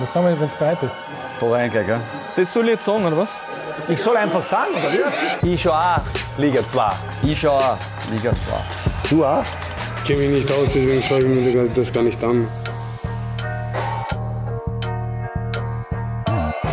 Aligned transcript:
Was 0.00 0.12
sagen 0.12 0.26
wir, 0.26 0.40
wenn 0.40 0.48
du 0.48 0.54
bereit 0.56 0.80
bist? 0.80 0.94
Da 1.40 1.46
rein 1.46 1.70
gleich, 1.70 1.86
gell? 1.86 2.00
Das 2.36 2.52
soll 2.52 2.64
ich 2.64 2.70
jetzt 2.72 2.84
sagen, 2.84 3.04
oder 3.04 3.16
was? 3.16 3.36
Ich 3.88 4.00
soll 4.00 4.16
einfach 4.16 4.44
sagen, 4.44 4.70
oder 4.72 4.92
wie? 5.42 5.54
Ich 5.54 5.62
schon 5.62 5.72
auch 5.72 6.00
Liga 6.36 6.66
2. 6.66 6.92
Ich 7.22 7.40
schon 7.40 7.50
auch 7.50 7.76
Liga 8.10 8.30
2. 8.30 8.36
Du 9.10 9.24
auch? 9.24 9.42
Ich 9.96 10.04
kenne 10.04 10.20
mich 10.20 10.44
nicht 10.44 10.52
aus, 10.52 10.68
deswegen 10.72 11.02
schaue 11.02 11.18
ich 11.18 11.26
mir 11.26 11.68
das 11.68 11.92
gar 11.92 12.02
nicht 12.02 12.22
an. 12.22 12.46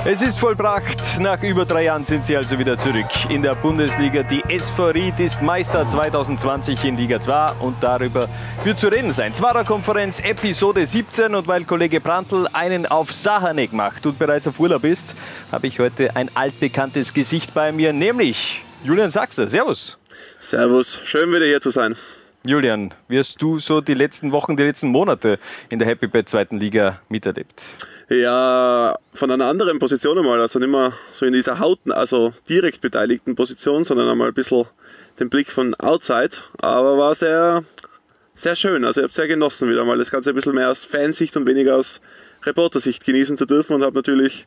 Es 0.08 0.22
ist 0.22 0.38
vollbracht. 0.38 1.20
Nach 1.20 1.42
über 1.42 1.66
drei 1.66 1.86
Jahren 1.86 2.04
sind 2.04 2.24
sie 2.26 2.38
also 2.38 2.60
wieder 2.60 2.78
zurück 2.78 3.08
in 3.28 3.42
der 3.42 3.56
Bundesliga. 3.56 4.22
Die 4.22 4.44
SV 4.48 4.90
Ried 4.90 5.20
ist 5.20 5.42
Meister 5.42 5.88
2020 5.88 6.86
in 6.86 6.96
Liga 6.96 7.20
2 7.20 7.54
und 7.54 7.76
darüber 7.82 8.30
wird 8.64 8.78
zu 8.78 8.88
reden 8.88 9.10
sein. 9.10 9.34
Zwarer 9.34 9.64
Konferenz 9.64 10.20
Episode 10.20 10.86
17 10.86 11.34
und 11.34 11.48
weil 11.48 11.64
Kollege 11.64 12.00
Brandl 12.00 12.48
einen 12.54 12.86
auf 12.86 13.12
Sahanek 13.12 13.74
macht 13.74 14.06
und 14.06 14.20
bereits 14.20 14.48
auf 14.48 14.60
Urlaub 14.60 14.84
ist, 14.84 15.16
habe 15.52 15.66
ich 15.66 15.80
heute 15.80 16.16
ein 16.16 16.30
altbekanntes 16.36 17.12
Gesicht 17.12 17.56
bei 17.56 17.72
mir, 17.72 17.92
nämlich 17.92 18.64
Julian 18.84 19.10
Sachser. 19.10 19.48
Servus. 19.48 19.98
Servus, 20.40 21.02
schön 21.04 21.32
wieder 21.34 21.46
hier 21.46 21.62
zu 21.62 21.72
sein. 21.72 21.96
Julian, 22.48 22.94
wie 23.08 23.18
hast 23.18 23.42
du 23.42 23.58
so 23.58 23.82
die 23.82 23.96
letzten 23.96 24.32
Wochen, 24.32 24.56
die 24.56 24.62
letzten 24.62 24.90
Monate 24.90 25.40
in 25.70 25.80
der 25.80 25.88
Happy 25.88 26.06
Bad 26.06 26.30
zweiten 26.30 26.60
Liga 26.60 27.02
miterlebt? 27.10 27.64
Ja, 28.08 28.96
von 29.16 29.32
einer 29.32 29.48
anderen 29.48 29.80
Position 29.80 30.20
einmal, 30.20 30.40
also 30.40 30.60
nicht 30.60 30.70
mehr 30.70 30.94
so 31.12 31.26
in 31.26 31.34
dieser 31.34 31.58
Hauten, 31.58 31.92
also 31.92 32.34
direkt 32.48 32.82
beteiligten 32.82 33.36
Position, 33.36 33.84
sondern 33.84 34.10
einmal 34.10 34.28
ein 34.28 34.34
bisschen 34.36 34.66
den 35.20 35.30
Blick 35.30 35.52
von 35.52 35.74
outside. 35.76 36.38
Aber 36.60 37.00
war 37.00 37.16
sehr, 37.16 37.64
sehr 38.36 38.56
schön. 38.56 38.86
Also 38.86 39.00
ich 39.00 39.06
habe 39.06 39.14
sehr 39.14 39.28
genossen, 39.28 39.68
wieder 39.68 39.84
mal 39.84 39.98
das 39.98 40.12
Ganze 40.12 40.30
ein 40.30 40.36
bisschen 40.36 40.54
mehr 40.54 40.70
aus 40.70 40.86
Fansicht 40.86 41.36
und 41.36 41.48
weniger 41.48 41.78
aus 41.78 42.00
Reportersicht 42.44 43.04
genießen 43.04 43.38
zu 43.38 43.48
dürfen 43.48 43.74
und 43.74 43.82
habe 43.82 43.96
natürlich 43.96 44.46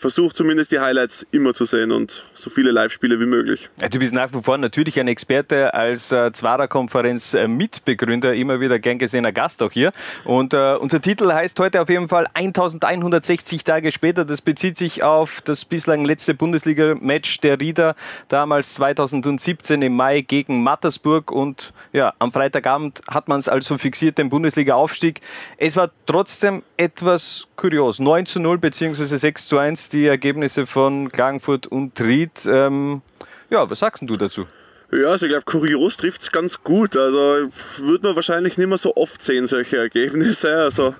versuche 0.00 0.34
zumindest 0.34 0.72
die 0.72 0.80
Highlights 0.80 1.26
immer 1.30 1.52
zu 1.52 1.66
sehen 1.66 1.92
und 1.92 2.24
so 2.32 2.48
viele 2.48 2.70
Live-Spiele 2.70 3.20
wie 3.20 3.26
möglich. 3.26 3.68
Du 3.90 3.98
bist 3.98 4.14
nach 4.14 4.32
wie 4.32 4.40
vor 4.40 4.56
natürlich 4.56 4.98
ein 4.98 5.08
Experte 5.08 5.74
als 5.74 6.10
äh, 6.10 6.32
Zwarer-Konferenz 6.32 7.36
Mitbegründer, 7.46 8.32
immer 8.34 8.60
wieder 8.60 8.78
gern 8.78 8.98
gesehener 8.98 9.32
Gast 9.32 9.62
auch 9.62 9.70
hier. 9.70 9.92
Und 10.24 10.54
äh, 10.54 10.74
unser 10.76 11.02
Titel 11.02 11.30
heißt 11.30 11.60
heute 11.60 11.82
auf 11.82 11.90
jeden 11.90 12.08
Fall 12.08 12.26
1160 12.32 13.62
Tage 13.62 13.92
später. 13.92 14.24
Das 14.24 14.40
bezieht 14.40 14.78
sich 14.78 15.02
auf 15.02 15.42
das 15.42 15.66
bislang 15.66 16.06
letzte 16.06 16.32
Bundesliga-Match 16.32 17.40
der 17.40 17.60
Rieder, 17.60 17.94
damals 18.28 18.74
2017 18.74 19.82
im 19.82 19.96
Mai 19.96 20.22
gegen 20.22 20.62
Mattersburg. 20.62 21.30
Und 21.30 21.74
ja, 21.92 22.14
am 22.18 22.32
Freitagabend 22.32 23.02
hat 23.06 23.28
man 23.28 23.38
es 23.38 23.48
also 23.48 23.76
fixiert, 23.76 24.16
den 24.16 24.30
Bundesliga-Aufstieg. 24.30 25.20
Es 25.58 25.76
war 25.76 25.90
trotzdem 26.06 26.62
etwas 26.78 27.48
kurios. 27.56 27.98
9 27.98 28.24
zu 28.24 28.40
0 28.40 28.56
bzw. 28.56 29.04
6 29.04 29.46
zu 29.46 29.58
1 29.58 29.89
die 29.92 30.06
Ergebnisse 30.06 30.66
von 30.66 31.10
Klagenfurt 31.10 31.66
und 31.66 32.00
Ried. 32.00 32.46
Ähm, 32.46 33.02
ja, 33.50 33.68
was 33.68 33.80
sagst 33.80 34.02
du 34.06 34.16
dazu? 34.16 34.46
Ja, 34.92 35.10
also 35.10 35.26
ich 35.26 35.30
glaube, 35.30 35.44
kurios 35.44 35.96
trifft 35.96 36.22
es 36.22 36.32
ganz 36.32 36.64
gut. 36.64 36.96
Also 36.96 37.50
würde 37.78 38.08
man 38.08 38.16
wahrscheinlich 38.16 38.58
nicht 38.58 38.66
mehr 38.66 38.78
so 38.78 38.96
oft 38.96 39.22
sehen, 39.22 39.46
solche 39.46 39.76
Ergebnisse. 39.76 40.54
Also 40.56 40.94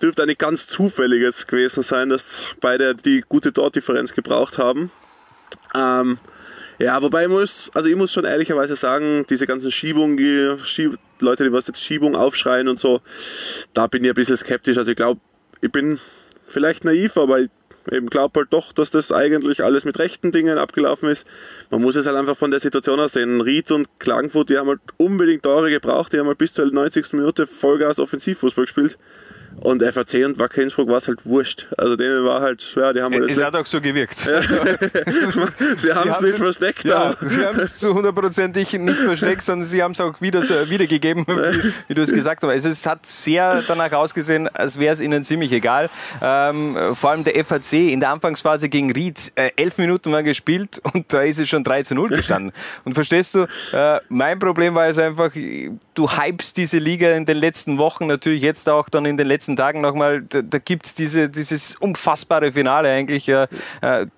dürfte 0.00 0.22
eigentlich 0.22 0.38
ganz 0.38 0.66
zufällig 0.66 1.20
jetzt 1.20 1.46
gewesen 1.46 1.82
sein, 1.82 2.08
dass 2.08 2.42
beide 2.60 2.94
die 2.94 3.22
gute 3.28 3.52
Tortdifferenz 3.52 4.14
gebraucht 4.14 4.56
haben. 4.56 4.90
Ähm, 5.74 6.16
ja, 6.78 7.00
wobei 7.02 7.24
ich 7.24 7.30
muss, 7.30 7.70
also 7.74 7.88
ich 7.88 7.96
muss 7.96 8.12
schon 8.12 8.24
ehrlicherweise 8.24 8.76
sagen, 8.76 9.24
diese 9.28 9.46
ganzen 9.46 9.70
Schiebungen, 9.70 10.16
die 10.16 10.56
Schieb 10.64 10.98
Leute, 11.20 11.44
die 11.44 11.52
was 11.52 11.66
jetzt 11.66 11.82
Schiebung 11.82 12.14
aufschreien 12.14 12.68
und 12.68 12.78
so, 12.78 13.00
da 13.72 13.86
bin 13.86 14.04
ich 14.04 14.10
ein 14.10 14.14
bisschen 14.14 14.36
skeptisch. 14.36 14.76
Also 14.76 14.90
ich 14.90 14.96
glaube, 14.96 15.20
ich 15.60 15.72
bin 15.72 15.98
vielleicht 16.46 16.84
naiv, 16.84 17.16
aber 17.16 17.40
ich 17.40 17.50
eben 17.90 18.08
glaube 18.08 18.40
halt 18.40 18.52
doch, 18.52 18.72
dass 18.72 18.90
das 18.90 19.12
eigentlich 19.12 19.62
alles 19.62 19.84
mit 19.84 19.98
rechten 19.98 20.32
Dingen 20.32 20.58
abgelaufen 20.58 21.08
ist. 21.08 21.26
Man 21.70 21.82
muss 21.82 21.96
es 21.96 22.06
halt 22.06 22.16
einfach 22.16 22.36
von 22.36 22.50
der 22.50 22.60
Situation 22.60 23.00
aus 23.00 23.12
sehen. 23.12 23.40
Ried 23.40 23.70
und 23.70 23.88
Klagenfurt, 23.98 24.50
die 24.50 24.58
haben 24.58 24.68
halt 24.68 24.80
unbedingt 24.96 25.42
Tore 25.42 25.70
gebraucht, 25.70 26.12
die 26.12 26.18
haben 26.18 26.26
halt 26.26 26.38
bis 26.38 26.52
zur 26.52 26.70
90. 26.70 27.12
Minute 27.14 27.46
Vollgas 27.46 27.98
Offensivfußball 27.98 28.64
gespielt. 28.64 28.98
Und 29.60 29.82
FAC 29.82 30.24
und 30.24 30.38
Wacker 30.38 30.62
Innsbruck 30.62 30.88
war 30.88 30.98
es 30.98 31.08
halt 31.08 31.24
wurscht. 31.24 31.66
Also 31.76 31.96
denen 31.96 32.24
war 32.24 32.40
halt, 32.40 32.74
ja, 32.76 32.92
die 32.92 33.00
haben 33.00 33.14
halt 33.14 33.30
Es 33.30 33.42
hat 33.42 33.54
auch 33.54 33.66
so 33.66 33.80
gewirkt. 33.80 34.24
Ja. 34.26 34.42
sie 35.76 35.92
haben 35.92 36.10
es 36.10 36.20
nicht 36.20 36.36
versteckt. 36.36 36.84
Ja, 36.84 37.14
sie 37.20 37.44
haben 37.44 37.58
es 37.58 37.78
zu 37.78 37.94
hundertprozentig 37.94 38.72
nicht 38.74 38.98
versteckt, 38.98 39.42
sondern 39.42 39.66
sie 39.66 39.82
haben 39.82 39.92
es 39.92 40.00
auch 40.00 40.20
wieder, 40.20 40.42
wiedergegeben, 40.42 41.26
wie, 41.26 41.72
wie, 41.88 41.94
du 41.94 42.02
es 42.02 42.12
gesagt 42.12 42.42
hast. 42.42 42.50
Also 42.50 42.68
es 42.68 42.86
hat 42.86 43.06
sehr 43.06 43.62
danach 43.66 43.92
ausgesehen, 43.92 44.48
als 44.48 44.78
wäre 44.78 44.92
es 44.92 45.00
ihnen 45.00 45.24
ziemlich 45.24 45.50
egal. 45.52 45.90
Ähm, 46.20 46.94
vor 46.94 47.10
allem 47.10 47.24
der 47.24 47.44
FAC 47.44 47.72
in 47.72 48.00
der 48.00 48.10
Anfangsphase 48.10 48.68
gegen 48.68 48.92
Ried, 48.92 49.32
äh, 49.36 49.50
elf 49.56 49.78
Minuten 49.78 50.12
waren 50.12 50.24
gespielt 50.24 50.80
und 50.92 51.12
da 51.12 51.22
ist 51.22 51.40
es 51.40 51.48
schon 51.48 51.64
3 51.64 51.82
zu 51.82 51.94
0 51.94 52.10
gestanden. 52.10 52.52
Und 52.84 52.94
verstehst 52.94 53.34
du, 53.34 53.46
äh, 53.72 54.00
mein 54.08 54.38
Problem 54.38 54.74
war 54.74 54.86
es 54.86 54.98
einfach, 54.98 55.32
du 55.32 56.10
hypst 56.10 56.56
diese 56.56 56.78
Liga 56.78 57.12
in 57.12 57.24
den 57.24 57.38
letzten 57.38 57.78
Wochen, 57.78 58.06
natürlich 58.06 58.42
jetzt 58.42 58.68
auch 58.68 58.88
dann 58.88 59.06
in 59.06 59.16
den 59.16 59.26
letzten 59.26 59.45
letzten 59.46 59.56
Tagen 59.56 59.80
nochmal, 59.80 60.22
da, 60.22 60.42
da 60.42 60.58
gibt 60.58 60.86
es 60.86 60.94
diese, 60.94 61.28
dieses 61.28 61.76
unfassbare 61.76 62.52
Finale 62.52 62.90
eigentlich. 62.90 63.28
Äh, 63.28 63.46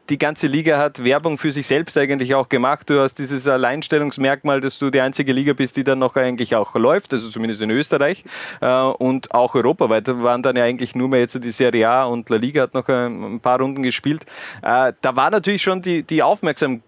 die 0.09 0.17
ganze 0.17 0.47
Liga 0.47 0.79
hat 0.79 1.05
Werbung 1.05 1.37
für 1.37 1.53
sich 1.53 1.67
selbst 1.67 1.99
eigentlich 1.99 2.35
auch 2.35 2.49
gemacht. 2.49 2.89
Du 2.89 2.99
hast 3.01 3.17
dieses 3.17 3.47
Alleinstellungsmerkmal, 3.47 4.63
dass 4.63 4.79
du 4.79 4.89
die 4.91 5.01
einzige 5.01 5.35
Liga 5.35 5.53
bist, 5.53 5.77
die 5.77 5.85
dann 5.85 5.99
noch 5.99 6.17
eigentlich 6.17 6.57
auch 6.57 6.75
läuft, 6.75 7.13
also 7.13 7.29
zumindest 7.29 7.61
in 7.61 7.71
Österreich 7.71 8.25
äh, 8.63 8.83
und 8.83 9.35
auch 9.35 9.55
europaweit. 9.55 10.09
Da 10.09 10.23
waren 10.23 10.43
dann 10.43 10.57
ja 10.57 10.65
eigentlich 10.65 10.95
nur 10.95 11.09
mehr 11.09 11.21
jetzt 11.21 11.39
die 11.45 11.51
Serie 11.51 11.89
A 11.89 12.05
und 12.05 12.31
La 12.31 12.37
Liga 12.37 12.63
hat 12.63 12.73
noch 12.73 12.89
ein 12.89 13.41
paar 13.41 13.61
Runden 13.61 13.83
gespielt. 13.83 14.25
Äh, 14.63 14.95
da 15.03 15.17
war 15.17 15.31
natürlich 15.31 15.63
schon 15.63 15.83
die, 15.83 16.03
die 16.05 16.23
Aufmerksamkeit 16.23 16.88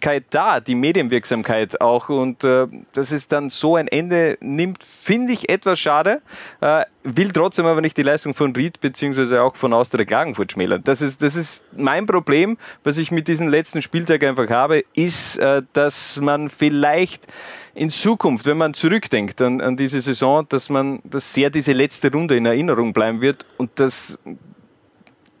Wirksamkeit 0.00 0.24
da, 0.30 0.60
die 0.60 0.74
Medienwirksamkeit 0.74 1.80
auch. 1.80 2.08
Und 2.08 2.44
äh, 2.44 2.66
dass 2.92 3.12
es 3.12 3.28
dann 3.28 3.50
so 3.50 3.76
ein 3.76 3.86
Ende 3.88 4.38
nimmt, 4.40 4.82
finde 4.82 5.32
ich 5.32 5.48
etwas 5.48 5.78
schade. 5.78 6.22
Äh, 6.60 6.84
will 7.02 7.30
trotzdem 7.30 7.66
aber 7.66 7.80
nicht 7.80 7.96
die 7.96 8.02
Leistung 8.02 8.34
von 8.34 8.54
Ried 8.54 8.80
bzw. 8.80 9.38
auch 9.38 9.56
von 9.56 9.72
Austria 9.72 10.04
Klagenfurt 10.04 10.52
schmälern. 10.52 10.82
Das 10.84 11.02
ist, 11.02 11.22
das 11.22 11.36
ist 11.36 11.64
mein 11.76 12.06
Problem, 12.06 12.56
was 12.84 12.98
ich 12.98 13.10
mit 13.10 13.28
diesem 13.28 13.48
letzten 13.48 13.82
Spieltag 13.82 14.24
einfach 14.24 14.48
habe, 14.48 14.84
ist, 14.94 15.36
äh, 15.38 15.62
dass 15.72 16.20
man 16.20 16.48
vielleicht 16.48 17.26
in 17.74 17.90
Zukunft, 17.90 18.46
wenn 18.46 18.58
man 18.58 18.74
zurückdenkt 18.74 19.40
an, 19.40 19.60
an 19.60 19.76
diese 19.76 20.00
Saison, 20.00 20.46
dass 20.48 20.68
man, 20.68 21.00
dass 21.04 21.32
sehr 21.32 21.50
diese 21.50 21.72
letzte 21.72 22.10
Runde 22.10 22.36
in 22.36 22.46
Erinnerung 22.46 22.92
bleiben 22.92 23.20
wird 23.20 23.46
und 23.58 23.70
dass 23.78 24.18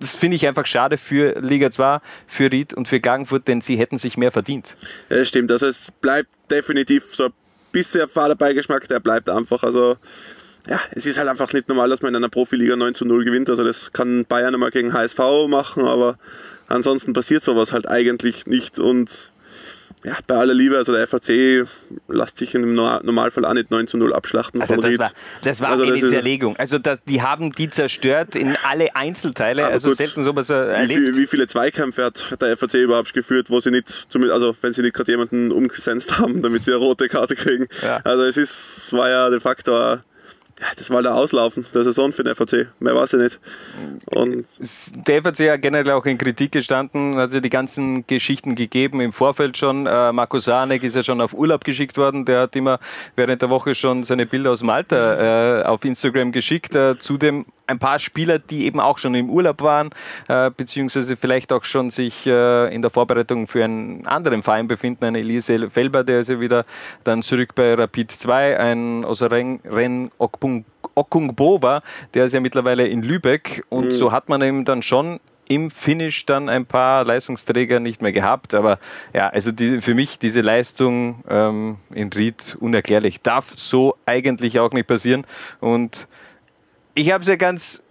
das 0.00 0.14
finde 0.14 0.36
ich 0.36 0.46
einfach 0.46 0.66
schade 0.66 0.98
für 0.98 1.38
Liga 1.40 1.70
2, 1.70 2.00
für 2.26 2.50
Ried 2.50 2.74
und 2.74 2.88
für 2.88 3.00
Klagenfurt, 3.00 3.46
denn 3.46 3.60
sie 3.60 3.76
hätten 3.76 3.98
sich 3.98 4.16
mehr 4.16 4.32
verdient. 4.32 4.76
Ja, 5.10 5.24
stimmt. 5.24 5.52
Also 5.52 5.66
es 5.66 5.90
bleibt 5.90 6.30
definitiv 6.50 7.14
so 7.14 7.26
ein 7.26 7.32
bisschen 7.70 8.08
fader 8.08 8.34
Beigeschmack, 8.34 8.88
der 8.88 8.98
bleibt 9.00 9.28
einfach. 9.28 9.62
Also 9.62 9.96
ja, 10.66 10.80
es 10.92 11.06
ist 11.06 11.18
halt 11.18 11.28
einfach 11.28 11.52
nicht 11.52 11.68
normal, 11.68 11.88
dass 11.88 12.02
man 12.02 12.10
in 12.10 12.16
einer 12.16 12.28
Profiliga 12.28 12.76
9 12.76 12.94
zu 12.94 13.04
0 13.04 13.24
gewinnt. 13.24 13.50
Also 13.50 13.62
das 13.62 13.92
kann 13.92 14.24
Bayern 14.24 14.54
einmal 14.54 14.70
gegen 14.70 14.92
HSV 14.92 15.18
machen, 15.48 15.84
aber 15.84 16.18
ansonsten 16.68 17.12
passiert 17.12 17.44
sowas 17.44 17.72
halt 17.72 17.88
eigentlich 17.88 18.46
nicht. 18.46 18.78
Und 18.78 19.29
ja, 20.02 20.16
bei 20.26 20.34
aller 20.36 20.54
Liebe, 20.54 20.76
also 20.76 20.92
der 20.92 21.06
FAC 21.06 21.66
lässt 22.08 22.38
sich 22.38 22.54
im 22.54 22.74
Normalfall 22.74 23.44
auch 23.44 23.52
nicht 23.52 23.70
9 23.70 23.86
zu 23.86 23.98
0 23.98 24.14
abschlachten 24.14 24.60
also 24.60 24.74
von 24.74 24.82
das 24.82 24.90
Ried. 24.90 25.00
War, 25.00 25.10
das 25.42 25.60
war 25.60 25.70
also 25.70 25.84
eine 25.84 26.00
das 26.00 26.10
Zerlegung. 26.10 26.56
Also 26.56 26.78
das, 26.78 27.00
die 27.06 27.20
haben 27.20 27.52
die 27.52 27.68
zerstört 27.68 28.34
in 28.34 28.56
alle 28.62 28.96
Einzelteile. 28.96 29.64
Aber 29.64 29.72
also 29.72 29.90
gut, 29.90 29.98
selten 29.98 30.24
sowas 30.24 30.48
erlebt. 30.48 30.88
Wie, 30.88 31.04
viel, 31.04 31.16
wie, 31.16 31.26
viele 31.26 31.46
Zweikämpfe 31.46 32.04
hat 32.04 32.40
der 32.40 32.56
FAC 32.56 32.74
überhaupt 32.74 33.12
geführt, 33.12 33.50
wo 33.50 33.60
sie 33.60 33.70
nicht, 33.70 34.06
also 34.30 34.56
wenn 34.62 34.72
sie 34.72 34.82
nicht 34.82 34.94
gerade 34.94 35.10
jemanden 35.10 35.52
umgesetzt 35.52 36.18
haben, 36.18 36.40
damit 36.42 36.62
sie 36.62 36.72
eine 36.72 36.80
rote 36.80 37.08
Karte 37.08 37.36
kriegen. 37.36 37.68
Ja. 37.82 38.00
Also 38.04 38.24
es 38.24 38.36
ist, 38.36 38.92
war 38.92 39.10
ja 39.10 39.28
de 39.28 39.40
facto 39.40 39.98
ja, 40.60 40.66
das 40.76 40.90
war 40.90 41.02
der 41.02 41.14
Auslaufen 41.14 41.64
der 41.72 41.82
Saison 41.82 42.12
für 42.12 42.22
den 42.22 42.34
FAC. 42.34 42.68
Mehr 42.80 42.94
weiß 42.94 43.14
ich 43.14 43.18
nicht. 43.18 43.40
Und 44.04 44.44
der 45.08 45.22
FAC 45.22 45.52
hat 45.52 45.62
generell 45.62 45.92
auch 45.92 46.04
in 46.04 46.18
Kritik 46.18 46.52
gestanden, 46.52 47.16
hat 47.16 47.32
ja 47.32 47.40
die 47.40 47.48
ganzen 47.48 48.06
Geschichten 48.06 48.54
gegeben 48.54 49.00
im 49.00 49.12
Vorfeld 49.12 49.56
schon. 49.56 49.86
Äh, 49.86 50.12
Marco 50.12 50.38
Sanek 50.38 50.82
ist 50.82 50.96
ja 50.96 51.02
schon 51.02 51.22
auf 51.22 51.32
Urlaub 51.32 51.64
geschickt 51.64 51.96
worden. 51.96 52.26
Der 52.26 52.42
hat 52.42 52.56
immer 52.56 52.78
während 53.16 53.40
der 53.40 53.48
Woche 53.48 53.74
schon 53.74 54.04
seine 54.04 54.26
Bilder 54.26 54.50
aus 54.50 54.62
Malta 54.62 55.60
äh, 55.60 55.64
auf 55.64 55.84
Instagram 55.84 56.30
geschickt. 56.30 56.74
Äh, 56.74 56.98
zudem 56.98 57.46
ein 57.70 57.78
paar 57.78 57.98
Spieler, 57.98 58.38
die 58.38 58.66
eben 58.66 58.80
auch 58.80 58.98
schon 58.98 59.14
im 59.14 59.30
Urlaub 59.30 59.62
waren, 59.62 59.90
äh, 60.28 60.50
beziehungsweise 60.50 61.16
vielleicht 61.16 61.52
auch 61.52 61.64
schon 61.64 61.88
sich 61.90 62.26
äh, 62.26 62.74
in 62.74 62.82
der 62.82 62.90
Vorbereitung 62.90 63.46
für 63.46 63.64
einen 63.64 64.06
anderen 64.06 64.42
Verein 64.42 64.66
befinden. 64.66 65.04
Ein 65.04 65.14
Elise 65.14 65.70
Felber, 65.70 66.04
der 66.04 66.20
ist 66.20 66.28
ja 66.28 66.40
wieder 66.40 66.64
dann 67.04 67.22
zurück 67.22 67.54
bei 67.54 67.74
Rapid 67.74 68.10
2, 68.10 68.58
ein 68.58 69.04
Osaren 69.04 69.60
Ren 69.64 70.10
Okungbo 70.18 71.62
war, 71.62 71.82
der 72.14 72.24
ist 72.24 72.32
ja 72.32 72.40
mittlerweile 72.40 72.86
in 72.86 73.02
Lübeck 73.02 73.64
und 73.68 73.86
mhm. 73.86 73.92
so 73.92 74.12
hat 74.12 74.28
man 74.28 74.42
eben 74.42 74.64
dann 74.64 74.82
schon 74.82 75.20
im 75.50 75.68
Finish 75.70 76.26
dann 76.26 76.48
ein 76.48 76.64
paar 76.64 77.04
Leistungsträger 77.04 77.80
nicht 77.80 78.02
mehr 78.02 78.12
gehabt. 78.12 78.54
Aber 78.54 78.78
ja, 79.12 79.28
also 79.28 79.50
die, 79.50 79.80
für 79.80 79.94
mich 79.94 80.20
diese 80.20 80.42
Leistung 80.42 81.24
ähm, 81.28 81.78
in 81.92 82.08
Ried 82.12 82.56
unerklärlich. 82.60 83.20
Darf 83.20 83.54
so 83.56 83.96
eigentlich 84.06 84.60
auch 84.60 84.70
nicht 84.70 84.86
passieren. 84.86 85.26
Und 85.58 86.06
ich 86.94 87.12
habe 87.12 87.22
es 87.22 87.28
ja 87.28 87.36
ganz 87.36 87.82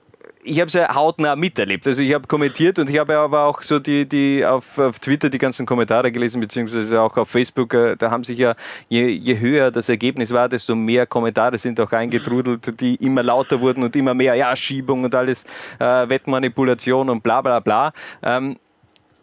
ich 0.44 0.60
habe 0.60 0.68
es 0.68 0.74
ja 0.74 0.94
hautnah 0.96 1.36
miterlebt. 1.36 1.86
Also 1.86 2.02
ich 2.02 2.14
habe 2.14 2.28
kommentiert 2.28 2.80
und 2.80 2.90
ich 2.90 2.98
habe 2.98 3.18
aber 3.18 3.46
auch 3.46 3.62
so 3.62 3.80
die, 3.80 4.08
die 4.08 4.46
auf, 4.46 4.78
auf 4.78 5.00
Twitter 5.00 5.30
die 5.30 5.38
ganzen 5.38 5.66
Kommentare 5.66 6.12
gelesen, 6.12 6.40
beziehungsweise 6.40 7.02
auch 7.02 7.18
auf 7.18 7.30
Facebook. 7.30 7.74
Äh, 7.74 7.96
da 7.98 8.10
haben 8.10 8.24
sich 8.24 8.38
ja, 8.38 8.56
je, 8.88 9.08
je 9.08 9.40
höher 9.40 9.72
das 9.72 9.90
Ergebnis 9.90 10.32
war, 10.32 10.48
desto 10.48 10.76
mehr 10.76 11.06
Kommentare 11.06 11.58
sind 11.58 11.80
auch 11.80 11.92
eingetrudelt, 11.92 12.80
die 12.80 12.96
immer 12.96 13.24
lauter 13.24 13.60
wurden 13.60 13.84
und 13.84 13.96
immer 13.96 14.14
mehr, 14.14 14.36
ja, 14.36 14.56
Schiebung 14.56 15.04
und 15.04 15.14
alles, 15.14 15.44
äh, 15.80 16.08
Wettmanipulation 16.10 17.10
und 17.10 17.22
bla 17.22 17.42
bla 17.42 17.60
bla. 17.60 17.92
Ähm, 18.24 18.58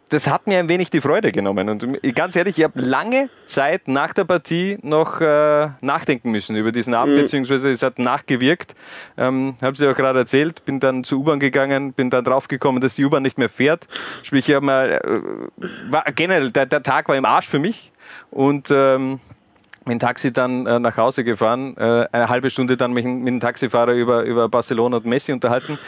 das 0.09 0.29
hat 0.29 0.47
mir 0.47 0.59
ein 0.59 0.69
wenig 0.69 0.91
die 0.91 1.01
Freude 1.01 1.33
genommen. 1.33 1.69
Und 1.69 2.15
ganz 2.15 2.37
ehrlich, 2.37 2.59
ich 2.59 2.65
habe 2.65 2.81
lange 2.81 3.29
Zeit 3.45 3.89
nach 3.89 4.13
der 4.13 4.25
Partie 4.25 4.79
noch 4.83 5.21
äh, 5.21 5.69
nachdenken 5.81 6.31
müssen 6.31 6.55
über 6.55 6.71
diesen 6.71 6.95
Abend, 6.95 7.17
mhm. 7.17 7.23
beziehungsweise 7.23 7.73
es 7.73 7.83
hat 7.83 7.99
nachgewirkt. 7.99 8.75
Ähm, 9.17 9.57
habe 9.61 9.73
es 9.73 9.81
ja 9.81 9.91
auch 9.91 9.97
gerade 9.97 10.21
erzählt, 10.21 10.65
bin 10.65 10.79
dann 10.79 11.03
zur 11.03 11.21
U-Bahn 11.21 11.41
gegangen, 11.41 11.93
bin 11.93 12.11
dann 12.11 12.23
draufgekommen, 12.23 12.81
dass 12.81 12.95
die 12.95 13.05
U-Bahn 13.05 13.23
nicht 13.23 13.37
mehr 13.37 13.49
fährt. 13.49 13.89
Sprich, 14.23 14.49
ich 14.49 14.55
habe 14.55 14.65
mal, 14.65 14.93
äh, 14.93 15.91
war, 15.91 16.05
generell, 16.15 16.51
der, 16.51 16.67
der, 16.67 16.83
Tag 16.85 17.09
war 17.09 17.17
im 17.17 17.25
Arsch 17.25 17.49
für 17.49 17.59
mich 17.59 17.91
und 18.31 18.71
ähm, 18.71 19.19
mit 19.85 19.95
dem 19.95 19.99
Taxi 19.99 20.33
dann 20.33 20.67
äh, 20.67 20.79
nach 20.79 20.97
Hause 20.97 21.25
gefahren, 21.25 21.77
äh, 21.77 22.07
eine 22.13 22.29
halbe 22.29 22.51
Stunde 22.51 22.77
dann 22.77 22.93
mich 22.93 23.05
mit 23.05 23.27
dem 23.27 23.41
Taxifahrer 23.41 23.93
über, 23.93 24.23
über 24.23 24.49
Barcelona 24.49 24.99
und 24.99 25.07
Messi 25.07 25.33
unterhalten 25.33 25.79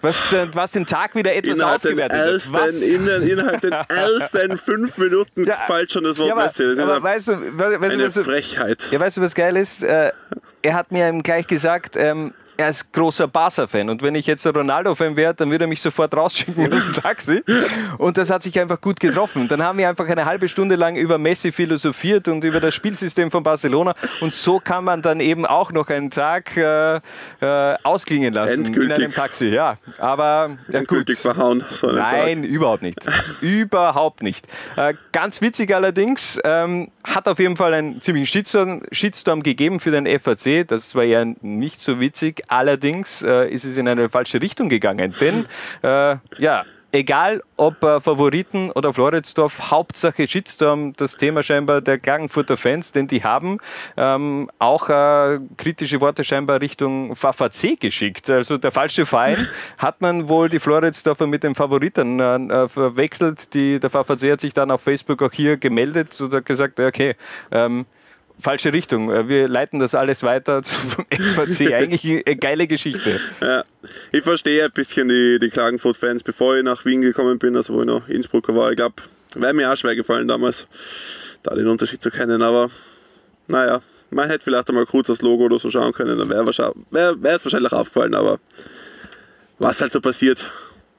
was, 0.00 0.34
was 0.52 0.72
den 0.72 0.86
Tag 0.86 1.14
wieder 1.14 1.34
etwas 1.34 1.54
innerhalb 1.54 1.84
aufgewertet 1.84 2.18
den 2.18 2.32
ersten, 2.32 2.56
hat. 2.56 2.70
In 2.70 3.06
den, 3.06 3.28
innerhalb 3.28 3.60
den 3.60 3.72
ersten 3.88 4.58
fünf 4.58 4.96
Minuten 4.98 5.44
ja, 5.44 5.56
fällt 5.66 5.92
schon 5.92 6.04
das 6.04 6.18
Wort 6.18 6.28
ja, 6.28 6.34
aber, 6.34 6.44
Messi. 6.44 6.76
Das 6.76 6.78
ist 6.78 7.02
weißt 7.02 7.28
du, 7.28 7.58
weißt 7.58 7.82
eine 7.82 8.08
du, 8.08 8.24
Frechheit. 8.24 8.88
Ja, 8.90 9.00
weißt 9.00 9.16
du, 9.16 9.20
was 9.22 9.34
geil 9.34 9.56
ist? 9.56 9.82
Äh, 9.82 10.12
er 10.62 10.74
hat 10.74 10.92
mir 10.92 11.10
gleich 11.22 11.46
gesagt, 11.46 11.96
ähm, 11.96 12.34
er 12.58 12.70
ist 12.70 12.92
großer 12.92 13.28
Barca-Fan 13.28 13.88
und 13.88 14.02
wenn 14.02 14.16
ich 14.16 14.26
jetzt 14.26 14.44
ein 14.44 14.52
Ronaldo-Fan 14.52 15.14
wäre, 15.14 15.32
dann 15.32 15.50
würde 15.50 15.64
er 15.66 15.68
mich 15.68 15.80
sofort 15.80 16.12
rausschicken 16.14 16.72
aus 16.72 16.84
dem 16.84 16.94
Taxi. 17.02 17.42
Und 17.98 18.18
das 18.18 18.30
hat 18.30 18.42
sich 18.42 18.58
einfach 18.58 18.80
gut 18.80 18.98
getroffen. 18.98 19.46
Dann 19.46 19.62
haben 19.62 19.78
wir 19.78 19.88
einfach 19.88 20.08
eine 20.08 20.24
halbe 20.24 20.48
Stunde 20.48 20.74
lang 20.74 20.96
über 20.96 21.18
Messi 21.18 21.52
philosophiert 21.52 22.26
und 22.26 22.42
über 22.42 22.58
das 22.58 22.74
Spielsystem 22.74 23.30
von 23.30 23.44
Barcelona 23.44 23.94
und 24.20 24.34
so 24.34 24.58
kann 24.58 24.82
man 24.82 25.02
dann 25.02 25.20
eben 25.20 25.46
auch 25.46 25.70
noch 25.70 25.88
einen 25.88 26.10
Tag 26.10 26.56
äh, 26.56 26.96
äh, 26.96 27.00
ausklingen 27.84 28.34
lassen 28.34 28.64
Endgültig. 28.66 28.96
in 28.96 29.04
einem 29.04 29.14
Taxi. 29.14 29.46
Ja, 29.46 29.78
aber 29.98 30.56
ja, 30.68 30.80
Endgültig 30.80 31.22
gut. 31.22 31.32
verhauen. 31.34 31.64
So 31.70 31.92
Nein, 31.92 32.42
Tag. 32.42 32.50
überhaupt 32.50 32.82
nicht. 32.82 32.98
überhaupt 33.40 34.22
nicht. 34.22 34.48
Äh, 34.76 34.94
ganz 35.12 35.40
witzig 35.40 35.72
allerdings, 35.72 36.40
ähm, 36.42 36.90
hat 37.04 37.28
auf 37.28 37.38
jeden 37.38 37.56
Fall 37.56 37.72
einen 37.74 38.00
ziemlichen 38.00 38.26
Shitstorm, 38.26 38.82
Shitstorm 38.90 39.44
gegeben 39.44 39.78
für 39.78 39.92
den 39.92 40.06
FAC. 40.18 40.66
Das 40.66 40.96
war 40.96 41.04
ja 41.04 41.24
nicht 41.40 41.80
so 41.80 42.00
witzig, 42.00 42.42
Allerdings 42.48 43.22
äh, 43.22 43.48
ist 43.50 43.64
es 43.64 43.76
in 43.76 43.86
eine 43.86 44.08
falsche 44.08 44.40
Richtung 44.40 44.68
gegangen, 44.68 45.14
denn 45.20 45.46
äh, 45.82 46.16
ja, 46.38 46.64
egal 46.92 47.42
ob 47.56 47.82
äh, 47.82 48.00
Favoriten 48.00 48.70
oder 48.70 48.92
Floridsdorf, 48.92 49.70
Hauptsache 49.70 50.26
Shitstorm, 50.26 50.92
das 50.94 51.16
Thema 51.16 51.42
scheinbar 51.42 51.80
der 51.80 51.98
Klagenfurter 51.98 52.56
Fans, 52.56 52.92
denn 52.92 53.06
die 53.06 53.22
haben 53.22 53.58
ähm, 53.96 54.50
auch 54.58 54.88
äh, 54.88 55.38
kritische 55.56 56.00
Worte 56.00 56.24
scheinbar 56.24 56.60
Richtung 56.60 57.14
VVC 57.14 57.78
geschickt. 57.78 58.30
Also 58.30 58.58
der 58.58 58.72
falsche 58.72 59.06
Verein 59.06 59.46
hat 59.78 60.00
man 60.00 60.28
wohl 60.28 60.48
die 60.48 60.60
Floridsdorfer 60.60 61.26
mit 61.26 61.44
den 61.44 61.54
Favoriten 61.54 62.20
äh, 62.20 62.68
verwechselt. 62.68 63.54
Die, 63.54 63.78
der 63.80 63.90
VVC 63.90 64.32
hat 64.32 64.40
sich 64.40 64.54
dann 64.54 64.70
auf 64.70 64.80
Facebook 64.80 65.22
auch 65.22 65.32
hier 65.32 65.56
gemeldet 65.56 66.18
und 66.20 66.32
hat 66.32 66.46
gesagt, 66.46 66.80
okay, 66.80 67.16
ähm, 67.50 67.86
falsche 68.38 68.72
Richtung. 68.72 69.10
Äh, 69.10 69.28
wir 69.28 69.48
leiten 69.48 69.78
das 69.78 69.94
alles 69.94 70.22
weiter 70.22 70.62
zum 70.64 70.80
FAC. 71.10 71.72
Eigentlich 71.72 72.04
eine 72.26 72.36
geile 72.36 72.66
Geschichte. 72.66 73.20
Ja, 73.40 73.64
ich 74.12 74.22
verstehe 74.22 74.64
ein 74.64 74.72
bisschen 74.72 75.08
die, 75.08 75.38
die 75.40 75.50
Klagenfurt-Fans, 75.50 76.22
bevor 76.22 76.56
ich 76.56 76.64
nach 76.64 76.84
Wien 76.84 77.02
gekommen 77.02 77.38
bin, 77.38 77.56
also 77.56 77.74
wo 77.74 77.80
ich 77.80 77.86
noch 77.86 78.08
Innsbrucker 78.08 78.54
war. 78.54 78.70
Ich 78.70 78.76
glaube, 78.76 78.96
wäre 79.34 79.54
mir 79.54 79.70
auch 79.72 79.76
schwer 79.76 79.96
gefallen 79.96 80.28
damals, 80.28 80.66
da 81.42 81.54
den 81.54 81.66
Unterschied 81.66 82.02
zu 82.02 82.10
kennen. 82.10 82.42
Aber 82.42 82.70
naja, 83.46 83.80
man 84.10 84.28
hätte 84.28 84.44
vielleicht 84.44 84.68
einmal 84.68 84.86
kurz 84.86 85.08
das 85.08 85.22
Logo 85.22 85.44
oder 85.44 85.58
so 85.58 85.70
schauen 85.70 85.92
können, 85.92 86.18
dann 86.18 86.28
wäre 86.28 86.46
wär, 86.46 87.22
wär 87.22 87.34
es 87.34 87.44
wahrscheinlich 87.44 87.72
aufgefallen. 87.72 88.14
Aber 88.14 88.38
was 89.58 89.80
halt 89.80 89.92
so 89.92 90.00
passiert. 90.00 90.50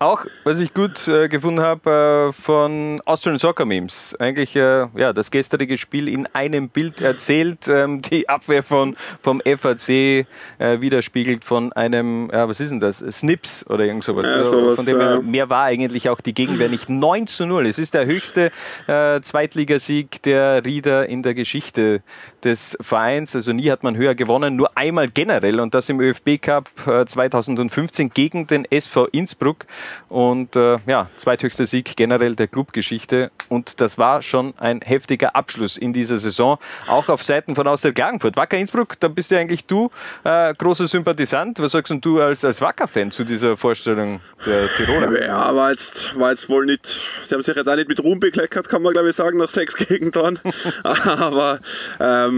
Auch, 0.02 0.26
was 0.46 0.62
ich 0.62 0.74
gut 0.74 1.10
äh, 1.10 1.28
gefunden 1.28 1.60
habe, 1.60 2.30
äh, 2.30 2.42
von 2.42 3.02
Austrian 3.04 3.38
Soccer 3.38 3.66
Memes. 3.66 4.16
Eigentlich 4.18 4.56
äh, 4.56 4.88
ja, 4.96 5.12
das 5.12 5.30
gestrige 5.30 5.78
Spiel 5.78 6.08
in 6.08 6.26
einem 6.28 6.70
Bild 6.70 7.02
erzählt, 7.02 7.68
ähm, 7.68 8.02
die 8.10 8.30
Abwehr 8.30 8.64
von, 8.64 8.96
vom 9.22 9.42
FAC 9.42 9.90
äh, 9.90 10.26
widerspiegelt 10.58 11.44
von 11.44 11.74
einem, 11.74 12.30
ja, 12.32 12.48
was 12.48 12.62
ist 12.62 12.70
denn 12.70 12.80
das? 12.80 13.00
Snips 13.00 13.68
oder 13.68 13.84
irgend 13.84 14.06
sowas. 14.06 14.24
Ja, 14.24 14.46
sowas 14.46 14.78
von 14.78 14.86
dem 14.86 15.02
her, 15.02 15.22
mehr 15.22 15.50
war 15.50 15.66
eigentlich 15.66 16.08
auch 16.08 16.22
die 16.22 16.34
Gegenwehr 16.34 16.70
nicht. 16.70 16.88
9 16.88 17.28
zu 17.28 17.46
0. 17.46 17.68
Es 17.68 17.78
ist 17.78 17.94
der 17.94 18.06
höchste 18.06 18.54
äh, 18.88 19.20
Zweitligasieg 19.20 20.24
der 20.24 20.64
Rieder 20.64 21.10
in 21.10 21.24
der 21.24 21.34
Geschichte 21.34 22.04
des 22.44 22.78
Vereins. 22.82 23.36
Also 23.36 23.54
nie 23.54 23.70
hat 23.72 23.84
man 23.84 23.96
höher 23.96 24.16
gewonnen, 24.16 24.56
nur 24.56 24.78
einmal 24.78 25.10
generell 25.10 25.60
und 25.60 25.74
das 25.74 25.90
im 25.90 26.00
ÖFB 26.00 26.42
Cup 26.42 26.70
2015 27.06 28.08
äh, 28.08 28.10
gegen 28.14 28.48
den 28.48 28.66
SV 28.70 29.08
Innsbruck. 29.08 29.66
Und 30.08 30.56
äh, 30.56 30.78
ja, 30.86 31.08
zweithöchster 31.18 31.66
Sieg 31.66 31.96
generell 31.96 32.36
der 32.36 32.48
Clubgeschichte. 32.48 33.32
Und 33.50 33.82
das 33.82 33.98
war 33.98 34.22
schon 34.22 34.54
ein 34.58 34.82
heftiger 34.82 35.36
Abschluss 35.36 35.78
in 35.78 35.94
dieser 35.94 36.20
Saison, 36.20 36.58
auch 36.88 37.10
auf 37.10 37.24
Seiten 37.24 37.56
von 37.56 37.68
Austria 37.68 37.92
Klagenfurt. 37.92 38.36
Wacker 38.36 38.58
Innsbruck, 38.58 39.00
da 39.00 39.08
bist 39.08 39.32
ja 39.32 39.40
eigentlich 39.40 39.66
du 39.66 39.90
äh, 40.24 40.54
großer 40.54 40.88
Sympathisant. 40.88 41.60
Was 41.60 41.72
sagst 41.72 41.94
du 42.02 42.22
als, 42.22 42.46
als 42.46 42.62
Wacker-Fan 42.62 43.12
zu 43.12 43.24
dieser 43.24 43.58
Vorstellung 43.58 44.22
der 44.46 44.68
Tiroler? 44.76 45.26
Ja, 45.26 45.56
war 45.56 45.72
jetzt, 45.72 46.18
war 46.20 46.32
jetzt 46.32 46.50
wohl 46.50 46.66
nicht, 46.66 47.04
sie 47.24 47.34
haben 47.34 47.42
sich 47.42 47.56
jetzt 47.56 47.68
auch 47.68 47.76
nicht 47.76 47.90
mit 47.90 48.04
Ruhm 48.04 48.20
bekleckert, 48.20 48.70
kann 48.70 48.82
man 48.82 48.94
glaube 48.94 49.10
ich 49.10 49.16
sagen, 49.16 49.38
nach 49.38 49.50
sechs 49.50 49.76
Gegentoren. 49.88 50.40
Aber 50.84 51.60
ähm, 52.00 52.29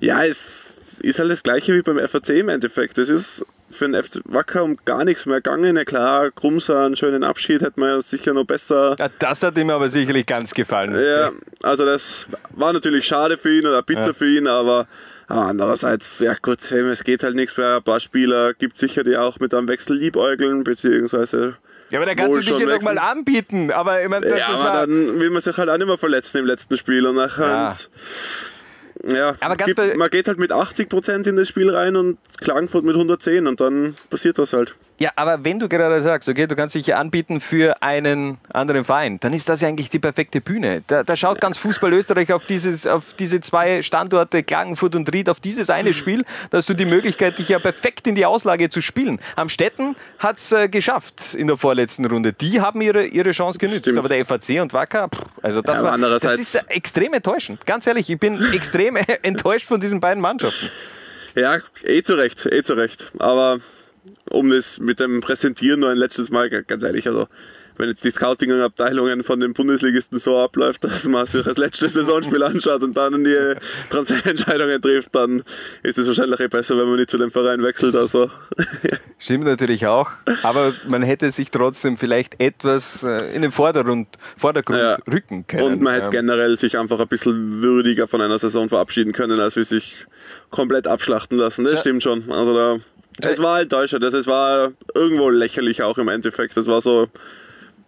ja, 0.00 0.24
es 0.24 0.68
ist 1.00 1.18
halt 1.18 1.30
das 1.30 1.42
gleiche 1.42 1.74
wie 1.74 1.82
beim 1.82 1.98
FAC 1.98 2.30
im 2.30 2.48
Endeffekt. 2.48 2.98
Das 2.98 3.08
ist 3.08 3.44
für 3.70 3.88
den 3.88 4.00
FC 4.00 4.20
Wacker 4.24 4.64
um 4.64 4.76
gar 4.84 5.04
nichts 5.04 5.26
mehr 5.26 5.36
gegangen. 5.36 5.76
Ja 5.76 5.84
klar, 5.84 6.30
Grumser, 6.30 6.84
einen 6.84 6.96
schönen 6.96 7.24
Abschied 7.24 7.62
hätte 7.62 7.80
man 7.80 7.88
ja 7.88 8.02
sicher 8.02 8.34
noch 8.34 8.44
besser. 8.44 8.96
Ja, 8.98 9.08
das 9.18 9.42
hat 9.42 9.56
ihm 9.56 9.70
aber 9.70 9.88
sicherlich 9.88 10.26
ganz 10.26 10.54
gefallen. 10.54 10.94
Ja, 10.94 11.32
also 11.62 11.84
das 11.84 12.28
war 12.50 12.72
natürlich 12.72 13.06
schade 13.06 13.38
für 13.38 13.56
ihn 13.56 13.66
oder 13.66 13.82
bitter 13.82 14.08
ja. 14.08 14.12
für 14.12 14.28
ihn, 14.28 14.46
aber 14.46 14.86
andererseits, 15.28 16.20
ja 16.20 16.34
gut, 16.34 16.70
es 16.70 17.04
geht 17.04 17.22
halt 17.22 17.34
nichts 17.34 17.56
mehr. 17.56 17.76
Ein 17.76 17.82
paar 17.82 18.00
Spieler 18.00 18.52
gibt 18.54 18.74
es 18.74 18.80
sicher, 18.80 19.04
die 19.04 19.16
auch 19.16 19.40
mit 19.40 19.54
einem 19.54 19.68
Wechsel 19.68 19.96
liebäugeln, 19.96 20.64
beziehungsweise 20.64 21.56
ja, 21.90 21.98
aber 21.98 22.06
da 22.06 22.14
kannst 22.14 22.38
du 22.38 22.40
dich 22.40 22.58
ja 22.58 22.74
nochmal 22.74 22.96
anbieten. 22.96 23.70
Aber, 23.70 24.02
ich 24.02 24.08
mein, 24.08 24.22
das, 24.22 24.30
ja, 24.38 24.50
das 24.50 24.60
aber 24.60 24.78
dann 24.78 25.20
will 25.20 25.28
man 25.28 25.42
sich 25.42 25.54
halt 25.54 25.68
auch 25.68 25.76
nicht 25.76 25.86
mehr 25.86 25.98
verletzen 25.98 26.38
im 26.38 26.46
letzten 26.46 26.78
Spiel. 26.78 27.06
Und 27.06 27.16
nachher 27.16 27.44
ja. 27.44 27.74
Ja, 29.10 29.36
gibt, 29.64 29.96
man 29.96 30.10
geht 30.10 30.28
halt 30.28 30.38
mit 30.38 30.52
80% 30.52 31.28
in 31.28 31.36
das 31.36 31.48
Spiel 31.48 31.74
rein 31.74 31.96
und 31.96 32.18
Klagenfurt 32.38 32.84
mit 32.84 32.94
110 32.94 33.46
und 33.46 33.60
dann 33.60 33.96
passiert 34.10 34.38
das 34.38 34.52
halt. 34.52 34.76
Ja, 35.02 35.10
aber 35.16 35.44
wenn 35.44 35.58
du 35.58 35.68
gerade 35.68 36.00
sagst, 36.00 36.28
okay, 36.28 36.46
du 36.46 36.54
kannst 36.54 36.76
dich 36.76 36.86
ja 36.86 36.98
anbieten 36.98 37.40
für 37.40 37.82
einen 37.82 38.38
anderen 38.52 38.84
Verein, 38.84 39.18
dann 39.18 39.32
ist 39.32 39.48
das 39.48 39.60
ja 39.60 39.66
eigentlich 39.66 39.90
die 39.90 39.98
perfekte 39.98 40.40
Bühne. 40.40 40.84
Da, 40.86 41.02
da 41.02 41.16
schaut 41.16 41.40
ganz 41.40 41.58
Fußball 41.58 41.92
Österreich 41.92 42.32
auf, 42.32 42.46
dieses, 42.46 42.86
auf 42.86 43.14
diese 43.18 43.40
zwei 43.40 43.82
Standorte, 43.82 44.44
Klagenfurt 44.44 44.94
und 44.94 45.12
Ried, 45.12 45.28
auf 45.28 45.40
dieses 45.40 45.70
eine 45.70 45.92
Spiel, 45.92 46.24
da 46.50 46.58
hast 46.58 46.68
du 46.68 46.74
die 46.74 46.84
Möglichkeit, 46.84 47.36
dich 47.36 47.48
ja 47.48 47.58
perfekt 47.58 48.06
in 48.06 48.14
die 48.14 48.24
Auslage 48.24 48.68
zu 48.68 48.80
spielen. 48.80 49.18
Am 49.34 49.48
Städten 49.48 49.96
hat 50.20 50.38
es 50.38 50.52
äh, 50.52 50.68
geschafft 50.68 51.34
in 51.34 51.48
der 51.48 51.56
vorletzten 51.56 52.04
Runde. 52.04 52.32
Die 52.32 52.60
haben 52.60 52.80
ihre, 52.80 53.04
ihre 53.04 53.32
Chance 53.32 53.58
genützt. 53.58 53.80
Stimmt. 53.80 53.98
Aber 53.98 54.08
der 54.08 54.24
FAC 54.24 54.62
und 54.62 54.72
Wacker, 54.72 55.08
pff, 55.08 55.20
also 55.42 55.62
das, 55.62 55.78
ja, 55.78 55.82
war, 55.82 55.98
das 55.98 56.22
ist 56.22 56.64
extrem 56.68 57.12
enttäuschend. 57.12 57.66
Ganz 57.66 57.88
ehrlich, 57.88 58.08
ich 58.08 58.20
bin 58.20 58.40
extrem 58.52 58.94
enttäuscht 59.22 59.66
von 59.66 59.80
diesen 59.80 59.98
beiden 59.98 60.22
Mannschaften. 60.22 60.70
Ja, 61.34 61.58
eh 61.82 62.04
zu 62.04 62.14
Recht, 62.14 62.46
eh 62.46 62.62
zu 62.62 62.74
Recht. 62.74 63.10
Aber 63.18 63.58
um 64.30 64.50
das 64.50 64.80
mit 64.80 65.00
dem 65.00 65.20
Präsentieren 65.20 65.80
nur 65.80 65.90
ein 65.90 65.98
letztes 65.98 66.30
Mal, 66.30 66.50
ganz 66.50 66.82
ehrlich, 66.82 67.06
also 67.06 67.28
wenn 67.76 67.88
jetzt 67.88 68.04
die 68.04 68.10
Scouting-Abteilungen 68.10 69.22
von 69.24 69.40
den 69.40 69.54
Bundesligisten 69.54 70.18
so 70.18 70.38
abläuft, 70.38 70.84
dass 70.84 71.04
man 71.04 71.26
sich 71.26 71.42
das 71.42 71.56
letzte 71.56 71.88
Saisonspiel 71.88 72.42
anschaut 72.42 72.82
und 72.82 72.96
dann 72.96 73.24
die 73.24 73.54
Transferentscheidungen 73.90 74.80
trifft, 74.80 75.14
dann 75.14 75.42
ist 75.82 75.98
es 75.98 76.06
wahrscheinlich 76.06 76.40
eh 76.40 76.48
besser, 76.48 76.76
wenn 76.78 76.86
man 76.86 76.96
nicht 76.96 77.10
zu 77.10 77.18
dem 77.18 77.30
Verein 77.30 77.62
wechselt. 77.62 77.96
Also. 77.96 78.30
Stimmt 79.18 79.44
natürlich 79.44 79.86
auch, 79.86 80.10
aber 80.42 80.74
man 80.88 81.02
hätte 81.02 81.30
sich 81.30 81.50
trotzdem 81.50 81.96
vielleicht 81.96 82.40
etwas 82.40 83.02
äh, 83.02 83.34
in 83.34 83.42
den 83.42 83.52
Vordergrund, 83.52 84.08
Vordergrund 84.36 84.78
ja. 84.78 84.98
rücken 85.10 85.46
können. 85.46 85.62
Und 85.64 85.82
man 85.82 85.94
hätte 85.94 86.10
generell 86.10 86.56
sich 86.56 86.78
einfach 86.78 86.98
ein 86.98 87.08
bisschen 87.08 87.62
würdiger 87.62 88.08
von 88.08 88.20
einer 88.20 88.38
Saison 88.38 88.68
verabschieden 88.68 89.12
können, 89.12 89.38
als 89.40 89.56
wie 89.56 89.64
sich 89.64 90.06
komplett 90.50 90.86
abschlachten 90.86 91.38
lassen. 91.38 91.64
Das 91.64 91.74
ja. 91.74 91.78
stimmt 91.80 92.02
schon. 92.02 92.30
Also 92.30 92.54
da 92.54 92.78
es 93.20 93.42
war 93.42 93.60
enttäuschend, 93.60 94.02
das, 94.02 94.14
es 94.14 94.26
war 94.26 94.72
irgendwo 94.94 95.30
lächerlich 95.30 95.82
auch 95.82 95.98
im 95.98 96.08
Endeffekt. 96.08 96.56
Das 96.56 96.66
war 96.66 96.80
so, 96.80 97.08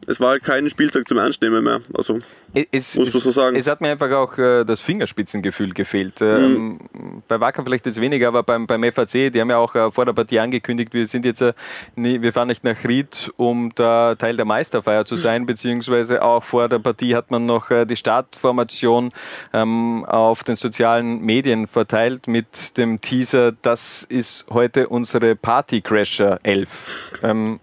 es 0.07 0.21
war 0.21 0.31
halt 0.31 0.45
kein 0.45 0.69
Spieltag 0.69 1.09
zum 1.09 1.19
Ernstnehmen 1.19 1.65
mehr. 1.65 1.81
Also 1.95 2.21
es, 2.71 2.97
muss 2.97 3.13
man 3.13 3.23
so 3.23 3.31
sagen. 3.31 3.57
Es 3.57 3.67
hat 3.67 3.81
mir 3.81 3.91
einfach 3.91 4.11
auch 4.13 4.39
äh, 4.39 4.65
das 4.65 4.81
Fingerspitzengefühl 4.81 5.75
gefehlt. 5.75 6.21
Ähm, 6.21 6.79
bei 7.27 7.41
Wacker 7.41 7.65
vielleicht 7.65 7.87
jetzt 7.87 8.01
weniger, 8.01 8.29
aber 8.29 8.43
beim, 8.43 8.67
beim 8.67 8.83
FAC, 8.93 9.33
die 9.33 9.41
haben 9.41 9.51
ja 9.51 9.59
auch 9.59 9.75
äh, 9.75 9.91
vor 9.91 10.05
der 10.05 10.13
Partie 10.13 10.39
angekündigt, 10.39 10.95
wir 10.95 11.07
sind 11.07 11.25
jetzt, 11.25 11.41
äh, 11.41 11.53
nie, 11.97 12.23
wir 12.23 12.33
fahren 12.33 12.49
nicht 12.49 12.65
nach 12.65 12.85
Ried, 12.85 13.33
um 13.37 13.73
da 13.75 14.15
Teil 14.15 14.37
der 14.37 14.45
Meisterfeier 14.45 15.05
zu 15.05 15.17
sein, 15.17 15.47
beziehungsweise 15.47 16.23
auch 16.23 16.45
vor 16.45 16.69
der 16.69 16.79
Partie 16.79 17.17
hat 17.17 17.31
man 17.31 17.47
noch 17.47 17.71
äh, 17.71 17.85
die 17.85 17.97
Startformation 17.97 19.11
ähm, 19.53 20.05
auf 20.05 20.45
den 20.45 20.57
sozialen 20.57 21.21
Medien 21.21 21.67
verteilt 21.67 22.29
mit 22.29 22.77
dem 22.79 23.01
Teaser, 23.01 23.53
das 23.53 24.05
ist 24.05 24.47
heute 24.51 24.89
unsere 24.89 25.35
Partycrasher 25.35 26.39
11. 26.43 27.21
Ähm, 27.23 27.61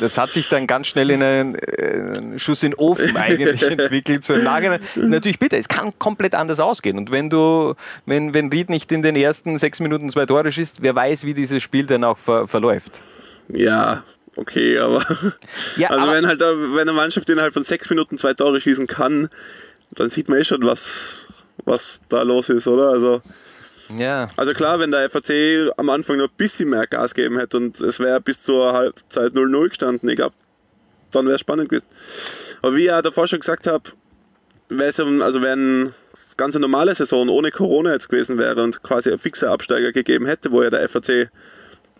das 0.00 0.18
hat 0.18 0.32
sich 0.32 0.48
dann 0.48 0.66
ganz 0.66 0.88
schnell 0.88 1.10
in 1.10 1.22
einen 1.22 1.54
äh, 1.54 2.38
Schuss 2.38 2.62
in 2.62 2.72
den 2.72 2.78
Ofen 2.78 3.16
eigentlich 3.16 3.62
entwickelt. 3.62 4.07
So 4.22 4.34
im 4.34 4.44
Nachhinein. 4.44 4.80
Natürlich 4.96 5.38
bitte, 5.38 5.56
es 5.56 5.68
kann 5.68 5.96
komplett 5.98 6.34
anders 6.34 6.60
ausgehen. 6.60 6.98
Und 6.98 7.10
wenn 7.10 7.30
du, 7.30 7.74
wenn, 8.06 8.34
wenn 8.34 8.48
Ried 8.50 8.70
nicht 8.70 8.90
in 8.92 9.02
den 9.02 9.16
ersten 9.16 9.58
sechs 9.58 9.80
Minuten 9.80 10.10
zwei 10.10 10.26
Tore 10.26 10.50
schießt, 10.50 10.82
wer 10.82 10.94
weiß, 10.94 11.24
wie 11.24 11.34
dieses 11.34 11.62
Spiel 11.62 11.86
dann 11.86 12.04
auch 12.04 12.18
ver 12.18 12.48
verläuft. 12.48 13.00
Ja, 13.48 14.02
okay, 14.36 14.78
aber, 14.78 15.04
Ja, 15.76 15.88
also 15.90 16.02
aber- 16.04 16.12
wenn 16.12 16.26
halt 16.26 16.40
wenn 16.40 16.80
eine 16.80 16.92
Mannschaft 16.92 17.28
innerhalb 17.30 17.52
von 17.54 17.62
sechs 17.62 17.88
Minuten 17.90 18.18
zwei 18.18 18.34
Tore 18.34 18.60
schießen 18.60 18.86
kann, 18.86 19.28
dann 19.92 20.10
sieht 20.10 20.28
man 20.28 20.38
eh 20.38 20.44
schon, 20.44 20.64
was, 20.64 21.26
was 21.64 22.00
da 22.08 22.22
los 22.22 22.48
ist, 22.50 22.66
oder? 22.66 22.90
Also, 22.90 23.22
Ja. 23.96 24.26
also 24.36 24.52
klar, 24.52 24.78
wenn 24.80 24.90
der 24.90 25.08
FAC 25.08 25.70
am 25.78 25.88
Anfang 25.88 26.18
noch 26.18 26.26
ein 26.28 26.36
bisschen 26.36 26.68
mehr 26.70 26.84
Gas 26.86 27.14
geben 27.14 27.38
hätte 27.38 27.56
und 27.56 27.80
es 27.80 27.98
wäre 28.00 28.20
bis 28.20 28.42
zur 28.42 28.72
Halbzeit 28.74 29.32
0-0 29.32 29.68
gestanden, 29.70 30.08
ich 30.10 30.16
glaube, 30.16 30.34
dann 31.12 31.26
wäre 31.26 31.36
es 31.36 31.40
spannend 31.40 31.68
gewesen. 31.68 31.86
Aber 32.62 32.74
wie 32.74 32.80
ich 32.80 32.86
ja 32.86 33.02
davor 33.02 33.26
schon 33.28 33.40
gesagt 33.40 33.66
habe, 33.66 33.90
wäre 34.68 34.90
es 34.90 35.00
also 35.00 35.42
wenn 35.42 35.92
es 36.12 36.36
ganz 36.36 36.54
normale 36.54 36.94
Saison 36.94 37.28
ohne 37.28 37.50
Corona 37.50 37.92
jetzt 37.92 38.08
gewesen 38.08 38.38
wäre 38.38 38.62
und 38.62 38.82
quasi 38.82 39.10
ein 39.10 39.18
fixer 39.18 39.50
Absteiger 39.50 39.92
gegeben 39.92 40.26
hätte, 40.26 40.52
wo 40.52 40.62
ja 40.62 40.70
der 40.70 40.88
FAC 40.88 41.30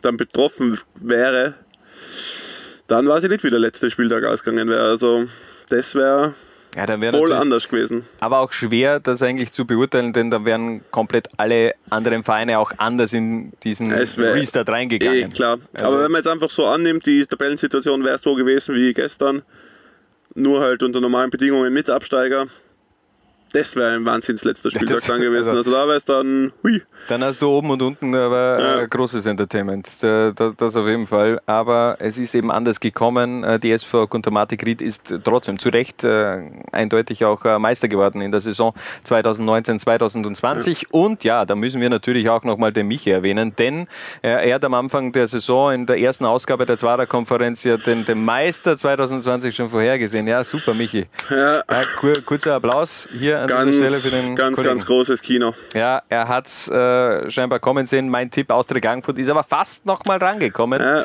dann 0.03 0.17
betroffen 0.17 0.79
wäre, 0.97 1.55
dann 2.87 3.07
weiß 3.07 3.25
ich 3.25 3.31
nicht, 3.31 3.45
wie 3.45 3.50
der 3.50 3.59
letzte 3.59 3.91
Spieltag 3.91 4.25
ausgegangen 4.25 4.69
wäre. 4.69 4.83
Also 4.83 5.27
das 5.69 5.95
wäre 5.95 6.35
ja, 6.78 6.87
dann 6.87 7.00
wäre 7.00 7.16
voll 7.18 7.32
anders 7.32 7.68
gewesen. 7.68 8.04
aber 8.20 8.38
auch 8.38 8.52
schwer, 8.52 9.00
das 9.00 9.20
eigentlich 9.20 9.50
zu 9.52 9.66
beurteilen, 9.66 10.12
denn 10.12 10.30
da 10.30 10.44
wären 10.44 10.80
komplett 10.92 11.28
alle 11.37 11.75
anderen 11.90 12.23
Vereine 12.25 12.58
auch 12.58 12.73
anders 12.76 13.12
in 13.12 13.52
diesen 13.64 13.92
Restart 13.92 14.68
reingegangen. 14.70 15.23
Eh, 15.25 15.28
klar. 15.28 15.58
Also- 15.75 15.87
Aber 15.87 16.02
wenn 16.04 16.12
man 16.12 16.20
jetzt 16.20 16.28
einfach 16.30 16.50
so 16.50 16.66
annimmt, 16.66 17.04
die 17.06 17.26
Tabellensituation 17.26 18.04
wäre 18.04 18.16
so 18.18 18.35
gewesen 18.37 18.75
wie 18.76 18.94
gestern, 18.94 19.42
nur 20.35 20.61
halt 20.61 20.82
unter 20.85 21.00
normalen 21.00 21.30
Bedingungen 21.30 21.73
mit 21.73 21.90
Absteiger, 21.90 22.47
das 23.52 23.75
wäre 23.76 23.95
ein 23.97 24.05
wahnsinns 24.05 24.45
letzter 24.45 24.71
Spieltag 24.71 24.99
Das- 24.99 25.07
dann 25.07 25.21
gewesen. 25.21 25.49
also- 25.57 25.59
Also 25.59 25.73
da 25.73 25.87
wäre 25.88 25.97
es 25.97 26.05
dann, 26.05 26.52
hui. 26.62 26.83
Dann 27.09 27.23
hast 27.25 27.40
du 27.43 27.49
oben 27.49 27.71
und 27.71 27.83
unten 27.83 28.14
aber 28.14 28.59
Ja. 28.61 28.83
äh, 28.83 28.88
großes 28.88 29.26
Entertainment. 29.26 29.88
Da- 30.00 30.33
da- 30.33 30.52
Das 30.57 30.76
auf 30.76 30.87
jeden 30.87 31.07
Fall. 31.07 31.40
Aber 31.47 31.97
es 32.00 32.19
ist 32.19 32.35
eben 32.35 32.50
anders 32.50 32.81
gekommen. 32.81 33.45
Äh, 33.45 33.59
Die 33.59 33.73
SV 33.73 34.07
Kuntermatik 34.07 34.64
Ried 34.64 34.81
ist 34.83 35.14
trotzdem 35.25 35.59
zu 35.59 35.69
Recht 35.71 36.05
äh, 36.05 36.38
eindeutig 36.73 37.25
auch 37.25 37.45
äh, 37.45 37.59
Meister 37.59 37.88
geworden 37.88 38.21
in 38.21 38.31
der 38.33 38.40
Saison 38.40 38.75
2019-2020. 39.05 40.87
Und 40.90 41.25
ja, 41.25 41.45
da 41.45 41.55
müssen 41.55 41.81
wir 41.81 41.90
natürlich 41.90 42.28
auch 42.28 42.45
nochmal 42.45 42.73
den 42.73 42.88
Michi 42.88 43.11
erwähnen, 43.11 43.55
denn 43.57 43.87
äh, 44.23 44.49
er 44.49 44.55
hat 44.57 44.64
am 44.64 44.75
Anfang 44.75 45.12
der 45.12 45.26
Saison 45.28 45.73
in 45.73 45.87
der 45.87 45.99
ersten 45.99 46.25
Ausgabe 46.25 46.67
der 46.67 46.76
Zwarer-Konferenz 46.76 47.64
ja 47.64 47.76
den, 47.76 48.05
den 48.05 48.25
Meister 48.25 48.76
2020 48.76 49.55
schon 49.55 49.71
vorhergesehen. 49.71 50.26
Ja, 50.26 50.45
super, 50.45 50.75
Michi. 50.75 51.07
Ja, 51.31 51.57
Ja, 51.57 51.83
kur 51.99 52.14
kurzer 52.25 52.55
Applaus 52.55 53.09
hier 53.19 53.38
an 53.42 53.49
ganz, 53.49 53.73
dieser 53.73 53.87
Stelle 53.87 54.00
für 54.00 54.11
den 54.11 54.37
ganz, 54.37 54.57
Kollegen. 54.57 54.75
ganz 54.75 54.87
großes 54.87 55.23
Kino. 55.23 55.54
Ja, 55.75 56.02
er 56.09 56.28
hat 56.28 56.47
es 56.47 56.68
äh, 56.68 57.30
scheinbar 57.30 57.61
kommen 57.61 57.87
sehen. 57.87 58.09
Mein 58.09 58.30
Tipp 58.30 58.50
Austria 58.50 58.80
Klagenfurt 58.80 59.18
ist 59.18 59.28
aber 59.28 59.45
fast 59.45 59.87
noch 59.87 60.04
mal 60.04 60.18
rangekommen. 60.18 60.80
Äh, 60.80 61.04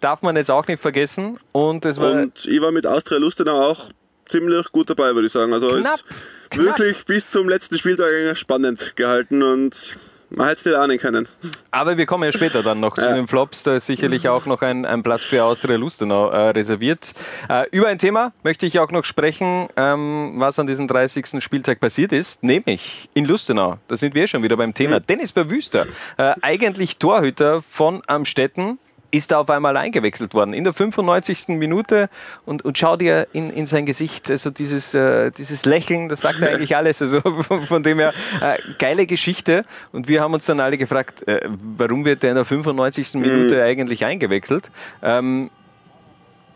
darf 0.00 0.22
man 0.22 0.36
jetzt 0.36 0.50
auch 0.50 0.66
nicht 0.66 0.80
vergessen. 0.80 1.38
Und 1.52 1.84
es 1.84 1.98
war 1.98 2.12
Und 2.12 2.46
ich 2.46 2.60
war 2.60 2.72
mit 2.72 2.86
Austria 2.86 3.18
Lustenau 3.18 3.60
auch 3.60 3.90
ziemlich 4.28 4.70
gut 4.72 4.90
dabei, 4.90 5.14
würde 5.14 5.26
ich 5.26 5.32
sagen. 5.32 5.52
Also 5.52 5.70
Knapp, 5.70 5.94
ist 5.94 6.04
knapp. 6.50 6.78
wirklich 6.78 7.04
bis 7.06 7.30
zum 7.30 7.48
letzten 7.48 7.78
Spieltag 7.78 8.36
spannend 8.36 8.94
gehalten 8.96 9.42
und 9.42 9.96
man 10.30 10.48
hätte 10.48 10.58
es 10.60 10.64
nicht 10.66 10.74
ahnen 10.76 10.98
können. 10.98 11.28
Aber 11.70 11.96
wir 11.96 12.06
kommen 12.06 12.24
ja 12.24 12.32
später 12.32 12.62
dann 12.62 12.80
noch 12.80 12.94
zu 12.94 13.02
Ja. 13.02 13.14
den 13.14 13.26
Flops. 13.26 13.62
Da 13.62 13.76
ist 13.76 13.86
sicherlich 13.86 14.28
auch 14.28 14.46
noch 14.46 14.62
ein, 14.62 14.86
ein 14.86 15.02
Platz 15.02 15.22
für 15.22 15.44
Austria 15.44 15.76
Lustenau 15.76 16.30
äh, 16.30 16.50
reserviert. 16.50 17.12
Äh, 17.48 17.68
über 17.70 17.88
ein 17.88 17.98
Thema 17.98 18.32
möchte 18.42 18.66
ich 18.66 18.78
auch 18.78 18.90
noch 18.90 19.04
sprechen, 19.04 19.68
ähm, 19.76 20.34
was 20.36 20.58
an 20.58 20.66
diesem 20.66 20.88
30. 20.88 21.42
Spieltag 21.42 21.80
passiert 21.80 22.12
ist, 22.12 22.42
nämlich 22.42 23.08
in 23.14 23.24
Lustenau. 23.24 23.78
Da 23.88 23.96
sind 23.96 24.14
wir 24.14 24.26
schon 24.26 24.42
wieder 24.42 24.56
beim 24.56 24.74
Thema. 24.74 25.00
Dennis 25.00 25.30
Verwüster, 25.30 25.86
äh, 26.16 26.34
eigentlich 26.42 26.98
Torhüter 26.98 27.62
von 27.62 28.02
Amstetten, 28.06 28.78
ist 29.14 29.30
da 29.30 29.38
auf 29.38 29.50
einmal 29.50 29.76
eingewechselt 29.76 30.34
worden 30.34 30.52
in 30.54 30.64
der 30.64 30.72
95. 30.72 31.48
Minute 31.48 32.08
und, 32.44 32.64
und 32.64 32.76
schau 32.76 32.96
dir 32.96 33.28
in, 33.32 33.50
in 33.50 33.68
sein 33.68 33.86
Gesicht, 33.86 34.28
also 34.28 34.50
dieses, 34.50 34.92
äh, 34.92 35.30
dieses 35.30 35.64
Lächeln, 35.64 36.08
das 36.08 36.22
sagt 36.22 36.42
eigentlich 36.42 36.74
alles. 36.74 37.00
Also 37.00 37.20
von, 37.42 37.62
von 37.62 37.82
dem 37.84 38.00
her, 38.00 38.12
äh, 38.40 38.58
geile 38.78 39.06
Geschichte. 39.06 39.64
Und 39.92 40.08
wir 40.08 40.20
haben 40.20 40.34
uns 40.34 40.46
dann 40.46 40.58
alle 40.58 40.76
gefragt, 40.78 41.26
äh, 41.28 41.40
warum 41.46 42.04
wird 42.04 42.24
der 42.24 42.30
in 42.30 42.36
der 42.36 42.44
95. 42.44 43.14
Minute 43.14 43.62
eigentlich 43.62 44.04
eingewechselt? 44.04 44.70
Ähm, 45.00 45.50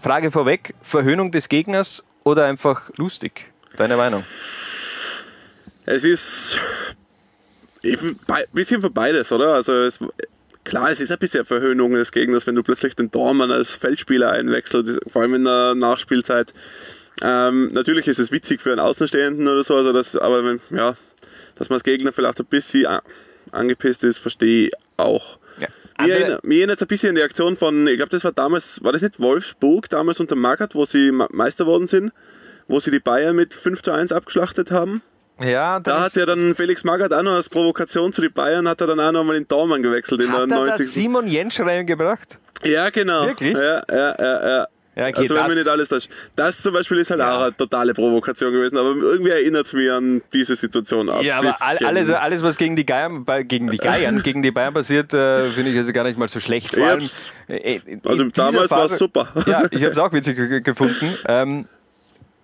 Frage 0.00 0.33
vorweg, 0.33 0.75
Verhöhnung 0.83 1.31
des 1.31 1.49
Gegners 1.49 2.03
oder 2.25 2.47
einfach 2.47 2.91
lustig? 2.97 3.53
Deine 3.77 3.97
Meinung? 3.97 4.25
Es 5.87 6.03
ist 6.03 6.59
ein 7.85 8.17
bisschen 8.53 8.81
für 8.81 8.91
beides, 8.91 9.31
oder? 9.31 9.55
Also 9.55 9.73
es, 9.73 10.00
klar, 10.69 10.91
es 10.91 11.01
ist 11.01 11.11
ein 11.11 11.19
bisschen 11.19 11.45
Verhöhnung 11.45 11.93
des 11.93 12.13
Gegners, 12.13 12.47
wenn 12.47 12.55
du 12.55 12.63
plötzlich 12.63 12.95
den 12.95 13.11
Dormann 13.11 13.51
als 13.51 13.73
Feldspieler 13.73 14.31
einwechselst, 14.31 15.01
vor 15.09 15.23
allem 15.23 15.35
in 15.35 15.45
der 15.45 15.75
Nachspielzeit. 15.75 16.53
Ähm, 17.23 17.73
natürlich 17.73 18.07
ist 18.07 18.19
es 18.19 18.31
witzig 18.31 18.61
für 18.61 18.71
einen 18.71 18.81
Außenstehenden 18.81 19.49
oder 19.49 19.65
so, 19.65 19.75
also 19.75 19.93
das, 19.93 20.17
aber 20.17 20.45
wenn, 20.45 20.61
ja, 20.71 20.95
dass 21.57 21.69
man 21.69 21.77
als 21.77 21.85
Gegner 21.85 22.13
vielleicht 22.13 22.39
ein 22.39 22.47
bisschen 22.47 22.87
angepisst 23.51 24.05
ist, 24.05 24.19
verstehe 24.19 24.69
ich 24.69 24.73
auch. 24.97 25.39
Ja. 25.59 25.69
Mir, 26.45 26.59
erinnert, 26.59 26.77
es 26.77 26.83
ein 26.83 26.89
bisschen 26.89 27.11
an 27.11 27.15
die 27.17 27.23
Aktion 27.23 27.57
von, 27.57 27.87
ich 27.89 27.97
glaube, 27.97 28.11
das 28.11 28.23
war 28.23 28.33
damals, 28.33 28.83
war 28.85 28.93
das 28.93 29.03
nicht 29.03 29.19
Wolfsburg, 29.19 29.89
damals 29.89 30.21
unter 30.21 30.37
Magath, 30.37 30.77
wo 30.77 30.85
sie 30.87 31.11
Meister 31.11 31.67
worden 31.67 31.89
sind, 31.89 32.13
wo 32.69 32.79
sie 32.79 32.93
die 32.93 33.01
Bayern 33.01 33.35
mit 33.35 33.53
5 33.53 33.83
zu 33.83 33.91
1 33.91 34.13
abgeschlachtet 34.13 34.71
haben? 34.71 35.03
Ja, 35.40 35.78
Da 35.80 36.00
hat 36.00 36.14
ja 36.14 36.26
dann 36.26 36.54
Felix 36.54 36.83
Magath 36.85 37.12
auch 37.12 37.23
noch 37.23 37.35
als 37.35 37.49
Provokation 37.49 38.12
zu 38.12 38.21
den 38.21 38.33
Bayern, 38.33 38.68
hat 38.68 38.80
er 38.80 38.88
dann 38.88 39.00
auch 39.00 39.12
noch 39.12 39.25
mal 39.25 39.35
den 39.35 39.47
Dormann 39.47 39.83
gewechselt 39.83 40.21
in 40.21 40.28
hat 40.33 40.49
der 40.50 40.57
er 40.57 40.64
da 40.64 40.66
90. 40.71 40.90
Simon 40.90 41.26
Jentsch 41.28 41.61
reingebracht? 41.61 42.38
Ja, 42.64 42.90
genau. 42.90 43.26
Wirklich? 43.26 43.54
Ja, 43.54 43.83
ja, 43.90 44.14
ja, 44.18 44.49
ja. 44.59 44.66
Ja, 44.97 45.04
okay, 45.07 45.14
also 45.18 45.35
wenn 45.37 45.42
das- 45.42 45.49
mir 45.50 45.54
nicht 45.54 45.68
alles 45.68 45.88
täuscht. 45.90 46.09
Das 46.35 46.61
zum 46.61 46.73
Beispiel 46.75 46.97
ist 46.99 47.11
halt 47.12 47.21
Ja. 47.21 47.37
auch 47.37 47.42
eine 47.42 47.57
totale 47.57 47.95
Provokation 47.95 48.50
gewesen, 48.52 48.76
aber 48.76 48.97
irgendwie 48.97 49.30
erinnert 49.30 49.66
es 49.66 49.73
mich 49.73 49.88
an 49.92 50.23
diese 50.33 50.57
Situation 50.57 51.09
ab. 51.09 51.23
Ja, 51.23 51.38
aber 51.38 51.54
all, 51.61 51.76
alles, 51.87 52.11
alles, 52.11 52.42
was 52.42 52.57
gegen 52.57 52.75
die 52.75 52.83
Bayern, 52.83 53.25
bei- 53.25 53.45
gegen 53.45 53.71
die 53.71 53.76
Geiern, 53.78 54.21
gegen 54.25 54.42
die 54.42 54.50
Bayern 54.50 54.75
passiert, 54.75 55.14
äh, 55.14 55.50
finde 55.50 55.71
ich 55.71 55.76
also 55.78 55.92
gar 55.92 56.02
nicht 56.02 56.18
mal 56.18 56.28
so 56.28 56.40
schlecht. 56.40 56.75
Vor 56.75 56.85
allem, 56.85 57.09
äh, 57.47 57.78
in 57.87 58.00
Also 58.04 58.25
damals 58.35 58.73
war 58.73 58.87
es 58.87 58.99
super. 58.99 59.28
Ja, 59.47 59.62
ich 59.71 59.83
habe 59.85 59.92
es 59.92 59.99
auch 59.99 60.12
witzig 60.12 60.37
ge- 60.37 60.62
gefunden. 60.62 61.14
Ähm, 61.28 61.66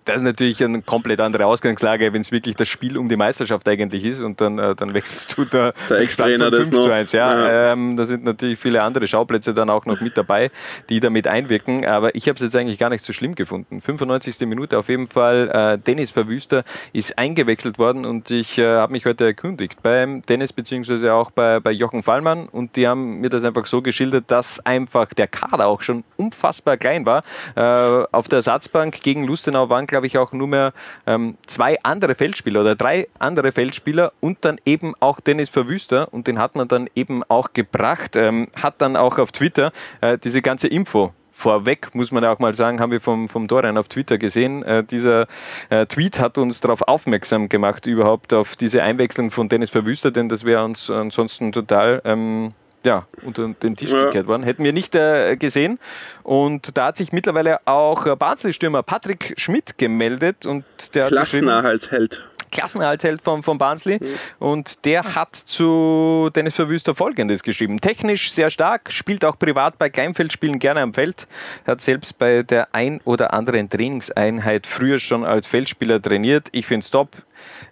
das 0.05 0.17
ist 0.17 0.21
natürlich 0.21 0.63
eine 0.63 0.81
komplett 0.81 1.19
andere 1.19 1.45
Ausgangslage, 1.45 2.13
wenn 2.13 2.21
es 2.21 2.31
wirklich 2.31 2.55
das 2.55 2.67
Spiel 2.67 2.97
um 2.97 3.09
die 3.09 3.15
Meisterschaft 3.15 3.67
eigentlich 3.67 4.03
ist 4.05 4.21
und 4.21 4.39
dann, 4.39 4.59
äh, 4.59 4.75
dann 4.75 4.93
wechselst 4.93 5.37
du 5.37 5.45
da 5.45 5.73
Der 5.89 5.99
Ex-Trainer 6.01 6.51
das 6.51 6.69
5 6.69 6.79
zu 6.79 6.87
noch. 6.87 6.95
1. 6.95 7.11
Ja, 7.11 7.47
Ja. 7.47 7.71
Ähm, 7.73 7.97
da 7.97 8.05
sind 8.05 8.23
natürlich 8.23 8.59
viele 8.59 8.83
andere 8.83 9.07
Schauplätze 9.07 9.53
dann 9.53 9.69
auch 9.69 9.85
noch 9.85 10.01
mit 10.01 10.17
dabei, 10.17 10.51
die 10.89 10.99
damit 10.99 11.27
einwirken. 11.27 11.85
Aber 11.85 12.13
ich 12.15 12.27
habe 12.27 12.35
es 12.35 12.41
jetzt 12.41 12.55
eigentlich 12.55 12.77
gar 12.77 12.89
nicht 12.89 13.03
so 13.03 13.13
schlimm 13.13 13.35
gefunden. 13.35 13.81
95. 13.81 14.41
Minute 14.41 14.77
auf 14.77 14.89
jeden 14.89 15.07
Fall. 15.07 15.49
Äh, 15.49 15.77
Dennis 15.79 16.11
Verwüster 16.11 16.63
ist 16.93 17.17
eingewechselt 17.17 17.79
worden 17.79 18.05
und 18.05 18.29
ich 18.29 18.57
äh, 18.57 18.65
habe 18.65 18.91
mich 18.91 19.05
heute 19.05 19.25
erkundigt 19.25 19.81
beim 19.81 20.21
Dennis 20.23 20.53
beziehungsweise 20.53 21.13
auch 21.13 21.31
bei, 21.31 21.59
bei 21.59 21.71
Jochen 21.71 22.03
Fallmann 22.03 22.47
und 22.47 22.75
die 22.75 22.87
haben 22.87 23.21
mir 23.21 23.29
das 23.29 23.43
einfach 23.43 23.65
so 23.65 23.81
geschildert, 23.81 24.25
dass 24.27 24.63
einfach 24.65 25.07
der 25.13 25.27
Kader 25.27 25.65
auch 25.65 25.81
schon 25.81 26.03
unfassbar 26.17 26.77
klein 26.77 27.05
war. 27.05 27.23
Äh, 27.55 28.05
auf 28.11 28.27
der 28.27 28.37
Ersatzbank 28.37 29.01
gegen 29.01 29.25
Lustenau 29.25 29.69
waren, 29.69 29.87
glaube 29.95 30.07
ich, 30.07 30.17
auch 30.17 30.33
nur 30.33 30.47
mehr 30.47 30.73
ähm, 31.07 31.37
zwei 31.47 31.77
andere 31.83 32.15
Feldspieler 32.15 32.59
oder 32.59 32.75
drei 32.75 33.07
andere 33.17 33.53
Feldspieler 33.53 34.11
und 34.19 34.39
dann 34.41 34.59
eben 34.65 34.93
auch 34.99 35.21
Dennis 35.21 35.47
Verwüster 35.47 36.13
und 36.13 36.27
den 36.27 36.37
hat 36.37 36.55
man 36.55 36.67
dann 36.67 36.89
eben 36.95 37.23
auch 37.23 37.53
gebracht, 37.53 38.17
ähm, 38.17 38.49
hat 38.61 38.81
dann 38.81 38.97
auch 38.97 39.19
auf 39.19 39.31
Twitter 39.31 39.71
äh, 40.01 40.17
diese 40.17 40.41
ganze 40.41 40.67
Info 40.67 41.13
Vorweg 41.31 41.93
muss 41.93 42.11
man 42.11 42.23
ja 42.23 42.31
auch 42.31 42.39
mal 42.39 42.53
sagen, 42.53 42.79
haben 42.79 42.91
wir 42.91 43.01
vom, 43.01 43.27
vom 43.27 43.47
Dorian 43.47 43.77
auf 43.77 43.89
Twitter 43.89 44.17
gesehen. 44.17 44.63
Äh, 44.63 44.85
dieser 44.85 45.27
äh, 45.69 45.85
Tweet 45.85 46.17
hat 46.17 46.37
uns 46.37 46.61
darauf 46.61 46.81
aufmerksam 46.81 47.49
gemacht, 47.49 47.87
überhaupt 47.87 48.33
auf 48.33 48.55
diese 48.55 48.83
Einwechslung 48.83 49.31
von 49.31 49.49
Dennis 49.49 49.69
Verwüster, 49.69 50.11
denn 50.11 50.29
das 50.29 50.45
wäre 50.45 50.63
uns 50.63 50.89
ansonsten 50.89 51.51
total 51.51 52.01
ähm, 52.05 52.53
ja, 52.85 53.05
unter 53.23 53.47
den 53.49 53.75
Tisch 53.75 53.91
Ja. 53.91 54.05
gekehrt 54.05 54.27
worden. 54.27 54.43
Hätten 54.43 54.63
wir 54.63 54.73
nicht 54.73 54.95
äh, 54.95 55.35
gesehen. 55.37 55.79
Und 56.23 56.77
da 56.77 56.87
hat 56.87 56.97
sich 56.97 57.11
mittlerweile 57.11 57.59
auch 57.65 58.05
äh, 58.05 58.15
Barnsley-Stürmer 58.15 58.83
Patrick 58.83 59.33
Schmidt 59.37 59.77
gemeldet. 59.77 60.45
Und 60.45 60.63
der 60.95 61.07
Klassenerhaltsheld. 61.07 62.23
Klassenerhaltsheld 62.51 63.21
von, 63.21 63.43
von 63.43 63.57
Barnsley. 63.57 63.99
Und 64.39 64.85
der 64.85 65.15
hat 65.15 65.35
zu 65.35 66.29
Dennis 66.33 66.55
Verwüster 66.55 66.95
Folgendes 66.95 67.43
geschrieben. 67.43 67.81
Technisch 67.81 68.31
sehr 68.31 68.49
stark, 68.49 68.93
spielt 68.93 69.25
auch 69.25 69.37
privat 69.37 69.77
bei 69.77 69.89
Kleinfeldspielen 69.89 70.59
gerne 70.59 70.79
am 70.81 70.93
Feld. 70.93 71.27
Hat 71.67 71.81
selbst 71.81 72.17
bei 72.17 72.43
der 72.43 72.69
ein 72.73 73.01
oder 73.03 73.33
anderen 73.33 73.69
Trainingseinheit 73.69 74.67
früher 74.67 74.99
schon 74.99 75.25
als 75.25 75.47
Feldspieler 75.47 76.01
trainiert. 76.01 76.47
Ich 76.53 76.65
finde 76.65 76.85
es 76.85 76.91
top, 76.91 77.09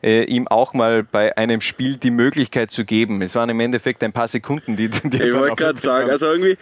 äh, 0.01 0.23
ihm 0.23 0.47
auch 0.47 0.73
mal 0.73 1.03
bei 1.03 1.37
einem 1.37 1.61
Spiel 1.61 1.97
die 1.97 2.11
Möglichkeit 2.11 2.71
zu 2.71 2.85
geben. 2.85 3.21
Es 3.21 3.35
waren 3.35 3.49
im 3.49 3.59
Endeffekt 3.59 4.03
ein 4.03 4.13
paar 4.13 4.27
Sekunden, 4.27 4.75
die, 4.75 4.89
die 4.89 5.21
Ich 5.21 5.33
wollte 5.33 5.55
gerade 5.55 5.79
sagen, 5.79 6.09
also 6.09 6.27
irgendwie, 6.27 6.57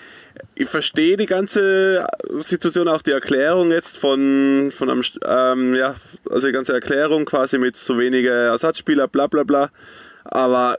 ich 0.56 0.70
verstehe 0.70 1.18
die 1.18 1.26
ganze 1.26 2.08
Situation, 2.40 2.88
auch 2.88 3.02
die 3.02 3.12
Erklärung 3.12 3.72
jetzt 3.72 3.98
von, 3.98 4.72
von 4.76 4.90
einem, 4.90 5.04
ähm, 5.26 5.76
ja, 5.76 5.96
also 6.30 6.48
die 6.48 6.54
ganze 6.54 6.74
Erklärung 6.74 7.26
quasi 7.26 7.58
mit 7.58 7.78
so 7.78 7.98
wenige 7.98 8.30
Ersatzspieler, 8.30 9.08
bla 9.08 9.28
bla 9.28 9.44
bla. 9.44 9.70
Aber 10.24 10.78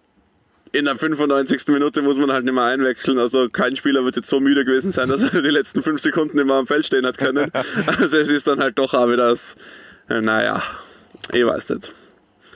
in 0.72 0.86
der 0.86 0.96
95. 0.96 1.68
Minute 1.68 2.02
muss 2.02 2.16
man 2.16 2.32
halt 2.32 2.44
nicht 2.44 2.54
mehr 2.54 2.64
einwechseln. 2.64 3.18
Also 3.18 3.48
kein 3.48 3.76
Spieler 3.76 4.04
wird 4.04 4.16
jetzt 4.16 4.28
so 4.28 4.40
müde 4.40 4.64
gewesen 4.64 4.90
sein, 4.90 5.08
dass 5.08 5.22
er 5.22 5.42
die 5.42 5.50
letzten 5.50 5.82
fünf 5.82 6.00
Sekunden 6.00 6.38
immer 6.38 6.54
am 6.54 6.66
Feld 6.66 6.86
stehen 6.86 7.06
hat 7.06 7.18
können. 7.18 7.52
Also 7.98 8.16
es 8.16 8.28
ist 8.28 8.46
dann 8.46 8.60
halt 8.60 8.78
doch 8.78 8.94
auch 8.94 9.08
wieder 9.08 9.28
das, 9.28 9.56
äh, 10.08 10.20
naja, 10.20 10.62
ich 11.32 11.44
weiß 11.44 11.68
nicht. 11.70 11.92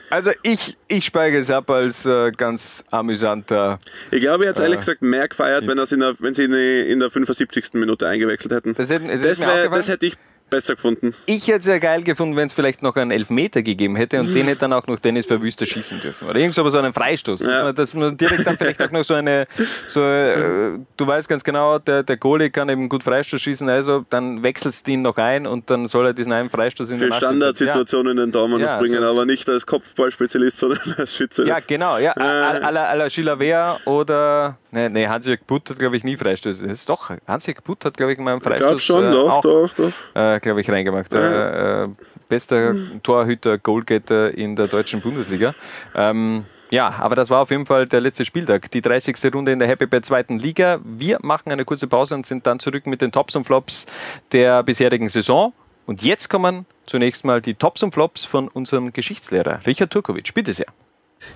Also 0.09 0.31
ich, 0.43 0.77
ich 0.87 1.05
speichere 1.05 1.39
es 1.41 1.51
ab 1.51 1.69
als 1.69 2.05
äh, 2.05 2.31
ganz 2.31 2.83
amüsanter 2.91 3.77
Ich 4.11 4.21
glaube, 4.21 4.43
ich 4.45 4.49
hätte 4.49 4.61
Äh, 4.61 4.65
ehrlich 4.65 4.79
gesagt 4.79 5.01
mehr 5.01 5.27
gefeiert, 5.27 5.67
wenn, 5.67 5.77
in 5.77 5.99
der, 5.99 6.15
wenn 6.19 6.33
sie 6.33 6.43
in, 6.45 6.51
die, 6.51 6.91
in 6.91 6.99
der 6.99 7.11
75. 7.11 7.73
Minute 7.73 8.07
eingewechselt 8.07 8.51
hätten. 8.53 8.73
Das 8.73 8.89
hätten- 8.89 9.07
das 9.09 9.21
das, 9.21 9.41
wär, 9.41 9.69
das 9.69 9.87
hätte 9.89 10.05
ich 10.05 10.13
besser 10.49 10.75
gefunden. 10.75 11.13
Ich 11.25 11.47
hätte 11.47 11.59
es 11.59 11.65
ja 11.65 11.77
geil 11.79 12.03
gefunden, 12.03 12.35
wenn 12.35 12.47
es 12.47 12.53
vielleicht 12.53 12.81
noch 12.81 12.95
einen 12.95 13.11
Elfmeter 13.11 13.61
gegeben 13.61 13.95
hätte 13.95 14.19
und 14.19 14.33
den 14.33 14.45
hätte 14.47 14.61
dann 14.61 14.73
auch 14.73 14.87
noch 14.87 14.99
Dennis 14.99 15.25
Verwüster 15.25 15.65
schießen 15.65 15.99
dürfen. 16.01 16.27
Oder 16.29 16.39
irgend 16.39 16.55
so 16.55 16.61
aber 16.61 16.71
so 16.71 16.77
einen 16.77 16.93
Freistoß. 16.93 17.39
Dass, 17.39 17.49
Ja. 17.49 17.63
man, 17.63 17.75
dass 17.75 17.93
man 17.93 18.17
direkt 18.17 18.45
dann 18.47 18.57
vielleicht 18.57 18.81
auch 18.81 18.91
noch 18.91 19.03
so 19.03 19.13
eine, 19.13 19.47
so, 19.87 20.01
äh, 20.01 20.77
du 20.95 21.07
weißt 21.07 21.27
ganz 21.29 21.43
genau, 21.43 21.79
der, 21.79 22.03
der 22.03 22.17
Goalie 22.17 22.49
kann 22.49 22.69
eben 22.69 22.87
gut 22.89 23.03
Freistoß 23.03 23.41
schießen, 23.41 23.67
also 23.69 24.05
dann 24.09 24.43
wechselst 24.43 24.87
du 24.87 24.91
ihn 24.91 25.01
noch 25.01 25.17
ein 25.17 25.45
und 25.47 25.69
dann 25.69 25.87
soll 25.87 26.07
er 26.07 26.13
diesen 26.13 26.31
einen 26.31 26.49
Freistoß 26.49 26.89
in 26.91 26.97
Für 26.97 27.05
Nachspielzeit- 27.07 27.17
Standardsituationen 27.17 28.17
den 28.17 28.31
Daumen 28.31 28.59
Ja, 28.59 28.73
noch 28.75 28.79
bringen, 28.81 29.01
so- 29.01 29.09
aber 29.09 29.25
nicht 29.25 29.47
als 29.49 29.65
Kopfballspezialist, 29.65 30.57
sondern 30.57 30.79
als 30.97 31.15
Schütze. 31.15 31.43
Ja, 31.47 31.57
ja 31.57 31.63
genau. 31.65 31.97
Ja, 31.97 32.13
Äh. 32.17 32.21
à 32.63 32.71
la, 32.71 32.93
la 32.93 33.09
Chilavert 33.09 33.85
oder, 33.85 34.57
nee, 34.71 34.89
nee 34.89 35.07
Hans-Jörg 35.07 35.39
Butt 35.45 35.69
hat, 35.69 35.79
glaube 35.79 35.97
ich, 35.97 36.03
nie 36.03 36.17
Freistöße. 36.17 36.63
Das 36.67 36.79
ist 36.79 36.89
doch, 36.89 37.11
Hans-Jörg 37.27 37.63
Butt 37.63 37.85
hat, 37.85 37.97
glaube 37.97 38.13
ich, 38.13 38.17
mal 38.19 38.31
einen 38.31 38.41
ich 38.41 38.47
Freistoß 38.47 38.67
glaube 38.67 38.81
schon, 38.81 39.05
äh, 39.05 39.11
doch, 39.11 39.29
auch 39.29 39.41
doch, 39.41 39.73
doch. 39.73 39.91
äh, 40.13 40.36
glaube 40.39 40.61
ich, 40.61 40.69
reingemacht. 40.69 41.13
Äh, 41.13 41.81
äh, 41.81 41.85
bester 42.29 42.75
Torhüter, 43.03 43.57
Goalgetter 43.57 44.37
in 44.37 44.55
der 44.55 44.67
deutschen 44.67 45.01
Bundesliga. 45.01 45.53
Ähm, 45.95 46.45
ja, 46.69 46.93
aber 46.99 47.15
das 47.15 47.29
war 47.29 47.41
auf 47.41 47.51
jeden 47.51 47.65
Fall 47.65 47.87
der 47.87 48.01
letzte 48.01 48.25
Spieltag, 48.25 48.69
die 48.71 48.81
30. 48.81 49.15
Runde 49.33 49.53
in 49.53 49.59
der 49.59 49.67
Happy 49.67 49.85
Bad 49.85 50.05
zweiten 50.05 50.37
Liga. 50.37 50.79
Wir 50.83 51.17
machen 51.21 51.51
eine 51.51 51.63
kurze 51.63 51.87
Pause 51.87 52.15
und 52.15 52.25
sind 52.25 52.45
dann 52.45 52.59
zurück 52.59 52.87
mit 52.87 53.01
den 53.01 53.11
Tops 53.11 53.35
und 53.35 53.45
Flops 53.45 53.85
der 54.31 54.63
bisherigen 54.63 55.07
Saison. 55.07 55.53
Und 55.85 56.03
jetzt 56.03 56.29
kommen 56.29 56.65
zunächst 56.85 57.23
mal 57.23 57.41
die 57.41 57.53
Tops 57.53 57.83
und 57.83 57.93
Flops 57.93 58.25
von 58.25 58.49
unserem 58.49 58.91
Geschichtslehrer 58.91 59.61
Richard 59.65 59.91
Turkovic. 59.91 60.33
Bitte 60.33 60.51
sehr. 60.51 60.67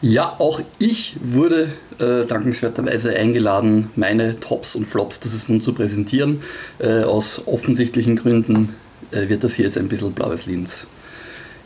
Ja, 0.01 0.36
auch 0.38 0.62
ich 0.77 1.15
wurde 1.22 1.72
äh, 2.00 2.25
dankenswerterweise 2.25 3.15
eingeladen, 3.15 3.89
meine 3.96 4.39
Tops 4.39 4.75
und 4.75 4.86
Flops 4.86 5.20
dieses 5.20 5.50
nun 5.50 5.62
zu 5.62 5.74
präsentieren. 5.74 6.41
Äh, 6.79 7.03
aus 7.03 7.48
offensichtlichen 7.48 8.15
Gründen 8.15 8.75
wird 9.12 9.44
das 9.44 9.56
hier 9.56 9.65
jetzt 9.65 9.77
ein 9.77 9.88
bisschen 9.88 10.13
blaues 10.13 10.46
Linz. 10.46 10.88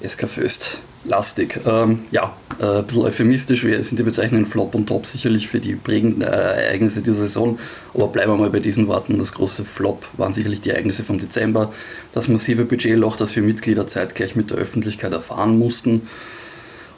Eskaföst 0.02 0.82
lastig. 1.08 1.60
Ähm, 1.66 2.04
ja, 2.12 2.36
äh, 2.60 2.80
ein 2.80 2.86
bisschen 2.86 3.04
euphemistisch 3.04 3.62
sind 3.62 4.00
die 4.00 4.04
Bezeichnungen 4.04 4.46
Flop 4.46 4.75
und 4.75 4.88
Top 4.88 5.06
sicherlich 5.06 5.48
für 5.48 5.60
die 5.60 5.75
prägenden 5.75 6.22
äh, 6.22 6.25
Ereignisse 6.25 7.02
dieser 7.02 7.18
Saison. 7.18 7.60
Aber 7.94 8.08
bleiben 8.08 8.32
wir 8.32 8.38
mal 8.38 8.50
bei 8.50 8.60
diesen 8.60 8.88
Worten. 8.88 9.18
Das 9.20 9.34
große 9.34 9.64
Flop 9.66 10.06
waren 10.18 10.34
sicherlich 10.34 10.62
die 10.62 10.72
Ereignisse 10.72 11.04
vom 11.04 11.20
Dezember. 11.20 11.72
Das 12.14 12.28
massive 12.28 12.66
Budgetloch, 12.66 13.18
das 13.18 13.36
wir 13.36 13.44
Mitglieder 13.44 13.88
zeitgleich 13.88 14.36
mit 14.36 14.52
der 14.52 14.58
Öffentlichkeit 14.58 15.14
erfahren 15.14 15.58
mussten. 15.58 16.08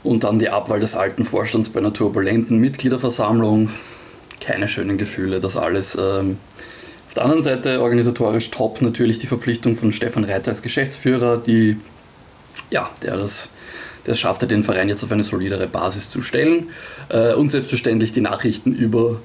Und 0.03 0.23
dann 0.23 0.39
die 0.39 0.49
Abwahl 0.49 0.79
des 0.79 0.95
alten 0.95 1.25
Vorstands 1.25 1.69
bei 1.69 1.79
einer 1.79 1.93
turbulenten 1.93 2.59
Mitgliederversammlung. 2.59 3.69
Keine 4.39 4.67
schönen 4.67 4.97
Gefühle, 4.97 5.39
das 5.39 5.57
alles. 5.57 5.97
Ähm, 5.99 6.37
der 7.17 7.23
anderen 7.23 7.43
Seite 7.43 7.81
organisatorisch 7.81 8.49
top 8.51 8.81
natürlich 8.81 9.19
die 9.19 9.27
Verpflichtung 9.27 9.75
von 9.75 9.91
Stefan 9.91 10.23
Reiter 10.23 10.51
als 10.51 10.61
Geschäftsführer, 10.61 11.37
die, 11.37 11.77
ja, 12.69 12.89
der 13.03 13.17
das 13.17 13.49
der 14.07 14.15
schaffte, 14.15 14.47
den 14.47 14.63
Verein 14.63 14.89
jetzt 14.89 15.03
auf 15.03 15.11
eine 15.11 15.23
solidere 15.23 15.67
Basis 15.67 16.09
zu 16.09 16.21
stellen. 16.21 16.69
Äh, 17.09 17.33
und 17.33 17.49
selbstverständlich 17.49 18.13
die 18.13 18.21
Nachrichten 18.21 18.73
über 18.73 19.19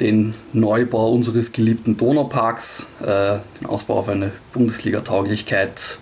den 0.00 0.34
Neubau 0.52 1.10
unseres 1.10 1.52
geliebten 1.52 1.96
Donauparks, 1.96 2.86
äh, 3.00 3.38
den 3.60 3.66
Ausbau 3.66 3.98
auf 3.98 4.08
eine 4.08 4.30
Bundesliga-Tauglichkeit, 4.52 5.98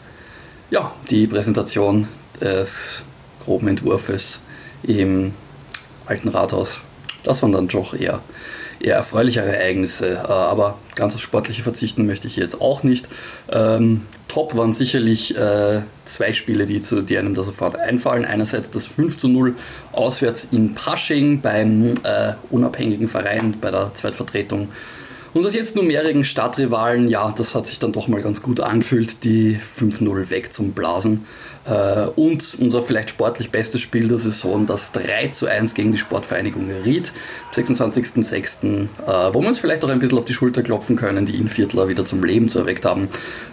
ja, 0.70 0.92
die 1.10 1.26
Präsentation 1.26 2.08
des 2.40 3.02
groben 3.44 3.68
Entwurfs 3.68 4.40
im 4.82 5.32
alten 6.06 6.28
Rathaus. 6.28 6.80
Das 7.22 7.42
waren 7.42 7.52
dann 7.52 7.68
doch 7.68 7.94
eher, 7.94 8.20
eher 8.82 8.96
erfreulichere 8.96 9.56
Ereignisse. 9.56 10.12
Äh, 10.12 10.32
Aber 10.32 10.78
ganz 10.94 11.14
auf 11.14 11.22
Sportliche 11.22 11.62
verzichten 11.62 12.06
möchte 12.06 12.26
ich 12.28 12.36
jetzt 12.36 12.60
auch 12.60 12.82
nicht. 12.82 13.08
Ähm, 13.50 14.02
top 14.28 14.56
waren 14.56 14.72
sicherlich 14.72 15.36
äh, 15.36 15.82
zwei 16.04 16.32
Spiele, 16.32 16.66
die, 16.66 16.80
zu, 16.80 17.02
die 17.02 17.18
einem 17.18 17.34
da 17.34 17.42
sofort 17.42 17.76
einfallen. 17.76 18.24
Einerseits 18.24 18.70
das 18.70 18.84
5 18.86 19.18
zu 19.18 19.28
0 19.28 19.54
auswärts 19.92 20.48
in 20.50 20.74
Pasching 20.74 21.40
beim 21.40 21.94
äh, 22.02 22.34
unabhängigen 22.50 23.08
Verein 23.08 23.54
bei 23.60 23.70
der 23.70 23.92
Zweitvertretung 23.94 24.68
unseres 25.34 25.54
jetzt 25.54 25.76
nummerigen 25.76 26.24
Stadtrivalen, 26.24 27.08
ja, 27.08 27.32
das 27.36 27.54
hat 27.54 27.66
sich 27.66 27.78
dann 27.78 27.92
doch 27.92 28.08
mal 28.08 28.22
ganz 28.22 28.42
gut 28.42 28.60
angefühlt, 28.60 29.24
die 29.24 29.56
5-0 29.56 30.30
weg 30.30 30.52
zum 30.52 30.72
Blasen. 30.72 31.26
Äh, 31.64 32.06
und 32.16 32.56
unser 32.58 32.82
vielleicht 32.82 33.10
sportlich 33.10 33.50
bestes 33.50 33.80
Spiel 33.80 34.08
der 34.08 34.18
Saison, 34.18 34.66
das 34.66 34.92
3 34.92 35.28
zu 35.28 35.46
1 35.46 35.74
gegen 35.74 35.92
die 35.92 35.98
Sportvereinigung 35.98 36.68
Ried, 36.84 37.12
am 37.54 37.62
26.06., 37.62 38.64
äh, 38.64 39.34
wo 39.34 39.40
wir 39.40 39.48
uns 39.48 39.58
vielleicht 39.58 39.84
auch 39.84 39.88
ein 39.88 40.00
bisschen 40.00 40.18
auf 40.18 40.24
die 40.24 40.34
Schulter 40.34 40.62
klopfen 40.62 40.96
können, 40.96 41.26
die 41.26 41.36
Inviertler 41.36 41.88
wieder 41.88 42.04
zum 42.04 42.24
Leben 42.24 42.48
zu 42.48 42.60
erweckt 42.60 42.84
haben. 42.84 43.08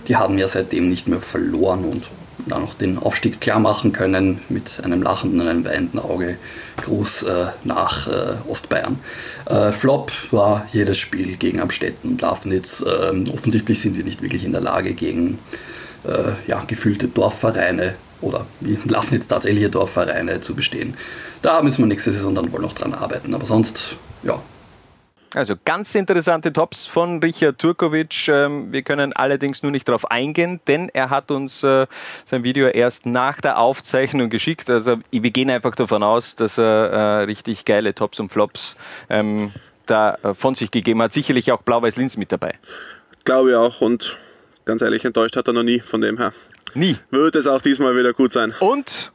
Die 0.08 0.15
haben 0.15 0.38
ja 0.38 0.48
seitdem 0.48 0.86
nicht 0.86 1.08
mehr 1.08 1.22
verloren 1.22 1.86
und 1.86 2.04
dann 2.49 2.62
noch 2.62 2.73
den 2.73 2.97
Aufstieg 2.97 3.39
klar 3.39 3.59
machen 3.59 3.93
können 3.93 4.41
mit 4.49 4.81
einem 4.83 5.01
lachenden 5.01 5.41
und 5.41 5.47
einem 5.47 5.65
weinenden 5.65 5.99
Auge. 5.99 6.38
Gruß 6.81 7.23
äh, 7.23 7.45
nach 7.63 8.07
äh, 8.07 8.35
Ostbayern. 8.47 8.99
Äh, 9.45 9.71
Flop 9.71 10.12
war 10.31 10.67
jedes 10.73 10.97
Spiel 10.97 11.38
gegen 11.38 11.59
Amstetten 11.59 12.12
und 12.12 12.21
Lafnitz. 12.21 12.83
Ähm, 12.85 13.25
offensichtlich 13.33 13.79
sind 13.79 13.95
wir 13.97 14.03
nicht 14.03 14.21
wirklich 14.21 14.43
in 14.43 14.51
der 14.51 14.62
Lage, 14.62 14.93
gegen 14.93 15.39
äh, 16.03 16.31
ja, 16.47 16.63
gefühlte 16.65 17.07
Dorfvereine 17.07 17.95
oder 18.21 18.45
wie 18.59 18.77
Lafnitz 18.85 19.27
tatsächliche 19.27 19.69
Dorfvereine 19.69 20.41
zu 20.41 20.55
bestehen. 20.55 20.95
Da 21.41 21.62
müssen 21.62 21.83
wir 21.83 21.88
nächste 21.88 22.12
Saison 22.12 22.35
dann 22.35 22.51
wohl 22.51 22.62
noch 22.62 22.73
dran 22.73 22.93
arbeiten. 22.93 23.33
Aber 23.33 23.45
sonst, 23.45 23.95
ja, 24.23 24.41
Also 25.36 25.54
ganz 25.63 25.94
interessante 25.94 26.52
Tops 26.52 26.88
von 26.88 27.20
Richard 27.20 27.60
Turkovic. 27.60 28.28
Ähm, 28.30 28.72
Wir 28.72 28.82
können 28.82 29.13
allerdings 29.13 29.62
nur 29.62 29.72
nicht 29.72 29.88
darauf 29.88 30.10
eingehen, 30.10 30.60
denn 30.68 30.89
er 30.89 31.12
hat 31.12 31.30
uns 31.30 31.63
äh, 31.63 31.86
sein 32.26 32.44
Video 32.44 32.68
erst 32.68 33.06
nach 33.06 33.39
der 33.39 33.60
Aufzeichnung 33.60 34.30
geschickt. 34.30 34.70
Also 34.70 34.98
wir 35.12 35.32
gehen 35.32 35.52
einfach 35.52 35.76
davon 35.76 36.02
aus, 36.02 36.36
dass 36.36 36.58
er 36.58 36.63
äh, 36.63 37.24
richtig 37.26 37.65
geile 37.65 37.94
Tops 37.94 38.20
und 38.20 38.30
Flops 38.30 38.76
ähm, 39.10 39.52
da 39.86 40.15
äh, 40.24 40.34
von 40.34 40.56
sich 40.56 40.72
gegeben 40.72 41.02
hat. 41.02 41.13
Sicherlich 41.13 41.52
auch 41.52 41.62
Blau-Weiß-Linz 41.62 42.18
mit 42.18 42.32
dabei. 42.32 42.56
Glaube 43.24 43.52
ich 43.52 43.56
auch 43.56 43.82
und 43.82 44.18
ganz 44.65 44.82
ehrlich, 44.82 45.06
enttäuscht 45.06 45.36
hat 45.36 45.48
er 45.48 45.54
noch 45.54 45.63
nie 45.63 45.80
von 45.80 46.02
dem 46.02 46.18
her. 46.18 46.34
Nie. 46.74 46.98
Wird 47.12 47.36
es 47.36 47.46
auch 47.46 47.62
diesmal 47.62 47.96
wieder 47.96 48.13
gut 48.13 48.32
sein. 48.32 48.54
Und 48.60 49.12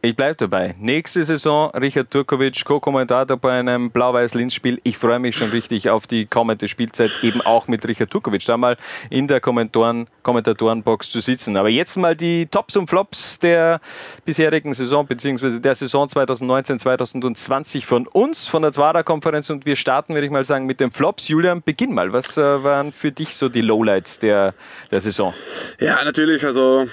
ich 0.00 0.14
bleibe 0.14 0.36
dabei. 0.36 0.76
Nächste 0.78 1.24
Saison 1.24 1.70
Richard 1.70 2.10
Turkovic, 2.12 2.64
Co-Kommentator 2.64 3.36
bei 3.36 3.58
einem 3.58 3.90
Blau-Weiß-Linz-Spiel. 3.90 4.80
Ich 4.84 4.96
freue 4.96 5.18
mich 5.18 5.36
schon 5.36 5.50
richtig 5.50 5.90
auf 5.90 6.06
die 6.06 6.26
kommende 6.26 6.68
Spielzeit, 6.68 7.10
eben 7.22 7.40
auch 7.40 7.66
mit 7.66 7.86
Richard 7.86 8.10
Turkovic, 8.10 8.44
da 8.46 8.56
mal 8.56 8.76
in 9.10 9.26
der 9.26 9.40
Kommentatoren, 9.40 10.06
Kommentatorenbox 10.22 11.10
zu 11.10 11.20
sitzen. 11.20 11.56
Aber 11.56 11.68
jetzt 11.68 11.96
mal 11.96 12.14
die 12.14 12.46
Tops 12.46 12.76
und 12.76 12.88
Flops 12.88 13.40
der 13.40 13.80
bisherigen 14.24 14.72
Saison, 14.72 15.04
beziehungsweise 15.04 15.60
der 15.60 15.74
Saison 15.74 16.08
2019, 16.08 16.78
2020 16.78 17.84
von 17.84 18.06
uns, 18.06 18.46
von 18.46 18.62
der 18.62 18.70
Zwara-Konferenz. 18.70 19.50
Und 19.50 19.66
wir 19.66 19.74
starten, 19.74 20.14
würde 20.14 20.26
ich 20.26 20.32
mal 20.32 20.44
sagen, 20.44 20.66
mit 20.66 20.78
den 20.78 20.92
Flops. 20.92 21.26
Julian, 21.26 21.60
beginn 21.60 21.92
mal. 21.92 22.12
Was 22.12 22.36
äh, 22.36 22.62
waren 22.62 22.92
für 22.92 23.10
dich 23.10 23.34
so 23.34 23.48
die 23.48 23.62
Lowlights 23.62 24.20
der, 24.20 24.54
der 24.92 25.00
Saison? 25.00 25.34
Ja, 25.80 26.04
natürlich, 26.04 26.44
also 26.44 26.86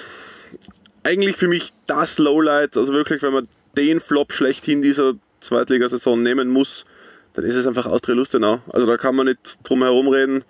eigentlich 1.06 1.38
für 1.38 1.48
mich 1.48 1.70
das 1.86 2.18
Lowlight, 2.18 2.76
also 2.76 2.92
wirklich, 2.92 3.22
wenn 3.22 3.34
man 3.34 3.48
den 3.78 4.02
Flop 4.02 4.34
schlechthin 4.34 4.82
dieser 4.82 5.14
Zweitligasaison 5.40 6.22
nehmen 6.22 6.50
muss, 6.50 6.86
dann 7.34 7.46
ist 7.46 7.56
es 7.56 7.68
einfach 7.68 7.86
Austria 7.86 8.16
Lustenau. 8.16 8.62
Also 8.72 8.88
da 8.88 8.98
kann 8.98 9.16
man 9.16 9.28
nicht 9.28 9.60
drum 9.64 9.84
herum 9.84 10.08
reden. 10.08 10.44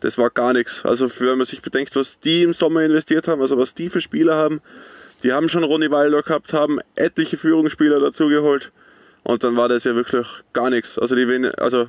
Das 0.00 0.16
war 0.16 0.30
gar 0.30 0.52
nichts. 0.52 0.84
Also 0.84 1.10
wenn 1.18 1.38
man 1.38 1.46
sich 1.46 1.60
bedenkt, 1.60 1.96
was 1.96 2.20
die 2.20 2.42
im 2.42 2.52
Sommer 2.52 2.82
investiert 2.82 3.26
haben, 3.26 3.40
also 3.40 3.58
was 3.58 3.74
die 3.74 3.88
für 3.88 4.00
Spieler 4.00 4.36
haben, 4.36 4.60
die 5.24 5.32
haben 5.32 5.48
schon 5.48 5.64
Ronny 5.64 5.90
Weiler 5.90 6.22
gehabt, 6.22 6.52
haben 6.52 6.78
etliche 6.94 7.36
Führungsspieler 7.36 7.98
dazugeholt 7.98 8.70
und 9.24 9.42
dann 9.42 9.56
war 9.56 9.68
das 9.68 9.84
ja 9.84 9.96
wirklich 9.96 10.28
gar 10.52 10.70
nichts. 10.70 10.98
Also 10.98 11.16
die 11.16 11.50
also 11.56 11.88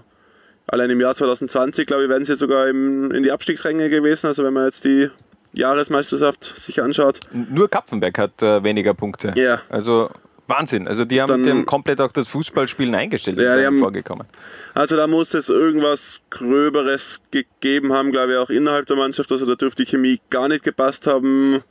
allein 0.65 0.89
im 0.89 1.01
Jahr 1.01 1.13
2020, 1.13 1.86
glaube 1.86 2.03
ich, 2.03 2.10
werden 2.10 2.23
sie 2.23 2.36
sogar 2.36 2.67
im, 2.67 3.12
in 3.12 3.21
die 3.21 3.32
Abstiegsränge 3.32 3.89
gewesen. 3.89 4.25
Also 4.25 4.43
wenn 4.43 4.53
man 4.53 4.65
jetzt 4.65 4.86
die 4.86 5.10
Jahresmeisterschaft 5.58 6.43
sich 6.43 6.82
anschaut. 6.82 7.20
Nur 7.32 7.70
Kapfenberg 7.70 8.17
hat 8.17 8.41
äh, 8.41 8.63
weniger 8.63 8.93
Punkte. 8.93 9.34
Ja. 9.36 9.62
Also 9.70 10.10
Wahnsinn. 10.48 10.88
Also 10.88 11.06
die 11.06 11.22
haben, 11.22 11.30
Dann, 11.30 11.43
die 11.43 11.50
haben 11.50 11.65
komplett 11.65 12.00
auch 12.00 12.12
das 12.12 12.28
Fußballspielen 12.28 12.96
eingestellt. 12.96 13.39
Ja, 13.39 13.58
die 13.58 13.65
haben, 13.65 13.80
vorgekommen. 13.80 14.28
Also 14.74 14.96
da 14.96 15.08
muss 15.08 15.34
es 15.34 15.50
irgendwas 15.50 16.22
Gröberes 16.30 17.22
gegeben 17.32 17.93
haben, 17.93 18.12
glaube 18.12 18.34
ich, 18.34 18.38
auch 18.38 18.50
innerhalb 18.50 18.86
der 18.88 18.96
Mannschaft. 18.96 19.32
Also 19.32 19.46
da 19.46 19.56
dürfte 19.56 19.84
die 19.84 19.89
Chemie 19.89 20.22
gar 20.30 20.48
nicht 20.48 20.63
gepasst 20.63 21.06
haben. 21.06 21.63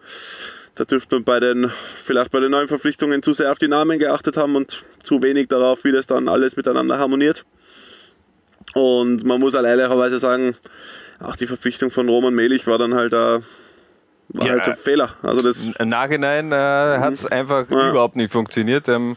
Da 0.74 0.84
dürfte 0.84 1.14
man 1.14 1.24
bei 1.24 1.40
den, 1.40 1.70
vielleicht 1.96 2.30
bei 2.30 2.40
den 2.40 2.50
neuen 2.50 2.68
Verpflichtungen 2.68 3.22
zu 3.22 3.32
sehr 3.32 3.50
auf 3.50 3.58
die 3.58 3.68
Namen 3.68 3.98
geachtet 3.98 4.36
haben 4.36 4.56
und 4.56 4.84
zu 5.02 5.22
wenig 5.22 5.48
darauf, 5.48 5.84
wie 5.84 5.92
das 5.92 6.06
dann 6.06 6.28
alles 6.28 6.56
miteinander 6.56 6.98
harmoniert. 6.98 7.46
Und 8.74 9.24
man 9.24 9.40
muss 9.40 9.54
halt 9.54 9.64
ehrlicherweise 9.64 10.18
sagen, 10.18 10.54
auch 11.18 11.36
die 11.36 11.46
Verpflichtung 11.46 11.90
von 11.90 12.10
Roman 12.10 12.34
Melich 12.34 12.66
war 12.66 12.76
dann 12.76 12.92
halt 12.92 13.14
ein 13.14 13.42
war 14.28 14.46
ja, 14.46 14.52
halt 14.52 14.68
ein 14.68 14.76
Fehler. 14.76 15.10
Also 15.22 15.42
das 15.42 15.76
Im 15.78 15.88
Nachhinein 15.88 16.52
äh, 16.52 16.54
hat 16.54 17.14
es 17.14 17.26
einfach 17.26 17.70
ja. 17.70 17.90
überhaupt 17.90 18.16
nicht 18.16 18.32
funktioniert. 18.32 18.88
Ähm, 18.88 19.16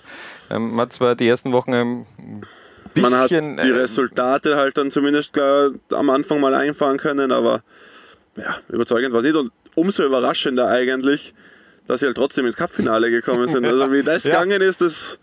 ähm, 0.50 0.72
man 0.72 0.86
hat 0.86 0.94
zwar 0.94 1.16
die 1.16 1.28
ersten 1.28 1.52
Wochen 1.52 1.74
ein 1.74 2.06
bisschen. 2.94 3.12
Man 3.12 3.20
hat 3.20 3.32
die 3.32 3.36
äh, 3.36 3.76
Resultate 3.76 4.56
halt 4.56 4.78
dann 4.78 4.92
zumindest 4.92 5.34
klar, 5.34 5.72
am 5.92 6.10
Anfang 6.10 6.40
mal 6.40 6.54
einfahren 6.54 6.98
können, 6.98 7.32
aber 7.32 7.62
ja, 8.36 8.58
überzeugend 8.70 9.14
war 9.14 9.20
es 9.20 9.26
nicht. 9.26 9.36
Und 9.36 9.52
umso 9.76 10.06
überraschender 10.06 10.68
eigentlich, 10.68 11.34
dass 11.88 12.02
sie 12.02 12.06
halt 12.06 12.18
trotzdem 12.18 12.46
ins 12.46 12.58
Cupfinale 12.58 13.10
gekommen 13.10 13.48
sind. 13.50 13.66
Also 13.66 13.92
wie 13.92 14.04
das 14.04 14.24
ja. 14.24 14.34
gegangen 14.42 14.62
ist, 14.62 14.82
das, 14.82 15.20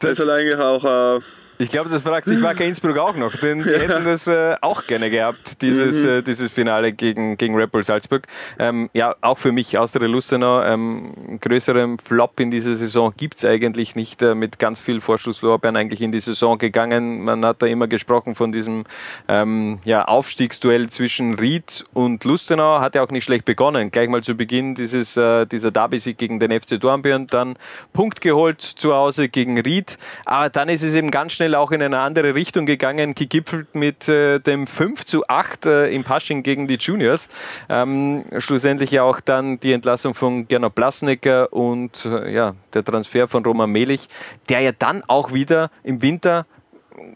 das, 0.00 0.12
ist 0.12 0.20
halt 0.20 0.30
eigentlich 0.30 0.58
auch. 0.58 1.16
Äh, 1.16 1.20
ich 1.58 1.70
glaube, 1.70 1.88
das 1.88 2.02
fragt 2.02 2.28
sich 2.28 2.40
Wacker 2.40 2.64
Innsbruck 2.64 2.96
auch 2.98 3.16
noch, 3.16 3.34
denn 3.34 3.62
die 3.62 3.70
ja. 3.70 3.78
hätten 3.78 4.04
das 4.04 4.28
äh, 4.28 4.54
auch 4.60 4.86
gerne 4.86 5.10
gehabt, 5.10 5.60
dieses, 5.60 6.04
mhm. 6.04 6.08
äh, 6.08 6.22
dieses 6.22 6.52
Finale 6.52 6.92
gegen, 6.92 7.36
gegen 7.36 7.56
Red 7.56 7.72
Bull 7.72 7.82
Salzburg. 7.82 8.26
Ähm, 8.58 8.88
ja, 8.92 9.16
auch 9.20 9.38
für 9.38 9.50
mich, 9.50 9.76
Austria 9.76 10.06
Lustenau, 10.06 10.62
ähm, 10.62 11.38
größeren 11.40 11.98
Flop 11.98 12.38
in 12.38 12.52
dieser 12.52 12.76
Saison 12.76 13.12
gibt 13.16 13.38
es 13.38 13.44
eigentlich 13.44 13.96
nicht, 13.96 14.22
äh, 14.22 14.36
mit 14.36 14.60
ganz 14.60 14.80
viel 14.80 15.00
Vorschusslorbeeren 15.00 15.76
eigentlich 15.76 16.00
in 16.00 16.12
die 16.12 16.20
Saison 16.20 16.58
gegangen. 16.58 17.24
Man 17.24 17.44
hat 17.44 17.60
da 17.60 17.66
immer 17.66 17.88
gesprochen 17.88 18.36
von 18.36 18.52
diesem 18.52 18.84
ähm, 19.26 19.80
ja, 19.84 20.04
Aufstiegsduell 20.04 20.88
zwischen 20.90 21.34
Ried 21.34 21.84
und 21.92 22.22
Lustenau, 22.22 22.80
hat 22.80 22.94
ja 22.94 23.02
auch 23.02 23.10
nicht 23.10 23.24
schlecht 23.24 23.44
begonnen. 23.44 23.90
Gleich 23.90 24.08
mal 24.08 24.22
zu 24.22 24.36
Beginn 24.36 24.76
dieses, 24.76 25.16
äh, 25.16 25.44
dieser 25.46 25.72
Derby-Sieg 25.72 26.18
gegen 26.18 26.38
den 26.38 26.52
FC 26.52 26.80
Dornbirn, 26.80 27.26
dann 27.26 27.56
Punkt 27.92 28.20
geholt 28.20 28.60
zu 28.60 28.94
Hause 28.94 29.28
gegen 29.28 29.58
Ried, 29.58 29.98
aber 30.24 30.50
dann 30.50 30.68
ist 30.68 30.84
es 30.84 30.94
eben 30.94 31.10
ganz 31.10 31.32
schnell 31.32 31.47
schnell 31.48 31.54
auch 31.54 31.70
in 31.70 31.82
eine 31.82 31.98
andere 31.98 32.34
Richtung 32.34 32.66
gegangen, 32.66 33.14
gegipfelt 33.14 33.74
mit 33.74 34.08
äh, 34.08 34.38
dem 34.38 34.66
5 34.66 35.06
zu 35.06 35.26
8 35.28 35.66
äh, 35.66 35.88
im 35.88 36.04
Pasching 36.04 36.42
gegen 36.42 36.68
die 36.68 36.74
Juniors. 36.74 37.28
Ähm, 37.70 38.24
schlussendlich 38.38 38.90
ja 38.90 39.02
auch 39.02 39.20
dann 39.20 39.58
die 39.60 39.72
Entlassung 39.72 40.12
von 40.12 40.46
Gernot 40.46 40.74
Blasnecker 40.74 41.52
und 41.52 42.04
äh, 42.04 42.30
ja, 42.32 42.54
der 42.74 42.84
Transfer 42.84 43.28
von 43.28 43.44
Roman 43.44 43.70
Melich, 43.70 44.08
der 44.48 44.60
ja 44.60 44.72
dann 44.72 45.02
auch 45.06 45.32
wieder 45.32 45.70
im 45.84 46.02
Winter 46.02 46.46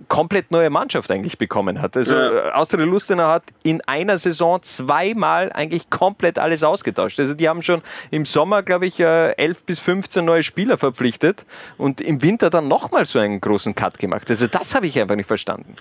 komplett 0.09 0.51
neue 0.51 0.71
Mannschaft 0.71 1.11
eigentlich 1.11 1.39
bekommen 1.39 1.81
hat. 1.81 1.97
Also 1.97 2.15
ja. 2.15 2.49
Äh, 2.49 2.53
Austria 2.53 2.85
Lustenau 2.85 3.29
hat 3.29 3.45
in 3.63 3.81
einer 3.83 4.19
Saison 4.19 4.63
zweimal 4.63 5.53
eigentlich 5.53 5.91
komplett 5.91 6.39
alles 6.39 6.63
ausgetauscht. 6.63 7.19
Also 7.21 7.35
die 7.35 7.49
haben 7.49 7.63
schon 7.63 7.83
im 8.11 8.25
Sommer, 8.25 8.63
glaube 8.63 8.87
ich, 8.87 9.01
11 9.01 9.37
äh, 9.39 9.55
bis 9.65 9.79
15 9.79 10.25
neue 10.25 10.43
Spieler 10.43 10.79
verpflichtet 10.79 11.45
und 11.79 12.01
im 12.01 12.23
Winter 12.23 12.51
dann 12.51 12.69
nochmal 12.69 13.05
so 13.05 13.19
einen 13.19 13.41
großen 13.41 13.75
Cut 13.75 13.99
gemacht. 13.99 14.29
Also 14.31 14.47
das 14.47 14.75
habe 14.75 14.87
ich 14.87 14.99
einfach 15.01 15.17
nicht 15.17 15.27
verstanden. 15.27 15.75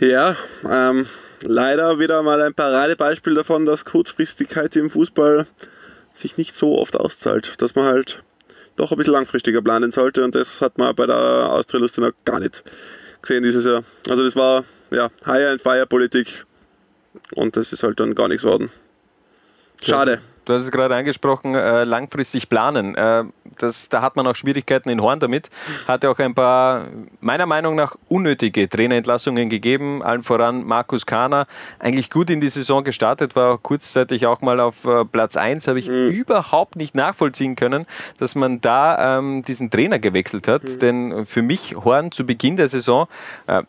Ja, 0.00 0.36
ähm, 0.68 1.06
leider 1.42 1.98
wieder 1.98 2.22
mal 2.22 2.40
ein 2.42 2.54
Paradebeispiel 2.54 3.34
davon, 3.34 3.64
dass 3.66 3.84
Kurzfristigkeit 3.84 4.74
im 4.76 4.90
Fußball 4.90 5.46
sich 6.12 6.36
nicht 6.36 6.56
so 6.56 6.78
oft 6.78 6.96
auszahlt, 6.96 7.60
dass 7.60 7.74
man 7.74 7.84
halt 7.84 8.22
doch 8.76 8.92
ein 8.92 8.98
bisschen 8.98 9.12
langfristiger 9.12 9.60
planen 9.60 9.90
sollte 9.90 10.24
und 10.24 10.34
das 10.34 10.60
hat 10.60 10.78
man 10.78 10.94
bei 10.94 11.06
der 11.06 11.16
Austria 11.16 11.80
Lustenau 11.80 12.10
gar 12.24 12.40
nicht 12.40 12.62
gesehen 13.22 13.42
dieses 13.42 13.64
Jahr. 13.64 13.82
Also 14.08 14.24
das 14.24 14.36
war 14.36 14.64
ja 14.90 15.10
Hire 15.24 15.50
and 15.50 15.62
Fire 15.62 15.86
Politik 15.86 16.44
und 17.34 17.56
das 17.56 17.72
ist 17.72 17.82
halt 17.82 17.98
dann 18.00 18.14
gar 18.14 18.28
nichts 18.28 18.42
geworden. 18.42 18.70
Schade. 19.82 20.20
Du 20.48 20.54
hast 20.54 20.62
es 20.62 20.70
gerade 20.70 20.96
angesprochen, 20.96 21.54
äh, 21.54 21.84
langfristig 21.84 22.48
planen. 22.48 22.94
Äh, 22.94 23.24
das, 23.58 23.90
da 23.90 24.00
hat 24.00 24.16
man 24.16 24.26
auch 24.26 24.34
Schwierigkeiten 24.34 24.88
in 24.88 25.02
Horn 25.02 25.20
damit. 25.20 25.50
Hat 25.86 26.04
ja 26.04 26.10
auch 26.10 26.18
ein 26.18 26.34
paar, 26.34 26.86
meiner 27.20 27.44
Meinung 27.44 27.74
nach, 27.74 27.96
unnötige 28.08 28.66
Trainerentlassungen 28.66 29.50
gegeben. 29.50 30.02
Allen 30.02 30.22
voran 30.22 30.64
Markus 30.64 31.04
Kahner. 31.04 31.46
Eigentlich 31.78 32.08
gut 32.08 32.30
in 32.30 32.40
die 32.40 32.48
Saison 32.48 32.82
gestartet, 32.82 33.36
war 33.36 33.58
kurzzeitig 33.58 34.24
auch 34.24 34.40
mal 34.40 34.58
auf 34.58 34.86
äh, 34.86 35.04
Platz 35.04 35.36
1. 35.36 35.68
Habe 35.68 35.80
ich 35.80 35.88
mhm. 35.90 36.12
überhaupt 36.12 36.76
nicht 36.76 36.94
nachvollziehen 36.94 37.54
können, 37.54 37.84
dass 38.16 38.34
man 38.34 38.62
da 38.62 39.18
ähm, 39.18 39.42
diesen 39.42 39.68
Trainer 39.68 39.98
gewechselt 39.98 40.48
hat. 40.48 40.64
Mhm. 40.64 40.78
Denn 40.78 41.26
für 41.26 41.42
mich 41.42 41.76
Horn 41.76 42.10
zu 42.10 42.24
Beginn 42.24 42.56
der 42.56 42.68
Saison 42.68 43.06
äh, 43.48 43.64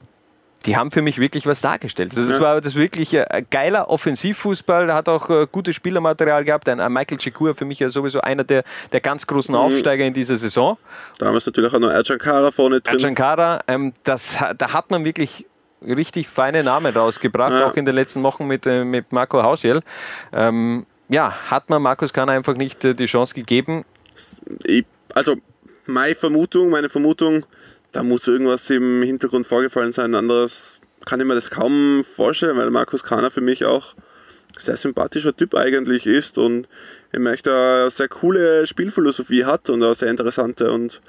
die 0.65 0.75
haben 0.75 0.91
für 0.91 1.01
mich 1.01 1.19
wirklich 1.19 1.45
was 1.45 1.61
dargestellt. 1.61 2.11
Also 2.11 2.25
das 2.25 2.37
ja. 2.37 2.41
war 2.41 2.61
das 2.61 2.75
wirklich 2.75 3.17
ein 3.17 3.47
geiler 3.49 3.89
Offensivfußball, 3.89 4.93
hat 4.93 5.07
auch 5.07 5.29
äh, 5.29 5.47
gutes 5.51 5.75
Spielermaterial 5.75 6.43
gehabt. 6.43 6.67
Ein, 6.67 6.79
ein 6.79 6.91
Michael 6.91 7.17
Chikur 7.17 7.55
für 7.55 7.65
mich 7.65 7.79
ja 7.79 7.89
sowieso 7.89 8.21
einer 8.21 8.43
der, 8.43 8.63
der 8.91 8.99
ganz 8.99 9.25
großen 9.25 9.53
mhm. 9.53 9.61
Aufsteiger 9.61 10.05
in 10.05 10.13
dieser 10.13 10.37
Saison. 10.37 10.77
Damals 11.17 11.45
natürlich 11.45 11.73
auch 11.73 11.79
noch 11.79 11.89
Ercan 11.89 12.19
Kara 12.19 12.51
vorne 12.51 12.81
drin. 12.81 12.93
Ercan 12.93 13.15
Kara, 13.15 13.61
ähm, 13.67 13.93
das, 14.03 14.37
da 14.57 14.73
hat 14.73 14.91
man 14.91 15.05
wirklich 15.05 15.45
richtig 15.81 16.27
feine 16.27 16.63
Namen 16.63 16.93
rausgebracht, 16.93 17.53
ja. 17.53 17.67
auch 17.67 17.75
in 17.75 17.85
den 17.85 17.95
letzten 17.95 18.21
Wochen 18.23 18.45
mit, 18.45 18.65
äh, 18.65 18.83
mit 18.83 19.11
Marco 19.11 19.41
Hausjell. 19.41 19.81
Ähm, 20.33 20.85
ja, 21.07 21.31
hat 21.49 21.69
man 21.69 21.81
Markus 21.81 22.13
Kahn 22.13 22.29
einfach 22.29 22.55
nicht 22.55 22.83
äh, 22.83 22.93
die 22.93 23.05
Chance 23.05 23.33
gegeben? 23.33 23.85
Ich, 24.65 24.85
also 25.15 25.35
meine 25.85 26.15
Vermutung, 26.15 26.69
meine 26.69 26.89
Vermutung, 26.89 27.45
da 27.91 28.03
muss 28.03 28.27
irgendwas 28.27 28.69
im 28.69 29.01
Hintergrund 29.01 29.47
vorgefallen 29.47 29.91
sein. 29.91 30.15
Anderes 30.15 30.79
kann 31.05 31.19
ich 31.19 31.25
mir 31.25 31.35
das 31.35 31.49
kaum 31.49 32.03
vorstellen, 32.03 32.57
weil 32.57 32.69
Markus 32.69 33.03
Kahner 33.03 33.31
für 33.31 33.41
mich 33.41 33.65
auch 33.65 33.95
sehr 34.57 34.77
sympathischer 34.77 35.35
Typ 35.35 35.55
eigentlich 35.55 36.05
ist 36.05 36.37
und 36.37 36.67
ich 37.11 37.19
möchte 37.19 37.51
eine 37.51 37.91
sehr 37.91 38.07
coole 38.07 38.65
Spielphilosophie 38.65 39.45
hat 39.45 39.69
und 39.69 39.81
eine 39.81 39.95
sehr 39.95 40.09
interessante. 40.09 40.71
Und 40.71 41.01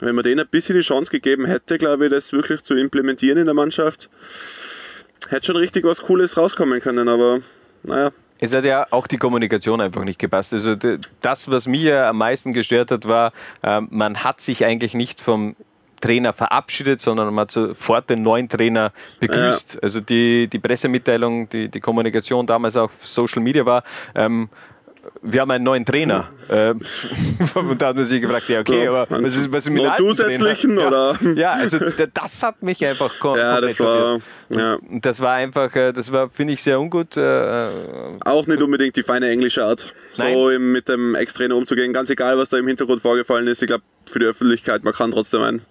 wenn 0.00 0.14
man 0.14 0.24
denen 0.24 0.40
ein 0.40 0.48
bisschen 0.48 0.76
die 0.76 0.82
Chance 0.82 1.10
gegeben 1.10 1.46
hätte, 1.46 1.78
glaube 1.78 2.06
ich, 2.06 2.10
das 2.10 2.32
wirklich 2.32 2.62
zu 2.62 2.74
implementieren 2.74 3.38
in 3.38 3.44
der 3.46 3.54
Mannschaft, 3.54 4.10
hätte 5.28 5.46
schon 5.46 5.56
richtig 5.56 5.84
was 5.84 6.02
Cooles 6.02 6.36
rauskommen 6.36 6.80
können. 6.80 7.08
Aber 7.08 7.40
naja, 7.82 8.12
es 8.40 8.54
hat 8.54 8.64
ja 8.64 8.86
auch 8.90 9.06
die 9.06 9.16
Kommunikation 9.16 9.80
einfach 9.80 10.04
nicht 10.04 10.18
gepasst. 10.18 10.52
Also 10.52 10.76
das, 11.20 11.50
was 11.50 11.66
mir 11.66 12.06
am 12.06 12.18
meisten 12.18 12.52
gestört 12.52 12.90
hat, 12.90 13.08
war, 13.08 13.32
ähm, 13.62 13.88
man 13.90 14.22
hat 14.22 14.40
sich 14.40 14.64
eigentlich 14.64 14.94
nicht 14.94 15.20
vom 15.20 15.56
Trainer 16.00 16.32
verabschiedet, 16.32 17.00
sondern 17.00 17.32
man 17.34 17.42
hat 17.42 17.50
sofort 17.50 18.10
den 18.10 18.22
neuen 18.22 18.48
Trainer 18.48 18.92
begrüßt. 19.20 19.74
Ja. 19.74 19.80
Also 19.82 20.00
die, 20.00 20.48
die 20.48 20.58
Pressemitteilung, 20.58 21.48
die, 21.48 21.68
die 21.68 21.80
Kommunikation 21.80 22.46
damals 22.46 22.76
auf 22.76 22.90
Social 23.00 23.42
Media 23.42 23.64
war, 23.66 23.82
ähm, 24.14 24.48
wir 25.22 25.40
haben 25.40 25.50
einen 25.50 25.64
neuen 25.64 25.84
Trainer. 25.84 26.28
Ähm, 26.50 26.80
und 27.54 27.80
da 27.80 27.88
hat 27.88 27.96
man 27.96 28.04
sich 28.04 28.20
gefragt, 28.20 28.48
ja, 28.48 28.60
okay, 28.60 28.88
aber 28.88 29.06
was 29.08 29.36
ist, 29.36 29.52
was 29.52 29.66
ist 29.66 29.72
mit 29.72 29.82
Noch 29.82 29.96
zusätzlichen 29.96 30.76
Trainer? 30.76 30.88
oder? 30.88 31.18
Ja, 31.22 31.32
ja, 31.34 31.52
also 31.52 31.78
das 31.78 32.42
hat 32.42 32.62
mich 32.62 32.84
einfach 32.84 33.12
ja, 33.36 33.60
das 33.60 33.80
war, 33.80 34.18
ja. 34.50 34.78
Das 35.00 35.20
war 35.20 35.34
einfach, 35.34 35.74
äh, 35.74 35.92
das 35.92 36.12
war, 36.12 36.28
finde 36.30 36.54
ich, 36.54 36.62
sehr 36.62 36.80
ungut. 36.80 37.16
Äh, 37.16 37.68
Auch 38.24 38.46
nicht 38.46 38.62
unbedingt 38.62 38.96
die 38.96 39.02
feine 39.02 39.28
englische 39.28 39.64
Art, 39.64 39.94
so 40.12 40.22
Nein. 40.22 40.72
mit 40.72 40.88
dem 40.88 41.14
Ex-Trainer 41.14 41.56
umzugehen. 41.56 41.92
Ganz 41.92 42.10
egal, 42.10 42.38
was 42.38 42.48
da 42.48 42.58
im 42.58 42.66
Hintergrund 42.66 43.02
vorgefallen 43.02 43.46
ist. 43.46 43.62
Ich 43.62 43.68
glaube, 43.68 43.84
für 44.06 44.18
die 44.18 44.26
Öffentlichkeit, 44.26 44.84
man 44.84 44.94
kann 44.94 45.10
trotzdem 45.10 45.42
ein 45.42 45.62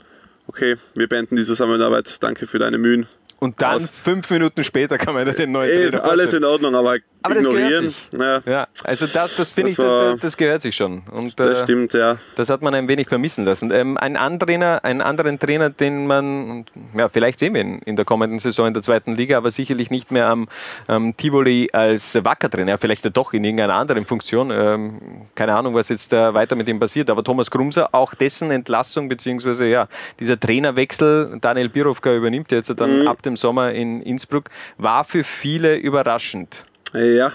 okay, 0.47 0.75
wir 0.93 1.07
beenden 1.07 1.35
die 1.35 1.45
Zusammenarbeit, 1.45 2.21
danke 2.23 2.47
für 2.47 2.59
deine 2.59 2.77
Mühen. 2.77 3.07
Und 3.39 3.61
dann 3.61 3.75
aus. 3.75 3.89
fünf 3.89 4.29
Minuten 4.31 4.63
später 4.63 4.97
kann 4.97 5.13
man 5.13 5.31
den 5.31 5.51
neuen 5.51 5.69
Ey, 5.69 5.91
Trainer 5.91 6.03
Alles 6.05 6.33
in 6.33 6.43
Ordnung, 6.43 6.73
aber, 6.73 6.97
aber 7.21 7.35
ignorieren. 7.35 7.93
Ja. 8.17 8.41
ja. 8.45 8.67
also 8.83 9.05
das, 9.05 9.35
das 9.35 9.51
finde 9.51 9.71
ich, 9.71 9.77
das, 9.77 10.19
das, 10.19 10.37
gehört 10.37 10.63
sich 10.63 10.75
schon. 10.75 11.03
Und, 11.11 11.39
das 11.39 11.61
äh, 11.61 11.63
stimmt, 11.63 11.93
ja. 11.93 12.17
Das 12.35 12.49
hat 12.49 12.63
man 12.63 12.73
ein 12.73 12.87
wenig 12.87 13.07
vermissen 13.07 13.45
lassen. 13.45 13.69
Ähm, 13.71 13.95
ein 13.97 14.39
Trainer, 14.39 14.83
einen 14.83 15.01
anderen 15.01 15.37
Trainer, 15.37 15.69
den 15.69 16.07
man, 16.07 16.65
ja, 16.95 17.09
vielleicht 17.09 17.37
sehen 17.37 17.53
wir 17.53 17.61
ihn 17.61 17.79
in 17.85 17.95
der 17.95 18.05
kommenden 18.05 18.39
Saison 18.39 18.67
in 18.67 18.73
der 18.73 18.81
zweiten 18.81 19.15
Liga, 19.15 19.37
aber 19.37 19.51
sicherlich 19.51 19.91
nicht 19.91 20.11
mehr 20.11 20.27
am 20.27 20.47
ähm, 20.89 21.15
Tivoli 21.15 21.69
als 21.73 22.15
Wacker-Trainer, 22.15 22.79
vielleicht 22.79 23.05
ja 23.05 23.11
doch 23.11 23.33
in 23.33 23.43
irgendeiner 23.43 23.75
anderen 23.75 24.05
Funktion. 24.05 24.49
Ähm, 24.49 24.99
keine 25.35 25.53
Ahnung, 25.53 25.75
was 25.75 25.89
jetzt 25.89 26.11
äh, 26.11 26.33
weiter 26.33 26.55
mit 26.55 26.67
ihm 26.67 26.79
passiert. 26.79 27.11
Aber 27.11 27.23
Thomas 27.23 27.51
Krumser, 27.51 27.89
auch 27.93 28.15
dessen 28.15 28.49
Entlassung, 28.49 29.09
beziehungsweise 29.09 29.67
ja, 29.67 29.87
dieser 30.19 30.39
Trainerwechsel, 30.39 31.37
Daniel 31.39 31.69
Birovka 31.69 32.15
übernimmt 32.15 32.51
jetzt 32.51 32.73
dann 32.79 33.01
mhm. 33.01 33.07
ab 33.07 33.21
dem 33.27 33.37
Sommer 33.37 33.73
in 33.73 34.01
Innsbruck 34.01 34.49
war 34.77 35.03
für 35.03 35.23
viele 35.23 35.77
überraschend. 35.77 36.65
Ja, 36.93 37.33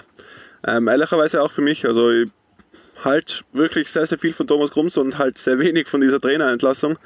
ähm, 0.65 0.87
ehrlicherweise 0.87 1.41
auch 1.41 1.51
für 1.51 1.61
mich. 1.61 1.85
Also 1.85 2.11
ich 2.11 2.29
halt 3.03 3.43
wirklich 3.53 3.89
sehr, 3.89 4.05
sehr 4.05 4.17
viel 4.17 4.33
von 4.33 4.47
Thomas 4.47 4.71
Grums 4.71 4.97
und 4.97 5.17
halt 5.17 5.37
sehr 5.37 5.59
wenig 5.59 5.87
von 5.87 6.01
dieser 6.01 6.21
Trainerentlassung, 6.21 6.97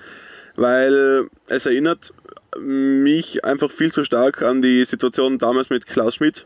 weil 0.56 1.28
es 1.48 1.66
erinnert 1.66 2.14
mich 2.60 3.44
einfach 3.44 3.72
viel 3.72 3.92
zu 3.92 4.04
stark 4.04 4.42
an 4.42 4.62
die 4.62 4.84
Situation 4.86 5.38
damals 5.38 5.70
mit 5.70 5.86
Klaus 5.86 6.16
Schmidt, 6.16 6.46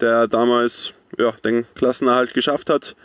der 0.00 0.26
damals 0.26 0.94
ja, 1.18 1.32
den 1.44 1.64
Klassenerhalt 1.74 2.34
geschafft 2.34 2.70
hat 2.70 2.96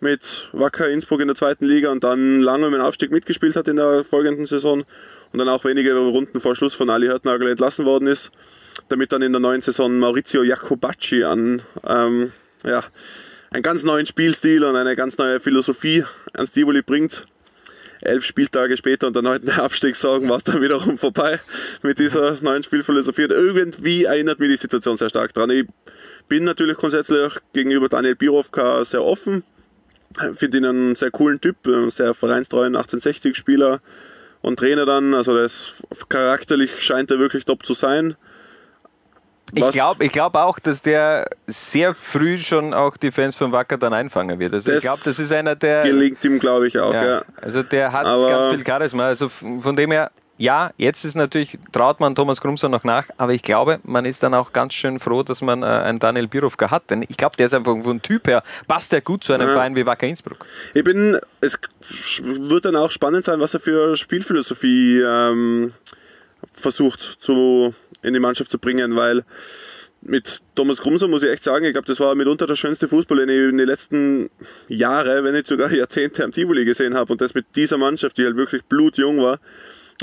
mit 0.00 0.48
Wacker 0.52 0.88
Innsbruck 0.88 1.20
in 1.20 1.28
der 1.28 1.36
zweiten 1.36 1.64
Liga 1.64 1.90
und 1.90 2.02
dann 2.02 2.40
lange 2.40 2.66
um 2.66 2.72
den 2.72 2.80
Aufstieg 2.80 3.10
mitgespielt 3.10 3.56
hat 3.56 3.68
in 3.68 3.76
der 3.76 4.04
folgenden 4.04 4.46
Saison 4.46 4.84
und 5.32 5.38
dann 5.38 5.48
auch 5.48 5.64
wenige 5.64 5.94
Runden 5.96 6.40
vor 6.40 6.54
Schluss 6.54 6.74
von 6.74 6.90
Ali 6.90 7.06
Hörtnagel 7.06 7.48
entlassen 7.48 7.84
worden 7.84 8.06
ist, 8.06 8.30
damit 8.88 9.12
dann 9.12 9.22
in 9.22 9.32
der 9.32 9.40
neuen 9.40 9.62
Saison 9.62 9.98
Maurizio 9.98 10.42
Jacobacci 10.42 11.24
an 11.24 11.62
ähm, 11.86 12.32
ja, 12.64 12.84
einen 13.50 13.62
ganz 13.62 13.82
neuen 13.84 14.06
Spielstil 14.06 14.64
und 14.64 14.76
eine 14.76 14.96
ganz 14.96 15.18
neue 15.18 15.40
Philosophie 15.40 16.04
ans 16.34 16.52
Tivoli 16.52 16.82
bringt. 16.82 17.24
Elf 18.02 18.24
Spieltage 18.24 18.76
später 18.76 19.06
und 19.06 19.16
erneut 19.16 19.42
eine 19.42 19.62
Abstiegssorgen 19.62 20.28
war 20.28 20.36
es 20.36 20.44
dann 20.44 20.60
wiederum 20.60 20.98
vorbei 20.98 21.38
mit 21.82 21.98
dieser 21.98 22.36
neuen 22.40 22.64
Spielphilosophie. 22.64 23.24
Und 23.24 23.30
irgendwie 23.30 24.04
erinnert 24.04 24.40
mich 24.40 24.50
die 24.50 24.56
Situation 24.56 24.96
sehr 24.96 25.08
stark 25.08 25.32
daran. 25.34 25.50
Ich 25.50 25.66
bin 26.28 26.42
natürlich 26.42 26.76
grundsätzlich 26.76 27.32
gegenüber 27.52 27.88
Daniel 27.88 28.16
Birovka 28.16 28.84
sehr 28.84 29.04
offen. 29.04 29.44
Finde 30.34 30.58
ihn 30.58 30.64
einen 30.64 30.94
sehr 30.96 31.10
coolen 31.10 31.40
Typ, 31.40 31.56
sehr 31.88 32.12
vereinstreuen 32.12 32.76
1860-Spieler 32.76 33.80
und 34.42 34.58
Trainer 34.58 34.84
dann. 34.84 35.14
Also 35.14 35.36
das 35.36 35.82
charakterlich 36.08 36.82
scheint 36.82 37.10
er 37.10 37.18
wirklich 37.18 37.44
top 37.44 37.64
zu 37.64 37.74
sein. 37.74 38.16
Ich 39.54 39.70
glaube 39.70 40.04
ich 40.04 40.12
glaub 40.12 40.34
auch, 40.34 40.58
dass 40.58 40.80
der 40.80 41.28
sehr 41.46 41.94
früh 41.94 42.38
schon 42.38 42.72
auch 42.72 42.96
die 42.96 43.10
Fans 43.10 43.36
von 43.36 43.52
Wacker 43.52 43.76
dann 43.76 43.92
einfangen 43.92 44.38
wird. 44.38 44.54
Also 44.54 44.72
ich 44.72 44.80
glaube, 44.80 45.00
das 45.04 45.18
ist 45.18 45.30
einer, 45.30 45.54
der. 45.54 45.82
Gelingt 45.82 46.24
ihm, 46.24 46.38
glaube 46.38 46.68
ich, 46.68 46.78
auch, 46.78 46.94
ja. 46.94 47.04
ja. 47.04 47.24
Also 47.40 47.62
der 47.62 47.92
hat 47.92 48.06
aber 48.06 48.28
ganz 48.28 48.54
viel 48.54 48.66
Charisma. 48.66 49.06
Also 49.06 49.28
von 49.28 49.76
dem 49.76 49.90
her, 49.90 50.10
ja, 50.38 50.72
jetzt 50.76 51.04
ist 51.04 51.14
natürlich, 51.14 51.58
traut 51.72 52.00
man 52.00 52.14
Thomas 52.14 52.40
Grumser 52.40 52.68
noch 52.68 52.84
nach, 52.84 53.06
aber 53.16 53.32
ich 53.32 53.42
glaube, 53.42 53.80
man 53.84 54.04
ist 54.04 54.22
dann 54.22 54.34
auch 54.34 54.52
ganz 54.52 54.74
schön 54.74 54.98
froh, 54.98 55.22
dass 55.22 55.40
man 55.40 55.62
äh, 55.62 55.66
einen 55.66 55.98
Daniel 55.98 56.26
Birovka 56.26 56.70
hat, 56.70 56.90
denn 56.90 57.02
ich 57.02 57.16
glaube, 57.16 57.36
der 57.36 57.46
ist 57.46 57.54
einfach 57.54 57.76
von 57.82 58.02
Typ 58.02 58.26
her, 58.26 58.42
passt 58.66 58.92
der 58.92 59.02
gut 59.02 59.24
zu 59.24 59.32
einem 59.32 59.48
ja. 59.48 59.54
Verein 59.54 59.76
wie 59.76 59.86
Wacker 59.86 60.06
Innsbruck. 60.06 60.44
Ich 60.74 60.84
bin, 60.84 61.18
es 61.40 61.58
wird 62.22 62.64
dann 62.64 62.76
auch 62.76 62.90
spannend 62.90 63.24
sein, 63.24 63.40
was 63.40 63.54
er 63.54 63.60
für 63.60 63.96
Spielphilosophie 63.96 65.00
ähm, 65.00 65.72
versucht 66.52 67.00
zu 67.00 67.74
in 68.02 68.14
die 68.14 68.20
Mannschaft 68.20 68.50
zu 68.50 68.58
bringen, 68.58 68.96
weil 68.96 69.24
mit 70.02 70.40
Thomas 70.56 70.80
Grumser 70.80 71.08
muss 71.08 71.22
ich 71.22 71.30
echt 71.30 71.44
sagen, 71.44 71.64
ich 71.64 71.72
glaube, 71.72 71.86
das 71.86 72.00
war 72.00 72.14
mitunter 72.14 72.46
der 72.46 72.56
schönste 72.56 72.88
Fußball, 72.88 73.18
den 73.18 73.28
ich 73.28 73.50
in 73.50 73.58
den 73.58 73.66
letzten 73.66 74.30
Jahren, 74.68 75.24
wenn 75.24 75.34
nicht 75.34 75.46
sogar 75.46 75.70
Jahrzehnte 75.72 76.24
am 76.24 76.32
Tivoli 76.32 76.64
gesehen 76.64 76.94
habe 76.94 77.12
und 77.12 77.20
das 77.20 77.34
mit 77.34 77.46
dieser 77.54 77.78
Mannschaft, 77.78 78.18
die 78.18 78.24
halt 78.24 78.36
wirklich 78.36 78.64
blutjung 78.64 79.18
war. 79.18 79.38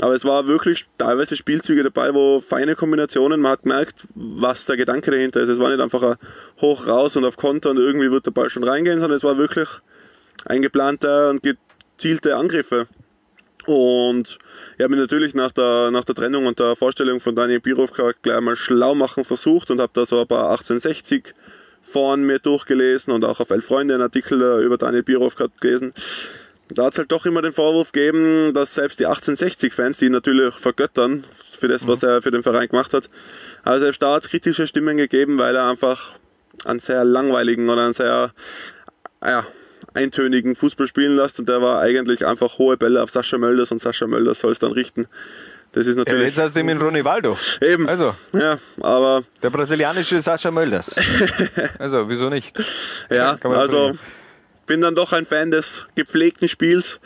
Aber 0.00 0.14
es 0.14 0.24
war 0.24 0.46
wirklich 0.46 0.86
teilweise 0.96 1.36
Spielzüge 1.36 1.82
dabei, 1.82 2.14
wo 2.14 2.40
feine 2.40 2.74
Kombinationen, 2.74 3.40
man 3.40 3.52
hat 3.52 3.62
gemerkt, 3.62 4.06
was 4.14 4.64
der 4.64 4.76
Gedanke 4.76 5.10
dahinter 5.10 5.40
ist. 5.40 5.48
Es 5.48 5.60
war 5.60 5.68
nicht 5.68 5.80
einfach 5.80 6.02
ein 6.02 6.16
hoch 6.60 6.86
raus 6.86 7.16
und 7.16 7.24
auf 7.24 7.36
Konter 7.36 7.70
und 7.70 7.78
irgendwie 7.78 8.10
wird 8.10 8.26
der 8.26 8.30
Ball 8.30 8.48
schon 8.48 8.64
reingehen, 8.64 9.00
sondern 9.00 9.16
es 9.16 9.24
war 9.24 9.36
wirklich 9.36 9.68
eingeplante 10.46 11.30
und 11.30 11.42
gezielte 11.42 12.36
Angriffe. 12.36 12.86
Und 13.66 14.38
ich 14.76 14.82
habe 14.82 14.90
mich 14.90 15.00
natürlich 15.00 15.34
nach 15.34 15.52
der, 15.52 15.90
nach 15.90 16.04
der 16.04 16.14
Trennung 16.14 16.46
und 16.46 16.58
der 16.58 16.76
Vorstellung 16.76 17.20
von 17.20 17.36
Daniel 17.36 17.60
Birovka 17.60 18.12
gleich 18.22 18.40
mal 18.40 18.56
schlau 18.56 18.94
machen 18.94 19.24
versucht 19.24 19.70
und 19.70 19.80
habe 19.80 19.92
da 19.92 20.06
so 20.06 20.20
ein 20.20 20.26
paar 20.26 20.50
1860 20.50 21.34
von 21.82 22.22
mir 22.22 22.38
durchgelesen 22.38 23.12
und 23.12 23.24
auch 23.24 23.40
auf 23.40 23.50
Elf 23.50 23.66
Freunde 23.66 23.94
einen 23.94 24.02
Artikel 24.02 24.40
äh, 24.40 24.64
über 24.64 24.78
Daniel 24.78 25.02
Birovka 25.02 25.48
gelesen. 25.60 25.92
Da 26.72 26.84
hat 26.84 26.92
es 26.92 26.98
halt 26.98 27.10
doch 27.12 27.26
immer 27.26 27.42
den 27.42 27.52
Vorwurf 27.52 27.92
gegeben, 27.92 28.54
dass 28.54 28.74
selbst 28.74 29.00
die 29.00 29.06
1860-Fans, 29.06 29.98
die 29.98 30.06
ihn 30.06 30.12
natürlich 30.12 30.54
vergöttern 30.54 31.24
für 31.42 31.68
das, 31.68 31.86
was 31.86 32.02
mhm. 32.02 32.08
er 32.08 32.22
für 32.22 32.30
den 32.30 32.42
Verein 32.42 32.68
gemacht 32.68 32.94
hat, 32.94 33.10
aber 33.64 33.78
selbst 33.78 34.02
da 34.02 34.14
hat 34.14 34.24
es 34.24 34.30
kritische 34.30 34.66
Stimmen 34.66 34.96
gegeben, 34.96 35.38
weil 35.38 35.56
er 35.56 35.68
einfach 35.68 36.12
einen 36.64 36.80
sehr 36.80 37.04
langweiligen 37.04 37.68
oder 37.68 37.84
einen 37.84 37.92
sehr 37.92 38.32
ja, 39.24 39.46
eintönigen 39.94 40.56
Fußball 40.56 40.86
spielen 40.86 41.16
lässt 41.16 41.38
und 41.38 41.48
der 41.48 41.62
war 41.62 41.80
eigentlich 41.80 42.26
einfach 42.26 42.58
hohe 42.58 42.76
Bälle 42.76 43.02
auf 43.02 43.10
Sascha 43.10 43.38
Mölders 43.38 43.70
und 43.70 43.78
Sascha 43.78 44.06
Mölders 44.06 44.40
soll 44.40 44.52
es 44.52 44.58
dann 44.58 44.72
richten. 44.72 45.06
Das 45.72 45.86
ist 45.86 45.96
natürlich. 45.96 46.22
Ja, 46.22 46.28
jetzt 46.28 46.38
hast 46.38 46.56
du 46.56 46.64
mit 46.64 46.80
Ronaldo. 46.80 47.38
Eben. 47.60 47.88
Also. 47.88 48.14
Ja, 48.32 48.58
aber. 48.80 49.22
Der 49.40 49.50
brasilianische 49.50 50.20
Sascha 50.20 50.50
Mölders. 50.50 50.90
also, 51.78 52.08
wieso 52.08 52.28
nicht? 52.28 52.58
Ja, 53.08 53.38
also 53.42 53.92
bin 54.70 54.82
dann 54.82 54.94
doch 54.94 55.12
ein 55.12 55.26
Fan 55.26 55.50
des 55.50 55.84
gepflegten 55.96 56.48
Spiels, 56.48 57.00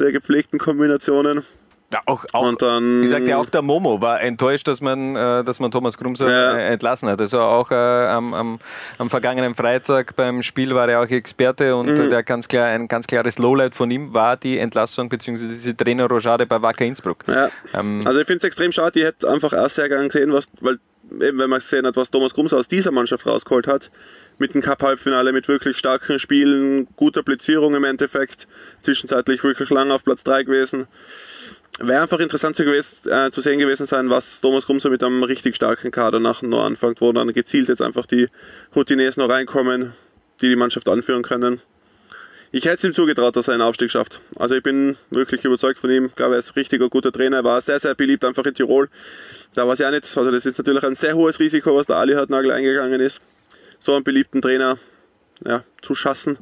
der 0.00 0.12
gepflegten 0.12 0.58
Kombinationen. 0.58 1.42
Ja, 1.92 2.00
auch, 2.06 2.24
auch, 2.32 2.48
und 2.48 2.62
dann, 2.62 3.02
ich 3.02 3.10
sag 3.10 3.22
ja 3.24 3.36
auch 3.36 3.44
der 3.44 3.60
Momo 3.60 4.00
war 4.00 4.22
enttäuscht, 4.22 4.66
dass 4.66 4.80
man, 4.80 5.14
äh, 5.14 5.44
dass 5.44 5.60
man 5.60 5.70
Thomas 5.70 5.98
Grumser 5.98 6.30
ja. 6.30 6.56
Äh, 6.56 6.72
entlassen 6.72 7.10
hat. 7.10 7.20
Also 7.20 7.40
auch 7.40 7.70
äh, 7.70 7.74
am, 7.74 8.32
am, 8.32 8.58
am, 8.96 9.10
vergangenen 9.10 9.54
Freitag 9.54 10.16
beim 10.16 10.42
Spiel 10.42 10.74
war 10.74 10.88
er 10.88 11.02
auch 11.02 11.06
Experte 11.06 11.76
und 11.76 11.90
mhm. 11.90 12.08
der 12.08 12.22
ganz 12.22 12.48
klar, 12.48 12.68
ein 12.68 12.88
ganz 12.88 13.06
klares 13.06 13.36
Lowlight 13.36 13.74
von 13.74 13.90
ihm 13.90 14.14
war 14.14 14.38
die 14.38 14.58
Entlassung 14.58 15.10
bzw. 15.10 15.48
diese 15.48 15.76
Trainerrochade 15.76 16.46
bei 16.46 16.62
Wacker 16.62 16.86
Innsbruck. 16.86 17.24
Ja. 17.26 17.50
Ähm, 17.74 18.00
also 18.06 18.20
ich 18.20 18.26
finde 18.26 18.38
es 18.38 18.44
extrem 18.44 18.72
schade, 18.72 18.98
ich 18.98 19.04
hätte 19.04 19.30
einfach 19.30 19.52
erst 19.52 19.74
sehr 19.74 19.90
gern 19.90 20.08
gesehen, 20.08 20.32
was, 20.32 20.48
weil 20.62 20.78
eben 21.20 21.38
wenn 21.38 21.50
man 21.50 21.58
gesehen 21.58 21.84
hat, 21.86 21.94
was 21.96 22.10
Thomas 22.10 22.32
Grumser 22.32 22.56
aus 22.56 22.68
dieser 22.68 22.90
Mannschaft 22.90 23.26
rausgeholt 23.26 23.66
hat, 23.66 23.90
mit 24.42 24.54
dem 24.54 24.60
Cup-Halbfinale, 24.60 25.32
mit 25.32 25.48
wirklich 25.48 25.78
starken 25.78 26.18
Spielen, 26.18 26.88
guter 26.96 27.22
Platzierung 27.22 27.74
im 27.74 27.84
Endeffekt, 27.84 28.46
zwischenzeitlich 28.82 29.42
wirklich 29.42 29.70
lang 29.70 29.90
auf 29.90 30.04
Platz 30.04 30.22
3 30.24 30.42
gewesen 30.42 30.86
wäre 31.78 32.02
einfach 32.02 32.20
interessant 32.20 32.54
zu, 32.54 32.64
gewesen, 32.64 33.10
äh, 33.10 33.30
zu, 33.30 33.40
sehen 33.40 33.58
gewesen 33.58 33.86
sein, 33.86 34.10
was 34.10 34.40
Thomas 34.40 34.66
Grumser 34.66 34.90
mit 34.90 35.02
einem 35.02 35.22
richtig 35.22 35.56
starken 35.56 35.90
Kader 35.90 36.20
nach 36.20 36.42
noch 36.42 36.64
anfängt, 36.64 37.00
wo 37.00 37.12
dann 37.12 37.32
gezielt 37.32 37.68
jetzt 37.68 37.80
einfach 37.80 38.04
die 38.06 38.26
Routiniers 38.76 39.16
noch 39.16 39.28
reinkommen, 39.28 39.94
die 40.42 40.48
die 40.48 40.56
Mannschaft 40.56 40.88
anführen 40.88 41.22
können. 41.22 41.60
Ich 42.54 42.66
hätte 42.66 42.76
es 42.76 42.84
ihm 42.84 42.92
zugetraut, 42.92 43.34
dass 43.34 43.48
er 43.48 43.54
einen 43.54 43.62
Aufstieg 43.62 43.90
schafft. 43.90 44.20
Also 44.36 44.54
ich 44.54 44.62
bin 44.62 44.96
wirklich 45.08 45.42
überzeugt 45.42 45.78
von 45.78 45.90
ihm. 45.90 46.06
Ich 46.06 46.14
glaube, 46.14 46.34
er 46.34 46.38
ist 46.40 46.50
ein 46.50 46.54
richtiger 46.60 46.90
guter 46.90 47.10
Trainer. 47.10 47.38
Er 47.38 47.44
war 47.44 47.58
sehr, 47.62 47.80
sehr 47.80 47.94
beliebt 47.94 48.26
einfach 48.26 48.44
in 48.44 48.52
Tirol. 48.52 48.90
Da 49.54 49.66
war 49.66 49.72
es 49.72 49.78
ja 49.78 49.90
nicht. 49.90 50.04
Also 50.18 50.30
das 50.30 50.44
ist 50.44 50.58
natürlich 50.58 50.82
ein 50.82 50.94
sehr 50.94 51.14
hohes 51.14 51.40
Risiko, 51.40 51.74
was 51.74 51.86
der 51.86 51.96
Ali 51.96 52.12
Hartnagel 52.12 52.52
eingegangen 52.52 53.00
ist. 53.00 53.22
So 53.82 53.96
einen 53.96 54.04
beliebten 54.04 54.40
Trainer 54.40 54.78
ja, 55.44 55.64
zu 55.80 55.96
schassen. 55.96 56.38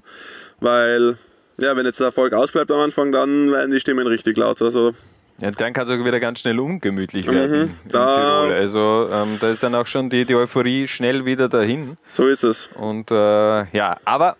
Weil, 0.60 1.16
ja, 1.58 1.74
wenn 1.74 1.86
jetzt 1.86 1.98
der 1.98 2.08
Erfolg 2.08 2.34
ausbleibt 2.34 2.70
am 2.70 2.80
Anfang, 2.80 3.12
dann 3.12 3.50
werden 3.50 3.70
die 3.70 3.80
Stimmen 3.80 4.06
richtig 4.06 4.36
laut. 4.36 4.60
Also 4.60 4.92
ja, 5.40 5.50
dann 5.50 5.72
kann 5.72 5.88
es 5.88 5.98
auch 5.98 6.04
wieder 6.04 6.20
ganz 6.20 6.40
schnell 6.40 6.60
ungemütlich 6.60 7.24
mhm, 7.24 7.32
werden 7.32 7.62
in 7.84 7.88
Tirol. 7.88 8.52
Also 8.52 9.08
ähm, 9.10 9.38
da 9.40 9.48
ist 9.48 9.62
dann 9.62 9.74
auch 9.74 9.86
schon 9.86 10.10
die, 10.10 10.26
die 10.26 10.34
Euphorie 10.34 10.86
schnell 10.86 11.24
wieder 11.24 11.48
dahin. 11.48 11.96
So 12.04 12.28
ist 12.28 12.42
es. 12.42 12.68
Und 12.74 13.10
äh, 13.10 13.14
ja, 13.74 13.96
aber 14.04 14.36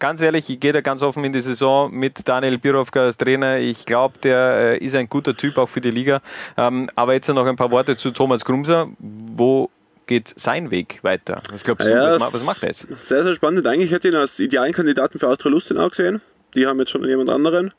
ganz 0.00 0.20
ehrlich, 0.20 0.50
ich 0.50 0.58
gehe 0.58 0.72
da 0.72 0.80
ganz 0.80 1.00
offen 1.02 1.22
in 1.22 1.32
die 1.32 1.42
Saison 1.42 1.92
mit 1.92 2.26
Daniel 2.26 2.58
Birovka 2.58 3.04
als 3.04 3.18
Trainer. 3.18 3.58
Ich 3.58 3.86
glaube, 3.86 4.18
der 4.20 4.80
äh, 4.80 4.84
ist 4.84 4.96
ein 4.96 5.08
guter 5.08 5.36
Typ 5.36 5.58
auch 5.58 5.68
für 5.68 5.80
die 5.80 5.92
Liga. 5.92 6.20
Ähm, 6.56 6.90
aber 6.96 7.12
jetzt 7.12 7.28
noch 7.28 7.46
ein 7.46 7.54
paar 7.54 7.70
Worte 7.70 7.96
zu 7.96 8.10
Thomas 8.10 8.44
Grumser. 8.44 8.88
Wo 8.98 9.70
geht 10.12 10.34
sein 10.36 10.70
Weg 10.70 11.00
weiter? 11.02 11.40
Was 11.50 11.64
glaubst 11.64 11.86
du, 11.86 11.90
ja, 11.90 12.20
was, 12.20 12.34
was, 12.34 12.44
macht 12.44 12.62
er 12.62 12.68
jetzt? 12.68 12.86
Sehr, 12.90 13.24
sehr 13.24 13.34
spannend. 13.34 13.66
Eigentlich 13.66 13.90
hätte 13.90 14.08
ich 14.08 14.14
ihn 14.14 14.20
als 14.20 14.38
idealen 14.38 14.72
Kandidaten 14.72 15.18
für 15.18 15.28
Austria 15.28 15.50
Lustenau 15.50 15.88
gesehen. 15.88 16.20
Die 16.54 16.66
haben 16.66 16.78
jetzt 16.78 16.90
schon 16.90 17.04
jemand 17.04 17.30
anderen. 17.30 17.70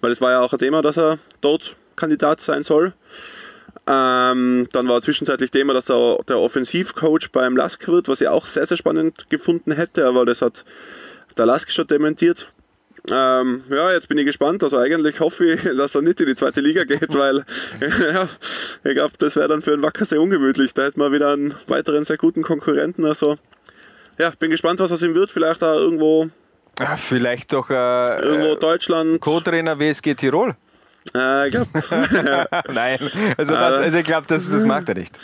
Weil 0.00 0.12
es 0.12 0.20
war 0.20 0.30
ja 0.30 0.40
auch 0.40 0.52
ein 0.52 0.58
Thema, 0.58 0.82
dass 0.82 0.98
er 0.98 1.18
dort 1.40 1.76
Kandidat 1.96 2.40
sein 2.40 2.62
soll. 2.62 2.92
Ähm, 3.86 4.68
dann 4.72 4.88
war 4.88 5.02
zwischenzeitlich 5.02 5.50
Thema, 5.50 5.74
dass 5.74 5.90
er 5.90 6.18
der 6.28 6.38
Offensivcoach 6.38 7.30
beim 7.32 7.56
Lask 7.56 7.86
wird, 7.88 8.08
was 8.08 8.20
ich 8.20 8.28
auch 8.28 8.46
sehr, 8.46 8.66
sehr 8.66 8.76
spannend 8.76 9.28
gefunden 9.28 9.72
hätte, 9.72 10.06
aber 10.06 10.24
das 10.24 10.40
hat 10.40 10.64
der 11.36 11.46
Lask 11.46 11.70
schon 11.70 11.86
dementiert. 11.86 12.48
Ähm, 13.10 13.64
ja, 13.70 13.92
jetzt 13.92 14.08
bin 14.08 14.16
ich 14.16 14.24
gespannt. 14.24 14.62
Also 14.62 14.78
eigentlich 14.78 15.20
hoffe 15.20 15.44
ich, 15.44 15.62
dass 15.76 15.94
er 15.94 16.02
nicht 16.02 16.20
in 16.20 16.26
die 16.26 16.34
zweite 16.34 16.60
Liga 16.60 16.84
geht, 16.84 17.12
weil 17.14 17.44
ja, 17.80 18.28
ich 18.82 18.94
glaube, 18.94 19.14
das 19.18 19.36
wäre 19.36 19.48
dann 19.48 19.62
für 19.62 19.72
einen 19.72 19.82
Wacker 19.82 20.04
sehr 20.04 20.20
ungemütlich. 20.20 20.72
Da 20.74 20.82
hätten 20.82 21.00
wir 21.00 21.12
wieder 21.12 21.32
einen 21.32 21.54
weiteren 21.66 22.04
sehr 22.04 22.16
guten 22.16 22.42
Konkurrenten. 22.42 23.04
Also 23.04 23.36
ja, 24.18 24.32
bin 24.38 24.50
gespannt, 24.50 24.80
was 24.80 24.92
aus 24.92 25.02
ihm 25.02 25.14
wird. 25.14 25.30
Vielleicht 25.30 25.62
da 25.62 25.74
irgendwo. 25.74 26.30
Ja, 26.78 26.96
vielleicht 26.96 27.52
doch 27.52 27.70
äh, 27.70 28.20
irgendwo 28.20 28.54
Deutschland. 28.54 29.20
Co-Trainer 29.20 29.78
WSG 29.78 30.14
Tirol. 30.14 30.56
Äh, 31.12 31.50
glaub. 31.50 31.68
Nein, 32.72 32.98
also, 33.36 33.52
das, 33.52 33.74
also 33.74 33.98
ich 33.98 34.06
glaube, 34.06 34.24
das, 34.26 34.48
das 34.48 34.64
macht 34.64 34.88
er 34.88 34.94
nicht. 34.94 35.16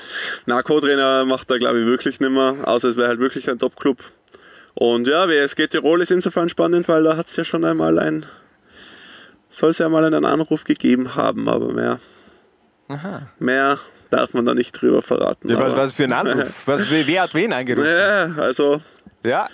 Na, 0.46 0.62
Co-Trainer 0.62 1.24
macht 1.24 1.50
er, 1.50 1.58
glaube 1.58 1.80
ich, 1.80 1.86
wirklich 1.86 2.20
nicht 2.20 2.30
mehr, 2.30 2.56
außer 2.64 2.88
es 2.88 2.96
wäre 2.96 3.08
halt 3.08 3.18
wirklich 3.18 3.48
ein 3.48 3.58
Top-Club. 3.58 3.98
Und 4.74 5.06
ja, 5.08 5.28
WSG 5.28 5.66
Tirol 5.68 6.00
ist 6.02 6.10
insofern 6.10 6.48
spannend, 6.48 6.88
weil 6.88 7.02
da 7.02 7.16
hat 7.16 7.26
es 7.26 7.36
ja 7.36 7.44
schon 7.44 7.64
einmal 7.64 7.98
ein, 7.98 8.26
soll 9.50 9.70
es 9.70 9.78
ja 9.78 9.88
mal 9.88 10.04
einen 10.04 10.24
Anruf 10.24 10.64
gegeben 10.64 11.14
haben, 11.16 11.48
aber 11.48 11.72
mehr, 11.72 11.98
Aha. 12.88 13.28
mehr 13.38 13.78
darf 14.10 14.32
man 14.34 14.44
da 14.46 14.54
nicht 14.54 14.72
drüber 14.80 15.02
verraten. 15.02 15.48
Ja, 15.48 15.56
was, 15.58 15.64
aber- 15.66 15.76
was 15.76 15.92
für 15.92 16.04
ein 16.04 16.12
Anruf? 16.12 16.52
Was, 16.66 16.82
wer 16.90 17.22
hat 17.22 17.34
wen 17.34 17.52
angerufen? 17.52 17.86
Ja, 17.90 18.30
also 18.38 18.80
Ja, 19.24 19.48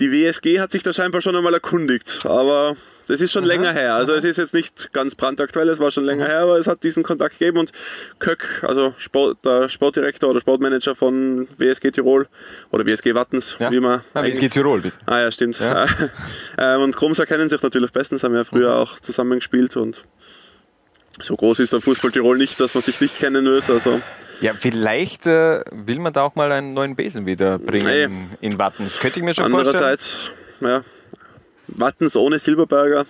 die 0.00 0.10
WSG 0.10 0.58
hat 0.60 0.70
sich 0.70 0.82
da 0.82 0.92
scheinbar 0.92 1.20
schon 1.20 1.36
einmal 1.36 1.54
erkundigt, 1.54 2.20
aber 2.24 2.74
das 3.06 3.20
ist 3.20 3.32
schon 3.32 3.44
länger 3.44 3.72
her. 3.72 3.94
Also 3.94 4.14
es 4.14 4.24
ist 4.24 4.36
jetzt 4.38 4.54
nicht 4.54 4.92
ganz 4.92 5.14
brandaktuell, 5.14 5.68
es 5.68 5.78
war 5.80 5.90
schon 5.90 6.04
länger 6.04 6.26
her, 6.26 6.40
aber 6.40 6.58
es 6.58 6.66
hat 6.66 6.82
diesen 6.82 7.02
Kontakt 7.02 7.38
gegeben 7.38 7.58
und 7.58 7.72
Köck, 8.18 8.62
also 8.66 8.94
Sport, 8.98 9.38
der 9.44 9.68
Sportdirektor 9.68 10.30
oder 10.30 10.40
Sportmanager 10.40 10.94
von 10.94 11.48
WSG 11.58 11.90
Tirol 11.90 12.28
oder 12.70 12.86
WSG 12.86 13.14
Wattens, 13.14 13.56
ja. 13.58 13.70
wie 13.70 13.80
man 13.80 14.00
Ah, 14.00 14.20
es 14.20 14.26
eigentlich- 14.26 14.38
geht 14.40 14.52
Tirol, 14.52 14.80
bitte. 14.80 14.96
Ah 15.06 15.20
ja, 15.20 15.30
stimmt. 15.30 15.58
Ja. 15.58 15.86
ähm, 16.58 16.82
und 16.82 16.96
Krumser 16.96 17.26
kennen 17.26 17.48
sich 17.48 17.60
natürlich 17.62 17.90
bestens, 17.92 18.22
haben 18.24 18.34
ja 18.34 18.44
früher 18.44 18.74
auch 18.76 19.00
zusammen 19.00 19.38
gespielt 19.38 19.76
und 19.76 20.04
so 21.22 21.36
groß 21.36 21.60
ist 21.60 21.72
der 21.72 21.80
Fußball 21.80 22.10
Tirol 22.12 22.38
nicht, 22.38 22.58
dass 22.60 22.74
man 22.74 22.82
sich 22.82 23.00
nicht 23.00 23.18
kennen 23.18 23.44
wird. 23.44 23.68
Also 23.70 24.00
Ja, 24.40 24.52
vielleicht 24.54 25.26
äh, 25.26 25.62
will 25.72 25.98
man 25.98 26.12
da 26.12 26.22
auch 26.22 26.34
mal 26.34 26.50
einen 26.52 26.72
neuen 26.74 26.96
Besen 26.96 27.26
wieder 27.26 27.58
bringen 27.58 28.28
Nee. 28.40 28.46
in 28.48 28.58
Wattens. 28.58 28.98
Könnte 28.98 29.18
ich 29.18 29.24
mir 29.24 29.34
schon 29.34 29.50
vorstellen. 29.50 29.74
andererseits, 29.76 30.30
ja, 30.60 30.82
Wattens 31.68 32.16
ohne 32.16 32.38
Silberberger. 32.38 33.04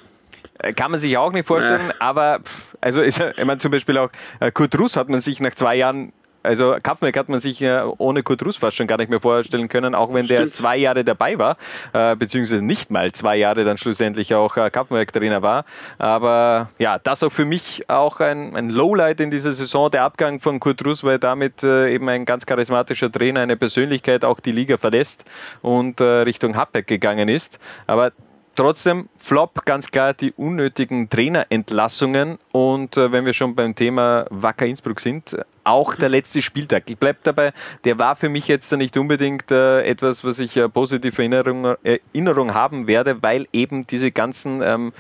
Äh, 0.63 0.73
Kann 0.73 0.91
man 0.91 1.01
sich 1.01 1.17
auch 1.17 1.33
nicht 1.33 1.47
vorstellen, 1.47 1.93
aber 1.99 2.41
pff, 2.45 2.77
also 2.81 3.01
ist, 3.01 3.21
ich 3.21 3.45
meine 3.45 3.59
zum 3.59 3.71
Beispiel 3.71 3.97
auch 3.99 4.11
äh, 4.41 4.51
Kurt 4.53 4.79
Russ 4.79 4.97
hat 4.97 5.09
man 5.09 5.21
sich 5.21 5.41
nach 5.41 5.55
zwei 5.55 5.77
Jahren, 5.77 6.13
also 6.43 6.77
Kampfmeck 6.83 7.17
hat 7.17 7.29
man 7.29 7.41
sich 7.41 7.61
äh, 7.63 7.83
ohne 7.99 8.23
Kurt 8.23 8.45
Russ 8.45 8.57
fast 8.57 8.77
schon 8.77 8.87
gar 8.87 8.97
nicht 8.99 9.11
mehr 9.11 9.21
vorstellen 9.21 9.69
können, 9.69 9.95
auch 9.95 10.13
wenn 10.13 10.27
der 10.27 10.37
Stimmt. 10.37 10.55
zwei 10.55 10.77
Jahre 10.77 11.05
dabei 11.05 11.39
war, 11.39 11.57
äh, 11.93 12.17
beziehungsweise 12.17 12.63
nicht 12.63 12.91
mal 12.91 13.13
zwei 13.13 13.37
Jahre 13.37 13.65
dann 13.65 13.77
schlussendlich 13.79 14.35
auch 14.35 14.57
äh, 14.57 14.71
Kampfmeck-Trainer 14.71 15.43
war. 15.43 15.65
Aber 15.99 16.71
ja, 16.79 16.99
das 16.99 17.23
auch 17.23 17.33
für 17.33 17.45
mich 17.45 17.89
auch 17.89 18.21
ein, 18.21 18.57
ein 18.57 18.71
Lowlight 18.71 19.21
in 19.21 19.31
dieser 19.31 19.53
Saison, 19.53 19.91
der 19.91 20.05
Abgang 20.05 20.41
von 20.41 20.61
Kurt 20.61 20.85
Russ, 20.85 21.05
weil 21.05 21.19
damit 21.19 21.63
äh, 21.63 21.93
eben 21.93 22.09
ein 22.09 22.25
ganz 22.25 22.47
charismatischer 22.47 23.13
Trainer, 23.13 23.41
eine 23.41 23.57
Persönlichkeit 23.57 24.25
auch 24.25 24.41
die 24.41 24.53
Liga 24.53 24.79
verlässt 24.79 25.25
und 25.63 26.01
äh, 26.01 26.05
Richtung 26.05 26.57
Happek 26.57 26.87
gegangen 26.87 27.29
ist. 27.29 27.59
Aber 27.87 28.13
Trotzdem 28.57 29.09
Flop, 29.17 29.65
ganz 29.65 29.91
klar 29.91 30.13
die 30.13 30.33
unnötigen 30.33 31.09
Trainerentlassungen 31.09 32.39
und 32.53 32.97
äh, 32.97 33.13
wenn 33.13 33.25
wir 33.25 33.33
schon 33.33 33.55
beim 33.55 33.75
Thema 33.75 34.27
Wacker 34.29 34.67
Innsbruck 34.67 35.01
sind, 35.01 35.37
auch 35.71 35.95
der 35.95 36.09
letzte 36.09 36.43
Spieltag. 36.43 36.85
Ich 36.91 36.99
bleibe 36.99 37.19
dabei, 37.23 37.53
der 37.85 37.99
war 37.99 38.17
für 38.17 38.29
mich 38.29 38.49
jetzt 38.49 38.71
nicht 38.73 38.97
unbedingt 38.97 39.51
äh, 39.51 39.83
etwas, 39.83 40.25
was 40.25 40.39
ich 40.39 40.57
äh, 40.57 40.69
positive 40.69 41.23
Erinnerung, 41.23 41.77
Erinnerung 41.83 42.55
haben 42.55 42.87
werde, 42.87 43.23
weil 43.23 43.47
eben 43.53 43.87
diese 43.87 44.11
ganzen 44.11 44.63
ähm, 44.63 44.93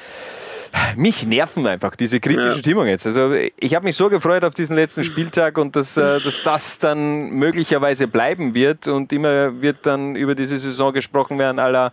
mich 0.97 1.27
nerven 1.27 1.67
einfach 1.67 1.97
diese 1.97 2.21
kritische 2.21 2.49
Ja. 2.49 2.55
Stimmung 2.57 2.87
jetzt. 2.87 3.07
Also 3.07 3.33
ich 3.33 3.75
habe 3.75 3.85
mich 3.85 3.97
so 3.97 4.09
gefreut 4.09 4.45
auf 4.45 4.55
diesen 4.55 4.77
letzten 4.77 5.05
Spieltag 5.05 5.59
und 5.59 5.75
dass, 5.75 5.97
äh, 5.97 6.21
dass 6.21 6.43
das 6.45 6.79
dann 6.79 7.31
möglicherweise 7.31 8.07
bleiben 8.07 8.55
wird 8.55 8.87
und 8.87 9.13
immer 9.13 9.61
wird 9.61 9.79
dann 9.85 10.15
über 10.15 10.35
diese 10.35 10.59
Saison 10.59 10.93
gesprochen 10.93 11.39
werden, 11.39 11.59
aller 11.59 11.93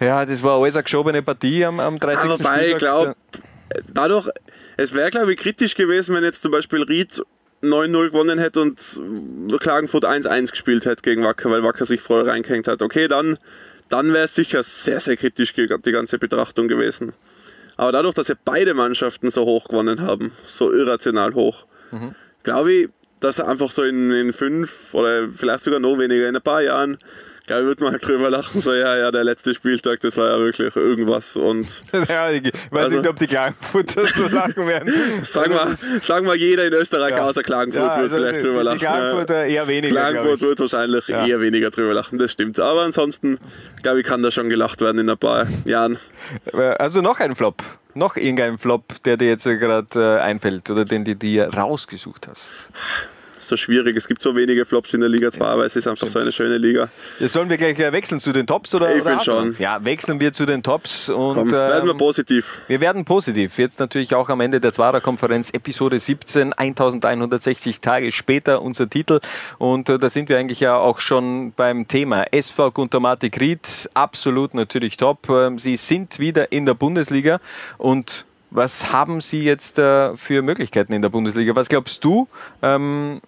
ja, 0.00 0.24
das 0.24 0.42
war 0.42 0.60
alles 0.60 0.76
eine 0.76 0.82
geschobene 0.84 1.22
Partie 1.22 1.64
am, 1.64 1.78
am 1.78 1.98
30. 1.98 2.24
Aber 2.24 2.38
wobei, 2.38 2.56
ich 2.60 2.76
Spieltag. 2.76 2.78
glaube, 2.78 3.16
dadurch, 3.92 4.28
es 4.76 4.94
wäre, 4.94 5.10
glaube 5.10 5.32
ich, 5.32 5.38
kritisch 5.38 5.74
gewesen, 5.74 6.14
wenn 6.16 6.24
jetzt 6.24 6.40
zum 6.42 6.50
Beispiel 6.52 6.82
Ried 6.82 7.22
9-0 7.62 8.08
gewonnen 8.08 8.38
hätte 8.38 8.60
und 8.60 9.00
Klagenfurt 9.60 10.04
1-1 10.04 10.50
gespielt 10.50 10.86
hätte 10.86 11.02
gegen 11.02 11.24
Wacker, 11.24 11.50
weil 11.50 11.62
Wacker 11.62 11.86
sich 11.86 12.00
voll 12.00 12.28
reingehängt 12.28 12.68
hat. 12.68 12.82
Okay, 12.82 13.08
dann, 13.08 13.38
dann 13.88 14.12
wäre 14.12 14.24
es 14.24 14.34
sicher 14.34 14.62
sehr, 14.62 15.00
sehr 15.00 15.16
kritisch 15.16 15.52
die 15.54 15.92
ganze 15.92 16.18
Betrachtung 16.18 16.68
gewesen. 16.68 17.12
Aber 17.76 17.92
dadurch, 17.92 18.14
dass 18.14 18.28
ja 18.28 18.34
beide 18.44 18.74
Mannschaften 18.74 19.30
so 19.30 19.44
hoch 19.44 19.68
gewonnen 19.68 20.00
haben, 20.02 20.32
so 20.46 20.72
irrational 20.72 21.34
hoch, 21.34 21.66
glaube 22.42 22.72
ich, 22.72 22.88
dass 23.20 23.40
einfach 23.40 23.70
so 23.70 23.82
in, 23.82 24.10
in 24.10 24.32
fünf 24.32 24.94
oder 24.94 25.28
vielleicht 25.28 25.64
sogar 25.64 25.80
noch 25.80 25.98
weniger, 25.98 26.28
in 26.28 26.36
ein 26.36 26.42
paar 26.42 26.62
Jahren, 26.62 26.98
ich, 27.58 27.64
wird 27.66 27.80
man 27.80 27.92
halt 27.92 28.06
drüber 28.06 28.30
lachen, 28.30 28.60
so 28.60 28.72
ja, 28.72 28.96
ja, 28.96 29.10
der 29.10 29.24
letzte 29.24 29.52
Spieltag, 29.54 29.98
das 30.00 30.16
war 30.16 30.28
ja 30.30 30.38
wirklich 30.38 30.76
irgendwas 30.76 31.34
und 31.36 31.66
ja, 32.08 32.30
ich 32.30 32.52
weiß 32.70 32.84
Also- 32.84 32.96
nicht, 32.98 33.08
ob 33.08 33.16
die 33.18 33.26
Klagenfurter 33.26 34.02
so 34.14 34.28
lachen 34.28 34.66
werden. 34.66 34.92
Sagen 35.24 35.52
wir, 35.52 36.00
sagen 36.00 36.26
wir, 36.26 36.34
jeder 36.36 36.66
in 36.66 36.72
Österreich 36.74 37.10
Ja. 37.16 37.24
außer 37.26 37.42
Klagenfurt 37.42 37.82
Ja, 37.82 38.00
wird 38.00 38.12
also 38.12 38.16
vielleicht 38.16 38.36
die- 38.36 38.42
drüber 38.44 38.60
die 38.60 38.64
lachen. 38.66 38.78
Klagenfurter 38.78 39.44
eher 39.46 39.66
weniger, 39.68 39.94
Klagenfurt 39.94 40.40
wird 40.42 40.60
wahrscheinlich 40.60 41.08
Ja. 41.08 41.26
eher 41.26 41.40
weniger 41.40 41.70
drüber 41.70 41.94
lachen, 41.94 42.18
das 42.18 42.30
stimmt. 42.32 42.58
Aber 42.60 42.82
ansonsten, 42.82 43.38
glaube 43.82 44.00
ich, 44.00 44.06
kann 44.06 44.22
da 44.22 44.30
schon 44.30 44.48
gelacht 44.48 44.80
werden 44.80 44.98
in 44.98 45.10
ein 45.10 45.18
paar 45.18 45.46
Jahren. 45.64 45.98
Also 46.78 47.00
noch 47.02 47.18
ein 47.20 47.34
Flop. 47.34 47.62
Noch 47.94 48.16
irgendein 48.16 48.56
Flop, 48.58 49.02
der 49.04 49.16
dir 49.16 49.28
jetzt 49.28 49.42
gerade 49.44 49.86
äh, 49.96 50.20
einfällt 50.20 50.70
oder 50.70 50.84
den 50.84 51.04
du 51.04 51.16
dir 51.16 51.48
rausgesucht 51.52 52.28
hast. 52.28 52.68
So 53.50 53.56
schwierig, 53.56 53.96
es 53.96 54.06
gibt 54.06 54.22
so 54.22 54.36
wenige 54.36 54.64
Flops 54.64 54.94
in 54.94 55.00
der 55.00 55.08
Liga 55.08 55.32
2, 55.32 55.44
aber 55.44 55.66
es 55.66 55.74
ist 55.74 55.88
einfach 55.88 56.06
so 56.06 56.20
eine 56.20 56.30
schöne 56.30 56.56
Liga. 56.56 56.88
Jetzt 57.18 57.32
sollen 57.32 57.50
wir 57.50 57.56
gleich 57.56 57.76
äh, 57.80 57.92
wechseln 57.92 58.20
zu 58.20 58.32
den 58.32 58.46
Tops 58.46 58.76
oder? 58.76 58.94
Ich 58.94 59.02
oder 59.02 59.10
find 59.10 59.16
Arsenal? 59.16 59.44
schon. 59.46 59.56
Ja, 59.58 59.84
wechseln 59.84 60.20
wir 60.20 60.32
zu 60.32 60.46
den 60.46 60.62
Tops 60.62 61.08
und 61.08 61.34
Komm, 61.34 61.50
werden 61.50 61.86
wir 61.86 61.90
ähm, 61.90 61.98
positiv. 61.98 62.60
Wir 62.68 62.80
werden 62.80 63.04
positiv. 63.04 63.58
Jetzt 63.58 63.80
natürlich 63.80 64.14
auch 64.14 64.28
am 64.28 64.40
Ende 64.40 64.60
der 64.60 64.72
Zwarer-Konferenz, 64.72 65.50
Episode 65.50 65.98
17, 65.98 66.52
1160 66.52 67.80
Tage 67.80 68.12
später, 68.12 68.62
unser 68.62 68.88
Titel. 68.88 69.18
Und 69.58 69.88
äh, 69.88 69.98
da 69.98 70.10
sind 70.10 70.28
wir 70.28 70.38
eigentlich 70.38 70.60
ja 70.60 70.76
auch 70.76 71.00
schon 71.00 71.52
beim 71.56 71.88
Thema. 71.88 72.26
SV 72.30 72.70
Guntermatik 72.70 73.40
Ried, 73.40 73.90
absolut 73.94 74.54
natürlich 74.54 74.96
top. 74.96 75.28
Ähm, 75.28 75.58
Sie 75.58 75.74
sind 75.74 76.20
wieder 76.20 76.52
in 76.52 76.66
der 76.66 76.74
Bundesliga. 76.74 77.40
Und 77.78 78.26
was 78.52 78.92
haben 78.92 79.20
Sie 79.20 79.42
jetzt 79.42 79.78
äh, 79.80 80.16
für 80.16 80.42
Möglichkeiten 80.42 80.92
in 80.92 81.02
der 81.02 81.08
Bundesliga? 81.08 81.56
Was 81.56 81.68
glaubst 81.68 82.04
du? 82.04 82.28
Ähm, 82.62 83.20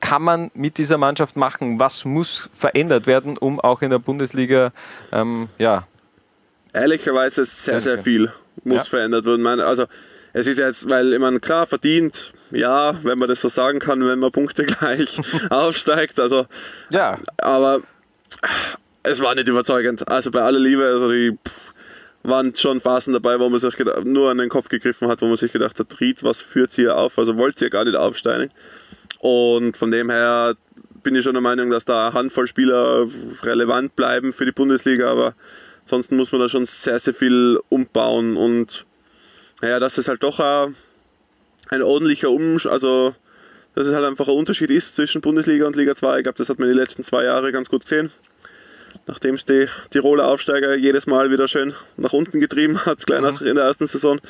kann 0.00 0.22
man 0.22 0.50
mit 0.54 0.78
dieser 0.78 0.98
Mannschaft 0.98 1.36
machen? 1.36 1.78
Was 1.80 2.04
muss 2.04 2.48
verändert 2.54 3.06
werden, 3.06 3.36
um 3.36 3.60
auch 3.60 3.82
in 3.82 3.90
der 3.90 3.98
Bundesliga 3.98 4.72
ähm, 5.12 5.48
ja, 5.58 5.86
Ehrlicherweise 6.72 7.44
sehr, 7.44 7.80
sehr 7.80 7.98
viel 8.02 8.32
muss 8.64 8.76
Ja. 8.76 8.84
verändert 8.84 9.24
werden. 9.24 9.46
Also 9.60 9.86
es 10.32 10.46
ist 10.46 10.58
jetzt, 10.58 10.88
weil 10.90 11.12
ich 11.14 11.18
meine, 11.18 11.40
klar 11.40 11.66
verdient, 11.66 12.32
ja, 12.50 12.94
wenn 13.02 13.18
man 13.18 13.28
das 13.28 13.40
so 13.40 13.48
sagen 13.48 13.78
kann, 13.78 14.06
wenn 14.06 14.18
man 14.18 14.30
Punkte 14.30 14.66
gleich 14.66 15.20
aufsteigt. 15.50 16.20
Also 16.20 16.46
ja, 16.90 17.18
aber 17.38 17.80
es 19.02 19.20
war 19.20 19.34
nicht 19.34 19.48
überzeugend. 19.48 20.06
Also 20.08 20.30
bei 20.30 20.42
aller 20.42 20.60
Liebe, 20.60 20.84
also 20.84 21.10
die 21.10 21.32
pff, 21.32 21.72
waren 22.22 22.54
schon 22.54 22.80
Phasen 22.80 23.14
dabei, 23.14 23.40
wo 23.40 23.48
man 23.48 23.58
sich 23.58 23.74
nur 24.04 24.30
an 24.30 24.38
den 24.38 24.50
Kopf 24.50 24.68
gegriffen 24.68 25.08
hat, 25.08 25.22
wo 25.22 25.26
man 25.26 25.36
sich 25.36 25.52
gedacht 25.52 25.78
hat, 25.78 26.00
Ried, 26.00 26.22
was 26.22 26.40
führt 26.40 26.72
sie 26.72 26.82
hier 26.82 26.96
auf? 26.96 27.18
Also 27.18 27.36
wollt 27.38 27.60
ihr 27.62 27.70
gar 27.70 27.84
nicht 27.84 27.96
aufsteigen. 27.96 28.50
Und 29.20 29.76
von 29.76 29.90
dem 29.90 30.10
her 30.10 30.54
bin 31.02 31.14
ich 31.14 31.24
schon 31.24 31.34
der 31.34 31.42
Meinung, 31.42 31.70
dass 31.70 31.84
da 31.84 32.08
eine 32.08 32.14
Handvoll 32.14 32.46
Spieler 32.46 33.06
relevant 33.42 33.96
bleiben 33.96 34.32
für 34.32 34.44
die 34.44 34.52
Bundesliga, 34.52 35.10
aber 35.10 35.34
ansonsten 35.82 36.16
muss 36.16 36.32
man 36.32 36.40
da 36.40 36.48
schon 36.48 36.66
sehr, 36.66 36.98
sehr 36.98 37.14
viel 37.14 37.58
umbauen 37.68 38.36
und 38.36 38.84
naja, 39.60 39.80
dass 39.80 39.98
es 39.98 40.08
halt 40.08 40.22
doch 40.22 40.38
ein, 40.38 40.76
ein 41.70 41.82
ordentlicher 41.82 42.30
Um, 42.30 42.58
also 42.64 43.14
dass 43.74 43.86
es 43.86 43.94
halt 43.94 44.04
einfach 44.04 44.28
ein 44.28 44.34
Unterschied 44.34 44.70
ist 44.70 44.96
zwischen 44.96 45.20
Bundesliga 45.20 45.66
und 45.66 45.76
Liga 45.76 45.94
2. 45.94 46.18
Ich 46.18 46.22
glaube, 46.24 46.38
das 46.38 46.48
hat 46.48 46.58
man 46.58 46.68
die 46.68 46.78
letzten 46.78 47.04
zwei 47.04 47.24
Jahre 47.24 47.52
ganz 47.52 47.68
gut 47.68 47.82
gesehen. 47.82 48.10
Nachdem 49.06 49.36
es 49.36 49.44
die 49.44 49.68
Tiroler 49.90 50.28
Aufsteiger 50.28 50.74
jedes 50.74 51.06
Mal 51.06 51.30
wieder 51.30 51.48
schön 51.48 51.74
nach 51.96 52.12
unten 52.12 52.40
getrieben 52.40 52.84
hat, 52.84 52.98
gleich 53.06 53.20
nach 53.20 53.40
in 53.40 53.54
der 53.54 53.64
ersten 53.64 53.86
Saison. 53.86 54.20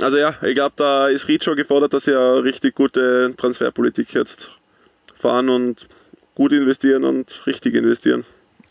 Also 0.00 0.18
ja, 0.18 0.34
ich 0.42 0.54
glaube, 0.54 0.74
da 0.76 1.08
ist 1.08 1.28
Ried 1.28 1.44
gefordert, 1.44 1.92
dass 1.92 2.04
sie 2.04 2.16
eine 2.16 2.42
richtig 2.42 2.74
gute 2.74 3.34
Transferpolitik 3.36 4.14
jetzt 4.14 4.50
fahren 5.14 5.48
und 5.48 5.86
gut 6.34 6.52
investieren 6.52 7.04
und 7.04 7.46
richtig 7.46 7.74
investieren. 7.74 8.24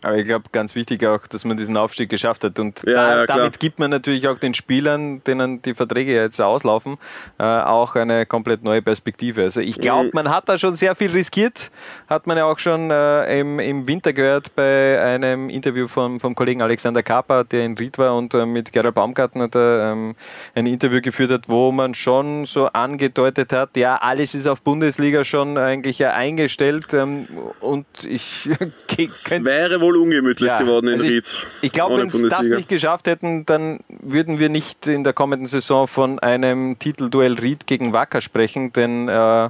Aber 0.04 0.18
ich 0.18 0.26
glaube, 0.26 0.46
ganz 0.52 0.74
wichtig 0.76 1.06
auch, 1.06 1.28
dass 1.28 1.46
man 1.46 1.58
diesen 1.58 1.78
Aufstieg 1.78 2.10
geschafft 2.10 2.44
hat. 2.44 2.58
Und 2.60 2.82
Ja, 2.88 2.94
da, 2.94 3.16
ja, 3.20 3.26
damit 3.26 3.60
gibt 3.60 3.78
man 3.80 3.92
natürlich 3.92 4.28
auch 4.28 4.40
den 4.40 4.54
Spielern, 4.54 5.24
denen 5.24 5.62
die 5.62 5.74
Verträge 5.76 6.14
jetzt 6.14 6.42
auslaufen, 6.42 6.98
äh, 7.38 7.44
auch 7.44 7.96
eine 7.96 8.26
komplett 8.26 8.64
neue 8.64 8.82
Perspektive. 8.82 9.44
Also 9.44 9.62
ich 9.62 9.78
glaube, 9.78 10.06
Mhm. 10.06 10.12
man 10.14 10.30
hat 10.30 10.50
da 10.50 10.58
schon 10.58 10.76
sehr 10.76 10.96
viel 10.96 11.12
riskiert. 11.12 11.72
Hat 12.10 12.26
man 12.26 12.38
ja 12.38 12.46
auch 12.46 12.58
schon 12.60 12.90
äh, 12.90 13.40
im, 13.40 13.60
im 13.60 13.88
Winter 13.88 14.14
gehört 14.14 14.56
bei 14.56 15.00
einem 15.02 15.50
Interview 15.50 15.88
vom, 15.88 16.20
vom 16.20 16.34
Kollegen 16.34 16.62
Alexander 16.62 17.04
Kappa, 17.04 17.44
der 17.44 17.66
in 17.66 17.78
Ried 17.78 17.98
war 17.98 18.16
und 18.16 18.34
äh, 18.34 18.46
mit 18.46 18.72
Gerald 18.72 18.96
Baumgartner 18.96 19.48
da, 19.50 19.92
ähm, 19.92 20.16
ein 20.56 20.66
Interview 20.66 21.02
geführt 21.02 21.32
hat, 21.32 21.48
wo 21.50 21.72
man 21.72 21.94
schon 21.94 22.46
so 22.46 22.68
angedeutet 22.68 23.54
hat, 23.54 23.78
ja, 23.78 23.98
alles 23.98 24.34
ist 24.34 24.48
auf 24.48 24.62
Bundesliga 24.62 25.24
schon 25.24 25.58
eigentlich 25.58 26.00
ja 26.00 26.14
eingestellt. 26.14 26.94
Ähm, 26.94 27.28
und 27.60 27.86
ich 28.04 28.50
könnte 28.88 29.46
wäre 29.46 29.82
wohl 29.82 29.91
ungemütlich 29.96 30.48
Ja, 30.48 30.60
geworden 30.60 30.88
in 30.88 30.94
also 30.94 31.06
Ried. 31.06 31.26
Ich, 31.26 31.68
ich 31.68 31.72
glaube, 31.72 31.98
wenn 31.98 32.10
sie 32.10 32.30
das 32.30 32.48
nicht 32.48 32.70
geschafft 32.70 33.08
hätten, 33.08 33.46
dann 33.46 33.80
würden 33.88 34.40
wir 34.40 34.50
nicht 34.50 34.88
in 34.88 35.04
der 35.04 35.14
kommenden 35.14 35.48
Saison 35.48 35.88
von 35.88 36.20
einem 36.20 36.78
Titelduell 36.80 37.34
Ried 37.34 37.68
gegen 37.68 37.94
Wacker 37.94 38.22
sprechen, 38.22 38.74
denn 38.74 39.08
äh, 39.08 39.50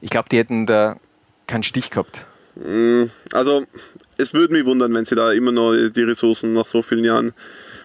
ich 0.00 0.10
glaube, 0.10 0.28
die 0.30 0.38
hätten 0.38 0.66
da 0.66 0.96
keinen 1.46 1.62
Stich 1.62 1.90
gehabt. 1.90 2.26
Also, 3.32 3.66
es 4.16 4.32
würde 4.32 4.52
mich 4.52 4.64
wundern, 4.64 4.94
wenn 4.94 5.04
sie 5.04 5.16
da 5.16 5.32
immer 5.32 5.50
noch 5.50 5.74
die 5.74 6.02
Ressourcen 6.02 6.52
nach 6.52 6.66
so 6.66 6.82
vielen 6.82 7.04
Jahren. 7.04 7.32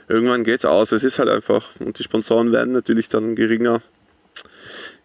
Irgendwann 0.08 0.44
geht 0.44 0.60
es 0.60 0.66
aus. 0.66 0.92
Es 0.92 1.04
ist 1.04 1.18
halt 1.18 1.30
einfach. 1.30 1.68
Und 1.80 1.98
die 1.98 2.04
Sponsoren 2.04 2.52
werden 2.52 2.74
natürlich 2.74 3.10
dann 3.10 3.36
geringer. 3.36 3.82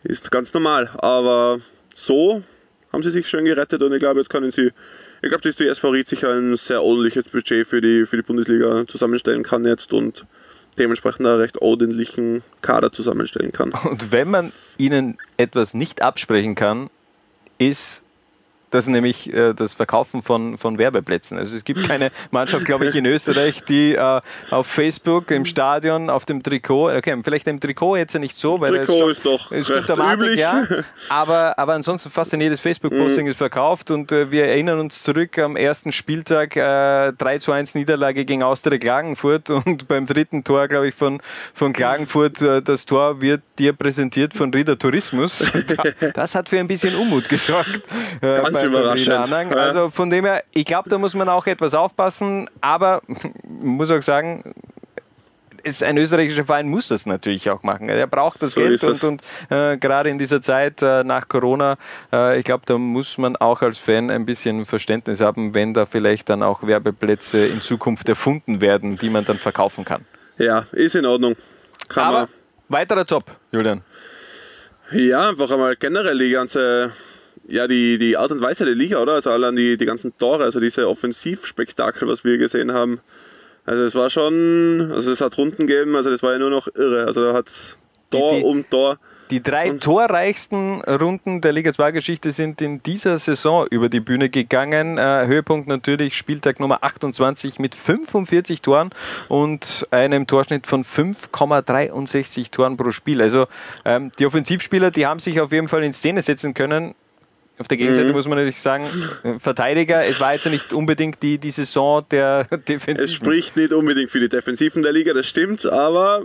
Ist 0.02 0.30
ganz 0.30 0.52
normal. 0.52 0.90
Aber 0.98 1.60
so 1.94 2.42
haben 2.92 3.02
sie 3.02 3.10
sich 3.10 3.26
schön 3.26 3.44
gerettet 3.44 3.82
und 3.82 3.92
ich 3.92 4.00
glaube, 4.00 4.20
jetzt 4.20 4.28
können 4.28 4.50
sie, 4.50 4.70
ich 5.24 5.30
glaube, 5.30 5.42
dass 5.42 5.56
die 5.56 5.66
SV 5.66 5.90
Ried 5.90 6.06
sich 6.06 6.26
ein 6.26 6.54
sehr 6.56 6.82
ordentliches 6.82 7.24
Budget 7.24 7.66
für 7.66 7.80
die, 7.80 8.04
für 8.04 8.16
die 8.16 8.22
Bundesliga 8.22 8.86
zusammenstellen 8.86 9.42
kann 9.42 9.64
jetzt 9.64 9.92
und 9.94 10.26
dementsprechend 10.78 11.26
einen 11.26 11.40
recht 11.40 11.62
ordentlichen 11.62 12.42
Kader 12.60 12.92
zusammenstellen 12.92 13.50
kann. 13.52 13.72
Und 13.72 14.12
wenn 14.12 14.30
man 14.30 14.52
ihnen 14.76 15.16
etwas 15.38 15.72
nicht 15.72 16.02
absprechen 16.02 16.54
kann, 16.54 16.90
ist 17.56 18.02
das 18.74 18.84
ist 18.84 18.90
nämlich 18.90 19.32
äh, 19.32 19.54
das 19.54 19.72
Verkaufen 19.72 20.22
von, 20.22 20.58
von 20.58 20.78
Werbeplätzen. 20.78 21.38
Also 21.38 21.56
es 21.56 21.64
gibt 21.64 21.86
keine 21.86 22.10
Mannschaft, 22.32 22.64
glaube 22.64 22.86
ich, 22.86 22.96
in 22.96 23.06
Österreich, 23.06 23.62
die 23.62 23.94
äh, 23.94 24.20
auf 24.50 24.66
Facebook, 24.66 25.30
im 25.30 25.44
Stadion, 25.44 26.10
auf 26.10 26.24
dem 26.24 26.42
Trikot, 26.42 26.90
okay, 26.96 27.16
vielleicht 27.22 27.46
im 27.46 27.60
Trikot 27.60 27.96
jetzt 27.96 28.14
ja 28.14 28.20
nicht 28.20 28.36
so, 28.36 28.60
weil 28.60 28.84
Trikot 28.84 29.10
ist, 29.10 29.24
doch 29.24 29.52
ist 29.52 29.70
recht 29.70 29.88
üblich. 29.88 30.40
Ja, 30.40 30.66
aber, 31.08 31.56
aber 31.58 31.74
ansonsten 31.74 32.10
fast 32.10 32.32
in 32.32 32.40
jedes 32.40 32.60
Facebook-Posting 32.60 33.24
Mhm. 33.24 33.30
ist 33.30 33.36
verkauft 33.36 33.90
und 33.90 34.10
äh, 34.10 34.30
wir 34.30 34.46
erinnern 34.46 34.80
uns 34.80 35.02
zurück 35.02 35.38
am 35.38 35.54
ersten 35.56 35.92
Spieltag 35.92 36.56
äh, 36.56 37.12
3 37.12 37.38
zu 37.38 37.52
1 37.52 37.74
Niederlage 37.76 38.24
gegen 38.24 38.42
Austria 38.42 38.78
Klagenfurt 38.78 39.50
und 39.50 39.86
beim 39.88 40.06
dritten 40.06 40.42
Tor, 40.42 40.66
glaube 40.66 40.88
ich, 40.88 40.94
von, 40.94 41.22
von 41.54 41.72
Klagenfurt, 41.72 42.42
äh, 42.42 42.60
das 42.60 42.86
Tor 42.86 43.20
wird 43.20 43.42
dir 43.58 43.72
präsentiert 43.72 44.34
von 44.34 44.52
Rieder 44.52 44.78
Tourismus. 44.78 45.44
Das 46.14 46.34
hat 46.34 46.48
für 46.48 46.58
ein 46.58 46.68
bisschen 46.68 46.94
Unmut 46.96 47.28
gesorgt. 47.28 47.82
Äh, 48.20 48.40
Ganz 48.42 48.63
überraschend. 48.66 49.28
Ja. 49.28 49.48
Also 49.56 49.90
von 49.90 50.10
dem 50.10 50.24
her, 50.24 50.42
ich 50.52 50.64
glaube, 50.64 50.90
da 50.90 50.98
muss 50.98 51.14
man 51.14 51.28
auch 51.28 51.46
etwas 51.46 51.74
aufpassen, 51.74 52.48
aber 52.60 53.02
muss 53.44 53.90
auch 53.90 54.02
sagen, 54.02 54.54
ist 55.64 55.82
ein 55.82 55.96
österreichischer 55.96 56.44
Verein 56.44 56.68
muss 56.68 56.88
das 56.88 57.06
natürlich 57.06 57.48
auch 57.50 57.62
machen. 57.62 57.88
Er 57.88 58.06
braucht 58.06 58.40
das 58.42 58.52
So 58.52 58.60
Geld 58.60 58.84
und, 58.84 59.02
und 59.02 59.22
äh, 59.50 59.76
gerade 59.78 60.10
in 60.10 60.18
dieser 60.18 60.42
Zeit 60.42 60.82
äh, 60.82 61.02
nach 61.02 61.26
Corona, 61.26 61.76
äh, 62.12 62.38
ich 62.38 62.44
glaube, 62.44 62.64
da 62.66 62.76
muss 62.76 63.18
man 63.18 63.34
auch 63.36 63.62
als 63.62 63.78
Fan 63.78 64.10
ein 64.10 64.26
bisschen 64.26 64.66
Verständnis 64.66 65.20
haben, 65.20 65.54
wenn 65.54 65.74
da 65.74 65.86
vielleicht 65.86 66.28
dann 66.28 66.42
auch 66.42 66.66
Werbeplätze 66.66 67.46
in 67.46 67.60
Zukunft 67.60 68.08
erfunden 68.08 68.60
werden, 68.60 68.96
die 68.96 69.08
man 69.08 69.24
dann 69.24 69.36
verkaufen 69.36 69.84
kann. 69.84 70.04
Ja, 70.38 70.66
ist 70.72 70.96
in 70.96 71.06
Ordnung. 71.06 71.34
Kann 71.88 72.04
Aber 72.04 72.28
weiterer 72.68 73.04
Top, 73.04 73.24
Julian. 73.50 73.82
Ja, 74.92 75.30
einfach 75.30 75.50
einmal 75.50 75.76
generell 75.76 76.18
die 76.18 76.30
ganze, 76.30 76.92
ja, 77.48 77.66
die, 77.68 77.98
die 77.98 78.16
Art 78.16 78.32
und 78.32 78.40
Weise 78.40 78.64
der 78.64 78.74
Liga, 78.74 79.00
oder? 79.00 79.14
Also 79.14 79.30
allein 79.30 79.56
die, 79.56 79.76
die 79.76 79.86
ganzen 79.86 80.16
Tore, 80.16 80.44
also 80.44 80.60
diese 80.60 80.88
Offensivspektakel, 80.88 82.08
was 82.08 82.24
wir 82.24 82.38
gesehen 82.38 82.72
haben. 82.72 83.00
Also 83.66 83.82
es 83.84 83.94
war 83.94 84.10
schon, 84.10 84.90
also 84.92 85.10
es 85.12 85.20
hat 85.20 85.36
Runden 85.38 85.66
gegeben, 85.66 85.96
also 85.96 86.10
das 86.10 86.22
war 86.22 86.32
ja 86.32 86.38
nur 86.38 86.50
noch 86.50 86.68
irre. 86.74 87.04
Also 87.06 87.24
da 87.24 87.32
hat 87.34 87.76
Tor 88.10 88.32
Die- 88.32 88.38
die- 88.40 88.44
um 88.44 88.68
Tor. 88.68 88.98
Die 89.30 89.42
drei 89.42 89.70
torreichsten 89.70 90.82
Runden 90.82 91.40
der 91.40 91.52
Liga 91.52 91.70
2-Geschichte 91.70 92.30
sind 92.32 92.60
in 92.60 92.82
dieser 92.82 93.18
Saison 93.18 93.66
über 93.70 93.88
die 93.88 94.00
Bühne 94.00 94.28
gegangen. 94.28 94.98
Äh, 94.98 95.26
Höhepunkt 95.26 95.66
natürlich 95.66 96.14
Spieltag 96.14 96.60
Nummer 96.60 96.84
28 96.84 97.58
mit 97.58 97.74
45 97.74 98.60
Toren 98.60 98.90
und 99.30 99.88
einem 99.90 100.26
Torschnitt 100.26 100.66
von 100.66 100.84
5,63 100.84 102.50
Toren 102.50 102.76
pro 102.76 102.90
Spiel. 102.90 103.22
Also 103.22 103.46
ähm, 103.86 104.12
die 104.18 104.26
Offensivspieler, 104.26 104.90
die 104.90 105.06
haben 105.06 105.20
sich 105.20 105.40
auf 105.40 105.52
jeden 105.52 105.68
Fall 105.68 105.84
in 105.84 105.94
Szene 105.94 106.20
setzen 106.20 106.52
können. 106.52 106.94
Auf 107.56 107.68
der 107.68 107.76
Gegenseite 107.76 108.12
muss 108.12 108.26
man 108.26 108.38
natürlich 108.38 108.60
sagen, 108.60 108.84
äh, 109.22 109.38
Verteidiger, 109.38 110.04
es 110.04 110.20
war 110.20 110.32
jetzt 110.34 110.46
nicht 110.46 110.72
unbedingt 110.72 111.22
die, 111.22 111.38
die 111.38 111.50
Saison 111.52 112.02
der 112.10 112.48
Es 112.50 112.64
Defensiven. 112.64 113.08
spricht 113.08 113.56
nicht 113.56 113.72
unbedingt 113.72 114.10
für 114.10 114.18
die 114.20 114.28
Defensiven 114.28 114.82
der 114.82 114.92
Liga, 114.92 115.12
das 115.14 115.26
stimmt, 115.28 115.64
aber 115.64 116.24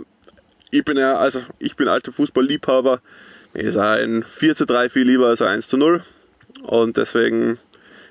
ich 0.70 0.84
bin 0.84 0.96
ja, 0.96 1.16
also 1.16 1.40
ich 1.58 1.76
bin 1.76 1.88
alter 1.88 2.12
Fußballliebhaber. 2.12 3.00
Mir 3.54 3.62
ist 3.62 3.76
ein 3.76 4.24
4 4.24 4.56
zu 4.56 4.66
3 4.66 4.88
viel 4.88 5.06
lieber 5.06 5.26
als 5.26 5.42
ein 5.42 5.48
1 5.48 5.68
zu 5.68 5.76
0. 5.76 6.02
Und 6.62 6.96
deswegen 6.96 7.58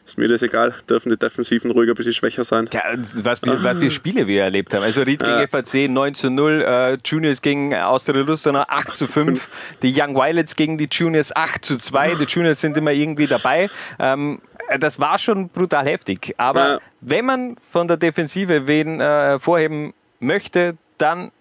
ist 0.10 0.18
mir 0.18 0.28
das 0.28 0.42
egal, 0.42 0.74
dürfen 0.90 1.10
die 1.10 1.18
Defensiven 1.18 1.72
ruhig 1.72 1.90
ein 1.90 1.96
bisschen 1.96 2.14
schwächer 2.14 2.44
sein. 2.44 2.70
Ja, 2.74 2.82
was 3.24 3.40
für, 3.40 3.64
was 3.64 3.78
für 3.78 3.92
Spiele 3.92 4.28
wir 4.28 4.44
erlebt 4.44 4.74
haben. 4.74 4.84
Also 4.84 5.02
Ried 5.04 5.24
gegen 5.24 5.48
FAC 5.48 5.90
9 5.90 6.14
zu 6.16 6.30
0, 6.30 6.62
äh, 6.66 6.98
Juniors 7.06 7.42
gegen 7.42 7.74
Austria 7.76 8.22
Lustenau 8.22 8.64
8 8.68 8.96
zu 8.96 9.08
5, 9.08 9.52
die 9.82 9.94
Young 9.96 10.16
Violets 10.16 10.56
gegen 10.56 10.78
die 10.78 10.88
Juniors 10.92 11.36
8 11.36 11.64
zu 11.64 11.78
2. 11.78 12.16
Die 12.16 12.24
Juniors 12.26 12.60
sind 12.62 12.76
immer 12.78 12.92
irgendwie 12.92 13.28
dabei. 13.28 13.70
Ähm, 14.00 14.42
das 14.80 15.00
war 15.00 15.18
schon 15.18 15.50
brutal 15.50 15.86
heftig. 15.86 16.34
Aber 16.38 16.68
Ja. 16.74 16.80
wenn 17.02 17.26
man 17.26 17.56
von 17.72 17.88
der 17.88 17.98
Defensive 17.98 18.68
wen 18.68 19.00
äh, 19.00 19.04
hervorheben 19.04 19.94
möchte, 20.20 20.78
dann 20.98 21.32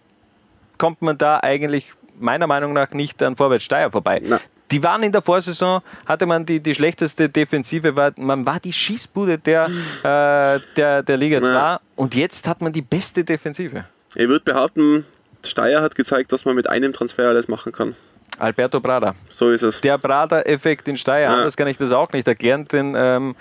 kommt 0.78 1.02
man 1.02 1.18
da 1.18 1.40
eigentlich 1.42 1.92
meiner 2.18 2.46
Meinung 2.46 2.72
nach 2.72 2.90
nicht 2.92 3.22
an 3.22 3.36
Vorwärts 3.36 3.64
Steyr 3.64 3.90
vorbei. 3.90 4.20
Na. 4.24 4.40
Die 4.70 4.82
waren 4.82 5.02
in 5.02 5.12
der 5.12 5.22
Vorsaison, 5.22 5.80
hatte 6.06 6.26
man 6.26 6.44
die, 6.44 6.60
die 6.60 6.74
schlechteste 6.74 7.28
Defensive, 7.28 7.96
war, 7.96 8.12
man 8.16 8.44
war 8.44 8.60
die 8.60 8.72
Schießbude 8.72 9.38
der, 9.38 9.66
äh, 10.02 10.60
der, 10.76 11.02
der 11.02 11.16
Liga 11.16 11.40
2 11.40 11.48
Ja. 11.52 11.80
und 11.96 12.14
jetzt 12.14 12.46
hat 12.46 12.60
man 12.60 12.72
die 12.72 12.82
beste 12.82 13.24
Defensive. 13.24 13.84
Ich 14.14 14.28
würde 14.28 14.44
behaupten, 14.44 15.04
Steyr 15.44 15.80
hat 15.80 15.94
gezeigt, 15.94 16.32
dass 16.32 16.44
man 16.44 16.54
mit 16.54 16.68
einem 16.68 16.92
Transfer 16.92 17.28
alles 17.28 17.48
machen 17.48 17.72
kann. 17.72 17.94
Alberto 18.38 18.80
Brada. 18.80 19.12
So 19.28 19.50
ist 19.50 19.62
es. 19.62 19.80
Der 19.80 19.98
Brada-Effekt 19.98 20.88
in 20.88 20.96
Steyr, 20.96 21.20
Ja. 21.20 21.34
anders 21.34 21.56
kann 21.56 21.68
ich 21.68 21.76
das 21.76 21.92
auch 21.92 22.12
nicht 22.12 22.26
erklären, 22.28 22.64
denn 22.64 22.94
ähm, 22.96 23.34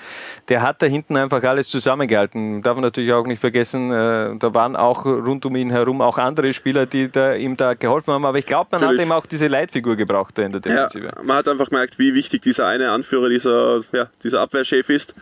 der 0.49 0.61
hat 0.61 0.81
da 0.81 0.85
hinten 0.85 1.15
einfach 1.17 1.41
alles 1.43 1.67
zusammengehalten. 1.69 2.61
Darf 2.61 2.75
man 2.75 2.83
natürlich 2.83 3.13
auch 3.13 3.25
nicht 3.25 3.39
vergessen, 3.39 3.91
äh, 3.91 4.35
da 4.37 4.53
waren 4.53 4.75
auch 4.75 5.05
rund 5.05 5.45
um 5.45 5.55
ihn 5.55 5.69
herum 5.69 6.01
auch 6.01 6.17
andere 6.17 6.53
Spieler, 6.53 6.85
die 6.85 7.09
da, 7.11 7.33
ihm 7.35 7.55
da 7.57 7.73
geholfen 7.73 8.13
haben, 8.13 8.25
aber 8.25 8.37
ich 8.37 8.45
glaube, 8.45 8.69
man 8.71 8.81
hat 8.81 8.87
Natürlich. 8.87 9.05
ihm 9.07 9.11
auch 9.11 9.25
diese 9.25 9.47
Leitfigur 9.47 9.95
gebraucht 9.95 10.37
da 10.37 10.43
in 10.43 10.51
der 10.51 10.61
Ja, 10.61 10.87
Defensive. 10.87 11.11
man 11.23 11.37
hat 11.37 11.47
einfach 11.47 11.69
gemerkt, 11.69 11.99
wie 11.99 12.13
wichtig 12.13 12.41
dieser 12.41 12.67
eine 12.67 12.91
Anführer, 12.91 13.29
dieser, 13.29 13.81
ja, 13.93 14.07
dieser 14.23 14.41
Abwehrchef 14.41 14.89
ist, 14.89 15.13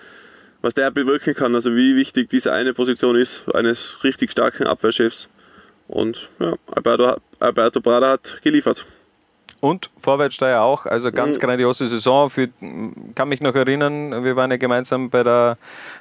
was 0.61 0.73
der 0.73 0.89
bewirken 0.91 1.34
kann. 1.36 1.53
Also 1.53 1.76
wie 1.76 1.95
wichtig 1.95 2.30
diese 2.30 2.51
eine 2.53 2.73
Position 2.73 3.15
ist, 3.15 3.45
eines 3.53 4.03
richtig 4.03 4.32
starken 4.32 4.65
Abwehrchefs. 4.65 5.30
Und 5.88 6.32
ja, 6.39 6.53
Alberto, 6.73 7.17
Alberto 7.39 7.80
Brada 7.82 8.09
hat 8.13 8.39
geliefert. 8.43 8.86
Und 9.66 9.89
Vorwärtssteier 9.97 10.61
auch, 10.61 10.86
also 10.86 11.07
Mhm. 11.09 11.13
ganz 11.16 11.39
grandiose 11.39 11.88
Saison. 11.88 12.30
Für, 12.30 12.49
kann 13.16 13.30
mich 13.30 13.41
noch 13.41 13.55
erinnern, 13.55 14.24
wir 14.24 14.36
waren 14.36 14.51
ja 14.51 14.57
gemeinsam 14.57 15.09
bei 15.09 15.24
der, 15.24 15.57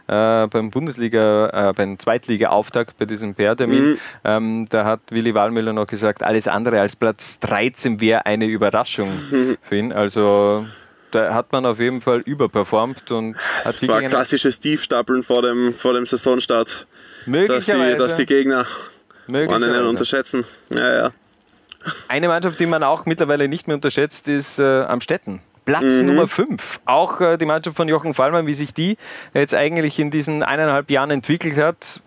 äh, 0.06 0.46
beim 0.48 0.70
Bundesliga, 0.70 1.70
äh, 1.70 1.72
beim 1.72 1.98
Zweitliga-Auftakt 1.98 2.98
bei 2.98 3.06
diesem 3.06 3.34
PR-Termin. 3.34 3.92
Mhm. 3.92 3.98
Ähm, 4.24 4.66
da 4.68 4.84
hat 4.84 5.00
Willi 5.10 5.34
Wallmüller 5.34 5.72
noch 5.72 5.86
gesagt, 5.86 6.22
alles 6.22 6.46
andere 6.46 6.78
als 6.78 6.94
Platz 6.94 7.38
13 7.40 8.02
wäre 8.02 8.26
eine 8.26 8.44
Überraschung 8.44 9.08
Mhm. 9.30 9.56
für 9.62 9.76
ihn. 9.76 9.92
Also 9.94 10.66
da 11.10 11.32
hat 11.32 11.50
man 11.52 11.64
auf 11.64 11.80
jeden 11.80 12.02
Fall 12.02 12.20
überperformt 12.20 13.10
und 13.12 13.36
hat 13.64 13.76
Es 13.76 13.88
war 13.88 14.02
klassisches 14.02 14.60
Tiefstapeln 14.60 15.22
vor 15.22 15.40
dem, 15.40 15.72
vor 15.72 15.94
dem 15.94 16.04
Saisonstart, 16.04 16.68
dass 16.68 17.24
die, 17.24 17.30
möglicherweise, 17.30 17.96
dass 17.96 18.16
die 18.16 18.26
Gegner 18.26 18.66
einen 19.28 19.46
möglicherweise. 19.48 19.88
unterschätzen. 19.88 20.44
Ja, 20.76 20.94
ja. 20.96 21.10
Eine 22.08 22.28
Mannschaft, 22.28 22.58
die 22.60 22.66
man 22.66 22.82
auch 22.82 23.06
mittlerweile 23.06 23.48
nicht 23.48 23.66
mehr 23.66 23.76
unterschätzt, 23.76 24.28
ist 24.28 24.58
äh, 24.58 24.82
Amstetten. 24.82 25.40
Platz 25.64 25.84
Mhm. 26.00 26.06
Nummer 26.06 26.28
5. 26.28 26.80
Auch 26.84 27.20
äh, 27.20 27.36
die 27.38 27.46
Mannschaft 27.46 27.76
von 27.76 27.88
Jochen 27.88 28.12
Fallmann, 28.14 28.46
wie 28.46 28.54
sich 28.54 28.74
die 28.74 28.96
jetzt 29.32 29.54
eigentlich 29.54 29.98
in 29.98 30.10
diesen 30.10 30.42
eineinhalb 30.42 30.90
Jahren 30.90 31.10
entwickelt 31.10 31.56
hat. 31.56 32.00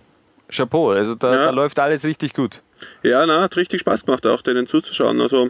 Chapeau, 0.49 0.91
also 0.91 1.15
da, 1.15 1.33
Ja. 1.33 1.43
da 1.45 1.49
läuft 1.49 1.79
alles 1.79 2.03
richtig 2.05 2.33
gut. 2.33 2.61
Ja, 3.03 3.25
na, 3.25 3.41
hat 3.41 3.57
richtig 3.57 3.81
Spaß 3.81 4.05
gemacht, 4.05 4.25
auch 4.27 4.41
denen 4.43 4.67
zuzuschauen. 4.67 5.19
Also, 5.19 5.49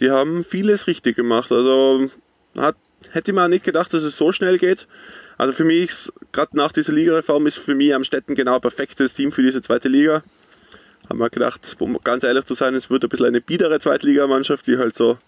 die 0.00 0.10
haben 0.10 0.44
vieles 0.44 0.86
richtig 0.86 1.16
gemacht. 1.16 1.50
Also, 1.50 2.08
hat, 2.56 2.76
hätte 3.10 3.32
man 3.32 3.50
nicht 3.50 3.64
gedacht, 3.64 3.92
dass 3.92 4.02
es 4.02 4.16
so 4.16 4.30
schnell 4.32 4.58
geht. 4.58 4.86
Also, 5.36 5.52
für 5.52 5.64
mich, 5.64 6.10
gerade 6.32 6.56
nach 6.56 6.70
dieser 6.72 6.92
Ligareform, 6.92 7.46
ist 7.48 7.58
für 7.58 7.74
mich 7.74 7.92
Amstetten 7.94 8.34
genau 8.36 8.54
ein 8.54 8.60
perfektes 8.60 9.12
Team 9.14 9.32
für 9.32 9.42
diese 9.42 9.60
zweite 9.60 9.88
Liga. 9.88 10.22
Haben 11.08 11.18
wir 11.18 11.30
gedacht, 11.30 11.76
um 11.80 11.98
ganz 12.02 12.24
ehrlich 12.24 12.44
zu 12.44 12.54
sein, 12.54 12.74
es 12.74 12.90
wird 12.90 13.04
ein 13.04 13.08
bisschen 13.08 13.26
eine 13.26 13.40
biedere 13.40 13.78
Zweitligamannschaft, 13.78 14.66
die 14.66 14.78
halt 14.78 14.94
so 14.94 15.18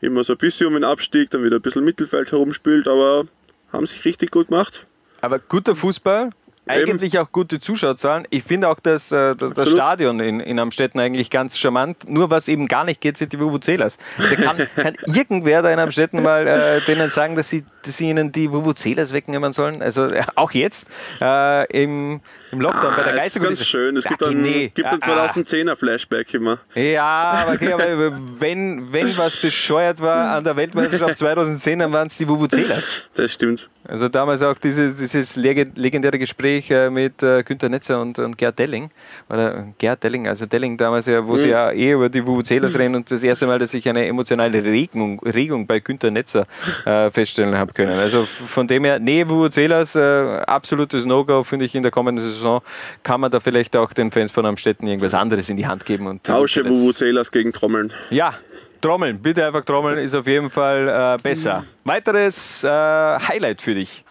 immer 0.00 0.24
so 0.24 0.34
ein 0.34 0.38
bisschen 0.38 0.66
um 0.66 0.74
den 0.74 0.84
Abstieg, 0.84 1.30
dann 1.30 1.42
wieder 1.42 1.56
ein 1.56 1.62
bisschen 1.62 1.84
Mittelfeld 1.84 2.30
herumspielt, 2.30 2.86
aber 2.88 3.24
haben 3.72 3.86
sich 3.86 4.04
richtig 4.04 4.30
gut 4.30 4.48
gemacht. 4.48 4.86
Aber 5.22 5.38
guter 5.38 5.74
Fußball, 5.74 6.30
eigentlich 6.66 7.18
auch 7.18 7.30
gute 7.30 7.58
Zuschauerzahlen. 7.58 8.26
Ich 8.30 8.44
finde 8.44 8.68
auch 8.68 8.80
das, 8.80 9.12
äh, 9.12 9.32
das, 9.32 9.36
das 9.36 9.50
Absolut. 9.50 9.72
Stadion 9.72 10.20
in, 10.20 10.40
in 10.40 10.58
Amstetten 10.58 10.98
eigentlich 11.00 11.30
ganz 11.30 11.58
charmant. 11.58 12.08
Nur 12.08 12.30
was 12.30 12.48
eben 12.48 12.68
gar 12.68 12.84
nicht 12.84 13.00
geht, 13.00 13.16
sind 13.16 13.32
die 13.32 13.40
Vuvuzelas. 13.40 13.98
Da 14.18 14.36
kann, 14.36 14.56
kann 14.76 14.96
irgendwer 15.06 15.62
da 15.62 15.70
in 15.70 15.78
Amstetten 15.78 16.22
mal 16.22 16.46
äh, 16.46 16.80
denen 16.86 17.10
sagen, 17.10 17.36
dass 17.36 17.50
sie 17.50 17.64
sie 17.86 18.10
ihnen 18.10 18.32
die 18.32 18.50
Vuvuzelas 18.52 19.12
wegnehmen 19.12 19.52
sollen? 19.52 19.82
Also 19.82 20.04
äh, 20.06 20.22
auch 20.34 20.50
jetzt 20.52 20.86
äh, 21.20 21.66
im, 21.82 22.20
im 22.52 22.60
Lockdown 22.60 22.92
ah, 22.92 22.96
bei 22.96 23.02
der 23.04 23.14
Das 23.16 23.26
ist 23.36 23.42
ganz 23.42 23.64
schön. 23.66 23.96
Es 23.96 24.04
gibt 24.04 24.22
dann, 24.22 24.40
nee. 24.42 24.70
gibt 24.74 24.88
Ah, 24.88 24.98
ah. 25.00 25.26
2010er 25.26 25.76
Flashback 25.76 26.32
immer. 26.34 26.58
Ja, 26.74 27.04
aber, 27.44 27.52
okay, 27.54 27.72
aber 27.72 28.18
wenn, 28.38 28.92
wenn 28.92 29.16
was 29.18 29.36
bescheuert 29.40 30.00
war 30.00 30.36
an 30.36 30.44
der 30.44 30.56
Weltmeisterschaft 30.56 31.18
2010, 31.18 31.78
dann 31.78 31.92
waren 31.92 32.06
es 32.08 32.16
die 32.16 32.28
Vuvuzelas. 32.28 33.10
Das 33.14 33.32
stimmt. 33.32 33.68
Also 33.86 34.08
damals 34.08 34.40
auch 34.40 34.54
diese, 34.56 34.94
dieses 34.94 35.36
lege- 35.36 35.70
legendäre 35.74 36.18
Gespräch 36.18 36.70
äh, 36.70 36.88
mit 36.88 37.22
äh, 37.22 37.42
Günter 37.42 37.68
Netzer 37.68 38.00
und, 38.00 38.18
und 38.18 38.38
Gerd 38.38 38.58
Delling. 38.58 38.90
Oder 39.28 39.66
Gerd 39.76 40.02
Delling, 40.02 40.26
also 40.26 40.46
Delling 40.46 40.78
damals 40.78 41.04
ja, 41.04 41.26
wo 41.26 41.36
sie 41.36 41.50
ja 41.50 41.70
eh 41.70 41.92
über 41.92 42.08
die 42.08 42.26
Vuvuzelas 42.26 42.78
reden 42.78 42.94
und 42.94 43.10
das 43.10 43.22
erste 43.22 43.46
Mal, 43.46 43.58
dass 43.58 43.74
ich 43.74 43.86
eine 43.86 44.06
emotionale 44.06 44.64
Regung, 44.64 45.20
Regung 45.20 45.66
bei 45.66 45.80
Günter 45.80 46.10
Netzer 46.10 46.46
äh, 46.86 47.10
feststellen 47.10 47.58
habe 47.58 47.73
können. 47.74 47.92
Also 47.98 48.24
von 48.46 48.66
dem 48.68 48.84
her, 48.84 48.98
nee, 48.98 49.28
Vuvuzelas, 49.28 49.94
äh, 49.96 50.00
absolutes 50.46 51.04
No-Go, 51.04 51.44
finde 51.44 51.64
ich 51.64 51.74
in 51.74 51.82
der 51.82 51.90
kommenden 51.90 52.24
Saison, 52.24 52.62
kann 53.02 53.20
man 53.20 53.30
da 53.30 53.40
vielleicht 53.40 53.76
auch 53.76 53.92
den 53.92 54.10
Fans 54.10 54.30
von 54.32 54.46
Amstetten 54.46 54.86
irgendwas 54.86 55.14
anderes 55.14 55.48
in 55.48 55.56
die 55.56 55.66
Hand 55.66 55.84
geben. 55.84 56.06
Und 56.06 56.24
Tausche 56.24 56.64
Vuvuzelas 56.68 57.30
gegen 57.32 57.52
Trommeln. 57.52 57.92
ja, 58.10 58.34
Trommeln, 58.80 59.18
bitte 59.22 59.46
einfach 59.46 59.64
Trommeln, 59.64 59.98
ist 59.98 60.14
auf 60.14 60.26
jeden 60.26 60.50
Fall 60.50 61.16
äh, 61.18 61.22
besser. 61.22 61.64
Weiteres 61.84 62.62
äh, 62.64 62.68
Highlight 62.68 63.62
für 63.62 63.74
dich. 63.74 64.04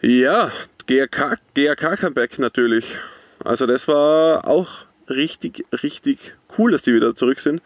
Ja, 0.00 0.50
GRK, 0.86 1.36
GRK 1.54 1.96
Comeback 1.96 2.38
natürlich. 2.38 2.84
Also 3.44 3.66
das 3.66 3.88
war 3.88 4.46
auch 4.46 4.68
richtig, 5.08 5.64
richtig 5.82 6.34
cool, 6.58 6.72
dass 6.72 6.82
die 6.82 6.94
wieder 6.94 7.14
zurück 7.14 7.40
sind. 7.40 7.62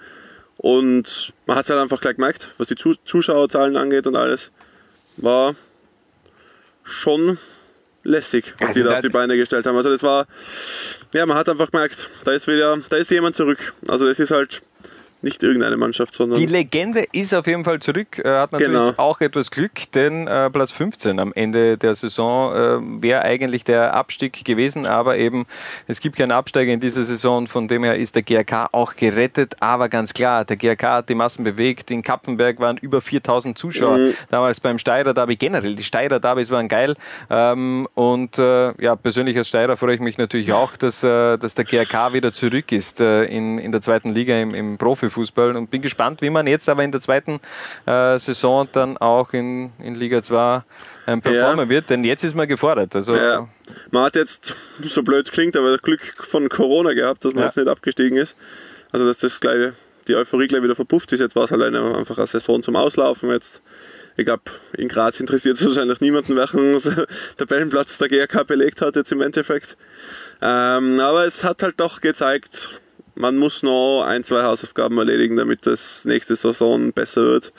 Und 0.57 1.33
man 1.47 1.57
hat 1.57 1.65
es 1.65 1.71
halt 1.71 1.81
einfach 1.81 2.01
gleich 2.01 2.15
gemerkt, 2.17 2.53
was 2.59 2.69
die 2.69 2.75
Zu- 2.77 2.95
Zuschauerzahlen 3.05 3.77
angeht 3.77 4.07
und 4.07 4.17
alles. 4.17 4.53
War 5.23 5.55
schon 6.85 7.39
lässig, 8.03 8.55
was 8.59 8.69
Also 8.69 8.81
die 8.81 8.83
da 8.85 8.91
da- 8.91 8.97
auf 8.97 9.01
die 9.03 9.09
Beine 9.09 9.37
gestellt 9.37 9.67
haben. 9.67 9.77
Also 9.77 9.89
das 9.91 10.03
war, 10.03 10.27
ja, 11.15 11.25
man 11.27 11.37
hat 11.37 11.49
einfach 11.49 11.71
gemerkt, 11.71 12.09
da 12.25 12.33
ist 12.33 12.47
wieder, 12.49 12.79
da 12.89 12.97
ist 12.97 13.11
jemand 13.11 13.37
zurück. 13.37 13.73
Also 13.89 14.07
das 14.07 14.19
ist 14.19 14.31
halt 14.33 14.63
nicht 15.23 15.43
irgendeine 15.43 15.77
Mannschaft, 15.77 16.15
sondern 16.15 16.39
Die 16.39 16.47
Legende 16.47 17.05
ist 17.13 17.35
auf 17.35 17.47
jeden 17.47 17.65
Fall 17.65 17.81
zurück, 17.81 18.19
äh, 18.19 18.29
hat 18.29 18.53
natürlich 18.53 18.73
Genau. 18.73 18.93
auch 18.97 19.21
etwas 19.21 19.51
Glück, 19.51 19.91
denn 19.95 20.27
äh, 20.27 20.51
Platz 20.51 20.73
15 20.73 21.21
am 21.21 21.33
Ende 21.35 21.79
der 21.79 21.95
Saison 21.95 22.53
äh, 22.55 23.03
wäre 23.03 23.23
eigentlich 23.23 23.65
der 23.65 23.95
Abstieg 23.95 24.45
gewesen, 24.45 24.87
aber 24.87 25.17
eben 25.17 25.47
es 25.87 26.01
gibt 26.01 26.17
keinen 26.17 26.33
Absteiger 26.33 26.73
in 26.73 26.81
dieser 26.81 27.05
Saison, 27.05 27.47
von 27.47 27.69
dem 27.69 27.85
her 27.85 27.97
ist 27.97 28.15
der 28.15 28.23
GRK 28.23 28.69
auch 28.73 28.97
gerettet, 28.97 29.55
aber 29.61 29.89
ganz 29.89 30.13
klar, 30.15 30.45
der 30.45 30.57
GRK 30.57 30.83
hat 30.97 31.09
die 31.09 31.15
Massen 31.15 31.45
bewegt, 31.45 31.91
in 31.91 32.03
Kappenberg 32.03 32.59
waren 32.61 32.77
über 32.79 33.01
4000 33.01 33.57
Zuschauer, 33.57 33.99
Mhm. 33.99 34.15
damals 34.31 34.61
beim 34.61 34.79
Steirer 34.79 35.15
Derby. 35.15 35.37
Generell, 35.37 35.75
die 35.77 35.83
Steirer 35.83 36.21
Derbys 36.21 36.51
waren 36.51 36.69
geil. 36.69 36.97
Ähm, 37.31 37.87
und 37.95 38.39
äh, 38.39 38.73
ja, 38.83 38.97
persönlich 38.97 39.37
als 39.37 39.49
Steirer 39.49 39.77
freue 39.77 39.95
ich 39.95 40.01
mich 40.01 40.19
natürlich 40.19 40.53
auch, 40.53 40.77
dass, 40.77 41.03
äh, 41.03 41.37
dass 41.39 41.55
der 41.55 41.65
GRK 41.65 42.13
wieder 42.13 42.33
zurück 42.33 42.73
ist 42.73 43.01
in, 43.01 43.59
in 43.59 43.73
der 43.73 43.81
zweiten 43.81 44.11
Liga 44.13 44.39
im, 44.41 44.55
im 44.55 44.77
Profifußball 45.13 45.57
und 45.57 45.71
bin 45.71 45.83
gespannt, 45.83 46.23
wie 46.23 46.31
man 46.31 46.47
jetzt 46.47 46.69
aber 46.69 46.83
in 46.83 46.91
der 46.91 47.01
zweiten 47.01 47.41
äh, 47.87 48.19
Saison 48.19 48.67
dann 48.73 48.97
auch 48.97 49.33
in, 49.33 49.71
in 49.79 49.95
Liga 49.95 50.23
2 50.23 50.63
ähm, 51.07 51.21
performen 51.21 51.69
wird, 51.69 51.91
denn 51.91 52.05
jetzt 52.05 52.25
ist 52.25 52.35
man 52.35 52.49
gefordert. 52.49 52.95
Also 52.97 53.15
Ja. 53.15 53.49
Man 53.91 54.05
hat 54.05 54.17
jetzt, 54.17 54.55
so 54.83 55.03
blöd 55.03 55.31
klingt, 55.31 55.57
aber 55.57 55.79
Glück 55.79 56.01
von 56.21 56.49
Corona 56.49 56.93
gehabt, 56.95 57.25
dass 57.25 57.33
man 57.35 57.43
Ja. 57.43 57.47
jetzt 57.47 57.57
nicht 57.57 57.69
abgestiegen 57.69 58.17
ist. 58.17 58.37
Also 58.91 59.07
dass 59.07 59.19
das 59.19 59.41
gleich, 59.41 59.73
die 60.09 60.15
Euphorie 60.17 60.49
gleich 60.49 60.63
wieder 60.63 60.75
verpufft 60.77 61.13
ist. 61.13 61.21
Jetzt 61.21 61.37
war 61.37 61.45
es 61.45 61.51
halt 61.51 61.63
eine, 61.63 61.95
einfach 61.97 62.19
eine 62.19 62.27
Saison 62.27 62.63
zum 62.63 62.77
Auslaufen. 62.77 63.31
Jetzt, 63.31 63.63
ich 64.17 64.25
glaube, 64.27 64.43
in 64.77 64.89
Graz 64.89 65.21
interessiert 65.21 65.57
es 65.59 65.65
wahrscheinlich 65.65 66.01
niemanden, 66.01 66.37
welchen 66.37 66.79
Tabellenplatz 67.37 67.99
der 67.99 68.09
GRK 68.09 68.45
belegt 68.45 68.81
hat 68.83 68.97
jetzt 68.97 69.13
im 69.13 69.21
Endeffekt. 69.23 69.77
Ähm, 70.43 71.01
aber 71.01 71.25
es 71.25 71.45
hat 71.45 71.63
halt 71.63 71.81
doch 71.81 72.01
gezeigt, 72.01 72.71
man 73.23 73.39
muss 73.39 73.63
noch 73.63 74.03
ein, 74.07 74.25
zwei 74.25 74.43
Hausaufgaben 74.43 74.99
erledigen, 74.99 75.37
damit 75.37 75.67
das 75.67 76.05
nächste 76.05 76.37
Saison 76.37 76.93
besser 76.93 77.23
wird. 77.23 77.53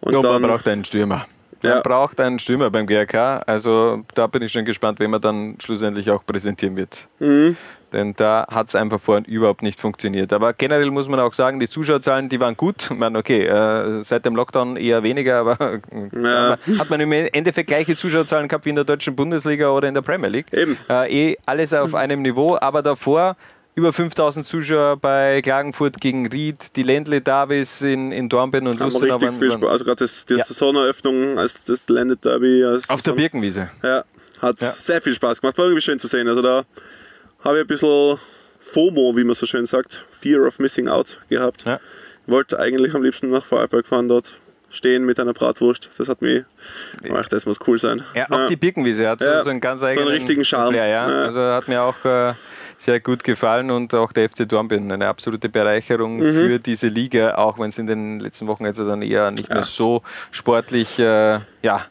Und 0.00 0.12
Ja, 0.14 0.20
dann, 0.20 0.42
man 0.42 0.50
braucht 0.50 0.68
einen 0.68 0.84
Stürmer. 0.84 1.26
Man 1.62 1.72
Ja. 1.72 1.80
braucht 1.80 2.20
einen 2.20 2.38
Stürmer 2.38 2.70
beim 2.70 2.86
GRK. 2.86 3.38
Also 3.46 4.02
da 4.14 4.26
bin 4.26 4.42
ich 4.42 4.52
schon 4.52 4.64
gespannt, 4.64 5.00
wen 5.00 5.10
man 5.10 5.20
dann 5.20 5.56
schlussendlich 5.64 6.10
auch 6.10 6.24
präsentieren 6.26 6.76
wird. 6.76 7.06
Mhm. 7.18 7.56
Denn 7.92 8.14
da 8.16 8.46
hat 8.50 8.68
es 8.68 8.74
einfach 8.74 8.98
vorhin 9.00 9.26
überhaupt 9.26 9.62
nicht 9.62 9.78
funktioniert. 9.78 10.32
Aber 10.32 10.54
generell 10.54 10.90
muss 10.90 11.08
man 11.08 11.20
auch 11.20 11.34
sagen, 11.34 11.60
die 11.60 11.68
Zuschauerzahlen, 11.68 12.30
die 12.30 12.40
waren 12.40 12.56
gut. 12.56 12.88
Ich 12.90 12.96
meine, 12.96 13.18
okay, 13.18 13.44
äh, 13.46 14.02
seit 14.02 14.24
dem 14.24 14.34
Lockdown 14.34 14.76
eher 14.76 15.02
weniger, 15.02 15.36
aber 15.40 15.80
Ja. 16.22 16.56
hat 16.78 16.88
man 16.90 17.00
im 17.00 17.12
Endeffekt 17.12 17.68
gleiche 17.68 17.94
Zuschauerzahlen 17.94 18.48
gehabt 18.48 18.64
wie 18.64 18.70
in 18.70 18.76
der 18.76 18.84
deutschen 18.86 19.14
Bundesliga 19.14 19.68
oder 19.70 19.88
in 19.88 19.94
der 19.94 20.00
Premier 20.02 20.30
League. 20.30 20.46
Eben. 20.52 20.76
Äh, 20.88 21.30
eh 21.32 21.38
alles 21.46 21.72
auf 21.74 21.94
einem 21.94 22.22
Niveau, 22.22 22.56
aber 22.60 22.82
davor 22.82 23.36
über 23.74 23.92
5000 23.92 24.46
Zuschauer 24.46 24.96
bei 24.98 25.40
Klagenfurt 25.42 26.00
gegen 26.00 26.26
Ried, 26.26 26.76
die 26.76 26.82
Ländle 26.82 27.20
Davis 27.22 27.80
in, 27.80 28.12
in 28.12 28.28
Dornbirn 28.28 28.66
und 28.66 28.78
Lustenau 28.78 28.98
richtig 29.14 29.22
waren- 29.22 29.38
viel 29.38 29.52
Spaß. 29.52 29.70
Also 29.70 29.84
gerade 29.84 29.96
das, 30.04 30.26
die 30.26 30.34
Ja. 30.34 30.44
Saisoneröffnung 30.44 31.38
als 31.38 31.64
das 31.64 31.88
Landed 31.88 32.24
Derby. 32.24 32.64
Als 32.64 32.88
Auf 32.90 33.02
der 33.02 33.12
Birkenwiese. 33.12 33.70
Ja, 33.82 34.04
hat 34.40 34.60
Ja. 34.60 34.72
sehr 34.76 35.00
viel 35.00 35.14
Spaß 35.14 35.40
gemacht. 35.40 35.56
War 35.56 35.64
irgendwie 35.66 35.80
schön 35.82 35.98
zu 35.98 36.06
sehen. 36.06 36.28
Also 36.28 36.42
da 36.42 36.64
habe 37.44 37.56
ich 37.56 37.60
ein 37.62 37.66
bisschen 37.66 38.18
FOMO, 38.60 39.16
wie 39.16 39.24
man 39.24 39.34
so 39.34 39.46
schön 39.46 39.64
sagt, 39.66 40.04
Fear 40.10 40.46
of 40.46 40.58
Missing 40.58 40.88
Out 40.88 41.18
gehabt. 41.28 41.64
Ja. 41.64 41.80
Ich 42.26 42.32
wollte 42.32 42.58
eigentlich 42.60 42.94
am 42.94 43.02
liebsten 43.02 43.30
nach 43.30 43.44
Vorarlberg 43.44 43.86
fahren, 43.86 44.08
dort 44.08 44.38
stehen 44.70 45.04
mit 45.04 45.18
einer 45.18 45.32
Bratwurst. 45.32 45.90
Das 45.98 46.08
hat 46.08 46.22
mich 46.22 46.44
gemacht, 47.02 47.32
das 47.32 47.46
muss 47.46 47.58
cool 47.66 47.78
sein. 47.78 48.04
Ja, 48.14 48.30
auch 48.30 48.46
die 48.48 48.56
Birkenwiese 48.56 49.08
hat 49.08 49.18
so- 49.20 49.24
Ja, 49.26 49.42
so 49.42 49.50
einen 49.50 49.60
ganz 49.60 49.80
so 49.80 49.86
einen 49.86 49.98
eigenen 49.98 50.14
richtigen 50.14 50.44
Charme. 50.44 50.74
Flair, 50.74 50.86
ja. 50.88 51.10
Ja. 51.10 51.24
Also 51.24 51.40
hat 51.40 51.68
mir 51.68 51.82
auch 51.82 51.96
äh, 52.04 52.32
sehr 52.82 52.98
gut 53.00 53.22
gefallen 53.22 53.70
und 53.70 53.94
auch 53.94 54.12
der 54.12 54.28
FC 54.28 54.48
Dornbirn 54.48 54.90
eine 54.90 55.06
absolute 55.06 55.48
Bereicherung 55.48 56.16
Mhm. 56.16 56.34
für 56.34 56.58
diese 56.58 56.88
Liga, 56.88 57.36
auch 57.36 57.58
wenn 57.58 57.68
es 57.68 57.78
in 57.78 57.86
den 57.86 58.18
letzten 58.18 58.48
Wochen 58.48 58.66
also 58.66 58.86
dann 58.86 59.02
eher 59.02 59.30
nicht 59.30 59.48
mehr 59.48 59.62
so 59.62 60.02
sportlich 60.32 60.98
äh, 60.98 61.38
ja, 61.62 61.86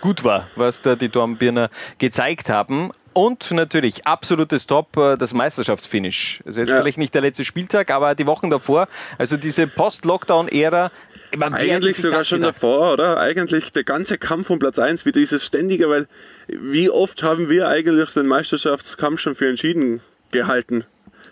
gut 0.00 0.24
war, 0.24 0.46
was 0.56 0.80
da 0.80 0.96
die 0.96 1.08
Dornbirner 1.10 1.68
gezeigt 1.98 2.48
haben. 2.48 2.90
Und 3.12 3.52
natürlich 3.52 4.06
absolutes 4.08 4.66
Top, 4.66 4.96
äh, 4.96 5.16
das 5.16 5.32
Meisterschaftsfinish. 5.34 6.40
Also 6.46 6.60
jetzt 6.60 6.70
Ja. 6.70 6.80
vielleicht 6.80 6.98
nicht 6.98 7.14
der 7.14 7.20
letzte 7.20 7.44
Spieltag, 7.44 7.90
aber 7.90 8.14
die 8.16 8.26
Wochen 8.26 8.50
davor, 8.50 8.88
also 9.18 9.36
diese 9.36 9.66
Post-Lockdown-Ära. 9.68 10.90
Eigentlich 11.38 11.96
sogar 11.96 12.24
schon 12.24 12.40
gedacht? 12.40 12.56
davor, 12.56 12.92
oder? 12.94 13.18
Eigentlich 13.20 13.70
der 13.72 13.84
ganze 13.84 14.18
Kampf 14.18 14.50
um 14.50 14.58
Platz 14.58 14.78
1, 14.78 15.04
wie 15.06 15.12
dieses 15.12 15.44
ständige, 15.44 15.88
weil 15.88 16.06
wie 16.48 16.88
oft 16.90 17.22
haben 17.22 17.48
wir 17.50 17.68
eigentlich 17.68 18.10
den 18.12 18.26
Meisterschaftskampf 18.26 19.20
schon 19.20 19.34
für 19.36 19.48
entschieden 19.48 20.00
gehalten? 20.34 20.84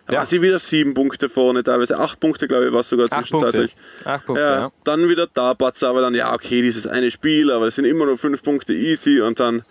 Da 0.07 0.15
Ja. 0.15 0.19
waren 0.21 0.27
sie 0.27 0.43
wieder 0.43 0.59
sieben 0.59 0.95
Punkte 0.95 1.29
vorne, 1.29 1.63
teilweise 1.63 1.99
acht 1.99 2.19
Punkte, 2.19 2.49
glaube 2.49 2.67
ich, 2.67 2.73
war 2.73 2.81
es 2.81 2.89
sogar 2.89 3.07
Acht 3.11 3.31
Punkte. 3.31 3.51
zwischenzeitlich. 3.51 3.77
Acht 4.05 4.27
Punkte, 4.27 4.43
ja, 4.43 4.55
ja. 4.63 4.73
Dann 4.85 5.09
wieder 5.09 5.29
da, 5.33 5.53
Batz, 5.55 5.83
aber 5.85 6.01
dann, 6.01 6.15
ja, 6.15 6.33
okay, 6.35 6.61
dieses 6.63 6.87
eine 6.87 7.11
Spiel, 7.11 7.51
aber 7.53 7.69
es 7.69 7.77
sind 7.77 7.85
immer 7.85 8.07
nur 8.07 8.19
fünf 8.19 8.43
Punkte 8.43 8.73
easy 8.73 9.21
und 9.21 9.39
dann 9.39 9.63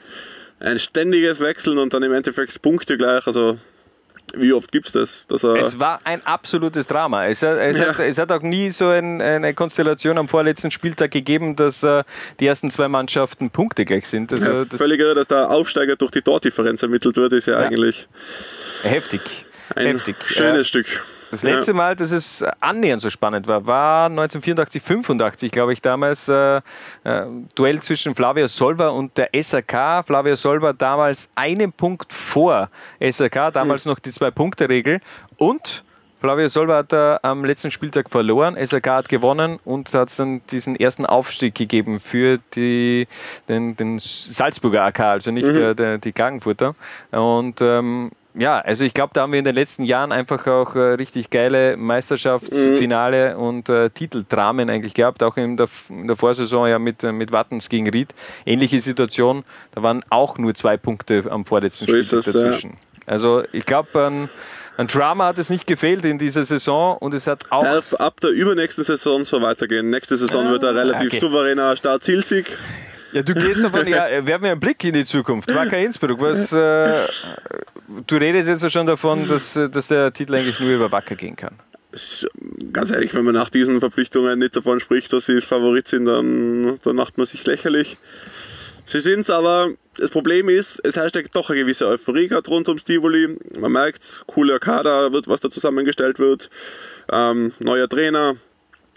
ein 0.59 0.79
ständiges 0.79 1.39
Wechseln 1.39 1.77
und 1.79 1.93
dann 1.93 2.03
im 2.03 2.13
Endeffekt 2.13 2.61
Punkte 2.61 2.95
gleich. 2.97 3.25
Also, 3.27 3.57
wie 4.33 4.53
oft 4.53 4.71
gibt 4.71 4.85
es 4.85 4.93
das? 4.93 5.25
Dass 5.27 5.43
Es 5.43 5.77
war 5.79 5.99
ein 6.05 6.25
absolutes 6.25 6.87
Drama. 6.87 7.27
Es 7.27 7.41
hat, 7.41 7.57
es, 7.57 7.77
Ja. 7.79 7.87
hat, 7.87 7.99
es 7.99 8.17
hat 8.17 8.31
auch 8.31 8.41
nie 8.41 8.69
so 8.69 8.87
ein, 8.87 9.21
eine 9.21 9.53
Konstellation 9.53 10.17
am 10.17 10.29
vorletzten 10.29 10.71
Spieltag 10.71 11.11
gegeben, 11.11 11.57
dass 11.57 11.83
äh, 11.83 12.03
die 12.39 12.47
ersten 12.47 12.71
zwei 12.71 12.87
Mannschaften 12.87 13.49
Punkte 13.49 13.83
gleich 13.83 14.07
sind. 14.07 14.31
Also 14.31 14.45
ja, 14.45 14.63
das 14.63 14.77
völlig 14.77 15.01
irre, 15.01 15.15
dass 15.15 15.27
der 15.27 15.49
Aufsteiger 15.49 15.97
durch 15.97 16.11
die 16.11 16.21
Tordifferenz 16.21 16.81
ermittelt 16.81 17.17
wird, 17.17 17.33
ist 17.33 17.47
ja, 17.47 17.63
Ja. 17.63 17.67
Heftig. 18.83 19.45
ein 19.75 19.87
heftig. 19.87 20.15
schönes 20.25 20.61
Äh, 20.61 20.65
Stück. 20.65 21.03
Das 21.31 21.43
letzte 21.43 21.73
Mal, 21.73 21.95
dass 21.95 22.11
es 22.11 22.43
annähernd 22.59 23.01
so 23.01 23.09
spannend 23.09 23.47
war, 23.47 23.65
war 23.65 24.07
1984, 24.07 24.81
85, 24.81 25.51
glaube 25.51 25.71
ich, 25.71 25.81
damals 25.81 26.27
äh, 26.27 26.57
äh, 26.57 26.61
Duell 27.55 27.79
zwischen 27.79 28.13
Flavia 28.15 28.49
Solva 28.49 28.89
und 28.89 29.17
der 29.17 29.29
SAK. 29.41 30.05
Flavia 30.05 30.35
Solva 30.35 30.73
damals 30.73 31.31
einen 31.35 31.71
Punkt 31.71 32.11
vor 32.11 32.69
SAK, 32.99 33.53
damals 33.53 33.85
noch 33.85 33.99
die 33.99 34.11
Zwei-Punkte-Regel. 34.11 34.99
Und 35.37 35.85
Flavia 36.19 36.49
Solva 36.49 36.77
hat 36.77 36.91
äh, 36.91 37.17
am 37.23 37.45
letzten 37.45 37.71
Spieltag 37.71 38.09
verloren, 38.09 38.57
SAK 38.61 38.87
hat 38.89 39.09
gewonnen 39.09 39.57
und 39.63 39.93
hat 39.93 40.19
dann 40.19 40.41
diesen 40.51 40.75
ersten 40.75 41.05
Aufstieg 41.05 41.55
gegeben 41.55 41.97
für 41.97 42.39
die, 42.55 43.07
den, 43.47 43.77
den 43.77 43.99
Salzburger 43.99 44.83
AK, 44.83 44.99
also 44.99 45.31
nicht 45.31 45.47
äh, 45.47 45.73
der, 45.73 45.97
die 45.97 46.11
Klagenfurter. 46.11 46.73
Und 47.11 47.61
ähm, 47.61 48.11
ja, 48.33 48.59
also 48.59 48.85
ich 48.85 48.93
glaube, 48.93 49.11
da 49.13 49.21
haben 49.21 49.31
wir 49.31 49.39
in 49.39 49.45
den 49.45 49.55
letzten 49.55 49.83
Jahren 49.83 50.11
einfach 50.11 50.47
auch 50.47 50.75
äh, 50.75 50.93
richtig 50.93 51.29
geile 51.29 51.77
Meisterschaftsfinale 51.77 53.37
und 53.37 53.69
äh, 53.69 53.89
Titeldramen 53.89 54.69
eigentlich 54.69 54.93
gehabt, 54.93 55.23
auch 55.23 55.37
in 55.37 55.57
der, 55.57 55.67
in 55.89 56.07
der 56.07 56.15
Vorsaison 56.15 56.67
ja 56.67 56.79
mit, 56.79 57.03
äh, 57.03 57.11
mit 57.11 57.31
Wattens 57.31 57.69
gegen 57.69 57.89
Ried. 57.89 58.13
Ähnliche 58.45 58.79
Situation, 58.79 59.43
da 59.73 59.83
waren 59.83 60.03
auch 60.09 60.37
nur 60.37 60.53
zwei 60.55 60.77
Punkte 60.77 61.23
am 61.29 61.45
vorletzten 61.45 61.85
So 61.85 61.91
Spieltag 61.91 62.19
es, 62.19 62.25
ja. 62.27 62.31
dazwischen. 62.31 62.77
Also 63.05 63.43
ich 63.51 63.65
glaube, 63.65 63.89
ähm, 63.95 64.29
Ein 64.77 64.87
Drama 64.87 65.25
hat 65.25 65.37
es 65.37 65.49
nicht 65.49 65.67
gefehlt 65.67 66.05
in 66.05 66.17
dieser 66.17 66.45
Saison 66.45 66.97
und 66.97 67.13
es 67.13 67.27
hat 67.27 67.43
auch. 67.51 67.61
Darf 67.61 67.93
ab 67.95 68.19
der 68.21 68.31
übernächsten 68.31 68.83
Saison 68.83 69.25
so 69.25 69.41
weitergehen. 69.41 69.89
Nächste 69.89 70.15
Saison 70.15 70.49
wird 70.49 70.63
ein 70.63 70.75
relativ 70.75 71.07
okay. 71.07 71.19
souveräner 71.19 71.75
Start-Zielsieg. 71.75 72.57
Ja, 73.11 73.23
du 73.23 73.33
gehst 73.33 73.63
davon, 73.63 73.87
ja, 73.87 74.25
wir 74.25 74.35
einen 74.35 74.59
Blick 74.59 74.83
in 74.83 74.93
die 74.93 75.05
Zukunft. 75.05 75.53
Wacker 75.53 75.77
Innsbruck, 75.77 76.19
was, 76.21 76.51
äh, 76.51 77.07
du 78.07 78.15
redest 78.15 78.47
jetzt 78.47 78.63
ja 78.63 78.69
schon 78.69 78.87
davon, 78.87 79.27
dass, 79.27 79.55
äh, 79.55 79.69
dass 79.69 79.87
der 79.87 80.13
Titel 80.13 80.35
eigentlich 80.35 80.59
nur 80.59 80.71
über 80.71 80.91
Wacker 80.91 81.15
gehen 81.15 81.35
kann. 81.35 81.55
Ganz 82.71 82.91
ehrlich, 82.91 83.13
wenn 83.13 83.25
man 83.25 83.33
nach 83.33 83.49
diesen 83.49 83.81
Verpflichtungen 83.81 84.39
nicht 84.39 84.55
davon 84.55 84.79
spricht, 84.79 85.11
dass 85.11 85.25
sie 85.25 85.41
Favorit 85.41 85.89
sind, 85.89 86.05
dann, 86.05 86.79
dann 86.83 86.95
macht 86.95 87.17
man 87.17 87.27
sich 87.27 87.45
lächerlich. 87.45 87.97
Sie 88.85 89.01
sind 89.01 89.21
es, 89.21 89.29
aber 89.29 89.69
das 89.97 90.09
Problem 90.09 90.47
ist, 90.47 90.79
es 90.85 90.95
herrscht 90.95 91.15
ja 91.15 91.21
doch 91.31 91.49
eine 91.49 91.59
gewisse 91.59 91.87
Euphorie 91.87 92.27
gerade 92.27 92.49
rund 92.49 92.67
ums 92.69 92.85
Tivoli. 92.85 93.37
Man 93.57 93.73
merkt, 93.73 94.23
cooler 94.27 94.59
Kader, 94.59 95.11
wird, 95.11 95.27
was 95.27 95.41
da 95.41 95.49
zusammengestellt 95.49 96.17
wird. 96.17 96.49
Ähm, 97.11 97.51
neuer 97.59 97.89
Trainer, 97.89 98.35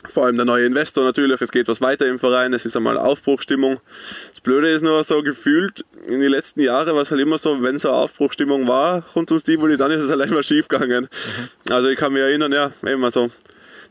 vor 0.09 0.27
allem 0.27 0.37
der 0.37 0.45
neue 0.45 0.67
Investor 0.67 1.05
natürlich. 1.05 1.41
Es 1.41 1.53
geht 1.53 1.69
was 1.69 1.81
weiter 1.81 2.07
im 2.07 2.19
Verein, 2.19 2.53
es 2.53 2.67
ist 2.67 2.77
einmal 2.77 2.99
Aufbruchstimmung. 2.99 3.81
Das 4.31 4.41
Blöde 4.41 4.69
ist 4.71 4.83
nur 4.83 5.03
so 5.05 5.23
gefühlt, 5.23 5.85
in 6.07 6.21
den 6.21 6.31
letzten 6.31 6.61
Jahren 6.61 6.95
war 6.95 7.03
es 7.03 7.11
halt 7.11 7.21
immer 7.21 7.39
so, 7.39 7.63
wenn 7.63 7.79
so 7.79 7.89
eine 7.89 7.99
Aufbruchstimmung 7.99 8.69
war 8.69 9.05
rund 9.15 9.31
ums 9.31 9.45
Tivoli, 9.45 9.77
dann 9.77 9.91
ist 9.91 10.01
es 10.01 10.11
halt 10.11 10.25
immer 10.31 10.43
schief 10.43 10.69
gegangen. 10.69 11.09
Also 11.71 11.89
ich 11.89 11.97
kann 11.97 12.13
mich 12.13 12.23
erinnern, 12.23 12.53
ja, 12.53 12.73
eben 12.87 13.05
also 13.05 13.31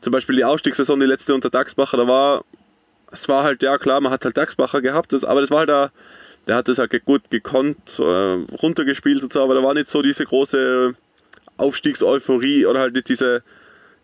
zum 0.02 0.12
Beispiel 0.12 0.36
die 0.36 0.46
Aufstiegssaison, 0.46 1.00
die 1.00 1.06
letzte 1.06 1.34
unter 1.34 1.50
Daxbacher, 1.50 1.98
da 1.98 2.08
war, 2.08 2.44
es 3.12 3.28
war 3.30 3.44
halt, 3.44 3.64
ja 3.64 3.78
klar, 3.78 4.02
man 4.02 4.12
hat 4.12 4.26
halt 4.26 4.38
Daxbacher 4.38 4.82
gehabt, 4.82 5.14
aber 5.24 5.42
das 5.42 5.50
war 5.50 5.60
halt 5.60 5.72
auch, 5.72 5.90
der 6.48 6.58
hat 6.58 6.68
das 6.68 6.78
halt 6.78 7.06
gut 7.06 7.30
gekonnt, 7.30 8.00
äh, 8.00 8.04
runtergespielt 8.04 9.24
und 9.24 9.32
so, 9.32 9.42
aber 9.42 9.56
da 9.56 9.64
war 9.64 9.74
nicht 9.74 9.88
so 9.88 10.02
diese 10.02 10.26
große 10.26 10.94
Aufstiegseuphorie 11.58 12.66
oder 12.66 12.82
halt 12.82 12.94
nicht 12.94 13.08
diese, 13.08 13.44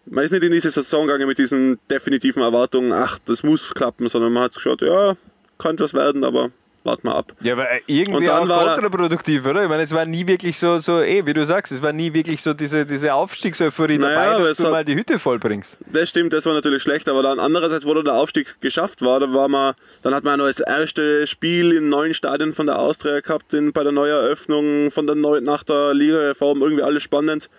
man 0.10 0.24
ist 0.24 0.32
nicht 0.32 0.43
in 0.43 0.51
diese 0.51 0.70
Saison 0.70 1.05
gegangen 1.07 1.28
mit 1.28 1.38
diesen 1.38 1.80
definitiven 1.89 2.41
Erwartungen, 2.41 2.91
ach, 2.93 3.20
das 3.26 3.43
muss 3.43 3.74
klappen, 3.74 4.07
sondern 4.07 4.34
man 4.34 4.43
hat 4.43 4.53
geschaut, 4.55 4.82
ja, 4.82 5.16
könnte 5.57 5.84
was 5.84 5.93
werden, 5.93 6.24
aber 6.24 6.49
warten 6.86 7.07
wir 7.10 7.16
ab. 7.16 7.34
Ja, 7.41 7.53
aber 7.53 7.64
Und 7.64 7.80
irgendwie 7.88 8.26
dann 8.26 8.43
auch 8.43 8.47
war- 8.47 8.74
kontraproduktiv, 8.76 9.45
oder? 9.45 9.64
Ich 9.64 9.70
meine, 9.70 9.84
es 9.84 9.91
war 9.91 10.05
nie 10.05 10.26
wirklich 10.26 10.57
so, 10.57 10.80
so 10.80 11.01
eh, 11.01 11.26
wie 11.26 11.34
du 11.34 11.45
sagst, 11.45 11.74
es 11.74 11.82
war 11.82 11.91
nie 11.91 12.14
wirklich 12.14 12.41
so 12.41 12.53
diese, 12.53 12.86
diese 12.86 13.14
Aufstiegseuphorie 13.14 13.97
Naja, 13.97 14.32
dabei, 14.34 14.43
dass 14.47 14.57
du 14.57 14.64
hat- 14.64 14.72
mal 14.72 14.86
die 14.86 14.95
Hütte 14.95 15.20
vollbringst. 15.20 15.76
Das 15.91 16.07
stimmt, 16.07 16.32
das 16.32 16.45
war 16.45 16.53
natürlich 16.53 16.82
schlecht, 16.82 17.10
aber 17.10 17.22
dann 17.22 17.38
andererseits, 17.38 17.86
wo 17.86 17.93
dann 17.93 18.05
der 18.05 18.14
Aufstieg 18.14 18.62
geschafft 18.62 19.01
war, 19.01 19.20
da 19.20 19.32
war 19.34 19.49
man, 19.49 19.74
dann 20.03 20.16
hat 20.16 20.24
man 20.24 20.39
noch 20.39 20.47
das 20.47 20.62
erste 20.62 21.28
Spiel 21.28 21.74
im 21.74 21.89
neuen 21.89 22.14
Stadion 22.14 22.53
von 22.53 22.66
der 22.66 22.80
Austria 22.80 23.20
gehabt, 23.20 23.53
in, 23.53 23.74
bei 23.74 23.84
der 23.84 23.91
Neueröffnung 23.91 24.89
von 24.89 25.05
der 25.05 25.16
Neu 25.18 25.41
nach 25.41 25.64
der 25.66 25.93
Liga-Reform, 25.93 26.62
irgendwie 26.62 26.84
alles 26.84 27.03
spannend. 27.03 27.49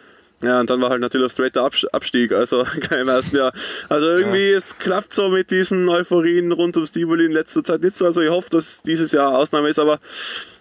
Ja, 0.43 0.61
und 0.61 0.70
dann 0.70 0.80
war 0.80 0.88
halt 0.91 1.03
natürlich 1.03 1.32
straighter 1.32 1.64
Abs- 1.64 1.84
Abstieg, 1.93 2.32
also 2.32 2.64
im 2.91 3.09
ersten 3.09 3.36
Jahr. 3.36 3.53
Also 3.88 4.07
irgendwie, 4.07 4.51
es 4.51 4.78
klappt 4.78 5.12
so 5.12 5.28
mit 5.28 5.51
diesen 5.51 5.88
Euphorien 5.88 6.51
rund 6.53 6.76
ums 6.76 6.93
Tivoli 6.93 7.26
in 7.26 7.32
letzter 7.32 7.62
Zeit 7.62 7.82
nicht 7.82 7.95
so. 7.97 8.07
Also 8.07 8.22
ich 8.22 8.30
hoffe, 8.30 8.49
dass 8.51 8.82
dieses 8.82 9.12
Jahr 9.12 9.36
Ausnahme 9.36 9.68
ist, 9.68 9.78
aber 9.78 10.01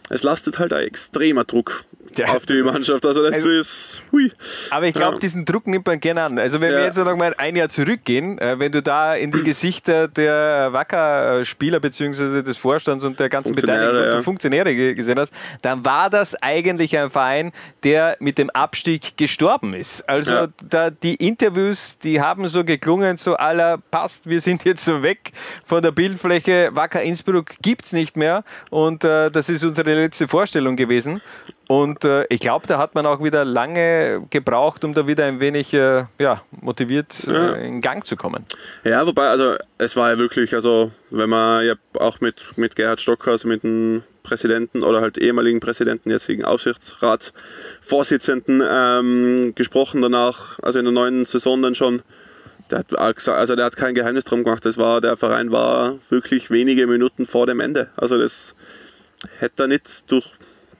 es 0.09 0.23
lastet 0.23 0.59
halt 0.59 0.73
ein 0.73 0.83
extremer 0.83 1.45
Druck 1.45 1.85
Auf 2.27 2.45
die 2.45 2.61
Mannschaft. 2.63 3.05
Also 3.05 3.23
das 3.23 3.35
Also- 3.35 3.49
ist, 3.49 4.03
hui. 4.11 4.31
Aber 4.69 4.85
ich 4.87 4.93
glaube, 4.93 5.13
Ja. 5.15 5.19
diesen 5.19 5.45
Druck 5.45 5.67
nimmt 5.67 5.85
man 5.85 5.99
gerne 5.99 6.23
an. 6.23 6.39
Also 6.39 6.59
wenn 6.61 6.71
wir 6.71 6.79
Ja. 6.79 6.85
jetzt 6.85 6.97
noch 6.97 7.15
mal 7.15 7.33
ein 7.37 7.55
Jahr 7.55 7.69
zurückgehen, 7.69 8.37
äh, 8.39 8.59
wenn 8.59 8.71
du 8.71 8.81
da 8.81 9.15
in 9.15 9.31
die 9.31 9.43
Gesichter 9.43 10.07
der 10.07 10.73
Wacker-Spieler 10.73 11.79
bzw. 11.79 12.41
des 12.43 12.57
Vorstands 12.57 13.05
und 13.05 13.19
der 13.19 13.29
ganzen 13.29 13.55
Beteiligten 13.55 13.97
und 13.97 14.03
ja. 14.15 14.21
Funktionäre 14.21 14.75
ge- 14.75 14.93
gesehen 14.95 15.19
hast, 15.19 15.33
dann 15.61 15.85
war 15.85 16.09
das 16.09 16.35
eigentlich 16.41 16.97
ein 16.97 17.09
Verein, 17.09 17.51
der 17.83 18.17
mit 18.19 18.37
dem 18.37 18.49
Abstieg 18.49 19.17
gestorben 19.17 19.73
ist. 19.73 20.07
Also 20.09 20.31
Ja. 20.31 20.47
da 20.69 20.89
die 20.89 21.15
Interviews, 21.15 21.97
die 21.99 22.21
haben 22.21 22.47
so 22.47 22.63
geklungen, 22.63 23.17
so 23.17 23.35
aller 23.35 23.77
passt, 23.91 24.27
wir 24.29 24.41
sind 24.41 24.65
jetzt 24.65 24.83
so 24.85 25.03
weg 25.03 25.31
von 25.65 25.81
der 25.81 25.91
Bildfläche, 25.91 26.69
Wacker 26.73 27.01
Innsbruck 27.01 27.51
gibt 27.61 27.85
es 27.85 27.93
nicht 27.93 28.17
mehr 28.17 28.43
und 28.69 29.03
äh, 29.03 29.29
das 29.31 29.49
ist 29.49 29.63
unsere 29.63 29.93
letzte 29.93 30.27
Vorstellung 30.27 30.75
gewesen. 30.75 31.21
Und 31.71 32.03
äh, 32.03 32.25
ich 32.29 32.39
glaube, 32.39 32.65
da 32.65 32.79
hat 32.79 32.95
man 32.95 33.05
auch 33.05 33.23
wieder 33.23 33.45
lange 33.45 34.25
gebraucht, 34.31 34.83
um 34.83 34.95
da 34.95 35.05
wieder 35.05 35.25
ein 35.25 35.39
wenig 35.39 35.71
äh, 35.71 36.05
ja, 36.17 36.41
motiviert 36.49 37.27
Ja. 37.27 37.53
äh, 37.53 37.67
in 37.67 37.79
Gang 37.81 38.03
zu 38.03 38.15
kommen. 38.15 38.43
Ja, 38.83 39.05
wobei, 39.05 39.27
also 39.27 39.53
es 39.77 39.95
war 39.95 40.09
ja 40.09 40.17
wirklich, 40.17 40.55
also 40.55 40.91
wenn 41.11 41.29
man 41.29 41.63
ja 41.63 41.75
auch 41.99 42.21
mit, 42.21 42.47
mit 42.55 42.75
Gerhard 42.75 43.01
Stockhaus, 43.01 43.45
mit 43.45 43.61
dem 43.61 44.01
Präsidenten 44.23 44.81
oder 44.81 45.01
halt 45.01 45.19
ehemaligen 45.19 45.59
Präsidenten, 45.59 46.09
jetzigen 46.09 46.43
Aufsichtsratsvorsitzenden 46.43 48.63
ähm, 48.67 49.53
gesprochen 49.53 50.01
danach, 50.01 50.57
also 50.63 50.79
in 50.79 50.85
der 50.85 50.93
neuen 50.93 51.25
Saison 51.25 51.61
dann 51.61 51.75
schon. 51.75 52.01
Der 52.71 52.79
hat, 52.79 52.97
also 53.29 53.55
der 53.55 53.65
hat 53.65 53.77
kein 53.77 53.93
Geheimnis 53.93 54.23
drum 54.23 54.43
gemacht. 54.43 54.65
Das 54.65 54.79
war, 54.79 55.01
der 55.01 55.17
Verein 55.17 55.51
war 55.51 55.99
wirklich 56.09 56.49
wenige 56.49 56.87
Minuten 56.87 57.27
vor 57.27 57.45
dem 57.45 57.59
Ende. 57.59 57.91
Also 57.95 58.17
das 58.17 58.55
hätte 59.37 59.63
er 59.63 59.67
nicht 59.67 60.11
durch 60.11 60.29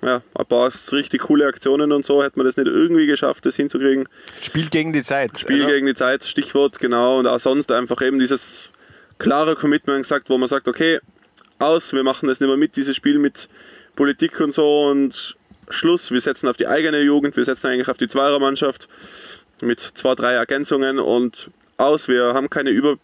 ja, 0.03 0.21
ein 0.33 0.45
paar 0.45 0.71
richtig 0.91 1.21
coole 1.21 1.45
Aktionen 1.45 1.91
und 1.91 2.05
so, 2.05 2.23
hätte 2.23 2.37
man 2.37 2.45
das 2.45 2.57
nicht 2.57 2.67
irgendwie 2.67 3.05
geschafft, 3.05 3.45
das 3.45 3.55
hinzukriegen. 3.55 4.07
Spiel 4.41 4.69
gegen 4.69 4.93
die 4.93 5.01
Zeit. 5.01 5.37
Spiel 5.37 5.63
oder? 5.63 5.73
gegen 5.73 5.85
die 5.87 5.95
Zeit, 5.95 6.23
Stichwort, 6.23 6.79
genau. 6.79 7.19
Und 7.19 7.27
auch 7.27 7.39
sonst 7.39 7.71
einfach 7.71 8.01
eben 8.01 8.19
dieses 8.19 8.69
klare 9.17 9.55
Commitment 9.55 10.03
gesagt, 10.03 10.29
wo 10.29 10.37
man 10.37 10.47
sagt, 10.47 10.67
okay, 10.67 10.99
aus, 11.59 11.93
wir 11.93 12.03
machen 12.03 12.27
das 12.27 12.39
nicht 12.39 12.47
mehr 12.47 12.57
mit, 12.57 12.75
dieses 12.75 12.95
Spiel 12.95 13.19
mit 13.19 13.49
Politik 13.95 14.39
und 14.39 14.53
so 14.53 14.85
und 14.87 15.35
Schluss, 15.69 16.09
wir 16.11 16.21
setzen 16.21 16.47
auf 16.47 16.57
die 16.57 16.67
eigene 16.67 17.01
Jugend, 17.01 17.35
wir 17.35 17.45
setzen 17.45 17.67
eigentlich 17.67 17.89
auf 17.89 17.97
die 17.97 18.07
Zweiermannschaft 18.07 18.87
mit 19.61 19.79
zwei, 19.79 20.15
drei 20.15 20.33
Ergänzungen 20.33 20.99
und 20.99 21.51
aus, 21.77 22.07
wir 22.07 22.33
haben 22.33 22.49
keine 22.49 22.69
über, 22.71 22.95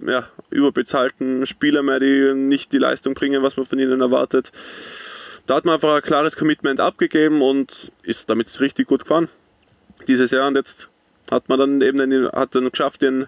ja, 0.00 0.28
überbezahlten 0.50 1.46
Spieler 1.46 1.82
mehr, 1.82 2.00
die 2.00 2.32
nicht 2.34 2.72
die 2.72 2.78
Leistung 2.78 3.14
bringen, 3.14 3.42
was 3.42 3.56
man 3.56 3.66
von 3.66 3.78
ihnen 3.78 4.00
erwartet. 4.00 4.52
Da 5.46 5.54
hat 5.54 5.64
man 5.64 5.74
einfach 5.74 5.94
ein 5.94 6.02
klares 6.02 6.36
Commitment 6.36 6.80
abgegeben 6.80 7.40
und 7.42 7.92
ist 8.02 8.28
damit 8.28 8.60
richtig 8.60 8.88
gut 8.88 9.02
gefahren 9.02 9.28
dieses 10.06 10.30
Jahr 10.30 10.48
und 10.48 10.56
jetzt 10.56 10.88
hat 11.30 11.48
man 11.48 11.58
dann 11.58 11.80
eben 11.80 11.98
den, 11.98 12.28
hat 12.28 12.54
dann 12.54 12.70
geschafft, 12.70 13.02
den 13.02 13.26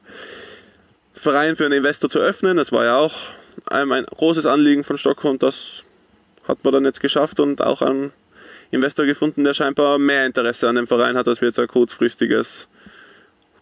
Verein 1.13 1.57
für 1.57 1.65
einen 1.65 1.79
Investor 1.79 2.09
zu 2.09 2.21
öffnen. 2.21 2.57
Das 2.57 2.73
war 2.73 2.85
ja 2.85 2.97
auch 2.97 3.15
ein, 3.67 3.89
großes 4.05 4.47
Anliegen 4.47 4.85
von 4.85 4.99
Stockholm. 4.99 5.39
Das 5.39 5.83
hat 6.47 6.63
man 6.63 6.73
dann 6.73 6.85
jetzt 6.85 7.01
geschafft 7.01 7.41
und 7.41 7.63
auch 7.63 7.83
einen 7.83 8.13
Investor 8.71 9.07
gefunden, 9.07 9.45
der 9.45 9.55
scheinbar 9.55 9.99
mehr 9.99 10.27
Interesse 10.27 10.69
an 10.69 10.77
dem 10.77 10.87
Verein 10.87 11.17
hat, 11.17 11.27
als 11.27 11.41
wir 11.41 11.49
jetzt 11.49 11.59
ein 11.59 11.67
kurzfristiges, 11.67 12.69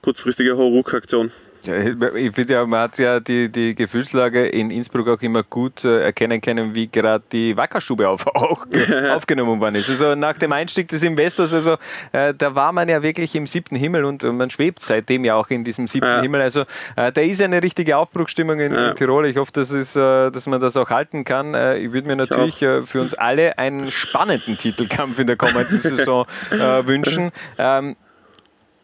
kurzfristige 0.02 0.56
Hauruck-Aktion. 0.56 1.32
Ich 1.68 2.34
finde 2.34 2.52
ja, 2.52 2.66
man 2.66 2.80
hat 2.80 2.98
ja 2.98 3.20
die, 3.20 3.48
die 3.50 3.74
Gefühlslage 3.74 4.46
in 4.46 4.70
Innsbruck 4.70 5.08
auch 5.08 5.20
immer 5.22 5.42
gut 5.42 5.84
äh, 5.84 6.02
erkennen 6.04 6.40
können, 6.40 6.74
wie 6.74 6.86
gerade 6.88 7.24
die 7.32 7.56
Wackerstube 7.56 8.08
auf, 8.08 8.26
auch 8.28 8.66
aufgenommen 9.14 9.60
worden 9.60 9.76
ist. 9.76 9.90
Also 9.90 10.14
nach 10.14 10.38
dem 10.38 10.52
Einstieg 10.52 10.88
des 10.88 11.02
Investors, 11.02 11.52
also 11.52 11.76
äh, 12.12 12.32
da 12.36 12.54
war 12.54 12.72
man 12.72 12.88
ja 12.88 13.02
wirklich 13.02 13.34
im 13.34 13.46
siebten 13.46 13.76
Himmel 13.76 14.04
und 14.04 14.22
man 14.22 14.50
schwebt 14.50 14.80
seitdem 14.80 15.24
ja 15.24 15.34
auch 15.34 15.48
in 15.50 15.64
diesem 15.64 15.86
siebten 15.86 16.08
Ja. 16.08 16.20
Himmel. 16.22 16.40
Also 16.42 16.60
äh, 16.96 17.10
da 17.12 17.20
ist 17.20 17.42
eine 17.42 17.62
richtige 17.62 17.96
Aufbruchstimmung 17.96 18.60
in, 18.60 18.72
Ja. 18.72 18.88
in 18.88 18.94
Tirol. 18.96 19.26
Ich 19.26 19.36
hoffe, 19.36 19.52
dass, 19.52 19.70
es, 19.70 19.96
äh, 19.96 20.30
dass 20.30 20.46
man 20.46 20.60
das 20.60 20.76
auch 20.76 20.90
halten 20.90 21.24
kann. 21.24 21.54
Äh, 21.54 21.78
ich 21.78 21.92
würde 21.92 22.08
mir 22.08 22.16
natürlich 22.16 22.62
äh, 22.62 22.84
für 22.86 23.00
uns 23.00 23.14
alle 23.14 23.58
einen 23.58 23.90
spannenden 23.90 24.56
Titelkampf 24.58 25.18
in 25.18 25.26
der 25.26 25.36
kommenden 25.36 25.78
Saison 25.80 26.26
wünschen. 26.50 27.30
Ähm, 27.58 27.96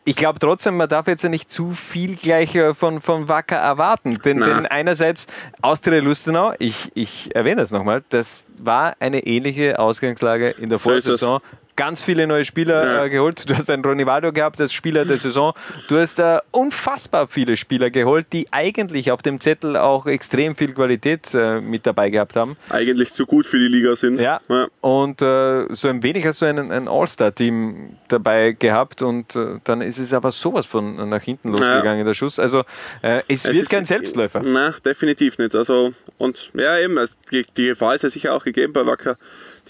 ich 0.05 0.17
glaube 0.17 0.39
trotzdem, 0.39 0.77
man 0.77 0.89
darf 0.89 1.07
jetzt 1.07 1.23
ja 1.23 1.29
nicht 1.29 1.51
zu 1.51 1.73
viel 1.73 2.17
gleich 2.17 2.55
äh, 2.55 2.75
von, 2.75 3.01
von 3.01 3.29
Wacker 3.29 3.57
erwarten. 3.57 4.19
Denn, 4.25 4.41
denn 4.41 4.67
einerseits 4.67 5.27
Austria 5.61 6.01
Lustenau, 6.01 6.55
ich, 6.59 6.91
ich 6.95 7.35
erwähne 7.35 7.61
das 7.61 7.71
nochmal, 7.71 8.03
das 8.09 8.45
war 8.59 8.95
eine 8.99 9.27
ähnliche 9.27 9.79
Ausgangslage 9.79 10.51
in 10.59 10.69
der 10.69 10.79
So. 10.79 10.91
Vorsaison. 10.91 11.41
Ganz 11.83 12.01
viele 12.01 12.29
neue 12.29 12.45
Spieler 12.45 12.85
Ja. 12.95 13.05
äh, 13.07 13.11
geholt. 13.11 13.51
Du 13.51 13.57
hast 13.59 13.69
einen 13.69 13.85
Ronivaldo 13.85 14.33
gehabt 14.33 14.61
als 14.61 14.73
Spieler 14.73 15.05
der 15.05 15.19
Saison. 15.19 15.53
Du 15.89 15.99
hast 15.99 16.21
äh, 16.21 16.39
unfassbar 16.53 17.27
viele 17.27 17.57
Spieler 17.57 17.91
geholt, 17.91 18.27
die 18.33 18.47
eigentlich 18.53 19.11
auf 19.11 19.21
dem 19.21 19.41
Zettel 19.41 19.77
auch 19.77 20.07
extrem 20.07 20.55
viel 20.55 20.75
Qualität 20.75 21.35
äh, 21.35 21.61
mit 21.61 21.85
dabei 21.85 22.11
gehabt 22.11 22.37
haben. 22.37 22.57
Eigentlich 22.69 23.13
zu 23.15 23.27
gut 23.27 23.47
für 23.49 23.59
die 23.59 23.67
Liga 23.67 23.97
sind. 23.97 24.21
Ja. 24.21 24.41
Und 24.81 25.23
äh, 25.23 25.75
so 25.75 25.89
ein 25.89 26.05
wenig 26.05 26.25
hast 26.25 26.41
du 26.43 26.47
ein, 26.47 26.71
ein 26.71 26.87
All-Star-Team 26.87 27.97
dabei 28.07 28.53
gehabt 28.53 29.03
und 29.03 29.35
äh, 29.35 29.59
dann 29.65 29.81
ist 29.83 29.99
es 29.99 30.13
aber 30.13 30.31
sowas 30.31 30.67
von 30.67 31.09
nach 31.09 31.23
hinten 31.23 31.49
losgegangen, 31.51 32.07
der 32.07 32.15
Schuss. 32.15 32.39
Also 32.39 32.61
äh, 33.03 33.23
es, 33.27 33.45
wird 33.45 33.57
ist- 33.57 33.71
kein 33.71 33.85
Selbstläufer. 33.85 34.41
Na, 34.45 34.73
definitiv 34.85 35.37
nicht. 35.39 35.57
Also, 35.57 35.93
und 36.17 36.53
ja, 36.55 36.79
eben, 36.79 36.97
es, 36.99 37.19
die, 37.33 37.45
die 37.57 37.67
Gefahr 37.67 37.97
ist 37.97 38.05
ja 38.05 38.09
sicher 38.11 38.35
auch 38.35 38.45
gegeben 38.45 38.73
bei 38.73 38.87
Wacker. 38.87 39.17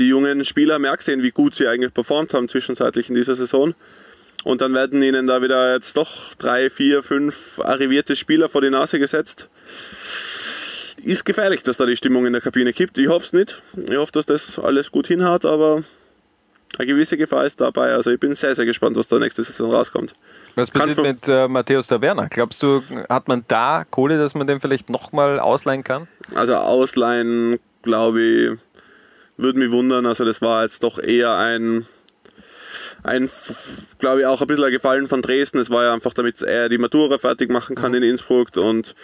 Die 0.02 0.08
jungen 0.08 0.44
Spieler 0.44 0.80
ja 0.80 0.96
gesehen, 0.96 1.22
wie 1.22 1.30
gut 1.30 1.54
sie 1.54 1.68
eigentlich 1.68 1.94
performt 1.94 2.34
haben 2.34 2.48
zwischenzeitlich 2.48 3.08
in 3.08 3.14
dieser 3.14 3.36
Saison. 3.36 3.72
Und 4.42 4.60
dann 4.60 4.74
werden 4.74 5.00
ihnen 5.00 5.28
da 5.28 5.42
wieder 5.42 5.74
jetzt 5.74 5.96
doch 5.96 6.34
drei, 6.40 6.70
vier, 6.70 7.04
fünf 7.04 7.60
arrivierte 7.60 8.16
Spieler 8.16 8.48
vor 8.48 8.62
die 8.62 8.70
Nase 8.70 8.98
gesetzt. 8.98 9.48
Ist 11.04 11.24
gefährlich, 11.24 11.62
dass 11.62 11.76
da 11.76 11.86
die 11.86 11.96
Stimmung 11.96 12.26
in 12.26 12.32
der 12.32 12.42
Kabine 12.42 12.72
kippt. 12.72 12.98
Ich 12.98 13.06
hoffe 13.06 13.26
es 13.26 13.32
nicht. 13.32 13.62
Ich 13.76 13.96
hoffe, 13.96 14.10
dass 14.10 14.26
das 14.26 14.58
alles 14.58 14.90
gut 14.90 15.06
hinhaut, 15.06 15.44
aber 15.44 15.84
eine 16.78 16.86
gewisse 16.88 17.16
Gefahr 17.16 17.46
ist 17.46 17.60
dabei. 17.60 17.92
Also 17.92 18.10
ich 18.10 18.18
bin 18.18 18.34
sehr, 18.34 18.56
sehr 18.56 18.64
gespannt, 18.64 18.96
was 18.96 19.06
da 19.06 19.20
nächste 19.20 19.44
Saison 19.44 19.70
rauskommt. 19.70 20.14
Was 20.56 20.72
passiert 20.72 21.00
mit 21.00 21.28
äh, 21.28 21.46
Matthäus 21.46 21.86
Taverna? 21.86 22.26
Glaubst 22.26 22.60
du, 22.60 22.82
hat 23.08 23.28
man 23.28 23.44
da 23.46 23.84
Kohle, 23.88 24.18
dass 24.18 24.34
man 24.34 24.48
den 24.48 24.58
vielleicht 24.58 24.90
nochmal 24.90 25.38
ausleihen 25.38 25.84
kann? 25.84 26.08
Also 26.34 26.56
ausleihen, 26.56 27.60
glaube 27.82 28.20
ich, 28.20 28.58
würde 29.42 29.58
mich 29.58 29.70
wundern. 29.70 30.06
Also 30.06 30.24
das 30.24 30.40
war 30.42 30.62
jetzt 30.62 30.82
doch 30.82 30.98
eher 30.98 31.36
ein, 31.36 31.86
ein 33.02 33.28
glaube 33.98 34.20
ich, 34.20 34.26
auch 34.26 34.40
ein 34.40 34.46
bisschen 34.46 34.64
ein 34.64 34.72
Gefallen 34.72 35.08
von 35.08 35.22
Dresden. 35.22 35.58
Es 35.58 35.70
war 35.70 35.84
ja 35.84 35.94
einfach, 35.94 36.14
damit 36.14 36.40
er 36.42 36.68
die 36.68 36.78
Matura 36.78 37.18
fertig 37.18 37.50
machen 37.50 37.76
kann 37.76 37.94
in 37.94 38.02
Innsbruck. 38.02 38.56
Und 38.56 38.94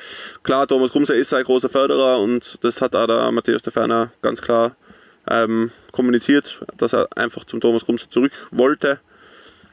klar, 0.42 0.66
Thomas 0.66 0.90
Grumser 0.90 1.14
ist 1.14 1.34
ein 1.34 1.44
großer 1.44 1.68
Förderer 1.68 2.20
und 2.20 2.62
das 2.64 2.80
hat 2.80 2.94
auch 2.94 3.06
der 3.06 3.30
Matthäus 3.32 3.62
de 3.62 3.72
Ferner 3.72 4.12
ganz 4.22 4.40
klar 4.40 4.76
ähm, 5.30 5.70
kommuniziert, 5.92 6.60
dass 6.76 6.94
er 6.94 7.08
einfach 7.16 7.44
zum 7.44 7.60
Thomas 7.60 7.84
Grumser 7.84 8.08
zurück 8.10 8.32
wollte. 8.50 9.00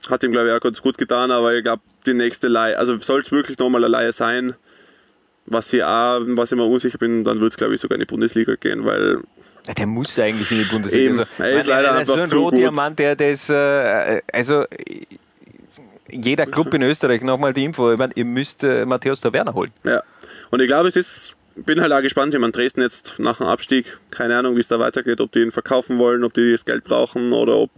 Hat 0.09 0.23
ihm, 0.23 0.31
glaube 0.31 0.49
ich, 0.49 0.53
auch 0.53 0.59
ganz 0.59 0.81
gut 0.81 0.97
getan, 0.97 1.31
aber 1.31 1.55
ich 1.55 1.63
glaube, 1.63 1.81
die 2.05 2.13
nächste 2.13 2.47
Leihe, 2.47 2.77
also 2.77 2.97
soll 2.97 3.21
es 3.21 3.31
wirklich 3.31 3.57
nochmal 3.57 3.83
eine 3.83 3.91
Leihe 3.91 4.13
sein, 4.13 4.55
was 5.45 5.71
ich 5.73 5.83
auch, 5.83 6.21
was 6.21 6.51
ich 6.51 6.57
mir 6.57 6.65
unsicher 6.65 6.97
bin, 6.97 7.23
dann 7.23 7.39
wird 7.39 7.53
es, 7.53 7.57
glaube 7.57 7.75
ich, 7.75 7.81
sogar 7.81 7.95
in 7.95 8.01
die 8.01 8.05
Bundesliga 8.05 8.55
gehen, 8.55 8.85
weil 8.85 9.21
Der 9.77 9.87
muss 9.87 10.17
eigentlich 10.19 10.51
in 10.51 10.57
die 10.59 10.63
Bundesliga. 10.65 11.11
Eben. 11.11 11.23
Er 11.39 11.51
ist 11.51 11.67
leider 11.67 11.93
der 11.93 12.01
ist 12.01 12.07
so 12.07 12.13
einfach 12.13 12.23
ein 12.23 12.29
zu 12.29 12.35
gut. 12.37 12.53
Rohdiamant, 12.53 12.99
der, 12.99 13.15
der 13.15 13.29
ist, 13.29 13.49
äh, 13.49 14.21
also 14.31 14.65
jeder 16.09 16.45
Club 16.45 16.73
in 16.73 16.81
Österreich, 16.81 17.21
nochmal 17.21 17.53
die 17.53 17.63
Info, 17.63 17.91
ich 17.91 17.97
meine, 17.97 18.13
ihr 18.15 18.25
müsst 18.25 18.63
äh, 18.63 18.85
Matthäus 18.85 19.21
Taverna 19.21 19.53
holen. 19.53 19.71
Ja, 19.83 20.03
und 20.51 20.61
ich 20.61 20.67
glaube, 20.67 20.87
es 20.87 20.95
ist, 20.95 21.35
bin 21.55 21.81
halt 21.81 21.91
auch 21.91 22.01
gespannt, 22.01 22.33
ich 22.33 22.39
meine, 22.39 22.51
Dresden 22.51 22.81
jetzt 22.81 23.15
nach 23.17 23.37
dem 23.37 23.47
Abstieg, 23.47 23.97
keine 24.11 24.37
Ahnung, 24.37 24.55
wie 24.55 24.59
es 24.59 24.67
da 24.67 24.79
weitergeht, 24.79 25.19
ob 25.19 25.31
die 25.31 25.39
ihn 25.39 25.51
verkaufen 25.51 25.97
wollen, 25.97 26.23
ob 26.23 26.33
die 26.33 26.51
das 26.51 26.65
Geld 26.65 26.83
brauchen 26.83 27.33
oder 27.33 27.55
ob 27.55 27.71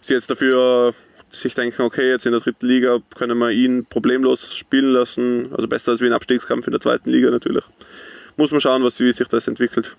sie 0.00 0.14
jetzt 0.14 0.30
dafür 0.30 0.94
sich 1.30 1.54
denken, 1.54 1.82
okay, 1.82 2.08
jetzt 2.10 2.24
in 2.24 2.32
der 2.32 2.40
dritten 2.40 2.66
Liga 2.66 2.98
können 3.16 3.36
wir 3.38 3.50
ihn 3.50 3.84
problemlos 3.84 4.54
spielen 4.56 4.92
lassen, 4.92 5.50
also 5.52 5.68
besser 5.68 5.92
als 5.92 6.00
wie 6.00 6.06
ein 6.06 6.12
Abstiegskampf 6.12 6.66
in 6.66 6.70
der 6.70 6.80
zweiten 6.80 7.10
Liga 7.10 7.30
natürlich. 7.30 7.64
Muss 8.36 8.50
man 8.50 8.60
schauen, 8.60 8.82
was, 8.82 8.98
wie 9.00 9.12
sich 9.12 9.28
das 9.28 9.48
entwickelt. 9.48 9.96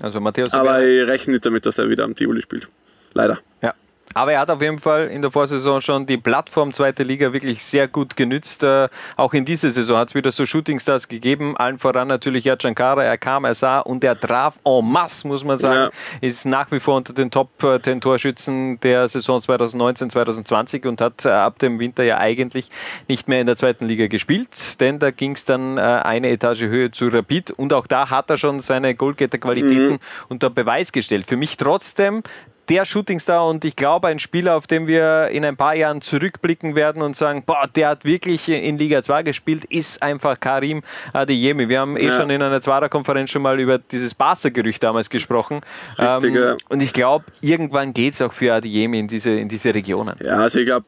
Also 0.00 0.20
Matthäus 0.20 0.52
Aber 0.52 0.82
ich 0.84 1.06
rechne 1.06 1.34
nicht 1.34 1.46
damit, 1.46 1.66
dass 1.66 1.78
er 1.78 1.88
wieder 1.88 2.04
am 2.04 2.14
Tivoli 2.14 2.42
spielt. 2.42 2.68
Leider. 3.14 3.38
Ja. 3.62 3.74
Aber 4.14 4.32
er 4.32 4.40
hat 4.40 4.50
auf 4.50 4.62
jeden 4.62 4.78
Fall 4.78 5.08
in 5.08 5.22
der 5.22 5.30
Vorsaison 5.30 5.80
schon 5.80 6.06
die 6.06 6.16
Plattform 6.16 6.72
zweite 6.72 7.02
Liga 7.02 7.32
wirklich 7.32 7.62
sehr 7.62 7.88
gut 7.88 8.16
genützt. 8.16 8.64
Äh, 8.64 8.88
auch 9.16 9.34
in 9.34 9.44
dieser 9.44 9.70
Saison 9.70 9.98
hat 9.98 10.08
es 10.08 10.14
wieder 10.14 10.32
so 10.32 10.46
Shootingstars 10.46 11.08
gegeben. 11.08 11.56
Allen 11.56 11.78
voran 11.78 12.08
natürlich 12.08 12.44
Yachankara. 12.44 13.04
Er 13.04 13.18
kam, 13.18 13.44
er 13.44 13.54
sah 13.54 13.80
und 13.80 14.02
er 14.02 14.18
traf 14.18 14.58
en 14.64 14.84
masse, 14.84 15.26
muss 15.28 15.44
man 15.44 15.58
sagen. 15.58 15.92
Ist 16.20 16.46
nach 16.46 16.70
wie 16.70 16.80
vor 16.80 16.96
unter 16.96 17.12
den 17.12 17.30
Top 17.30 17.50
10 17.60 18.00
Torschützen 18.00 18.80
der 18.80 19.08
Saison 19.08 19.40
2019, 19.40 20.10
2020 20.10 20.86
und 20.86 21.00
hat 21.00 21.24
äh, 21.24 21.28
ab 21.28 21.58
dem 21.58 21.78
Winter 21.78 22.02
ja 22.02 22.18
eigentlich 22.18 22.70
nicht 23.08 23.28
mehr 23.28 23.40
in 23.40 23.46
der 23.46 23.56
zweiten 23.56 23.86
Liga 23.86 24.06
gespielt, 24.06 24.80
denn 24.80 24.98
da 24.98 25.10
ging 25.10 25.32
es 25.32 25.44
dann 25.44 25.78
äh, 25.78 25.80
eine 25.80 26.30
Etage 26.30 26.62
höher 26.62 26.92
zu 26.92 27.08
Rapid 27.08 27.50
und 27.52 27.72
auch 27.72 27.86
da 27.86 28.10
hat 28.10 28.30
er 28.30 28.36
schon 28.36 28.60
seine 28.60 28.94
Goalgetter-Qualitäten 28.94 29.98
unter 30.28 30.50
Beweis 30.50 30.92
gestellt. 30.92 31.26
Für 31.26 31.36
mich 31.36 31.56
trotzdem 31.56 32.22
der 32.68 32.84
Shootingstar 32.84 33.46
und 33.46 33.64
ich 33.64 33.76
glaube 33.76 34.08
ein 34.08 34.18
Spieler, 34.18 34.56
auf 34.56 34.66
den 34.66 34.86
wir 34.86 35.28
in 35.28 35.44
ein 35.44 35.56
paar 35.56 35.74
Jahren 35.74 36.00
zurückblicken 36.00 36.74
werden 36.74 37.02
und 37.02 37.16
sagen, 37.16 37.42
boah, 37.44 37.66
der 37.74 37.88
hat 37.88 38.04
wirklich 38.04 38.48
in 38.48 38.76
Liga 38.78 39.02
2 39.02 39.22
gespielt, 39.22 39.64
ist 39.66 40.02
einfach 40.02 40.38
Karim 40.38 40.82
Adeyemi. 41.12 41.68
Wir 41.68 41.80
haben 41.80 41.96
eh 41.96 42.06
Ja. 42.06 42.16
schon 42.16 42.30
in 42.30 42.42
einer 42.42 42.60
Zwarer-Konferenz 42.60 43.30
schon 43.30 43.42
mal 43.42 43.58
über 43.58 43.78
dieses 43.78 44.14
Barca-Gerücht 44.14 44.82
damals 44.82 45.08
gesprochen. 45.10 45.60
Richtig, 45.98 46.34
ja. 46.34 46.56
Und 46.68 46.82
ich 46.82 46.92
glaube, 46.92 47.24
irgendwann 47.40 47.92
geht 47.94 48.14
es 48.14 48.22
auch 48.22 48.32
für 48.32 48.52
Adeyemi 48.52 48.98
in 49.00 49.08
diese, 49.08 49.30
in 49.30 49.48
diese 49.48 49.74
Regionen. 49.74 50.16
Ja, 50.22 50.36
also 50.36 50.58
ich 50.58 50.66
glaube, 50.66 50.86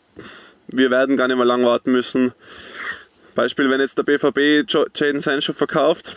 wir 0.68 0.90
werden 0.90 1.16
gar 1.16 1.28
nicht 1.28 1.36
mehr 1.36 1.46
lang 1.46 1.64
warten 1.64 1.92
müssen. 1.92 2.32
Beispiel, 3.34 3.70
wenn 3.70 3.80
jetzt 3.80 3.96
der 3.96 4.02
BVB 4.02 4.64
Jadon 4.68 5.20
Sancho 5.20 5.52
verkauft, 5.52 6.16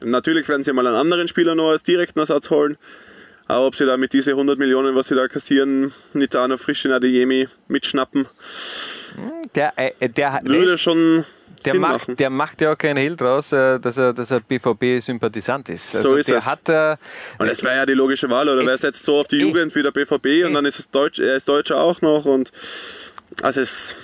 natürlich 0.00 0.48
werden 0.48 0.62
sie 0.62 0.72
mal 0.72 0.86
einen 0.86 0.96
anderen 0.96 1.28
Spieler 1.28 1.54
noch 1.54 1.70
als 1.70 1.82
direkten 1.82 2.18
Ersatz 2.18 2.50
holen. 2.50 2.76
Aber 3.48 3.66
ob 3.66 3.76
sie 3.76 3.86
da 3.86 3.96
mit 3.96 4.12
diesen 4.12 4.32
100 4.34 4.58
Millionen, 4.58 4.94
was 4.96 5.08
sie 5.08 5.14
da 5.14 5.28
kassieren, 5.28 5.92
noch 6.12 6.58
frisch 6.58 6.84
in 6.84 6.92
Adeyemi 6.92 7.48
mitschnappen, 7.68 8.26
Der, 9.54 9.72
äh, 9.76 10.08
der, 10.08 10.40
würde 10.44 10.72
lässt- 10.72 10.82
schon 10.82 11.24
der 11.64 11.72
Sinn 11.72 11.80
macht, 11.80 11.92
machen. 12.00 12.16
der 12.16 12.30
macht 12.30 12.60
ja 12.60 12.72
auch 12.72 12.78
keinen 12.78 12.98
Hehl 12.98 13.16
draus, 13.16 13.50
äh, 13.52 13.78
dass 13.80 13.96
er, 13.96 14.12
dass 14.12 14.30
er 14.30 14.40
BVB-Sympathisant 14.40 15.68
ist. 15.70 15.94
Also 15.96 16.16
ist 16.16 16.28
der 16.28 16.38
es. 16.38 16.46
hat 16.46 16.68
äh, 16.68 16.96
Und 17.38 17.48
es 17.48 17.62
wäre 17.62 17.76
ja 17.76 17.86
die 17.86 17.94
logische 17.94 18.28
Wahl, 18.28 18.48
oder 18.48 18.66
wer 18.66 18.76
setzt 18.76 19.04
so 19.04 19.18
auf 19.20 19.28
die. 19.28 19.38
Jugend 19.38 19.74
wie 19.74 19.82
der 19.82 19.90
BVB 19.92 20.44
und 20.46 20.54
dann 20.54 20.64
ist 20.66 20.78
es 20.78 20.90
Deutsch, 20.90 21.18
er 21.18 21.36
ist 21.36 21.48
Deutscher 21.48 21.76
auch 21.80 22.00
noch 22.02 22.24
und 22.24 22.50
also 23.42 23.60
es 23.60 23.94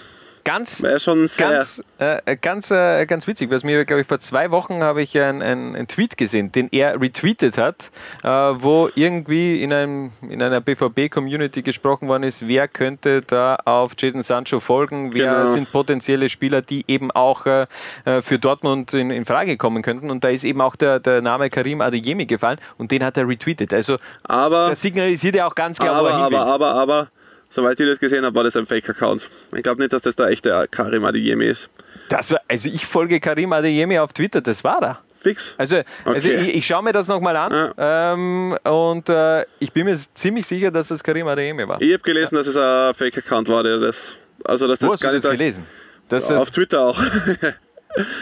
ganz 0.45 0.83
wäre 0.83 1.01
schon 1.01 1.27
sehr 1.27 1.49
Ganz, 1.49 1.83
äh, 1.99 2.37
ganz, 2.37 2.71
äh, 2.71 3.07
ganz 3.07 3.27
witzig, 3.27 3.51
was 3.51 3.65
mir, 3.65 3.85
glaube 3.85 4.03
ich, 4.03 4.07
vor 4.07 4.21
zwei 4.21 4.51
Wochen 4.51 4.83
habe 4.83 5.03
ich 5.03 5.19
einen 5.19 5.43
einen 5.43 5.87
Tweet 5.89 6.17
gesehen, 6.17 6.53
den 6.53 6.69
er 6.73 7.01
retweetet 7.01 7.59
hat, 7.59 7.91
äh, 8.23 8.29
wo 8.29 8.89
irgendwie 8.95 9.63
in, 9.63 9.73
einem, 9.73 10.13
in 10.29 10.43
einer 10.43 10.61
BVB-Community 10.61 11.63
gesprochen 11.63 12.09
worden 12.09 12.23
ist, 12.25 12.47
wer 12.49 12.69
könnte 12.69 13.21
da 13.21 13.57
auf 13.65 13.93
Jadon 13.99 14.23
Sancho 14.23 14.61
folgen, 14.61 15.15
wer 15.15 15.23
Genau. 15.23 15.47
sind 15.47 15.71
potenzielle 15.73 16.29
Spieler, 16.29 16.63
die 16.63 16.85
eben 16.89 17.11
auch 17.11 17.47
äh, 17.47 17.67
äh, 18.05 18.23
für 18.23 18.39
Dortmund 18.39 18.93
in, 18.95 19.11
in 19.11 19.25
Frage 19.25 19.57
kommen 19.57 19.83
könnten. 19.83 20.11
Und 20.11 20.25
da 20.25 20.29
ist 20.29 20.45
eben 20.45 20.61
auch 20.61 20.77
der, 20.77 21.01
der 21.01 21.23
Name 21.23 21.51
Karim 21.51 21.81
Adeyemi 21.81 22.27
gefallen 22.27 22.59
und 22.79 22.91
den 22.91 23.05
hat 23.05 23.17
er 23.17 23.29
retweetet. 23.29 23.73
Also 23.73 23.97
aber 24.25 24.71
das 24.71 24.81
signalisiert 24.81 25.35
ja 25.35 25.47
auch 25.47 25.55
ganz 25.55 25.79
klar, 25.79 25.95
wo 25.95 26.07
aber, 26.07 26.11
er 26.11 26.23
hin 26.25 26.31
will. 26.33 26.39
aber, 26.39 26.53
aber, 26.53 26.75
aber, 26.75 27.09
soweit 27.53 27.79
ich 27.79 27.87
das 27.87 28.01
gesehen 28.01 28.25
habe, 28.25 28.35
war 28.35 28.45
das 28.45 28.57
ein 28.57 28.67
Fake-Account. 28.67 29.29
Ich 29.55 29.63
glaube 29.63 29.81
nicht, 29.81 29.93
dass 29.93 30.03
das 30.03 30.17
der 30.17 30.27
echte 30.29 30.67
Karim 30.71 31.05
Adeyemi 31.05 31.45
ist. 31.47 31.71
Das 32.09 32.31
war, 32.31 32.41
also 32.49 32.69
ich 32.69 32.87
folge 32.87 33.21
Karim 33.21 33.53
Adeyemi 33.53 33.99
auf 33.99 34.13
Twitter, 34.13 34.41
das 34.41 34.65
war 34.65 34.83
er. 34.83 34.99
Fix. 35.21 35.55
Also, 35.57 35.77
also 36.05 36.29
Okay. 36.29 36.49
ich, 36.49 36.55
ich 36.57 36.67
schaue 36.67 36.83
mir 36.83 36.93
das 36.93 37.07
nochmal 37.07 37.37
an 37.37 37.73
ähm, 37.79 38.59
und 38.65 39.09
äh, 39.09 39.45
ich 39.61 39.71
bin 39.73 39.85
mir 39.85 39.97
ziemlich 40.15 40.47
sicher, 40.47 40.73
dass 40.73 40.91
es 40.91 41.03
Karim 41.05 41.29
Adeyemi 41.29 41.69
war. 41.69 41.81
Ich 41.81 41.93
habe 41.93 42.03
gelesen, 42.03 42.35
dass 42.35 42.47
es 42.49 42.57
ein 42.57 42.93
Fake-Account 42.95 43.49
war, 43.49 43.63
der 43.63 43.79
das. 43.79 44.17
Also, 44.45 44.67
dass 44.67 44.81
Wo 44.83 44.87
das 44.87 44.95
hast 44.95 45.03
du 45.03 45.07
gar 45.07 45.13
das 45.13 45.23
nicht. 45.25 45.39
gelesen? 45.39 45.67
Das, 46.09 46.29
Auf 46.31 46.51
Twitter 46.51 46.81
auch. 46.81 47.01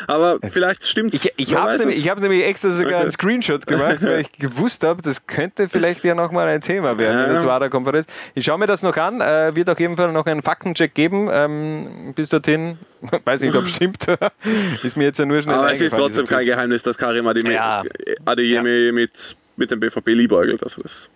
aber 0.07 0.39
vielleicht 0.51 0.87
stimmt's. 0.87 1.14
ich 1.25 1.33
ich 1.37 1.55
habe 1.55 1.77
nämlich, 1.79 2.09
hab 2.09 2.21
nämlich 2.21 2.45
extra 2.45 2.71
sogar 2.71 2.91
Okay. 2.91 3.01
einen 3.03 3.11
Screenshot 3.11 3.66
gemacht, 3.66 3.99
weil 4.03 4.21
ich 4.23 4.33
gewusst 4.33 4.83
habe, 4.85 5.03
das 5.03 5.27
könnte 5.27 5.68
vielleicht 5.68 6.03
ja 6.05 6.14
nochmal 6.14 6.49
ein 6.49 6.61
Thema 6.61 6.99
werden 6.99 7.18
in 7.21 7.25
der 7.27 7.35
Ja. 7.35 7.41
Zwarer-Konferenz. 7.41 8.07
Ich 8.35 8.45
schaue 8.45 8.59
mir 8.59 8.66
das 8.66 8.83
noch 8.83 8.97
an, 8.97 9.21
äh, 9.21 9.55
wird 9.55 9.71
auf 9.71 9.79
jeden 9.79 9.97
Fall 9.97 10.12
noch 10.12 10.27
einen 10.27 10.43
Faktencheck 10.43 10.95
geben. 10.95 11.29
Ähm, 11.31 12.12
bis 12.16 12.29
dorthin, 12.29 12.79
weiß 13.25 13.43
nicht, 13.43 13.55
ob 13.55 13.64
es 13.64 13.71
stimmt, 13.77 14.07
ist 14.83 14.97
mir 14.97 15.05
jetzt 15.05 15.18
ja 15.18 15.25
nur 15.27 15.41
schnell 15.43 15.55
aber 15.57 15.71
es 15.73 15.81
ist 15.81 15.95
trotzdem 15.97 16.27
kein 16.27 16.47
Geheimnis, 16.47 16.83
dass 16.83 16.99
Karim 16.99 17.27
Adeyemi, 17.27 17.55
Ja. 17.55 17.83
Adeyemi 18.25 18.93
mit, 18.93 19.37
mit 19.57 19.71
dem 19.71 19.81
BVB 19.81 20.09
liebäugelt. 20.09 20.62
Also, 20.62 20.83
das 20.83 21.09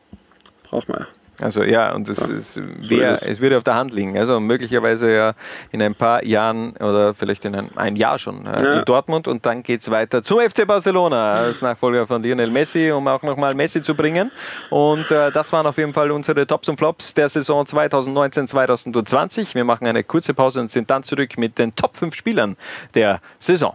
braucht 0.62 0.88
man 0.88 1.00
ja. 1.00 1.06
Also 1.44 1.62
ja, 1.62 1.92
und 1.94 2.08
es, 2.08 2.18
es, 2.28 2.56
wär, 2.88 3.12
ist 3.12 3.22
es. 3.22 3.28
es 3.32 3.40
würde 3.40 3.58
auf 3.58 3.64
der 3.64 3.74
Hand 3.74 3.92
liegen. 3.92 4.16
Also 4.18 4.40
möglicherweise 4.40 5.12
ja 5.14 5.34
in 5.72 5.82
ein 5.82 5.94
paar 5.94 6.24
Jahren 6.24 6.72
oder 6.78 7.12
vielleicht 7.14 7.44
in 7.44 7.54
ein, 7.54 7.68
ein 7.76 7.96
Jahr 7.96 8.18
schon 8.18 8.46
äh, 8.46 8.62
Ja. 8.64 8.78
in 8.78 8.84
Dortmund 8.86 9.28
und 9.28 9.44
dann 9.44 9.62
geht 9.62 9.82
es 9.82 9.90
weiter 9.90 10.22
zum 10.22 10.40
FC 10.40 10.66
Barcelona 10.66 11.34
als 11.34 11.60
Nachfolger 11.60 12.06
von 12.06 12.22
Lionel 12.22 12.50
Messi, 12.50 12.90
um 12.90 13.06
auch 13.08 13.22
nochmal 13.22 13.54
Messi 13.54 13.82
zu 13.82 13.94
bringen. 13.94 14.30
Und 14.70 15.10
äh, 15.10 15.30
das 15.32 15.52
waren 15.52 15.66
auf 15.66 15.76
jeden 15.76 15.92
Fall 15.92 16.10
unsere 16.10 16.46
Tops 16.46 16.68
und 16.70 16.78
Flops 16.78 17.12
der 17.12 17.28
Saison 17.28 17.64
2019-2020. 17.66 19.54
Wir 19.54 19.64
machen 19.64 19.86
eine 19.86 20.02
kurze 20.04 20.34
Pause 20.34 20.60
und 20.60 20.70
sind 20.70 20.90
dann 20.90 21.02
zurück 21.02 21.36
mit 21.36 21.58
den 21.58 21.74
Top 21.74 21.96
5 21.96 22.14
Spielern 22.14 22.56
der 22.94 23.20
Saison. 23.38 23.74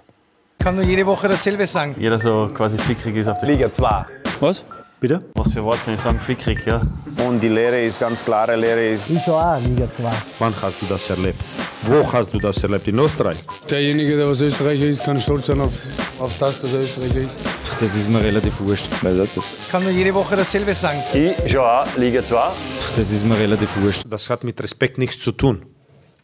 Ich 0.57 0.65
kann 0.65 0.75
nur 0.75 0.83
jede 0.83 1.05
Woche 1.05 1.27
dasselbe 1.27 1.65
sagen. 1.67 1.95
Jeder 1.99 2.19
so 2.19 2.49
quasi 2.53 2.77
fickrig 2.77 3.15
ist 3.15 3.27
auf 3.27 3.37
der 3.37 3.49
Liga 3.49 3.71
2. 3.71 4.05
Was? 4.41 4.65
Bitte? 4.99 5.23
Was 5.33 5.53
für 5.53 5.63
Wort 5.63 5.81
kann 5.85 5.93
ich 5.93 6.01
sagen? 6.01 6.19
Fickrig, 6.19 6.65
ja. 6.65 6.81
Und 7.25 7.39
die 7.39 7.47
Lehre 7.47 7.81
ist 7.81 8.01
ganz 8.01 8.23
klare 8.23 8.57
Lehre 8.57 8.89
ist 8.89 9.09
Ich 9.09 9.23
schaue 9.23 9.41
auch 9.41 9.61
Liga 9.61 9.89
2. 9.89 10.11
Wann 10.39 10.53
hast 10.61 10.81
du 10.81 10.85
das 10.87 11.09
erlebt? 11.09 11.39
Wo 11.83 12.11
hast 12.11 12.33
du 12.33 12.37
das 12.37 12.61
erlebt? 12.61 12.85
In 12.89 12.99
Österreich? 12.99 13.37
Derjenige, 13.69 14.17
der 14.17 14.27
was 14.27 14.41
Österreicher 14.41 14.83
ist, 14.87 15.01
kann 15.01 15.21
stolz 15.21 15.47
sein 15.47 15.61
auf, 15.61 15.71
auf 16.19 16.37
das, 16.37 16.59
dass 16.59 16.73
er 16.73 16.81
Österreicher 16.81 17.21
ist. 17.21 17.35
Das 17.79 17.95
ist 17.95 18.09
mir 18.09 18.21
relativ 18.21 18.59
wurscht. 18.59 18.89
Ich 18.91 19.71
kann 19.71 19.83
nur 19.83 19.91
jede 19.93 20.13
Woche 20.13 20.35
dasselbe 20.35 20.73
sagen. 20.73 21.01
Ich 21.13 21.49
schaue 21.49 21.83
auch 21.83 21.95
Liga 21.95 22.21
2. 22.21 22.51
Das 22.97 23.09
ist 23.09 23.25
mir 23.25 23.39
relativ 23.39 23.81
wurscht. 23.81 24.03
Das 24.05 24.29
hat 24.29 24.43
mit 24.43 24.61
Respekt 24.61 24.97
nichts 24.97 25.19
zu 25.19 25.31
tun. 25.31 25.65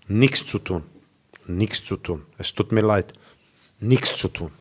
Nichts 0.10 0.46
zu 0.46 0.60
tun. 0.60 0.84
Nichts 1.48 1.82
zu 1.86 1.96
tun. 1.96 2.24
Es 2.38 2.54
tut 2.54 2.74
mir 2.74 2.82
leid. 2.82 3.14
Nichts 3.80 4.18
zu 4.18 4.28
tun. 4.28 4.52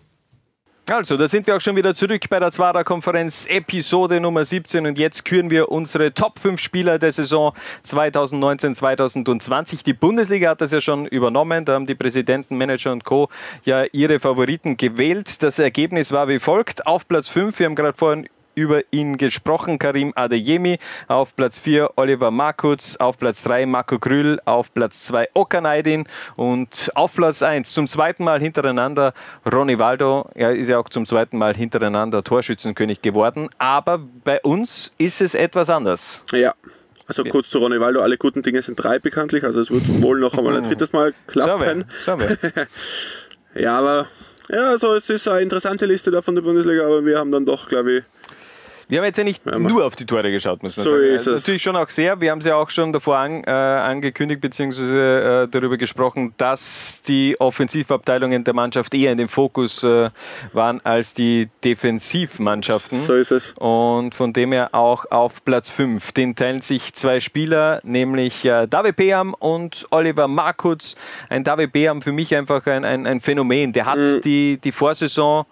Also, 0.91 1.17
da 1.17 1.27
sind 1.27 1.47
wir 1.47 1.57
auch 1.57 1.63
schon 1.63 1.77
wieder 1.77 1.95
zurück 1.95 2.29
bei 2.29 2.39
der 2.39 2.51
Zwarer-Konferenz, 2.51 3.47
Episode 3.47 4.21
Nummer 4.21 4.45
17. 4.45 4.85
Und 4.87 4.99
jetzt 4.99 5.25
küren 5.25 5.49
wir 5.49 5.71
unsere 5.71 6.13
Top 6.13 6.39
5 6.39 6.61
Spieler 6.61 6.99
der 6.99 7.11
Saison 7.11 7.55
2019-2020. 7.87 9.83
Die 9.83 9.95
Bundesliga 9.95 10.51
hat 10.51 10.61
das 10.61 10.73
ja 10.73 10.83
schon 10.83 11.07
übernommen. 11.07 11.65
Da 11.65 11.73
haben 11.73 11.87
die 11.87 11.95
Präsidenten, 11.95 12.59
Manager 12.59 12.93
und 12.93 13.03
Co. 13.03 13.31
ja 13.65 13.85
ihre 13.93 14.21
Favoriten 14.21 14.77
gewählt. 14.77 15.43
Das 15.43 15.59
Ergebnis 15.59 16.13
war 16.13 16.29
wie 16.29 16.39
folgt. 16.39 16.87
Auf 16.87 17.09
Platz 17.09 17.29
5, 17.29 17.59
wir 17.59 17.65
haben 17.65 17.77
gerade 17.77 17.97
vorhin 17.97 18.29
über 18.55 18.83
ihn 18.91 19.17
gesprochen. 19.17 19.79
Karim 19.79 20.13
Adeyemi 20.15 20.79
auf 21.09 21.35
Platz 21.37 21.59
4, 21.59 21.93
Oliver 21.97 22.31
Markutz 22.31 22.97
auf 22.97 23.19
Platz 23.19 23.43
3, 23.43 23.67
Marco 23.67 23.99
Grüll 23.99 24.41
auf 24.45 24.73
Platz 24.73 25.03
2, 25.03 25.29
Okanaidin 25.35 26.05
und 26.37 26.91
auf 26.95 27.15
Platz 27.15 27.43
1 27.43 27.73
zum 27.73 27.87
zweiten 27.87 28.25
Mal 28.25 28.41
hintereinander 28.41 29.15
Ronny 29.51 29.79
Waldo. 29.79 30.29
Er 30.35 30.55
ist 30.55 30.69
ja 30.69 30.79
auch 30.79 30.89
zum 30.89 31.07
zweiten 31.07 31.39
Mal 31.39 31.55
hintereinander 31.55 32.23
Torschützenkönig 32.23 33.03
geworden. 33.03 33.49
Aber 33.59 33.99
bei 33.99 34.41
uns 34.41 34.93
ist 34.99 35.21
es 35.21 35.35
etwas 35.35 35.71
anders. 35.71 36.23
Ja. 36.33 36.55
Also 37.07 37.23
kurz 37.25 37.51
zu 37.51 37.59
Ronny 37.59 37.79
Waldo, 37.81 38.01
alle 38.01 38.17
guten 38.17 38.41
Dinge 38.43 38.63
sind 38.63 38.83
drei 38.83 38.99
bekanntlich, 38.99 39.45
also 39.45 39.61
es 39.61 39.71
wird 39.71 39.83
wohl 40.03 40.19
noch 40.21 40.39
einmal 40.39 40.57
ein 40.57 40.63
drittes 40.69 40.95
Mal 40.95 41.13
klappen. 41.27 41.85
Schauen 42.05 42.21
wir. 42.21 42.39
Schauen 42.41 42.57
wir. 43.55 43.63
ja, 43.63 43.79
aber 43.79 44.07
ja, 44.49 44.71
also 44.71 44.95
es 44.95 45.09
ist 45.09 45.27
eine 45.29 45.41
interessante 45.41 45.87
Liste 45.87 46.11
da 46.11 46.21
von 46.21 46.35
der 46.35 46.43
Bundesliga, 46.43 46.85
aber 46.85 47.05
wir 47.05 47.19
haben 47.19 47.33
dann 47.33 47.47
doch, 47.47 47.69
glaube 47.69 47.93
ich, 47.93 48.05
wir 48.89 48.99
haben 48.99 49.05
jetzt 49.07 49.19
ja 49.19 49.25
nicht 49.25 49.45
nur 49.47 49.85
auf 49.87 49.97
die 49.97 50.05
Tore 50.07 50.31
geschaut, 50.31 50.63
muss 50.63 50.77
man 50.77 50.85
so 50.85 50.91
sagen. 50.91 51.05
Ist 51.05 51.27
es. 51.27 51.43
Natürlich 51.43 51.63
schon 51.63 51.77
auch 51.77 51.89
sehr. 51.89 52.21
Wir 52.21 52.31
haben 52.31 52.39
es 52.39 52.45
ja 52.45 52.57
auch 52.57 52.71
schon 52.71 52.93
davor 52.93 53.17
an, 53.19 53.43
äh, 53.45 53.51
angekündigt 53.51 54.41
bzw. 54.41 55.43
Äh, 55.45 55.49
darüber 55.49 55.77
gesprochen, 55.77 56.35
dass 56.37 57.03
die 57.03 57.37
Offensivabteilungen 57.41 58.45
der 58.45 58.55
Mannschaft 58.55 58.95
eher 58.95 59.13
in 59.13 59.19
dem 59.19 59.29
Fokus 59.29 59.83
äh, 59.83 60.11
waren 60.53 60.81
als 60.85 61.15
die 61.15 61.49
Defensivmannschaften. 61.65 63.01
So 63.01 63.15
ist 63.15 63.31
es. 63.31 63.53
Und 63.59 64.15
von 64.15 64.33
dem 64.33 64.53
her 64.53 64.71
auch 64.73 65.07
auf 65.11 65.45
Platz 65.45 65.71
5. 65.71 66.13
Den 66.13 66.37
teilen 66.37 66.61
sich 66.61 66.95
zwei 66.95 67.21
Spieler, 67.21 67.81
nämlich 67.83 68.45
äh, 68.45 68.67
David 68.67 68.97
Beham 68.97 69.35
und 69.35 69.87
Oliver 69.91 70.29
Markutz. 70.29 70.97
Ein 71.29 71.45
David 71.45 71.73
Beham 71.73 72.03
für 72.03 72.13
mich 72.13 72.35
einfach 72.35 72.67
ein, 72.67 72.85
ein, 72.85 73.07
ein 73.07 73.21
Phänomen. 73.21 73.73
Der 73.73 73.87
hat 73.87 73.95
Mhm. 73.99 74.21
die, 74.23 74.59
die 74.63 74.73
Vorsaison 74.73 75.47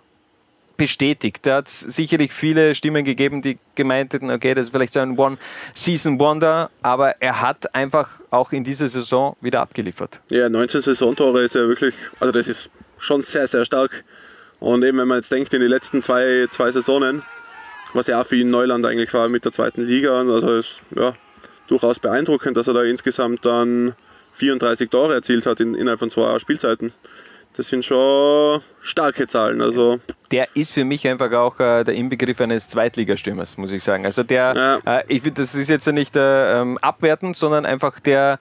bestätigt. 0.82 1.46
Da 1.46 1.58
hat 1.58 1.68
es 1.68 1.78
sicherlich 1.78 2.32
viele 2.32 2.74
Stimmen 2.74 3.04
gegeben, 3.04 3.40
die 3.40 3.56
gemeint 3.76 4.12
hätten, 4.14 4.32
okay, 4.32 4.52
das 4.52 4.64
ist 4.64 4.70
vielleicht 4.72 4.94
so 4.94 4.98
ein 4.98 5.16
One-Season-Wonder, 5.16 6.70
aber 6.82 7.22
er 7.22 7.40
hat 7.40 7.72
einfach 7.72 8.08
auch 8.32 8.50
in 8.50 8.64
dieser 8.64 8.88
Saison 8.88 9.36
wieder 9.40 9.60
abgeliefert. 9.60 10.18
Ja, 10.28 10.48
19 10.48 10.80
Saisontore 10.80 11.42
ist 11.42 11.54
ja 11.54 11.60
wirklich, 11.68 11.94
also 12.18 12.32
das 12.32 12.48
ist 12.48 12.70
schon 12.98 13.22
sehr, 13.22 13.46
sehr 13.46 13.64
stark. 13.64 14.02
Und 14.58 14.82
eben, 14.82 14.98
wenn 14.98 15.06
man 15.06 15.18
jetzt 15.18 15.30
denkt, 15.30 15.54
in 15.54 15.60
die 15.60 15.68
letzten 15.68 16.02
zwei, 16.02 16.48
zwei 16.50 16.72
Saisonen, 16.72 17.22
was 17.92 18.08
ja 18.08 18.20
auch 18.20 18.26
für 18.26 18.34
ihn 18.34 18.50
Neuland 18.50 18.84
eigentlich 18.84 19.14
war 19.14 19.28
mit 19.28 19.44
der 19.44 19.52
zweiten 19.52 19.82
Liga, 19.82 20.18
also 20.18 20.56
ist 20.56 20.82
ja 20.96 21.14
durchaus 21.68 22.00
beeindruckend, 22.00 22.56
dass 22.56 22.66
er 22.66 22.74
da 22.74 22.82
insgesamt 22.82 23.46
dann 23.46 23.94
34 24.32 24.90
Tore 24.90 25.14
erzielt 25.14 25.46
hat 25.46 25.60
in, 25.60 25.76
innerhalb 25.76 26.00
von 26.00 26.10
zwei 26.10 26.36
Spielzeiten. 26.40 26.92
Das 27.56 27.68
sind 27.68 27.84
schon 27.84 28.62
starke 28.80 29.26
Zahlen. 29.26 29.60
Also 29.60 30.00
der 30.30 30.48
ist 30.54 30.72
für 30.72 30.84
mich 30.84 31.06
einfach 31.06 31.30
auch 31.32 31.60
äh, 31.60 31.84
der 31.84 31.94
Inbegriff 31.94 32.40
eines 32.40 32.66
Zweitligastürmers, 32.66 33.58
muss 33.58 33.72
ich 33.72 33.84
sagen. 33.84 34.06
Also 34.06 34.22
der, 34.22 34.80
Ja. 34.86 34.98
äh, 35.00 35.04
ich 35.08 35.22
das 35.34 35.54
ist 35.54 35.68
jetzt 35.68 35.86
nicht 35.88 36.16
äh, 36.16 36.60
ähm, 36.60 36.78
abwertend, 36.78 37.36
sondern 37.36 37.66
einfach 37.66 38.00
der, 38.00 38.38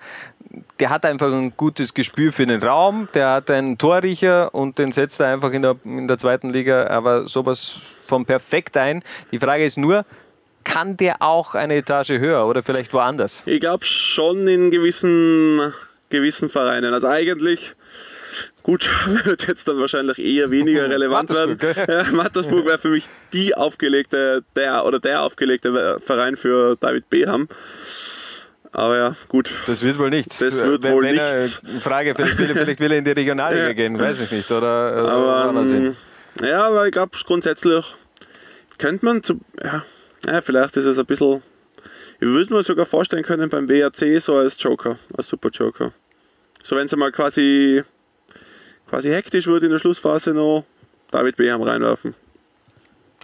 der 0.79 0.89
hat 0.89 1.05
einfach 1.05 1.31
ein 1.33 1.53
gutes 1.57 1.93
Gespür 1.93 2.31
für 2.31 2.45
den 2.45 2.63
Raum, 2.63 3.09
der 3.13 3.31
hat 3.31 3.51
einen 3.51 3.77
Torriecher 3.77 4.55
und 4.55 4.77
den 4.77 4.93
setzt 4.93 5.19
er 5.19 5.27
einfach 5.33 5.51
in 5.51 5.61
der, 5.61 5.75
in 5.83 6.07
der 6.07 6.17
zweiten 6.17 6.49
Liga 6.49 6.87
aber 6.87 7.27
sowas 7.27 7.79
von 8.05 8.25
perfekt 8.25 8.77
ein. 8.77 9.03
Die 9.33 9.39
Frage 9.39 9.65
ist 9.65 9.77
nur, 9.77 10.05
kann 10.63 10.95
der 10.95 11.21
auch 11.21 11.53
eine 11.55 11.75
Etage 11.75 12.11
höher 12.11 12.45
oder 12.47 12.63
vielleicht 12.63 12.93
woanders? 12.93 13.43
ich 13.45 13.59
glaube 13.59 13.83
schon 13.83 14.47
in 14.47 14.71
gewissen, 14.71 15.73
gewissen 16.09 16.47
Vereinen. 16.49 16.93
Also 16.93 17.07
eigentlich, 17.07 17.73
gut, 18.63 18.89
wird 19.25 19.47
jetzt 19.47 19.67
dann 19.67 19.79
wahrscheinlich 19.79 20.17
eher 20.19 20.51
weniger 20.51 20.89
relevant 20.89 21.29
werden. 21.29 21.57
Mattersburg, 21.57 21.87
Ja, 21.89 22.11
Mattersburg 22.11 22.65
wäre 22.65 22.77
für 22.79 22.89
mich 22.89 23.05
die 23.33 23.55
aufgelegte, 23.55 24.43
der 24.55 24.85
oder 24.85 24.99
der 24.99 25.21
aufgelegte 25.23 25.99
Verein 25.99 26.37
für 26.37 26.75
David 26.79 27.09
Beham. 27.09 27.47
Aber 28.73 28.97
ja, 28.97 29.15
gut. 29.27 29.51
Das 29.67 29.81
wird 29.81 29.97
wohl 29.99 30.09
nichts. 30.09 30.37
Das 30.37 30.63
wird 30.63 30.83
wenn, 30.83 30.93
wohl 30.93 31.03
wenn 31.03 31.15
nichts. 31.15 31.61
Frage, 31.81 32.15
vielleicht 32.15 32.37
will, 32.37 32.49
er, 32.51 32.55
vielleicht 32.55 32.79
will 32.79 32.91
er 32.91 32.97
in 32.99 33.03
die 33.03 33.11
Regionalliga 33.11 33.67
Ja. 33.67 33.73
gehen, 33.73 33.99
weiß 33.99 34.21
ich 34.21 34.31
nicht. 34.31 34.49
Oder, 34.49 34.93
oder 34.93 35.11
Aber, 35.11 35.61
ähm, 35.61 35.95
ja, 36.41 36.67
aber 36.67 36.85
ich 36.85 36.93
glaube 36.93 37.17
grundsätzlich 37.25 37.83
könnte 38.77 39.05
man 39.05 39.21
zu, 39.23 39.41
ja, 39.61 39.83
ja, 40.25 40.41
vielleicht 40.41 40.77
ist 40.77 40.85
es 40.85 40.97
ein 40.97 41.05
bisschen, 41.05 41.43
ich 42.21 42.27
würde 42.27 42.53
mir 42.53 42.63
sogar 42.63 42.85
vorstellen 42.85 43.23
können 43.23 43.49
beim 43.49 43.67
WRC 43.67 44.21
so 44.21 44.37
als 44.37 44.61
Joker, 44.63 44.97
als 45.17 45.27
Super 45.27 45.49
Joker. 45.49 45.91
So 46.63 46.77
wenn 46.77 46.85
es 46.85 46.95
mal 46.95 47.11
quasi, 47.11 47.83
quasi 48.91 49.07
hektisch 49.07 49.47
wird 49.47 49.63
in 49.63 49.69
der 49.69 49.79
Schlussphase 49.79 50.33
noch 50.33 50.65
David 51.11 51.37
Beham 51.37 51.61
reinwerfen. 51.61 52.13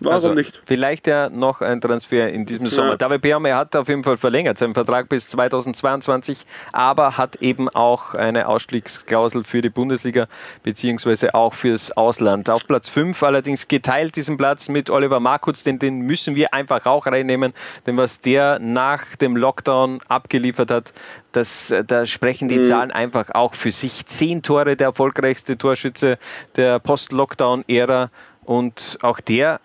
Warum 0.02 0.14
Also, 0.14 0.34
nicht? 0.34 0.62
Vielleicht 0.66 1.08
ja 1.08 1.30
noch 1.30 1.62
ein 1.62 1.82
Transfer 1.82 2.30
in 2.30 2.46
diesem 2.46 2.68
Sommer. 2.68 2.92
Ja. 2.92 2.98
David 2.98 3.22
Beham, 3.22 3.46
er 3.46 3.58
hat 3.58 3.76
auf 3.76 3.88
jeden 3.88 4.04
Fall 4.04 4.18
verlängert 4.18 4.58
seinen 4.58 4.74
Vertrag 4.74 5.10
bis 5.10 5.30
2022, 5.30 6.46
aber 6.72 7.18
hat 7.18 7.38
eben 7.38 7.68
auch 7.70 8.14
eine 8.14 8.48
Ausstiegsklausel 8.48 9.44
für 9.44 9.62
die 9.62 9.70
Bundesliga 9.70 10.28
beziehungsweise 10.64 11.34
auch 11.34 11.54
fürs 11.54 11.96
Ausland. 11.98 12.50
Auf 12.50 12.68
Platz 12.68 12.90
5 12.90 13.22
allerdings 13.24 13.68
geteilt 13.68 14.16
diesen 14.16 14.38
Platz 14.38 14.70
mit 14.70 14.90
Oliver 14.90 15.20
Markutz, 15.20 15.64
denn 15.64 15.80
den 15.80 16.02
müssen 16.02 16.36
wir 16.36 16.54
einfach 16.54 16.86
auch 16.86 17.08
reinnehmen, 17.08 17.54
denn 17.86 17.98
was 17.98 18.22
der 18.22 18.60
nach 18.60 19.16
dem 19.16 19.36
Lockdown 19.36 20.00
abgeliefert 20.08 20.70
hat, 20.70 20.94
das, 21.32 21.74
da 21.86 22.06
sprechen 22.06 22.50
die 22.50 22.62
Zahlen 22.62 22.92
einfach 22.92 23.30
auch 23.34 23.54
für 23.54 23.72
sich. 23.72 24.06
Zehn 24.06 24.42
Tore, 24.42 24.76
der 24.76 24.88
erfolgreichste 24.88 25.58
Torschütze 25.58 26.18
der 26.56 26.80
Post-Lockdown-Ära 26.80 28.10
und 28.44 28.98
auch 29.02 29.20
der 29.20 29.60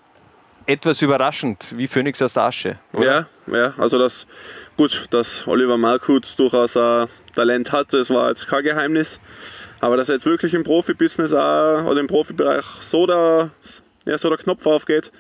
etwas 0.67 1.03
überraschend, 1.03 1.75
wie 1.77 1.89
Phönix 1.89 2.21
aus 2.23 2.35
der 2.35 2.45
Asche. 2.45 2.79
Oder? 2.93 3.29
Ja, 3.47 3.57
ja, 3.57 3.75
also 3.79 3.99
das, 3.99 4.27
gut, 4.77 5.07
dass 5.11 5.47
Oliver 5.47 5.77
Markutz 5.79 6.37
durchaus 6.37 6.77
ein 6.77 7.09
Talent 7.35 7.73
hat, 7.73 7.93
das 7.93 8.11
war 8.11 8.29
jetzt 8.29 8.47
kein 8.49 8.65
Geheimnis. 8.65 9.21
Aber 9.81 9.97
dass 9.97 10.09
er 10.09 10.17
jetzt 10.17 10.27
wirklich 10.27 10.55
im 10.55 10.63
Profibusiness 10.63 11.33
auch, 11.33 11.85
oder 11.85 12.01
im 12.01 12.07
Profibereich 12.07 12.65
so 12.81 13.07
der, 13.07 13.51
ja, 14.05 14.19
so 14.19 14.29
der 14.29 14.39
Knopf 14.39 14.65
aufgeht, 14.67 15.11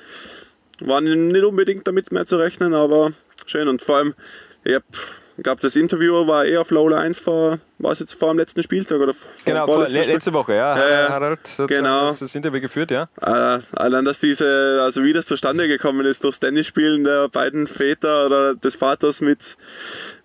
war 0.80 1.00
nicht 1.00 1.44
unbedingt 1.44 1.86
damit 1.86 2.12
mehr 2.12 2.26
zu 2.26 2.36
rechnen, 2.36 2.74
aber 2.74 3.12
schön. 3.46 3.68
Und 3.68 3.82
vor 3.82 3.96
allem, 3.96 4.14
ich 4.64 4.74
hab, 4.74 4.84
ich 5.36 5.42
glaube, 5.44 5.60
das 5.62 5.76
Interview 5.76 6.26
war 6.26 6.44
eher 6.44 6.60
auf 6.60 6.70
Lowla 6.70 6.98
1 7.00 7.18
vor, 7.20 7.58
war 7.78 7.92
es 7.92 8.00
jetzt 8.00 8.14
vor 8.14 8.28
dem 8.32 8.38
letzten 8.38 8.62
Spieltag 8.62 9.00
oder 9.00 9.14
vor 9.14 9.28
Genau, 9.44 9.66
vor, 9.66 9.88
le 9.88 10.04
letzte 10.04 10.32
Woche, 10.32 10.54
ja. 10.54 10.76
Ja. 10.76 11.08
Harald 11.08 11.40
hat 11.58 11.68
Genau. 11.68 12.06
das, 12.08 12.18
das 12.20 12.34
Interview 12.34 12.60
geführt, 12.60 12.90
ja. 12.90 13.08
Äh, 13.20 13.60
allein, 13.76 14.04
dass 14.04 14.18
diese, 14.20 14.80
also 14.82 15.02
wie 15.02 15.12
das 15.12 15.26
zustande 15.26 15.68
gekommen 15.68 16.04
ist, 16.06 16.22
durchs 16.24 16.38
Tennisspielen 16.40 17.04
der 17.04 17.28
beiden 17.28 17.66
Väter 17.66 18.26
oder 18.26 18.54
des 18.54 18.74
Vaters 18.76 19.20
mit, 19.20 19.56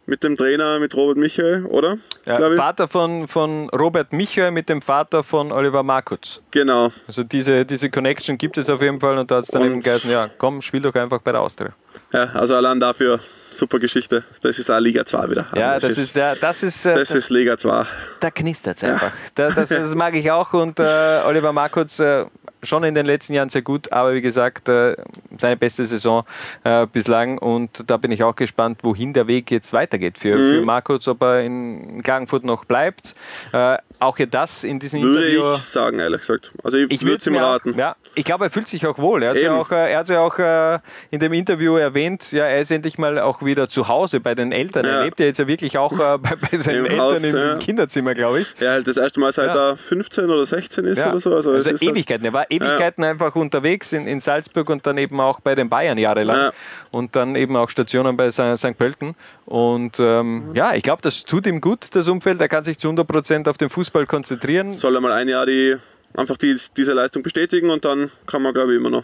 mit 0.06 0.24
dem 0.24 0.38
Trainer, 0.38 0.80
mit 0.80 0.94
Robert 0.96 1.18
Michael, 1.18 1.66
oder? 1.66 1.98
ja. 2.26 2.38
Vater 2.56 2.88
von, 2.88 3.28
von 3.28 3.70
Robert 3.70 4.14
Michael 4.14 4.52
mit 4.52 4.70
dem 4.70 4.82
Vater 4.82 5.24
von 5.24 5.52
Oliver 5.52 5.84
Markutz. 5.84 6.42
Genau. 6.52 6.92
Also 7.08 7.24
diese, 7.24 7.66
diese 7.66 7.90
Connection 7.90 8.38
gibt 8.38 8.58
es 8.58 8.70
auf 8.70 8.82
jeden 8.82 9.00
Fall 9.00 9.18
und 9.18 9.32
da 9.32 9.38
hat 9.38 9.46
es 9.46 9.50
dann 9.52 9.62
Und- 9.64 9.68
eben 9.72 9.80
geheißen, 9.82 10.12
ja, 10.12 10.30
komm, 10.38 10.62
spiel 10.62 10.82
doch 10.82 10.94
einfach 10.96 11.20
bei 11.22 11.32
der 11.32 11.42
Austria. 11.42 11.72
Ja, 12.14 12.24
also 12.36 12.56
allein 12.56 12.80
dafür 12.80 13.20
super 13.52 13.80
Geschichte. 13.80 14.24
Das 14.42 14.60
ist 14.60 14.70
auch 14.70 14.80
Liga 14.80 15.06
2 15.06 15.30
wieder. 15.30 15.46
Also 15.52 15.60
Ja, 15.60 15.80
das 15.80 15.98
ist, 15.98 16.16
ja, 16.16 16.36
das 16.36 16.64
ist, 16.64 16.86
äh, 16.86 16.96
das 16.96 17.12
ist 17.12 17.30
Liga 17.30 17.58
2. 17.58 17.86
da 18.20 18.32
knistert 18.32 18.78
es 18.78 18.84
einfach. 18.84 19.12
Da, 19.36 19.50
das, 19.50 19.70
das 19.70 19.96
mag 19.96 20.16
ich 20.16 20.30
auch 20.32 20.54
und 20.54 20.80
äh, 20.80 21.22
Oliver 21.26 21.54
Markutz 21.54 22.00
äh, 22.00 22.26
schon 22.64 22.84
in 22.84 22.96
den 22.96 23.06
letzten 23.06 23.34
Jahren 23.34 23.50
sehr 23.50 23.62
gut, 23.62 23.92
aber 23.92 24.14
wie 24.14 24.22
gesagt, 24.22 24.70
äh, 24.70 24.96
seine 25.40 25.58
beste 25.58 25.86
Saison 25.86 26.24
äh, 26.64 26.86
bislang 26.88 27.38
und 27.38 27.84
da 27.90 27.98
bin 27.98 28.12
ich 28.12 28.24
auch 28.24 28.36
gespannt, 28.36 28.80
wohin 28.84 29.14
der 29.14 29.28
Weg 29.28 29.52
jetzt 29.52 29.74
weitergeht 29.74 30.18
für, 30.18 30.36
Mhm. 30.36 30.54
für 30.60 30.62
Markutz, 30.66 31.08
ob 31.08 31.22
er 31.24 31.42
in 31.44 32.02
Klagenfurt 32.04 32.44
noch 32.44 32.66
bleibt. 32.66 33.16
Äh, 33.54 33.78
auch 34.00 34.18
hier 34.18 34.28
das 34.28 34.64
in 34.64 34.78
diesem 34.80 35.02
Würde 35.02 35.26
Interview. 35.26 35.56
ich 35.56 35.62
sagen, 35.64 35.98
ehrlich 36.00 36.20
gesagt. 36.22 36.52
Also 36.64 36.78
ich, 36.78 36.92
Ich 36.92 37.02
würde 37.02 37.08
würde 37.14 37.18
es 37.20 37.28
ihm 37.28 37.36
raten. 37.36 37.74
Auch, 37.74 37.78
ja, 37.78 37.96
ich 38.14 38.24
glaube, 38.26 38.46
er 38.46 38.52
fühlt 38.52 38.68
sich 38.68 38.86
auch 38.86 38.98
wohl. 39.00 39.24
Er 39.24 39.32
hat 39.32 39.38
ja 39.38 39.56
auch, 39.60 39.72
äh, 39.72 39.92
er 39.92 40.00
hat 40.00 40.10
ja 40.10 40.20
auch 40.20 40.38
äh, 40.38 40.78
in 41.10 41.20
dem 41.20 41.34
Interview 41.34 41.78
erwähnt, 41.78 42.32
ja, 42.32 42.46
er 42.46 42.62
ist 42.62 42.70
endlich 42.72 43.00
mal 43.00 43.18
auch 43.18 43.42
wieder 43.44 43.68
zu 43.70 43.88
Hause 43.88 44.20
bei 44.20 44.36
den 44.36 44.52
Eltern. 44.52 44.86
Er 44.86 44.92
Ja. 45.00 45.04
lebt 45.04 45.20
ja 45.20 45.26
jetzt 45.26 45.40
ja 45.40 45.48
wirklich 45.48 45.80
auch 45.80 45.94
äh, 45.94 46.18
bei, 46.20 46.36
bei 46.36 46.56
seinen 46.58 46.78
Im 46.78 46.86
Eltern 46.86 47.00
Haus, 47.00 47.24
im, 47.24 47.36
ja. 47.36 47.52
im 47.54 47.60
Kinderzimmer, 47.60 48.14
glaube 48.14 48.42
ich. 48.42 48.54
Ja, 48.60 48.72
halt 48.72 48.88
das 48.88 48.98
erste 48.98 49.20
Mal 49.20 49.32
seit 49.32 49.48
Ja. 49.48 49.72
er 49.72 49.78
15 49.78 50.26
oder 50.26 50.46
16 50.46 50.86
ist 50.86 51.00
oder 51.04 51.20
so. 51.20 51.34
Also, 51.34 51.52
Also, 51.54 51.70
halt- 51.72 51.82
Ewigkeiten. 51.82 52.26
Er 52.26 52.34
war 52.34 52.46
Ewigkeiten 52.52 53.04
einfach 53.04 53.36
unterwegs 53.36 53.94
in, 53.94 54.06
in 54.06 54.20
Salzburg 54.20 54.70
und 54.70 54.86
dann 54.86 55.00
eben 55.00 55.20
auch 55.20 55.27
bei 55.40 55.56
den 55.56 55.70
Bayern 55.70 55.98
jahrelang. 55.98 56.38
Ja. 56.38 56.52
Und 56.92 57.16
dann 57.16 57.36
eben 57.36 57.56
auch 57.56 57.70
Stationen 57.70 58.18
bei 58.18 58.32
St. 58.32 58.78
Pölten. 58.78 59.16
Und 59.46 60.00
ähm, 60.00 60.52
ja, 60.54 60.74
ich 60.76 60.84
glaube, 60.84 61.02
das 61.02 61.24
tut 61.24 61.46
ihm 61.48 61.62
gut, 61.62 61.96
das 61.96 62.08
Umfeld. 62.08 62.40
Er 62.42 62.50
kann 62.50 62.64
sich 62.64 62.80
zu 62.80 62.88
100 62.88 63.08
Prozent 63.08 63.48
auf 63.48 63.58
den 63.58 63.70
Fußball 63.70 64.06
konzentrieren. 64.06 64.74
soll 64.74 64.96
er 64.96 65.02
mal 65.02 65.12
ein 65.12 65.28
Jahr 65.28 65.46
die, 65.46 65.76
einfach 66.16 66.38
die, 66.38 66.56
diese 66.76 66.94
Leistung 66.94 67.24
bestätigen 67.24 67.70
und 67.70 67.86
dann 67.86 68.10
kann 68.26 68.42
man, 68.42 68.54
glaube 68.54 68.74
ich, 68.74 68.80
immer 68.80 68.90
noch 68.90 69.04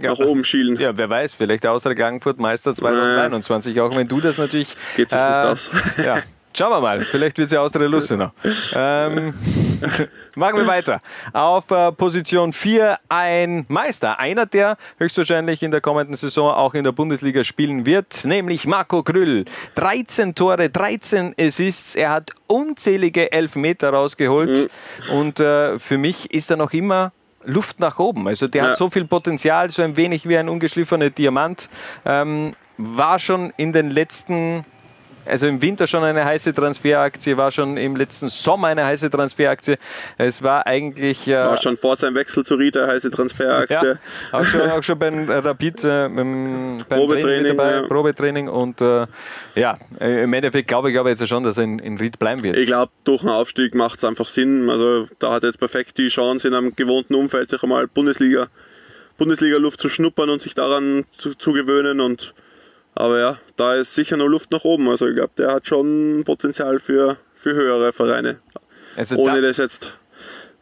Ja. 0.00 0.10
nach 0.10 0.18
oben 0.20 0.44
schielen. 0.44 0.76
Ja, 0.76 0.96
wer 0.96 1.08
weiß, 1.08 1.34
vielleicht 1.34 1.64
Austria 1.66 1.94
Klagenfurt 1.94 2.38
Meister 2.38 2.74
2021, 2.74 3.80
auch 3.80 3.96
wenn 3.96 4.06
du 4.08 4.20
das 4.20 4.38
natürlich. 4.38 4.68
geht 4.96 5.10
sich 5.10 5.18
nicht 5.18 5.26
aus. 5.26 5.70
Ja, 6.04 6.22
Schauen 6.56 6.70
wir 6.70 6.80
mal, 6.80 7.00
vielleicht 7.00 7.36
wird 7.36 7.46
es 7.46 7.52
ja 7.52 7.60
Austria 7.60 7.86
Lustenau. 7.86 8.30
Ähm, 8.74 9.34
machen 10.36 10.56
wir 10.56 10.66
weiter. 10.66 11.02
Auf 11.34 11.70
äh, 11.70 11.92
Position 11.92 12.54
4 12.54 12.98
ein 13.10 13.66
Meister, 13.68 14.18
einer, 14.18 14.46
der 14.46 14.78
höchstwahrscheinlich 14.98 15.62
in 15.62 15.70
der 15.70 15.82
kommenden 15.82 16.16
Saison 16.16 16.50
auch 16.50 16.72
in 16.72 16.82
der 16.82 16.92
Bundesliga 16.92 17.44
spielen 17.44 17.84
wird, 17.84 18.24
nämlich 18.24 18.66
Marco 18.66 19.02
Krüll. 19.02 19.44
13 19.74 20.34
Tore, 20.34 20.70
13 20.70 21.34
Assists, 21.38 21.94
er 21.94 22.08
hat 22.08 22.30
unzählige 22.46 23.32
Elfmeter 23.32 23.90
rausgeholt 23.90 24.70
mhm. 25.10 25.18
und 25.18 25.40
äh, 25.40 25.78
für 25.78 25.98
mich 25.98 26.32
ist 26.32 26.50
er 26.50 26.56
noch 26.56 26.72
immer 26.72 27.12
Luft 27.44 27.80
nach 27.80 27.98
oben. 27.98 28.28
Also 28.28 28.48
der 28.48 28.62
ja. 28.62 28.68
hat 28.70 28.78
so 28.78 28.88
viel 28.88 29.04
Potenzial, 29.04 29.70
so 29.70 29.82
ein 29.82 29.98
wenig 29.98 30.26
wie 30.26 30.38
ein 30.38 30.48
ungeschliffener 30.48 31.10
Diamant. 31.10 31.68
Ähm, 32.06 32.52
war 32.78 33.18
schon 33.18 33.52
in 33.58 33.74
den 33.74 33.90
letzten 33.90 34.64
also 35.26 35.46
im 35.46 35.60
Winter 35.62 35.86
schon 35.86 36.04
eine 36.04 36.24
heiße 36.24 36.54
Transferaktie, 36.54 37.36
war 37.36 37.50
schon 37.52 37.76
im 37.76 37.96
letzten 37.96 38.28
Sommer 38.28 38.68
eine 38.68 38.84
heiße 38.84 39.10
Transferaktie. 39.10 39.76
Es 40.18 40.42
war 40.42 40.66
eigentlich. 40.66 41.26
Äh, 41.28 41.34
war 41.34 41.56
schon 41.56 41.76
vor 41.76 41.96
seinem 41.96 42.14
Wechsel 42.14 42.44
zu 42.44 42.54
Ried 42.54 42.76
eine 42.76 42.92
heiße 42.92 43.10
Transferaktie. 43.10 43.98
Ja, 44.32 44.38
auch, 44.38 44.44
schon, 44.44 44.60
auch 44.62 44.82
schon 44.82 44.98
beim 44.98 45.28
Rapid 45.28 45.84
äh, 45.84 46.08
beim 46.08 46.76
Probetraining, 46.88 47.56
dabei, 47.56 47.72
ja. 47.72 47.82
Probetraining 47.82 48.48
und 48.48 48.80
äh, 48.80 49.06
ja, 49.54 49.78
im 50.00 50.32
Endeffekt 50.32 50.68
glaube 50.68 50.90
ich 50.90 50.98
aber 50.98 51.10
jetzt 51.10 51.26
schon, 51.26 51.44
dass 51.44 51.56
er 51.56 51.64
in, 51.64 51.78
in 51.78 51.98
Ried 51.98 52.18
bleiben 52.18 52.42
wird. 52.42 52.56
Ich 52.56 52.66
glaube, 52.66 52.92
durch 53.04 53.22
einen 53.22 53.30
Aufstieg 53.30 53.74
macht 53.74 53.98
es 53.98 54.04
einfach 54.04 54.26
Sinn. 54.26 54.70
Also 54.70 55.08
da 55.18 55.32
hat 55.32 55.42
er 55.42 55.48
jetzt 55.48 55.58
perfekt 55.58 55.98
die 55.98 56.08
Chance, 56.08 56.48
in 56.48 56.54
einem 56.54 56.74
gewohnten 56.76 57.14
Umfeld 57.14 57.50
sich 57.50 57.62
einmal 57.62 57.86
Bundesliga, 57.88 58.48
Bundesliga-Luft 59.18 59.80
zu 59.80 59.88
schnuppern 59.88 60.30
und 60.30 60.42
sich 60.42 60.54
daran 60.54 61.04
zu, 61.16 61.34
zu 61.34 61.52
gewöhnen 61.52 62.00
und 62.00 62.34
aber 62.96 63.18
ja, 63.18 63.38
da 63.56 63.74
ist 63.74 63.94
sicher 63.94 64.16
noch 64.16 64.26
Luft 64.26 64.50
nach 64.50 64.64
oben. 64.64 64.88
Also 64.88 65.06
ich 65.06 65.14
glaube, 65.14 65.32
der 65.36 65.52
hat 65.52 65.66
schon 65.66 66.22
Potenzial 66.24 66.78
für, 66.78 67.18
für 67.34 67.52
höhere 67.52 67.92
Vereine. 67.92 68.38
Also 68.96 69.16
Ohne 69.16 69.42
da 69.42 69.48
das 69.48 69.58
jetzt, 69.58 69.92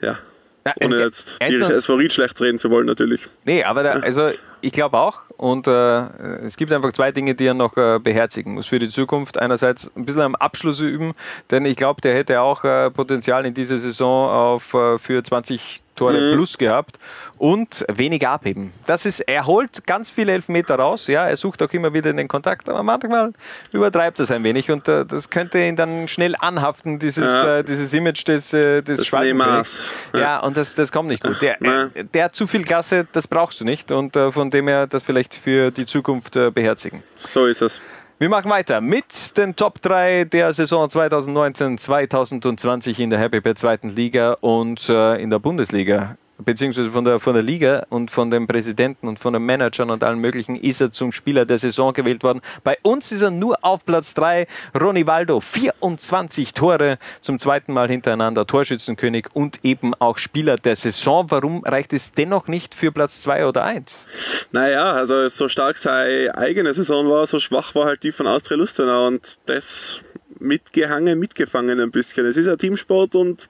ja, 0.03 0.19
ja 0.67 0.75
ohne 0.83 0.99
jetzt 0.99 1.37
die 1.41 1.55
SV 1.55 1.95
Ried 1.95 2.13
schlecht 2.13 2.41
reden 2.41 2.59
zu 2.59 2.71
wollen 2.71 2.87
natürlich. 2.87 3.23
Nee, 3.45 3.63
aber 3.63 3.85
da, 3.85 3.93
also 3.93 4.31
ich 4.61 4.73
glaube 4.73 4.99
auch. 4.99 5.21
Und 5.45 5.67
äh, 5.67 6.07
es 6.47 6.57
gibt 6.57 6.73
einfach 6.73 6.91
zwei 6.95 7.13
Dinge, 7.13 7.35
die 7.35 7.45
er 7.45 7.53
noch 7.53 7.77
äh, 7.77 7.99
beherzigen 7.99 8.55
muss 8.55 8.67
für 8.67 8.79
die 8.79 8.89
Zukunft. 8.89 9.39
Einerseits 9.39 9.91
ein 9.95 10.07
bisschen 10.07 10.23
am 10.23 10.35
Abschluss 10.37 10.81
üben, 10.81 11.13
denn 11.51 11.67
ich 11.67 11.77
glaube, 11.77 12.01
der 12.01 12.15
hätte 12.15 12.41
auch 12.41 12.65
äh, 12.65 12.91
Potenzial 12.91 13.45
in 13.45 13.53
dieser 13.53 13.77
Saison 13.77 14.31
auf, 14.31 14.73
äh, 14.73 14.99
für 14.99 15.23
20 15.23 15.83
Tore 15.95 16.21
mhm. 16.21 16.35
plus 16.35 16.59
gehabt 16.59 16.99
und 17.39 17.85
weniger 17.89 18.31
abheben. 18.31 18.73
Das 18.87 19.07
ist, 19.07 19.21
er 19.21 19.47
holt 19.47 19.87
ganz 19.87 20.11
viele 20.11 20.33
Elfmeter 20.33 20.77
raus, 20.77 21.07
ja, 21.07 21.27
er 21.27 21.37
sucht 21.37 21.63
auch 21.63 21.71
immer 21.73 21.93
wieder 21.93 22.13
den 22.13 22.29
Kontakt, 22.29 22.69
aber 22.69 22.83
manchmal 22.83 23.33
übertreibt 23.73 24.19
das 24.19 24.31
ein 24.31 24.45
wenig 24.45 24.71
und 24.71 24.89
äh, 24.89 25.05
das 25.05 25.31
könnte 25.31 25.65
ihn 25.65 25.77
dann 25.77 26.09
schnell 26.09 26.35
anhaften, 26.39 26.99
dieses, 26.99 27.25
ja. 27.25 27.59
äh, 27.59 27.65
dieses 27.65 27.93
Image 27.93 28.27
des, 28.27 28.53
äh, 28.53 28.83
des 28.83 29.07
Schwalbenkönigs. 29.07 29.83
Ja. 30.13 30.21
ja, 30.21 30.41
und 30.41 30.57
das, 30.57 30.75
das 30.75 30.91
kommt 30.91 31.09
nicht 31.09 31.23
gut. 31.23 31.41
Der, 31.41 31.59
ja. 31.61 31.89
der 32.13 32.25
hat 32.25 32.35
zu 32.35 32.47
viel 32.47 32.65
Gasse, 32.65 33.07
das 33.13 33.29
brauchst 33.29 33.61
du 33.61 33.65
nicht 33.65 33.91
und 33.91 34.17
äh, 34.17 34.33
von 34.33 34.51
dem 34.51 34.69
her 34.69 34.87
das 34.87 35.03
vielleicht 35.03 35.34
für 35.35 35.71
die 35.71 35.87
Zukunft 35.87 36.37
äh, 36.37 36.51
beherzigen. 36.51 37.03
So 37.17 37.47
ist 37.47 37.63
es. 37.63 37.81
Wir 38.19 38.29
machen 38.29 38.51
weiter 38.51 38.81
mit 38.81 39.37
den 39.37 39.57
Top 39.57 39.83
3 39.83 40.25
der 40.25 40.53
Saison 40.53 40.89
2019-2020 40.89 43.01
in 43.01 43.11
der 43.11 43.19
Happy 43.19 43.41
Pet 43.41 43.59
zweiten 43.59 43.89
Liga 43.89 44.35
und 44.41 44.89
äh, 44.89 45.21
in 45.21 45.31
der 45.31 45.41
Bundesliga 45.41 46.17
beziehungsweise 46.39 46.91
von 46.91 47.05
der, 47.05 47.21
von 47.21 47.35
der 47.35 47.43
Liga 47.43 47.87
und 47.91 48.11
von 48.11 48.31
den 48.31 48.47
Präsidenten 48.47 49.09
und 49.09 49.19
von 49.19 49.33
den 49.33 49.43
Managern 49.43 49.91
und 49.91 50.03
allen 50.03 50.19
möglichen 50.19 50.57
ist 50.57 50.81
er 50.81 50.91
zum 50.91 51.13
Spieler 51.13 51.45
der 51.45 51.59
Saison 51.59 51.93
gewählt 51.93 52.23
worden. 52.23 52.41
Bei 52.65 52.79
uns 52.83 53.13
ist 53.13 53.23
er 53.23 53.31
nur 53.31 53.59
auf 53.63 53.85
Platz 53.85 54.15
3. 54.15 54.47
Ronny 54.79 55.07
Waldo, 55.07 55.41
24 55.41 56.53
Tore 56.53 56.99
zum 57.21 57.39
zweiten 57.39 57.73
Mal 57.73 57.89
hintereinander, 57.89 58.47
Torschützenkönig 58.47 59.29
und 59.33 59.65
eben 59.65 59.95
auch 59.95 60.19
Spieler 60.19 60.57
der 60.57 60.77
Saison. 60.77 61.31
Warum 61.31 61.65
reicht 61.65 61.93
es 61.93 62.13
dennoch 62.13 62.49
nicht 62.49 62.75
für 62.75 62.93
Platz 62.93 63.23
2 63.23 63.47
oder 63.47 63.65
1? 63.65 64.07
Naja, 64.53 64.93
also 64.93 65.29
so 65.29 65.49
stark 65.49 65.79
seine 65.79 66.37
eigene 66.37 66.75
Saison 66.75 67.09
war, 67.09 67.27
so 67.27 67.39
schwach 67.39 67.75
war 67.75 67.87
halt 67.87 68.03
die 68.03 68.13
von 68.13 68.27
Austria 68.27 68.57
Lustenau 68.57 69.07
und 69.07 69.39
das 69.47 70.01
mitgehangen, 70.41 71.19
mitgefangen 71.19 71.81
ein 71.81 71.91
bisschen. 71.91 72.27
Es 72.27 72.37
ist 72.37 72.49
ein 72.49 72.59
Teamsport 72.59 73.15
und 73.15 73.49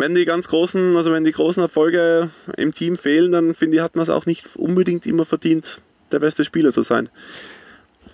wenn 0.00 0.14
die 0.14 0.24
ganz 0.24 0.48
großen, 0.48 0.96
also 0.96 1.12
wenn 1.12 1.24
die 1.24 1.32
großen 1.32 1.62
Erfolge 1.62 2.30
im 2.56 2.72
Team 2.72 2.96
fehlen, 2.96 3.32
dann 3.32 3.54
finde 3.54 3.76
ich, 3.76 3.82
hat 3.82 3.96
man 3.96 4.02
es 4.02 4.10
auch 4.10 4.26
nicht 4.26 4.56
unbedingt 4.56 5.06
immer 5.06 5.24
verdient, 5.24 5.80
der 6.10 6.18
beste 6.18 6.44
Spieler 6.44 6.72
zu 6.72 6.82
sein. 6.82 7.08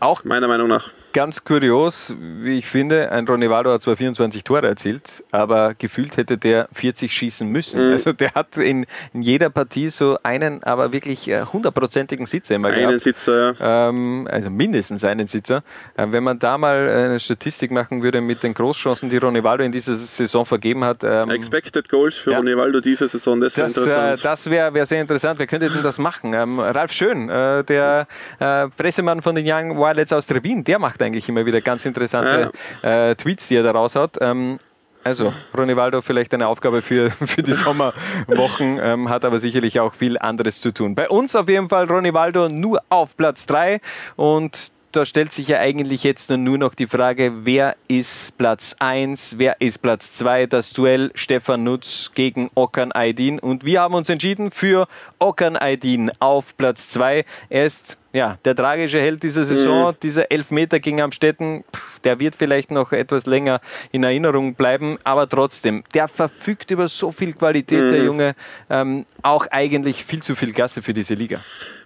Auch 0.01 0.24
meiner 0.24 0.49
Meinung 0.49 0.68
nach 0.68 0.91
ganz 1.16 1.44
kurios, 1.44 2.14
wie 2.42 2.58
ich 2.58 2.66
finde. 2.66 3.10
Ein 3.10 3.26
Ronny 3.26 3.48
Waldo 3.48 3.72
hat 3.72 3.80
zwar 3.80 3.96
24 3.96 4.44
Tore 4.44 4.66
erzielt, 4.66 5.24
aber 5.30 5.72
gefühlt 5.72 6.18
hätte 6.18 6.36
der 6.36 6.68
40 6.74 7.10
schießen 7.10 7.48
müssen. 7.48 7.82
Mhm. 7.82 7.92
Also 7.92 8.12
der 8.12 8.34
hat 8.34 8.58
in, 8.58 8.84
in, 9.14 9.22
jeder 9.22 9.48
Partie 9.48 9.88
so 9.88 10.18
einen, 10.22 10.62
aber 10.62 10.92
wirklich 10.92 11.26
äh, 11.28 11.40
hundertprozentigen 11.40 12.26
Sitzer 12.26 12.56
immer 12.56 12.68
gehabt. 12.68 12.88
Einen 12.88 13.00
Sitzer, 13.00 13.54
ja. 13.58 13.88
Ähm, 13.88 14.28
also 14.30 14.50
mindestens 14.50 15.04
einen 15.04 15.26
Sitzer. 15.26 15.62
Äh, 15.96 16.06
wenn 16.10 16.22
man 16.22 16.38
da 16.38 16.58
mal 16.58 16.86
eine 16.86 17.18
Statistik 17.18 17.70
machen 17.70 18.02
würde 18.02 18.20
mit 18.20 18.42
den 18.42 18.52
Großchancen, 18.52 19.08
die 19.08 19.16
Ronny 19.16 19.42
Waldo 19.42 19.64
in 19.64 19.72
dieser 19.72 19.96
Saison 19.96 20.44
vergeben 20.44 20.84
hat. 20.84 21.02
Ähm, 21.02 21.30
Expected 21.30 21.88
Goals 21.88 22.16
für 22.16 22.32
ja. 22.32 22.36
Ronny 22.36 22.54
Waldo 22.58 22.80
diese 22.80 23.08
Saison, 23.08 23.40
das 23.40 23.56
wäre 23.56 23.68
interessant. 23.68 24.18
Äh, 24.18 24.22
das 24.22 24.50
wäre 24.50 24.74
wär 24.74 24.84
sehr 24.84 25.00
interessant. 25.00 25.38
Wer 25.38 25.46
könnte 25.46 25.70
denn 25.70 25.82
das 25.82 25.96
machen? 25.96 26.34
Ähm, 26.34 26.60
Ralf 26.60 26.92
Schön, 26.92 27.30
äh, 27.30 27.64
der 27.64 28.06
äh, 28.38 28.68
Pressemann 28.76 29.22
von 29.22 29.34
den 29.34 29.46
Young 29.48 29.78
Wildcats 29.78 30.12
aus 30.12 30.26
Trebin, 30.26 30.62
der 30.62 30.78
macht 30.78 31.05
eigentlich 31.07 31.28
immer 31.28 31.46
wieder 31.46 31.61
ganz 31.61 31.84
interessante 31.86 32.52
ja. 32.82 33.11
äh, 33.11 33.14
Tweets, 33.14 33.48
die 33.48 33.57
er 33.57 33.62
da 33.62 33.70
raushaut. 33.70 34.18
Ähm, 34.20 34.59
also, 35.07 35.32
Ronny 35.57 35.76
Waldo 35.76 36.02
vielleicht 36.02 36.34
eine 36.34 36.48
Aufgabe 36.48 36.82
für, 36.82 37.12
für 37.12 37.40
die 37.40 37.52
Sommerwochen, 37.52 38.80
ähm, 38.82 39.09
hat 39.09 39.24
aber 39.24 39.38
sicherlich 39.38 39.78
auch 39.78 39.94
viel 39.94 40.18
anderes 40.18 40.61
zu 40.61 40.72
tun. 40.72 40.96
Bei 40.96 41.09
uns 41.09 41.36
auf 41.36 41.48
jeden 41.48 41.68
Fall 41.68 41.86
Ronny 41.86 42.12
Waldo 42.12 42.48
nur 42.48 42.82
auf 42.88 43.16
Platz 43.16 43.46
3 43.46 43.80
und 44.16 44.72
da 44.97 45.05
stellt 45.05 45.30
sich 45.30 45.49
ja 45.49 45.59
eigentlich 45.59 46.05
jetzt 46.05 46.30
nur 46.30 46.57
noch 46.57 46.74
die 46.74 46.86
Frage, 46.86 47.44
wer 47.44 47.76
ist 47.86 48.38
Platz 48.38 48.74
1, 48.78 49.34
wer 49.36 49.61
ist 49.61 49.82
Platz 49.82 50.12
2, 50.14 50.47
das 50.47 50.72
Duell 50.72 51.11
Stefan 51.14 51.64
Nutz 51.64 52.12
gegen 52.14 52.51
Okan 52.55 52.92
Aydin. 52.92 53.38
Und 53.38 53.66
wir 53.66 53.82
haben 53.82 53.92
uns 53.92 54.09
entschieden 54.09 54.51
für 54.51 54.88
Okan 55.18 55.57
Aydin 55.57 56.11
auf 56.18 56.57
Platz 56.57 56.88
2. 56.88 57.26
Er 57.51 57.66
ist 57.66 57.99
ja, 58.14 58.38
der 58.47 58.57
tragische 58.57 58.99
Held 58.99 59.22
dieser 59.22 59.44
Saison, 59.44 59.90
mhm. 59.90 59.97
dieser 60.03 60.30
Elfmeter 60.30 60.80
gegen 60.80 61.03
Amstetten, 61.03 61.64
der 62.05 62.18
wird 62.18 62.34
vielleicht 62.34 62.70
noch 62.70 62.92
etwas 62.92 63.26
länger 63.26 63.61
in 63.92 64.03
Erinnerung 64.05 64.55
bleiben, 64.55 64.97
aber 65.05 65.28
trotzdem, 65.28 65.84
der 65.92 66.09
verfügt 66.09 66.70
über 66.70 66.88
so 66.88 67.12
viel 67.12 67.34
Qualität, 67.34 67.82
mhm. 67.82 67.92
der 67.92 68.05
Junge, 68.05 68.34
ähm, 68.70 69.05
auch 69.20 69.47
eigentlich 69.51 70.07
viel 70.07 70.22
zu 70.22 70.34
viel 70.34 70.53
Gasse 70.53 70.80
für 70.80 70.94
diese 70.94 71.12
Liga. 71.12 71.40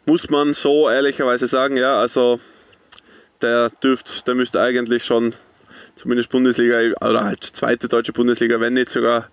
Muss 0.07 0.31
man 0.31 0.53
so 0.53 0.89
ehrlicherweise 0.89 1.49
sagen, 1.49 1.77
ja, 1.77 1.99
also 1.99 2.39
der 3.43 3.71
dürft, 3.83 4.27
der 4.27 4.35
müsste 4.35 4.61
eigentlich 4.61 5.05
schon 5.05 5.35
zumindest 5.97 6.31
Bundesliga 6.31 6.79
oder 7.01 7.25
halt 7.25 7.45
zweite 7.45 7.89
deutsche 7.89 8.13
Bundesliga, 8.13 8.61
wenn 8.61 8.75
nicht 8.75 8.91
sogar. 8.91 9.29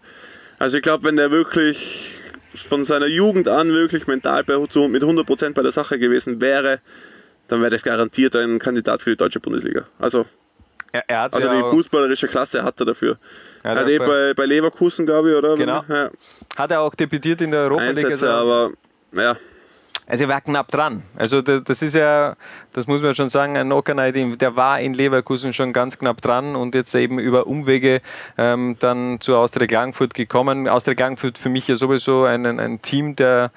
Also 0.59 0.77
ich 0.77 0.83
glaube, 0.83 1.03
wenn 1.03 1.15
der 1.15 1.31
wirklich 1.31 2.19
von 2.55 2.83
seiner 2.83 3.05
Jugend 3.05 3.47
an 3.47 3.71
wirklich 3.71 4.07
mental 4.07 4.43
bei, 4.43 4.57
mit 4.57 5.03
100% 5.03 5.53
bei 5.53 5.61
der 5.61 5.71
Sache 5.71 5.99
gewesen 5.99 6.41
wäre, 6.41 6.79
dann 7.47 7.61
wäre 7.61 7.71
das 7.71 7.83
garantiert 7.83 8.35
ein 8.35 8.59
Kandidat 8.59 9.01
für 9.01 9.11
die 9.11 9.17
deutsche 9.17 9.39
Bundesliga. 9.39 9.85
Also, 9.99 10.25
er, 10.91 11.03
er 11.07 11.21
also 11.21 11.39
ja 11.39 11.61
die 11.61 11.69
fußballerische 11.69 12.27
Klasse 12.27 12.63
hat 12.63 12.79
er 12.79 12.87
dafür. 12.87 13.17
Er 13.63 13.71
hat, 13.71 13.79
hat 13.79 13.89
eh 13.89 13.99
bei, 13.99 14.33
bei 14.35 14.45
Leverkusen, 14.45 15.05
glaube 15.05 15.31
ich, 15.31 15.37
oder? 15.37 15.55
Genau. 15.55 15.83
Ja. 15.87 16.09
Hat 16.57 16.71
er 16.71 16.81
auch 16.81 16.95
debütiert 16.95 17.41
in 17.41 17.51
der 17.51 17.61
Europa 17.61 17.83
League? 17.83 17.97
Einsätze, 17.97 18.33
also 18.33 18.51
aber 18.51 18.71
ja, 19.13 19.37
also 20.07 20.23
er 20.23 20.29
war 20.29 20.41
knapp 20.41 20.71
dran. 20.71 21.03
Also 21.15 21.41
das 21.41 21.81
ist 21.81 21.93
ja, 21.93 22.37
das 22.78 22.86
muss 22.86 23.01
man 23.01 23.15
schon 23.15 23.32
sagen, 23.32 23.57
ein 23.57 23.71
Okanai, 23.71 24.11
der 24.11 24.55
war 24.55 24.80
in 24.80 24.93
Leverkusen 24.93 25.51
schon 25.51 25.73
ganz 25.73 25.97
knapp 25.97 26.21
dran 26.21 26.55
und 26.55 26.75
jetzt 26.75 26.93
eben 26.93 27.17
über 27.17 27.47
Umwege 27.47 28.01
ähm, 28.38 28.75
dann 28.80 29.19
zu 29.19 29.36
Austria 29.36 29.65
Klagenfurt 29.65 30.13
gekommen. 30.13 30.67
Austria 30.67 30.93
Klagenfurt 30.93 31.39
für 31.39 31.49
mich 31.49 31.67
ja 31.67 31.75
sowieso 31.75 32.25
ein, 32.25 32.45
ein 32.45 32.80
Team 32.84 33.15
der, 33.15 33.51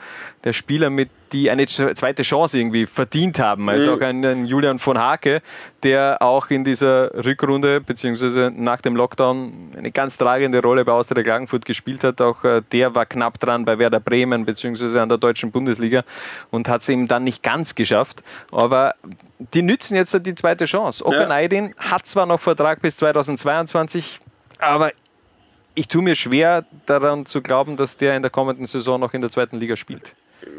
der 0.45 0.55
Spieler 0.55 0.89
mit 0.89 1.11
die 1.33 1.51
eine 1.51 1.67
zweite 1.67 2.23
Chance 2.23 2.59
irgendwie 2.59 2.87
verdient 2.87 3.39
haben. 3.39 3.69
Also 3.69 3.95
auch 3.95 4.01
ein, 4.01 4.25
ein, 4.25 4.47
Julian 4.47 4.79
von 4.79 4.99
Hake, 4.99 5.43
der 5.83 6.19
auch 6.21 6.51
in 6.51 6.65
dieser 6.65 7.25
Rückrunde 7.25 7.81
beziehungsweise 7.81 8.53
nach 8.55 8.81
dem 8.81 8.97
Lockdown 8.97 9.71
eine 9.77 9.91
ganz 9.93 10.17
tragende 10.19 10.61
Rolle 10.61 10.85
bei 10.85 10.93
Austria 10.93 11.23
Klagenfurt 11.23 11.65
gespielt 11.65 12.05
hat. 12.05 12.21
Auch 12.21 12.45
äh, 12.45 12.63
der 12.73 12.95
war 12.95 13.07
knapp 13.07 13.39
dran 13.39 13.65
bei 13.65 13.79
Werder 13.79 14.01
Bremen 14.01 14.45
beziehungsweise 14.45 15.01
an 15.01 15.09
der 15.09 15.19
deutschen 15.19 15.51
Bundesliga 15.51 16.03
und 16.51 16.69
hat 16.69 16.83
es 16.83 16.89
eben 16.89 17.07
dann 17.07 17.25
nicht 17.25 17.43
ganz 17.43 17.75
geschafft. 17.75 18.23
Aber 18.51 18.95
die 19.39 19.63
nützen 19.63 19.97
jetzt 19.97 20.19
die 20.25 20.35
zweite 20.35 20.65
Chance. 20.65 21.05
Okan 21.05 21.31
ja. 21.31 21.71
hat 21.79 22.07
zwar 22.07 22.27
noch 22.27 22.41
Vertrag 22.41 22.83
bis 22.83 22.97
2022, 22.97 24.21
aber 24.59 24.93
ich 25.75 25.89
tue 25.89 26.03
mir 26.03 26.15
schwer 26.15 26.65
daran 26.87 27.27
zu 27.27 27.41
glauben, 27.41 27.77
dass 27.77 27.97
der 27.97 28.17
in 28.17 28.23
der 28.23 28.31
kommenden 28.31 28.67
Saison 28.67 29.01
noch 29.01 29.15
in 29.15 29.21
der 29.21 29.31
zweiten 29.31 29.59
Liga 29.59 29.77
spielt. 29.77 30.15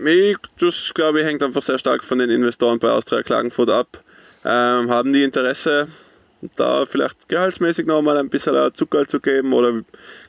Ich, 0.06 0.38
das 0.60 0.91
glaube 0.93 1.22
ich 1.22 1.26
hängt 1.26 1.43
einfach 1.43 1.64
sehr 1.64 1.78
stark 1.78 2.04
von 2.04 2.20
den 2.20 2.30
Investoren 2.30 2.80
bei 2.80 2.89
Austria 2.89 3.24
Klagenfurt 3.24 3.70
ab. 3.70 3.88
Ähm, 4.43 4.89
haben 4.89 5.14
die 5.14 5.24
Interesse, 5.24 5.88
da 6.56 6.86
vielleicht 6.86 7.30
gehaltsmäßig 7.30 7.86
noch 7.86 8.02
mal 8.02 8.18
ein 8.18 8.30
bisschen 8.30 8.74
Zucker 8.74 9.08
zu 9.08 9.20
geben 9.20 9.54
oder 9.54 9.82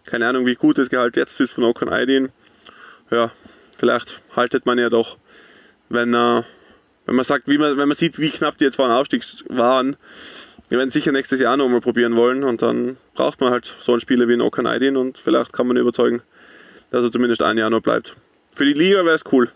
keine 0.04 0.28
Ahnung, 0.28 0.46
wie 0.46 0.54
gut 0.54 0.78
das 0.78 0.90
Gehalt 0.90 1.16
jetzt 1.16 1.40
ist 1.40 1.52
von 1.52 1.64
Okan 1.64 1.88
Aydin. 1.88 2.30
Ja, 3.10 3.30
vielleicht 3.76 4.20
haltet 4.36 4.66
man 4.66 4.78
ja 4.78 4.90
doch, 4.90 5.16
wenn, 5.88 6.12
äh, 6.14 6.42
wenn 7.06 7.16
man 7.16 7.24
sagt, 7.24 7.48
wie 7.48 7.58
man, 7.58 7.76
wenn 7.76 7.88
man 7.88 7.96
sieht, 7.96 8.18
wie 8.18 8.30
knapp 8.30 8.58
die 8.58 8.64
jetzt 8.64 8.76
vor 8.76 8.86
dem 8.86 8.92
Aufstieg 8.92 9.24
waren. 9.48 9.96
Wir 10.68 10.78
werden 10.78 10.90
sicher 10.90 11.12
nächstes 11.12 11.40
Jahr 11.40 11.56
noch 11.56 11.68
mal 11.68 11.80
probieren 11.80 12.16
wollen 12.16 12.44
und 12.44 12.62
dann 12.62 12.96
braucht 13.14 13.40
man 13.40 13.50
halt 13.50 13.74
so 13.78 13.92
einen 13.92 14.00
Spieler 14.00 14.26
wie 14.28 14.32
einen 14.32 14.42
Okan 14.42 14.66
Aydin 14.66 14.96
und 14.96 15.18
vielleicht 15.18 15.52
kann 15.52 15.66
man 15.66 15.76
überzeugen, 15.76 16.22
dass 16.90 17.04
er 17.04 17.12
zumindest 17.12 17.42
ein 17.42 17.58
Jahr 17.58 17.68
noch 17.68 17.82
bleibt. 17.82 18.16
Für 18.52 18.64
die 18.64 18.72
Liga 18.72 19.04
wäre 19.04 19.14
es 19.14 19.24
cool. 19.32 19.50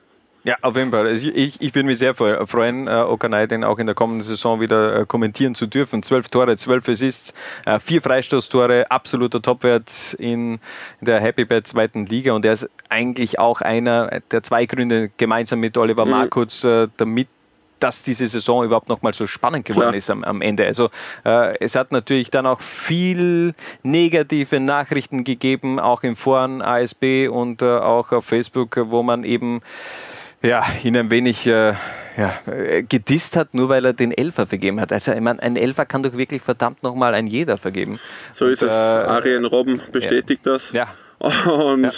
Ja, 0.47 0.55
auf 0.63 0.77
jeden 0.77 0.93
Fall. 0.93 1.09
Also 1.09 1.29
ich, 1.35 1.61
ich 1.61 1.75
würde 1.75 1.87
mich 1.87 1.99
sehr 1.99 2.15
freuen, 2.15 2.87
äh, 2.87 2.93
Okanai 2.93 3.49
den 3.49 3.65
auch 3.65 3.81
in 3.81 3.87
der 3.87 3.97
kommenden 3.97 4.21
Saison 4.21 4.61
wieder 4.61 5.01
äh, 5.01 5.05
kommentieren 5.05 5.57
zu 5.57 5.67
dürfen. 5.67 6.05
Zwölf 6.05 6.29
Tore, 6.29 6.57
zwölf 6.57 6.89
Assists, 6.89 7.35
äh, 7.65 7.81
vier 7.81 8.01
Freistoßtore, 8.01 8.89
absoluter 8.89 9.43
Topwert 9.43 10.15
in 10.21 10.61
der 11.01 11.21
Happy 11.21 11.45
Bad 11.45 11.67
zweiten 11.67 12.07
Liga 12.07 12.33
und 12.33 12.45
er 12.45 12.53
ist 12.53 12.71
eigentlich 12.89 13.41
auch 13.41 13.61
einer 13.61 14.21
der 14.31 14.45
zwei 14.45 14.67
Gründe 14.67 15.11
gemeinsam 15.17 15.59
mit 15.59 15.77
Oliver 15.77 16.05
mhm. 16.05 16.13
Markutz, 16.13 16.63
äh, 16.63 16.87
damit 16.97 17.27
dass 17.81 18.03
diese 18.03 18.27
Saison 18.27 18.65
überhaupt 18.65 18.89
noch 18.89 19.03
mal 19.03 19.13
so 19.13 19.27
spannend 19.27 19.65
geworden 19.65 19.89
Klar. 19.89 19.95
ist 19.95 20.11
am, 20.11 20.25
am, 20.25 20.41
Ende. 20.43 20.67
Also 20.67 20.91
äh, 21.25 21.57
es 21.59 21.75
hat 21.75 21.93
natürlich 21.93 22.31
dann 22.31 22.47
auch 22.47 22.61
viel 22.61 23.55
negative 23.83 24.61
Nachrichten 24.61 25.25
gegeben, 25.25 25.79
auch 25.79 26.03
im 26.03 26.17
Foren 26.17 26.63
ASB 26.63 27.29
und 27.29 27.63
äh, 27.63 27.67
auch 27.67 28.13
auf 28.13 28.25
Facebook, 28.25 28.79
wo 28.91 29.03
man 29.03 29.25
eben 29.25 29.61
ja, 30.43 30.65
ihn 30.83 30.97
ein 30.97 31.11
wenig 31.11 31.47
äh, 31.47 31.75
ja, 32.17 32.39
äh, 32.47 32.83
gedisst 32.83 33.37
hat, 33.37 33.55
nur 33.55 33.69
weil 33.69 33.85
er 33.85 33.93
den 33.93 34.13
Elfer 34.13 34.47
vergeben 34.47 34.81
hat. 34.81 34.93
Also 34.93 35.13
ich 35.13 35.21
meine, 35.21 35.43
ein 35.43 35.57
Elfer 35.57 35.87
kann 35.87 36.03
doch 36.03 36.13
wirklich 36.15 36.43
verdammt 36.43 36.83
nochmal 36.83 37.15
ein 37.15 37.27
jeder 37.27 37.57
vergeben. 37.57 37.99
So 38.33 38.47
ist 38.47 38.63
Und, 38.63 38.69
es. 38.69 38.75
Äh, 38.75 38.79
Arjen 38.79 39.45
Robben 39.45 39.81
bestätigt 39.93 40.47
ja. 40.47 40.53
das. 40.53 40.73
Ja. 40.73 40.89
Und 41.19 41.85
ja. 41.85 41.91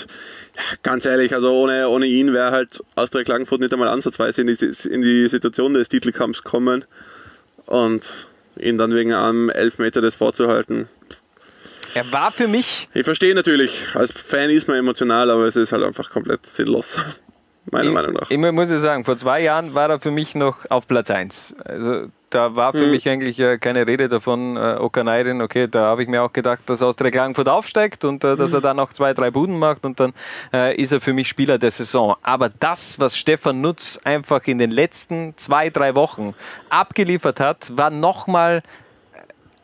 ganz 0.82 1.04
ehrlich, 1.04 1.34
also 1.34 1.52
ohne, 1.52 1.88
ohne 1.88 2.06
ihn 2.06 2.32
wäre 2.32 2.50
halt 2.50 2.82
Austria 2.94 3.24
Klagenfurt 3.24 3.60
nicht 3.60 3.72
einmal 3.72 3.88
ansatzweise 3.88 4.42
in 4.42 4.46
die, 4.46 4.88
in 4.88 5.02
die 5.02 5.28
Situation 5.28 5.74
des 5.74 5.88
Titelkampfs 5.88 6.44
kommen. 6.44 6.84
Und 7.66 8.28
ihn 8.58 8.78
dann 8.78 8.94
wegen 8.94 9.12
einem 9.12 9.50
Elfmeter 9.50 10.00
das 10.00 10.14
vorzuhalten. 10.14 10.88
Er 11.94 12.10
war 12.12 12.30
für 12.30 12.48
mich. 12.48 12.88
Ich 12.94 13.04
verstehe 13.04 13.34
natürlich, 13.34 13.86
als 13.94 14.12
Fan 14.12 14.50
ist 14.50 14.68
man 14.68 14.76
emotional, 14.76 15.30
aber 15.30 15.46
es 15.46 15.56
ist 15.56 15.72
halt 15.72 15.82
einfach 15.82 16.10
komplett 16.10 16.46
sinnlos 16.46 16.98
meiner 17.72 17.88
ich, 17.88 17.94
Meinung 17.94 18.12
nach. 18.14 18.30
Ich 18.30 18.38
muss 18.38 18.70
ja 18.70 18.78
sagen, 18.78 19.04
vor 19.04 19.16
zwei 19.16 19.40
Jahren 19.40 19.74
war 19.74 19.88
er 19.90 20.00
für 20.00 20.10
mich 20.10 20.34
noch 20.34 20.68
auf 20.70 20.86
Platz 20.86 21.10
1. 21.10 21.54
Also 21.64 22.08
da 22.30 22.54
war 22.54 22.72
für 22.72 22.84
hm. 22.84 22.90
mich 22.90 23.08
eigentlich 23.08 23.38
äh, 23.40 23.58
keine 23.58 23.86
Rede 23.86 24.08
davon, 24.08 24.56
äh, 24.56 24.76
Okanairin, 24.78 25.40
okay, 25.40 25.66
da 25.66 25.86
habe 25.86 26.02
ich 26.02 26.08
mir 26.08 26.22
auch 26.22 26.32
gedacht, 26.32 26.60
dass 26.66 26.82
Austria 26.82 27.10
Klagenfurt 27.10 27.48
aufsteigt 27.48 28.04
und 28.04 28.22
äh, 28.24 28.36
dass 28.36 28.52
er 28.52 28.58
hm. 28.58 28.62
dann 28.62 28.76
noch 28.76 28.92
zwei, 28.92 29.14
drei 29.14 29.30
Buden 29.30 29.58
macht 29.58 29.84
und 29.84 29.98
dann 29.98 30.12
äh, 30.52 30.76
ist 30.76 30.92
er 30.92 31.00
für 31.00 31.12
mich 31.12 31.28
Spieler 31.28 31.58
der 31.58 31.70
Saison. 31.70 32.16
Aber 32.22 32.50
das, 32.50 32.98
was 32.98 33.16
Stefan 33.16 33.60
Nutz 33.60 33.98
einfach 34.04 34.46
in 34.46 34.58
den 34.58 34.70
letzten 34.70 35.34
zwei, 35.36 35.70
drei 35.70 35.94
Wochen 35.94 36.34
abgeliefert 36.68 37.40
hat, 37.40 37.76
war 37.76 37.90
nochmal 37.90 38.62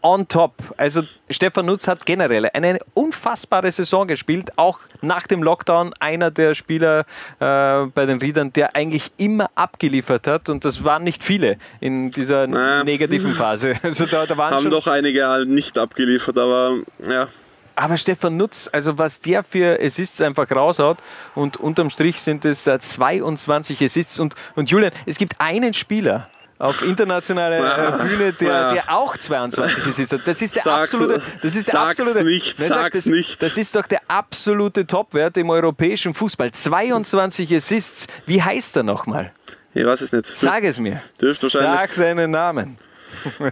on 0.04 0.28
top. 0.28 0.52
Also 0.76 1.02
Stefan 1.30 1.66
Nutz 1.66 1.88
hat 1.88 2.06
generell 2.06 2.48
eine 2.52 2.78
unfassbare 2.92 3.72
Saison 3.72 4.06
gespielt, 4.06 4.52
auch 4.56 4.78
nach 5.00 5.26
dem 5.26 5.42
Lockdown 5.42 5.94
einer 5.98 6.30
der 6.30 6.54
Spieler 6.54 7.06
äh, 7.40 7.86
bei 7.86 8.06
den 8.06 8.18
Riedern, 8.18 8.52
der 8.52 8.76
eigentlich 8.76 9.10
immer 9.16 9.50
abgeliefert 9.54 10.26
hat 10.26 10.48
und 10.48 10.64
das 10.64 10.84
waren 10.84 11.02
nicht 11.02 11.24
viele 11.24 11.56
in 11.80 12.08
dieser 12.08 12.46
naja. 12.46 12.84
negativen 12.84 13.32
Phase. 13.32 13.74
Also 13.82 14.06
da, 14.06 14.26
da 14.26 14.36
waren 14.36 14.54
haben 14.54 14.70
doch 14.70 14.86
einige 14.86 15.26
halt 15.26 15.48
nicht 15.48 15.78
abgeliefert, 15.78 16.36
aber 16.36 16.78
ja. 17.08 17.28
Aber 17.76 17.96
Stefan 17.96 18.36
Nutz, 18.36 18.68
also 18.72 18.98
was 18.98 19.20
der 19.20 19.42
für 19.42 19.78
Assists 19.80 20.20
einfach 20.20 20.50
raushaut 20.50 20.98
und 21.34 21.56
unterm 21.56 21.90
Strich 21.90 22.20
sind 22.20 22.44
es 22.44 22.64
22 22.64 23.80
äh, 23.80 23.84
Assists 23.84 24.20
und, 24.20 24.34
und 24.54 24.70
Julian, 24.70 24.92
es 25.06 25.18
gibt 25.18 25.40
einen 25.40 25.74
Spieler, 25.74 26.28
auf 26.58 26.82
internationaler 26.86 28.00
äh, 28.00 28.04
Bühne, 28.04 28.32
der, 28.32 28.72
der 28.72 28.92
auch 28.92 29.16
22 29.16 29.98
ist. 29.98 30.12
Das 30.24 30.42
ist 30.42 30.56
der 30.56 30.62
sag's, 30.62 30.94
absolute. 30.94 31.22
Das 31.42 31.56
ist 31.56 31.68
der 31.68 31.72
sag's 31.72 32.00
absolute, 32.00 32.24
nicht, 32.24 32.58
nein, 32.58 32.68
sag's 32.68 32.98
das, 32.98 33.06
nicht. 33.06 33.42
Das 33.42 33.58
ist 33.58 33.74
doch 33.74 33.86
der 33.86 34.02
absolute 34.08 34.86
Topwert 34.86 35.36
im 35.36 35.50
europäischen 35.50 36.14
Fußball. 36.14 36.52
22 36.52 37.54
Assists. 37.54 38.06
Wie 38.26 38.42
heißt 38.42 38.76
er 38.76 38.82
nochmal? 38.82 39.32
Ich 39.74 39.84
weiß 39.84 40.02
es 40.02 40.12
nicht. 40.12 40.26
Sag 40.26 40.62
es 40.64 40.78
mir. 40.78 41.02
Dürft 41.20 41.42
wahrscheinlich. 41.42 41.72
Sag 41.72 41.94
seinen 41.94 42.30
Namen. 42.30 42.78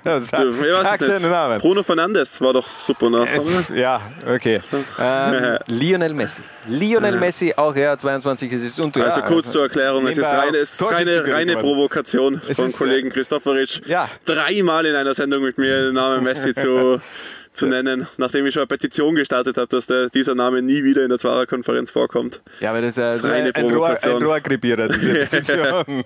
Ja, 0.05 0.21
sag, 0.21 0.41
sag 0.83 1.03
seinen 1.03 1.31
Namen. 1.31 1.59
Bruno 1.59 1.83
Fernandes 1.83 2.41
war 2.41 2.53
doch 2.53 2.69
super 2.69 3.11
Nachname. 3.11 3.51
Äh, 3.71 3.81
ja, 3.81 4.01
okay. 4.27 4.61
Ähm, 4.99 5.59
Lionel 5.67 6.15
Messi. 6.15 6.43
Lionel 6.69 7.19
Messi, 7.19 7.53
auch 7.57 7.75
ja, 7.75 7.97
22 7.97 8.53
ist 8.53 8.81
und 8.81 8.97
Also 8.97 9.21
ja, 9.21 9.27
kurz 9.27 9.51
zur 9.51 9.63
Erklärung, 9.63 10.07
es 10.07 10.19
ist, 10.19 10.25
reine, 10.25 10.57
es 10.59 10.81
ist 10.81 10.91
reine, 10.91 11.25
reine 11.33 11.57
Provokation 11.57 12.41
von 12.41 12.67
ist, 12.67 12.79
Kollegen 12.79 13.11
Christopheritsch. 13.11 13.81
Ja. 13.87 14.09
Dreimal 14.25 14.87
in 14.87 14.95
einer 14.95 15.15
Sendung 15.15 15.43
mit 15.43 15.59
mir 15.59 15.87
den 15.87 15.95
Namen 15.95 16.23
Messi 16.23 16.55
zu 16.55 17.01
zu 17.53 17.67
nennen, 17.67 18.07
nachdem 18.17 18.47
ich 18.47 18.55
schon 18.55 18.63
eine 18.63 18.67
Petition 18.67 19.15
gestartet 19.15 19.57
habe, 19.57 19.69
dass 19.69 19.87
der, 19.87 20.09
dieser 20.09 20.35
Name 20.35 20.63
nie 20.63 20.83
wieder 20.85 21.03
in 21.03 21.11
der 21.11 21.19
Zwarer-Konferenz 21.19 21.91
vorkommt. 21.91 22.41
Ja, 22.61 22.71
aber 22.71 22.81
das 22.81 22.91
ist, 22.91 22.99
das 22.99 23.17
ist 23.17 23.25
eine 23.27 23.55
ein, 23.55 23.69
Provokation. 23.69 24.17
ein 24.17 24.23
Rohrkrepierer, 24.23 24.89
diese 24.89 25.15
Petition. 25.27 26.05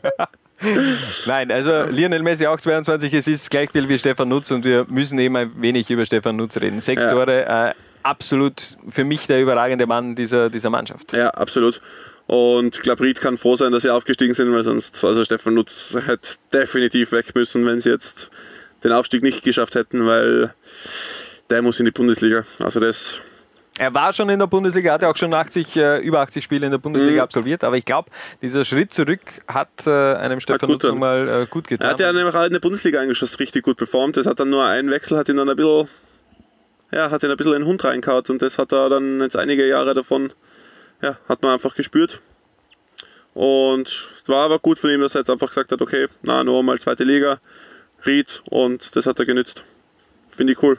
Nein, 1.26 1.50
also 1.50 1.82
Lionel 1.90 2.22
Messi 2.22 2.46
auch 2.46 2.58
22, 2.58 3.12
es 3.12 3.28
ist 3.28 3.50
gleich 3.50 3.70
viel 3.70 3.88
wie 3.88 3.98
Stefan 3.98 4.28
Nutz 4.28 4.50
und 4.50 4.64
wir 4.64 4.86
müssen 4.88 5.18
eben 5.18 5.36
ein 5.36 5.50
wenig 5.60 5.90
über 5.90 6.04
Stefan 6.04 6.36
Nutz 6.36 6.60
reden. 6.60 6.80
Sechs 6.80 7.02
ja. 7.02 7.10
Tore, 7.10 7.44
äh, 7.44 7.74
absolut 8.02 8.78
für 8.88 9.04
mich 9.04 9.26
der 9.26 9.42
überragende 9.42 9.86
Mann 9.86 10.14
dieser, 10.14 10.48
dieser 10.48 10.70
Mannschaft. 10.70 11.12
Ja, 11.12 11.30
absolut. 11.30 11.80
Und 12.26 12.82
Glabrit 12.82 13.20
kann 13.20 13.36
froh 13.36 13.56
sein, 13.56 13.70
dass 13.72 13.82
sie 13.82 13.90
aufgestiegen 13.90 14.34
sind, 14.34 14.52
weil 14.52 14.64
sonst, 14.64 15.04
also 15.04 15.24
Stefan 15.24 15.54
Nutz 15.54 15.96
hätte 16.06 16.36
definitiv 16.52 17.12
weg 17.12 17.34
müssen, 17.34 17.66
wenn 17.66 17.80
sie 17.80 17.90
jetzt 17.90 18.30
den 18.82 18.92
Aufstieg 18.92 19.22
nicht 19.22 19.42
geschafft 19.42 19.74
hätten, 19.74 20.06
weil 20.06 20.54
der 21.50 21.62
muss 21.62 21.78
in 21.78 21.84
die 21.84 21.92
Bundesliga. 21.92 22.44
Also 22.60 22.80
das 22.80 23.20
er 23.78 23.92
war 23.94 24.12
schon 24.12 24.28
in 24.28 24.38
der 24.38 24.46
Bundesliga, 24.46 24.92
hatte 24.92 25.08
auch 25.08 25.16
schon 25.16 25.32
80, 25.32 25.76
äh, 25.76 25.98
über 25.98 26.20
80 26.20 26.42
Spiele 26.42 26.66
in 26.66 26.72
der 26.72 26.78
Bundesliga 26.78 27.16
mhm. 27.16 27.20
absolviert, 27.20 27.64
aber 27.64 27.76
ich 27.76 27.84
glaube, 27.84 28.10
dieser 28.42 28.64
Schritt 28.64 28.92
zurück 28.92 29.20
hat 29.48 29.86
äh, 29.86 29.90
einem 29.90 30.40
Stefan 30.40 30.70
Nutzer 30.70 30.94
mal 30.94 31.42
äh, 31.42 31.46
gut 31.46 31.68
getan. 31.68 31.86
Er 31.86 31.90
hat 31.90 32.00
ja 32.00 32.12
nämlich 32.12 32.34
in 32.34 32.52
der 32.52 32.60
Bundesliga 32.60 33.00
eigentlich 33.00 33.40
richtig 33.40 33.64
gut 33.64 33.76
performt. 33.76 34.16
Das 34.16 34.26
hat 34.26 34.40
dann 34.40 34.50
nur 34.50 34.64
ein 34.64 34.90
Wechsel, 34.90 35.18
hat 35.18 35.28
ihn 35.28 35.36
dann 35.36 35.48
ein 35.48 35.56
bisschen, 35.56 35.88
ja, 36.90 37.10
hat 37.10 37.22
ihn 37.22 37.30
ein 37.30 37.36
bisschen 37.36 37.52
in 37.52 37.62
den 37.62 37.68
Hund 37.68 37.84
reingehauen 37.84 38.24
und 38.28 38.42
das 38.42 38.58
hat 38.58 38.72
er 38.72 38.88
dann 38.88 39.20
jetzt 39.20 39.36
einige 39.36 39.66
Jahre 39.66 39.94
davon, 39.94 40.32
ja, 41.02 41.18
hat 41.28 41.42
man 41.42 41.52
einfach 41.52 41.74
gespürt. 41.74 42.22
Und 43.34 43.88
es 44.22 44.28
war 44.28 44.46
aber 44.46 44.58
gut 44.58 44.78
von 44.78 44.90
ihm, 44.90 45.02
dass 45.02 45.14
er 45.14 45.20
jetzt 45.20 45.30
einfach 45.30 45.48
gesagt 45.48 45.70
hat, 45.70 45.82
okay, 45.82 46.06
na, 46.22 46.42
nur 46.42 46.62
mal 46.62 46.78
zweite 46.78 47.04
Liga, 47.04 47.40
Ried 48.06 48.42
und 48.48 48.96
das 48.96 49.04
hat 49.04 49.18
er 49.18 49.26
genützt. 49.26 49.64
Finde 50.30 50.54
ich 50.54 50.62
cool 50.62 50.78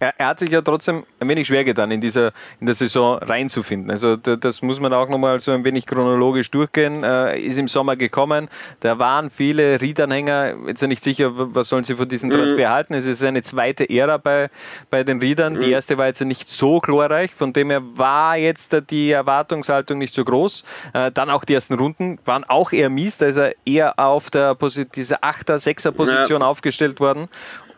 er, 0.00 0.14
er, 0.18 0.26
hat 0.28 0.38
sich 0.38 0.50
ja 0.50 0.62
trotzdem 0.62 1.04
ein 1.20 1.28
wenig 1.28 1.46
schwer 1.46 1.64
getan, 1.64 1.90
in, 1.90 2.00
dieser, 2.00 2.32
in 2.60 2.66
der 2.66 2.74
Saison 2.74 3.18
reinzufinden. 3.18 3.90
Also 3.90 4.16
das 4.16 4.62
muss 4.62 4.80
man 4.80 4.92
auch 4.92 5.08
nochmal 5.08 5.40
so 5.40 5.52
ein 5.52 5.64
wenig 5.64 5.86
chronologisch 5.86 6.50
durchgehen. 6.50 7.02
Äh, 7.02 7.40
ist 7.40 7.58
im 7.58 7.68
Sommer 7.68 7.96
gekommen, 7.96 8.48
da 8.80 8.98
waren 8.98 9.30
viele 9.30 9.80
Riedanhänger 9.80 10.54
jetzt 10.66 10.82
nicht 10.82 11.02
sicher, 11.02 11.32
was 11.34 11.68
sollen 11.68 11.84
sie 11.84 11.94
von 11.94 12.08
diesem 12.08 12.30
Transfer 12.30 12.68
mhm. 12.68 12.72
halten. 12.72 12.94
Es 12.94 13.06
ist 13.06 13.22
eine 13.22 13.42
zweite 13.42 13.88
Ära 13.88 14.18
bei, 14.18 14.50
bei 14.90 15.04
den 15.04 15.20
Riedern. 15.20 15.54
Mhm. 15.54 15.60
Die 15.60 15.70
erste 15.70 15.98
war 15.98 16.06
jetzt 16.06 16.20
nicht 16.20 16.48
so 16.48 16.80
glorreich, 16.80 17.34
von 17.34 17.52
dem 17.52 17.70
her 17.70 17.82
war 17.94 18.36
jetzt 18.36 18.76
die 18.90 19.10
Erwartungshaltung 19.10 19.98
nicht 19.98 20.14
so 20.14 20.24
groß. 20.24 20.64
Äh, 20.92 21.10
dann 21.12 21.30
auch 21.30 21.44
die 21.44 21.54
ersten 21.54 21.74
Runden 21.74 22.18
waren 22.24 22.44
auch 22.44 22.72
eher 22.72 22.90
mies, 22.90 23.18
da 23.18 23.26
ist 23.26 23.36
er 23.36 23.54
eher 23.64 23.98
auf 23.98 24.30
der 24.30 24.54
Position, 24.54 24.90
dieser 24.94 25.24
8er, 25.24 25.56
6er 25.56 25.90
Position 25.90 26.40
ja. 26.40 26.46
aufgestellt 26.46 27.00
worden. 27.00 27.28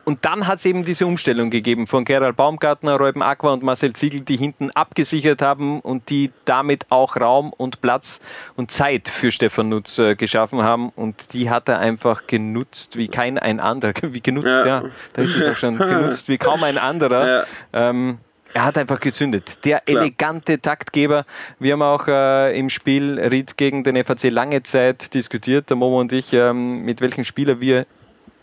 Und 0.04 0.24
dann 0.24 0.46
hat 0.46 0.58
es 0.58 0.64
eben 0.64 0.84
diese 0.84 1.06
Umstellung 1.06 1.50
gegeben 1.50 1.86
von 1.86 2.04
Gerald 2.04 2.36
Baumgartner, 2.36 2.96
Reuben 2.96 3.22
Aqua 3.22 3.52
und 3.52 3.62
Marcel 3.62 3.92
Ziegel, 3.92 4.20
die 4.20 4.36
hinten 4.36 4.70
abgesichert 4.70 5.42
haben 5.42 5.80
und 5.80 6.10
die 6.10 6.30
damit 6.44 6.86
auch 6.90 7.16
Raum 7.16 7.52
und 7.52 7.80
Platz 7.80 8.20
und 8.56 8.70
Zeit 8.70 9.08
für 9.08 9.30
Stefan 9.30 9.68
Nutz 9.68 9.98
äh, 9.98 10.14
geschaffen 10.14 10.62
haben. 10.62 10.90
Und 10.90 11.32
die 11.34 11.50
hat 11.50 11.68
er 11.68 11.78
einfach 11.78 12.26
genutzt 12.26 12.96
wie 12.96 13.08
kein 13.08 13.38
ein 13.38 13.60
anderer. 13.60 13.90
Wie 14.02 14.20
genutzt, 14.20 14.46
ja, 14.46 14.66
ja 14.66 14.82
da 15.12 15.22
ist 15.22 15.36
es 15.36 15.50
auch 15.50 15.56
schon 15.56 15.76
genutzt 15.78 16.28
wie 16.28 16.38
kaum 16.38 16.62
ein 16.64 16.78
anderer. 16.78 17.20
Ja. 17.72 17.90
Ähm, 17.90 18.18
er 18.52 18.64
hat 18.64 18.78
einfach 18.78 18.98
gezündet. 18.98 19.64
Der 19.64 19.80
Klar. 19.80 20.02
elegante 20.02 20.60
Taktgeber. 20.60 21.24
Wir 21.58 21.74
haben 21.74 21.82
auch 21.82 22.08
äh, 22.08 22.58
im 22.58 22.68
Spiel 22.68 23.20
Ried 23.20 23.56
gegen 23.56 23.84
den 23.84 24.02
FAC 24.04 24.24
lange 24.30 24.62
Zeit 24.62 25.14
diskutiert, 25.14 25.70
der 25.70 25.76
Momo 25.76 26.00
und 26.00 26.12
ich, 26.12 26.32
ähm, 26.32 26.82
mit 26.82 27.00
welchen 27.00 27.24
Spieler 27.24 27.60
wir 27.60 27.86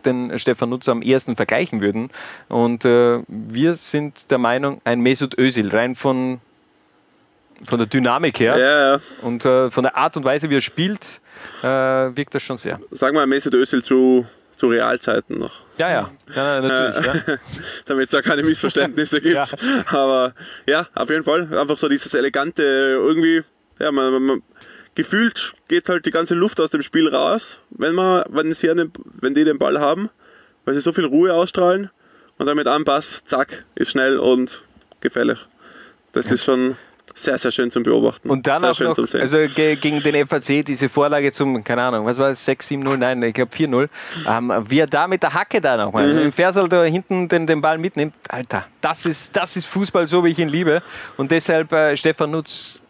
den 0.08 0.38
Stefan 0.40 0.70
Nutzer 0.70 0.92
am 0.92 1.02
ersten 1.02 1.36
vergleichen 1.36 1.82
würden. 1.82 2.10
Und 2.50 2.86
äh, 2.86 3.20
wir 3.28 3.76
sind 3.76 4.32
der 4.32 4.38
Meinung, 4.38 4.82
ein 4.84 5.02
Mesut 5.02 5.38
Özil, 5.38 5.70
rein 5.70 5.96
von, 5.96 6.40
von 7.66 7.78
der 7.78 7.88
Dynamik 7.88 8.40
her 8.40 8.58
ja, 8.58 8.94
ja. 8.94 9.02
und 9.22 9.46
äh, 9.46 9.70
von 9.70 9.84
der 9.84 9.96
Art 9.98 10.18
und 10.18 10.24
Weise, 10.24 10.50
wie 10.50 10.56
er 10.56 10.62
spielt, 10.62 11.22
äh, 11.62 11.68
wirkt 11.68 12.34
das 12.34 12.44
schon 12.44 12.58
sehr. 12.58 12.80
Sagen 12.92 13.16
wir 13.16 13.26
Mesut 13.28 13.54
Özil 13.54 13.84
zu, 13.84 14.26
zu 14.56 14.68
Realzeiten 14.68 15.38
noch. 15.38 15.68
Ja, 15.78 15.90
ja, 15.92 16.10
ja 16.36 16.62
natürlich. 16.62 17.06
Ja. 17.06 17.36
Damit 17.86 18.06
es 18.06 18.12
da 18.12 18.22
keine 18.22 18.44
Missverständnisse 18.44 19.22
gibt. 19.22 19.38
Ja. 19.38 19.84
Aber 19.88 20.34
ja, 20.68 20.88
auf 20.96 21.10
jeden 21.10 21.24
Fall. 21.24 21.48
Einfach 21.58 21.78
so 21.78 21.88
dieses 21.88 22.14
elegante, 22.14 22.64
irgendwie, 22.64 23.44
ja, 23.80 23.92
man, 23.92 24.24
man 24.24 24.42
gefühlt 24.98 25.54
geht 25.68 25.88
halt 25.90 26.08
die 26.08 26.12
ganze 26.12 26.34
Luft 26.34 26.60
aus 26.60 26.72
dem 26.72 26.82
Spiel 26.82 27.08
raus, 27.08 27.60
wenn 27.70 27.94
man, 27.94 28.24
wenn 28.30 28.52
sie 28.52 28.70
einen, 28.70 28.92
wenn 29.22 29.36
die 29.36 29.44
den 29.46 29.60
Ball 29.60 29.80
haben, 29.80 30.10
weil 30.66 30.74
sie 30.74 30.82
so 30.82 30.92
viel 30.92 31.06
Ruhe 31.06 31.34
ausstrahlen 31.34 31.92
und 32.40 32.48
dann 32.48 32.58
mit 32.58 32.68
einem 32.68 32.84
Pass, 32.84 33.24
zack, 33.24 33.64
ist 33.76 33.92
schnell 33.92 34.18
und 34.18 34.64
gefährlich. 35.00 35.38
Das 36.14 36.32
ist 36.32 36.44
schon 36.44 36.76
sehr, 37.14 37.38
sehr 37.38 37.52
schön 37.52 37.70
zum 37.70 37.84
Beobachten. 37.84 38.28
Und 38.28 38.48
dann 38.48 38.62
sehr 38.62 38.72
auch 38.72 38.76
schön 38.76 38.88
noch, 38.88 38.96
zum 38.96 39.06
Sehen. 39.06 39.22
also 39.22 39.38
ge 39.56 39.76
gegen 39.76 40.02
den 40.02 40.28
FAC, 40.28 40.66
diese 40.66 40.90
Vorlage 40.90 41.32
zum, 41.32 41.64
keine 41.64 41.84
Ahnung, 41.84 42.06
was 42.08 42.18
war 42.18 42.32
es, 42.32 42.48
6-7-0, 42.48 42.98
nein, 42.98 43.22
ich 43.22 43.36
glaube 43.36 43.56
4-0, 43.56 43.88
ähm, 44.28 44.52
wie 44.68 44.80
er 44.80 44.88
da 44.88 45.08
mit 45.08 45.22
der 45.22 45.32
Hacke 45.32 45.62
da 45.62 45.78
nochmal, 45.78 46.12
Mhm. 46.12 46.20
im 46.24 46.32
Fersal 46.32 46.68
da 46.68 46.84
hinten 46.84 47.28
den, 47.30 47.46
den 47.46 47.62
Ball 47.62 47.78
mitnimmt, 47.78 48.16
Alter, 48.30 48.66
das 48.82 49.06
ist, 49.06 49.36
das 49.36 49.56
ist 49.56 49.68
Fußball, 49.68 50.08
so 50.08 50.26
wie 50.26 50.30
ich 50.30 50.40
ihn 50.40 50.50
liebe. 50.50 50.82
Und 51.18 51.30
deshalb 51.30 51.72
äh, 51.72 51.96
Stefan 51.96 52.32
Nutz 52.32 52.82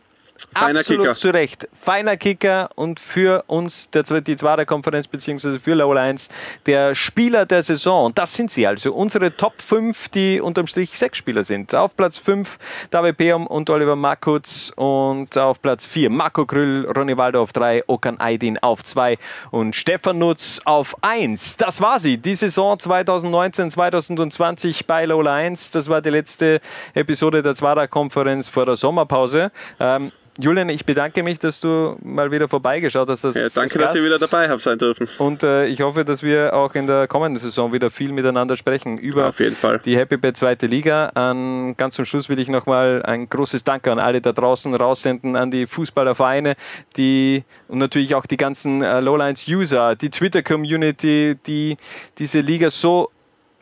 Feiner 0.54 0.80
absolut 0.80 1.04
Kicker. 1.04 1.16
zu 1.16 1.30
Recht. 1.30 1.68
Feiner 1.74 2.18
Kicker 2.18 2.70
und 2.76 3.00
für 3.00 3.44
uns, 3.48 3.90
der, 3.92 4.04
die 4.04 4.36
zweite 4.36 4.66
Konferenz 4.66 5.08
beziehungsweise 5.08 5.60
für 5.60 5.76
Low 5.76 5.92
1, 5.92 6.30
der 6.66 6.96
Spieler 6.96 7.46
der 7.46 7.64
Saison. 7.64 8.08
Und 8.08 8.18
das 8.18 8.34
sind 8.34 8.50
sie 8.50 8.66
also. 8.66 8.94
Unsere 8.94 9.36
Top 9.36 9.62
5, 9.62 10.10
die 10.10 10.42
unterm 10.42 10.68
Strich 10.68 10.98
sechs 10.98 11.18
Spieler 11.18 11.44
sind. 11.44 11.76
Auf 11.76 11.96
Platz 11.96 12.18
5 12.18 12.58
David 12.90 13.18
Peum 13.18 13.46
und 13.46 13.70
Oliver 13.70 13.96
Makutz 13.96 14.72
und 14.76 15.38
auf 15.38 15.62
Platz 15.62 15.86
4 15.86 16.10
Marco 16.10 16.46
Krüll, 16.46 16.90
Ronny 16.90 17.18
Waldo 17.18 17.42
auf 17.42 17.54
3, 17.54 17.84
Okan 17.88 18.20
Aydin 18.20 18.58
auf 18.60 18.84
2 18.84 19.18
und 19.52 19.76
Stefan 19.76 20.18
Nutz 20.18 20.60
auf 20.66 20.96
1. 21.02 21.58
Das 21.58 21.82
war 21.82 22.00
sie, 22.00 22.18
die 22.18 22.36
Saison 22.36 22.78
2019-2020 22.78 24.86
bei 24.88 25.06
Low 25.06 25.26
1. 25.26 25.72
Das 25.72 25.90
war 25.90 26.02
die 26.02 26.10
letzte 26.10 26.62
Episode 26.94 27.44
der 27.44 27.56
Zwarer-Konferenz 27.56 28.48
vor 28.50 28.66
der 28.66 28.78
Sommerpause. 28.78 29.52
Ähm, 29.80 30.12
Julian, 30.40 30.70
ich 30.70 30.86
bedanke 30.86 31.24
mich, 31.24 31.40
dass 31.40 31.60
du 31.60 31.98
mal 32.04 32.32
wieder 32.32 32.48
vorbeigeschaut 32.48 33.10
hast. 33.10 33.24
ja, 33.24 33.48
danke, 33.54 33.80
dass 33.80 33.96
ihr 33.96 34.04
wieder 34.04 34.20
dabei 34.20 34.48
habt 34.48 34.62
sein 34.62 34.78
dürfen. 34.78 35.08
Und 35.18 35.44
äh, 35.44 35.66
ich 35.66 35.82
hoffe, 35.82 36.06
dass 36.06 36.22
wir 36.22 36.54
auch 36.54 36.76
in 36.76 36.86
der 36.86 37.08
kommenden 37.08 37.42
Saison 37.42 37.74
wieder 37.74 37.90
viel 37.90 38.12
miteinander 38.12 38.56
sprechen 38.56 38.98
über 38.98 39.34
Fall. 39.34 39.80
die 39.84 39.98
Happy 39.98 40.18
Bad 40.18 40.38
zweite 40.38 40.68
Liga. 40.68 41.08
An, 41.16 41.76
ganz 41.76 41.96
zum 41.96 42.06
Schluss 42.06 42.30
will 42.30 42.40
ich 42.40 42.50
nochmal 42.50 43.02
ein 43.04 43.28
großes 43.30 43.64
Danke 43.64 43.92
an 43.92 44.00
alle 44.00 44.22
da 44.22 44.32
draußen 44.32 44.74
raussenden, 44.76 45.36
an 45.36 45.50
die 45.50 45.66
Fußballervereine, 45.66 46.56
die 46.96 47.44
und 47.68 47.80
natürlich 47.80 48.14
auch 48.14 48.26
die 48.26 48.38
ganzen 48.38 48.84
äh, 48.84 49.00
Lowlines-User, 49.00 49.96
die 49.96 50.10
Twitter-Community, 50.10 51.38
die 51.46 51.78
diese 52.18 52.42
Liga 52.42 52.70
so 52.70 53.12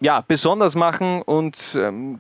ja, 0.02 0.22
besonders 0.28 0.76
machen 0.76 1.22
und 1.22 1.78
ähm, 1.80 2.20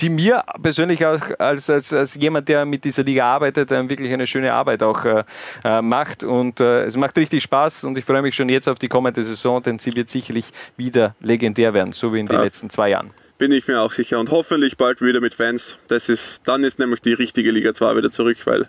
die 0.00 0.08
mir 0.08 0.42
persönlich 0.62 1.04
auch 1.04 1.20
als, 1.38 1.68
als, 1.70 1.92
als 1.92 2.14
jemand, 2.14 2.48
der 2.48 2.64
mit 2.64 2.84
dieser 2.84 3.02
Liga 3.02 3.26
arbeitet, 3.26 3.70
ähm, 3.72 3.88
wirklich 3.90 4.12
eine 4.12 4.26
schöne 4.26 4.52
Arbeit 4.52 4.82
auch 4.82 5.04
äh, 5.04 5.24
äh, 5.64 5.82
macht. 5.82 6.24
Und 6.24 6.60
äh, 6.60 6.84
es 6.84 6.96
macht 6.96 7.16
richtig 7.18 7.42
Spaß 7.42 7.84
und 7.84 7.96
ich 7.98 8.04
freue 8.04 8.22
mich 8.22 8.34
schon 8.34 8.48
jetzt 8.48 8.68
auf 8.68 8.78
die 8.78 8.88
kommende 8.88 9.22
Saison, 9.22 9.62
denn 9.62 9.78
sie 9.78 9.94
wird 9.94 10.08
sicherlich 10.08 10.46
wieder 10.76 11.14
legendär 11.20 11.74
werden, 11.74 11.92
so 11.92 12.12
wie 12.14 12.20
in 12.20 12.26
den 12.26 12.36
Ja. 12.36 12.42
letzten 12.44 12.70
zwei 12.70 12.90
Jahren. 12.90 13.10
Bin 13.38 13.52
ich 13.52 13.66
mir 13.66 13.80
auch 13.80 13.92
sicher. 13.92 14.18
Und 14.20 14.30
hoffentlich 14.30 14.76
bald 14.76 15.00
wieder 15.00 15.20
mit 15.20 15.34
Fans. 15.34 15.78
Das 15.88 16.08
ist, 16.08 16.46
dann 16.46 16.62
ist 16.62 16.78
nämlich 16.78 17.00
die 17.00 17.14
richtige 17.14 17.50
Liga 17.50 17.72
2 17.72 17.96
wieder 17.96 18.10
zurück, 18.10 18.36
weil 18.44 18.68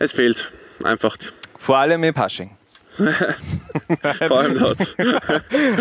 es 0.00 0.10
fehlt 0.12 0.52
einfach. 0.82 1.16
Vor 1.58 1.76
allem 1.78 2.02
im 2.02 2.12
Pasching. 2.12 2.50
Vor 4.28 4.38
allem 4.38 4.58
dort. 4.58 4.94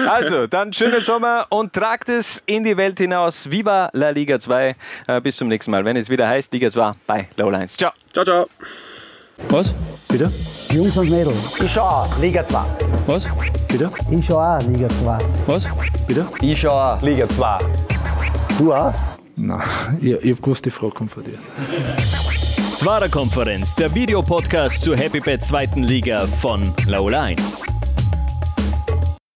Also, 0.09 0.47
dann 0.47 0.73
schönen 0.73 1.01
Sommer 1.01 1.45
und 1.49 1.73
tragt 1.73 2.09
es 2.09 2.41
in 2.45 2.63
die 2.63 2.75
Welt 2.77 2.99
hinaus. 2.99 3.49
Viva 3.49 3.89
la 3.93 4.09
Liga 4.09 4.39
2. 4.39 4.75
Äh, 5.07 5.21
bis 5.21 5.37
zum 5.37 5.47
nächsten 5.47 5.71
Mal, 5.71 5.83
wenn 5.85 5.97
es 5.97 6.09
wieder 6.09 6.27
heißt 6.27 6.53
Liga 6.53 6.69
2 6.69 6.93
bei 7.07 7.27
Lowlines. 7.37 7.77
Ciao. 7.77 7.91
Ciao, 8.13 8.23
ciao. 8.23 8.47
Was? 9.49 9.73
Bitte? 10.07 10.31
Jungs 10.71 10.97
und 10.97 11.09
Mädels. 11.09 11.59
Ich 11.61 11.71
schau 11.71 11.81
auch 11.81 12.17
Liga 12.19 12.45
2. 12.45 12.59
Was? 13.07 13.27
Bitte? 13.67 13.91
Ich 14.11 14.25
schau 14.25 14.39
auch 14.39 14.61
Liga 14.61 14.89
2. 14.89 15.17
Was? 15.47 15.67
Bitte? 16.07 16.27
Ich 16.41 16.59
schau 16.59 16.71
auch 16.71 17.01
Liga 17.01 17.27
2. 17.27 17.57
Du 18.57 18.73
auch? 18.73 18.93
Nein, 19.35 19.61
ich, 20.01 20.11
ich 20.11 20.31
hab 20.33 20.41
gewusst, 20.43 20.65
die 20.65 20.71
Frage 20.71 20.93
kommt 20.93 21.11
von 21.11 21.23
dir. 21.23 21.37
Zwarer 22.73 23.09
Konferenz, 23.09 23.75
der 23.75 23.93
Videopodcast 23.93 24.81
zur 24.81 24.95
Happy 24.95 25.19
Bad 25.19 25.43
zweiten 25.43 25.83
Liga 25.83 26.25
von 26.25 26.73
Laula 26.85 27.23
1. 27.23 27.65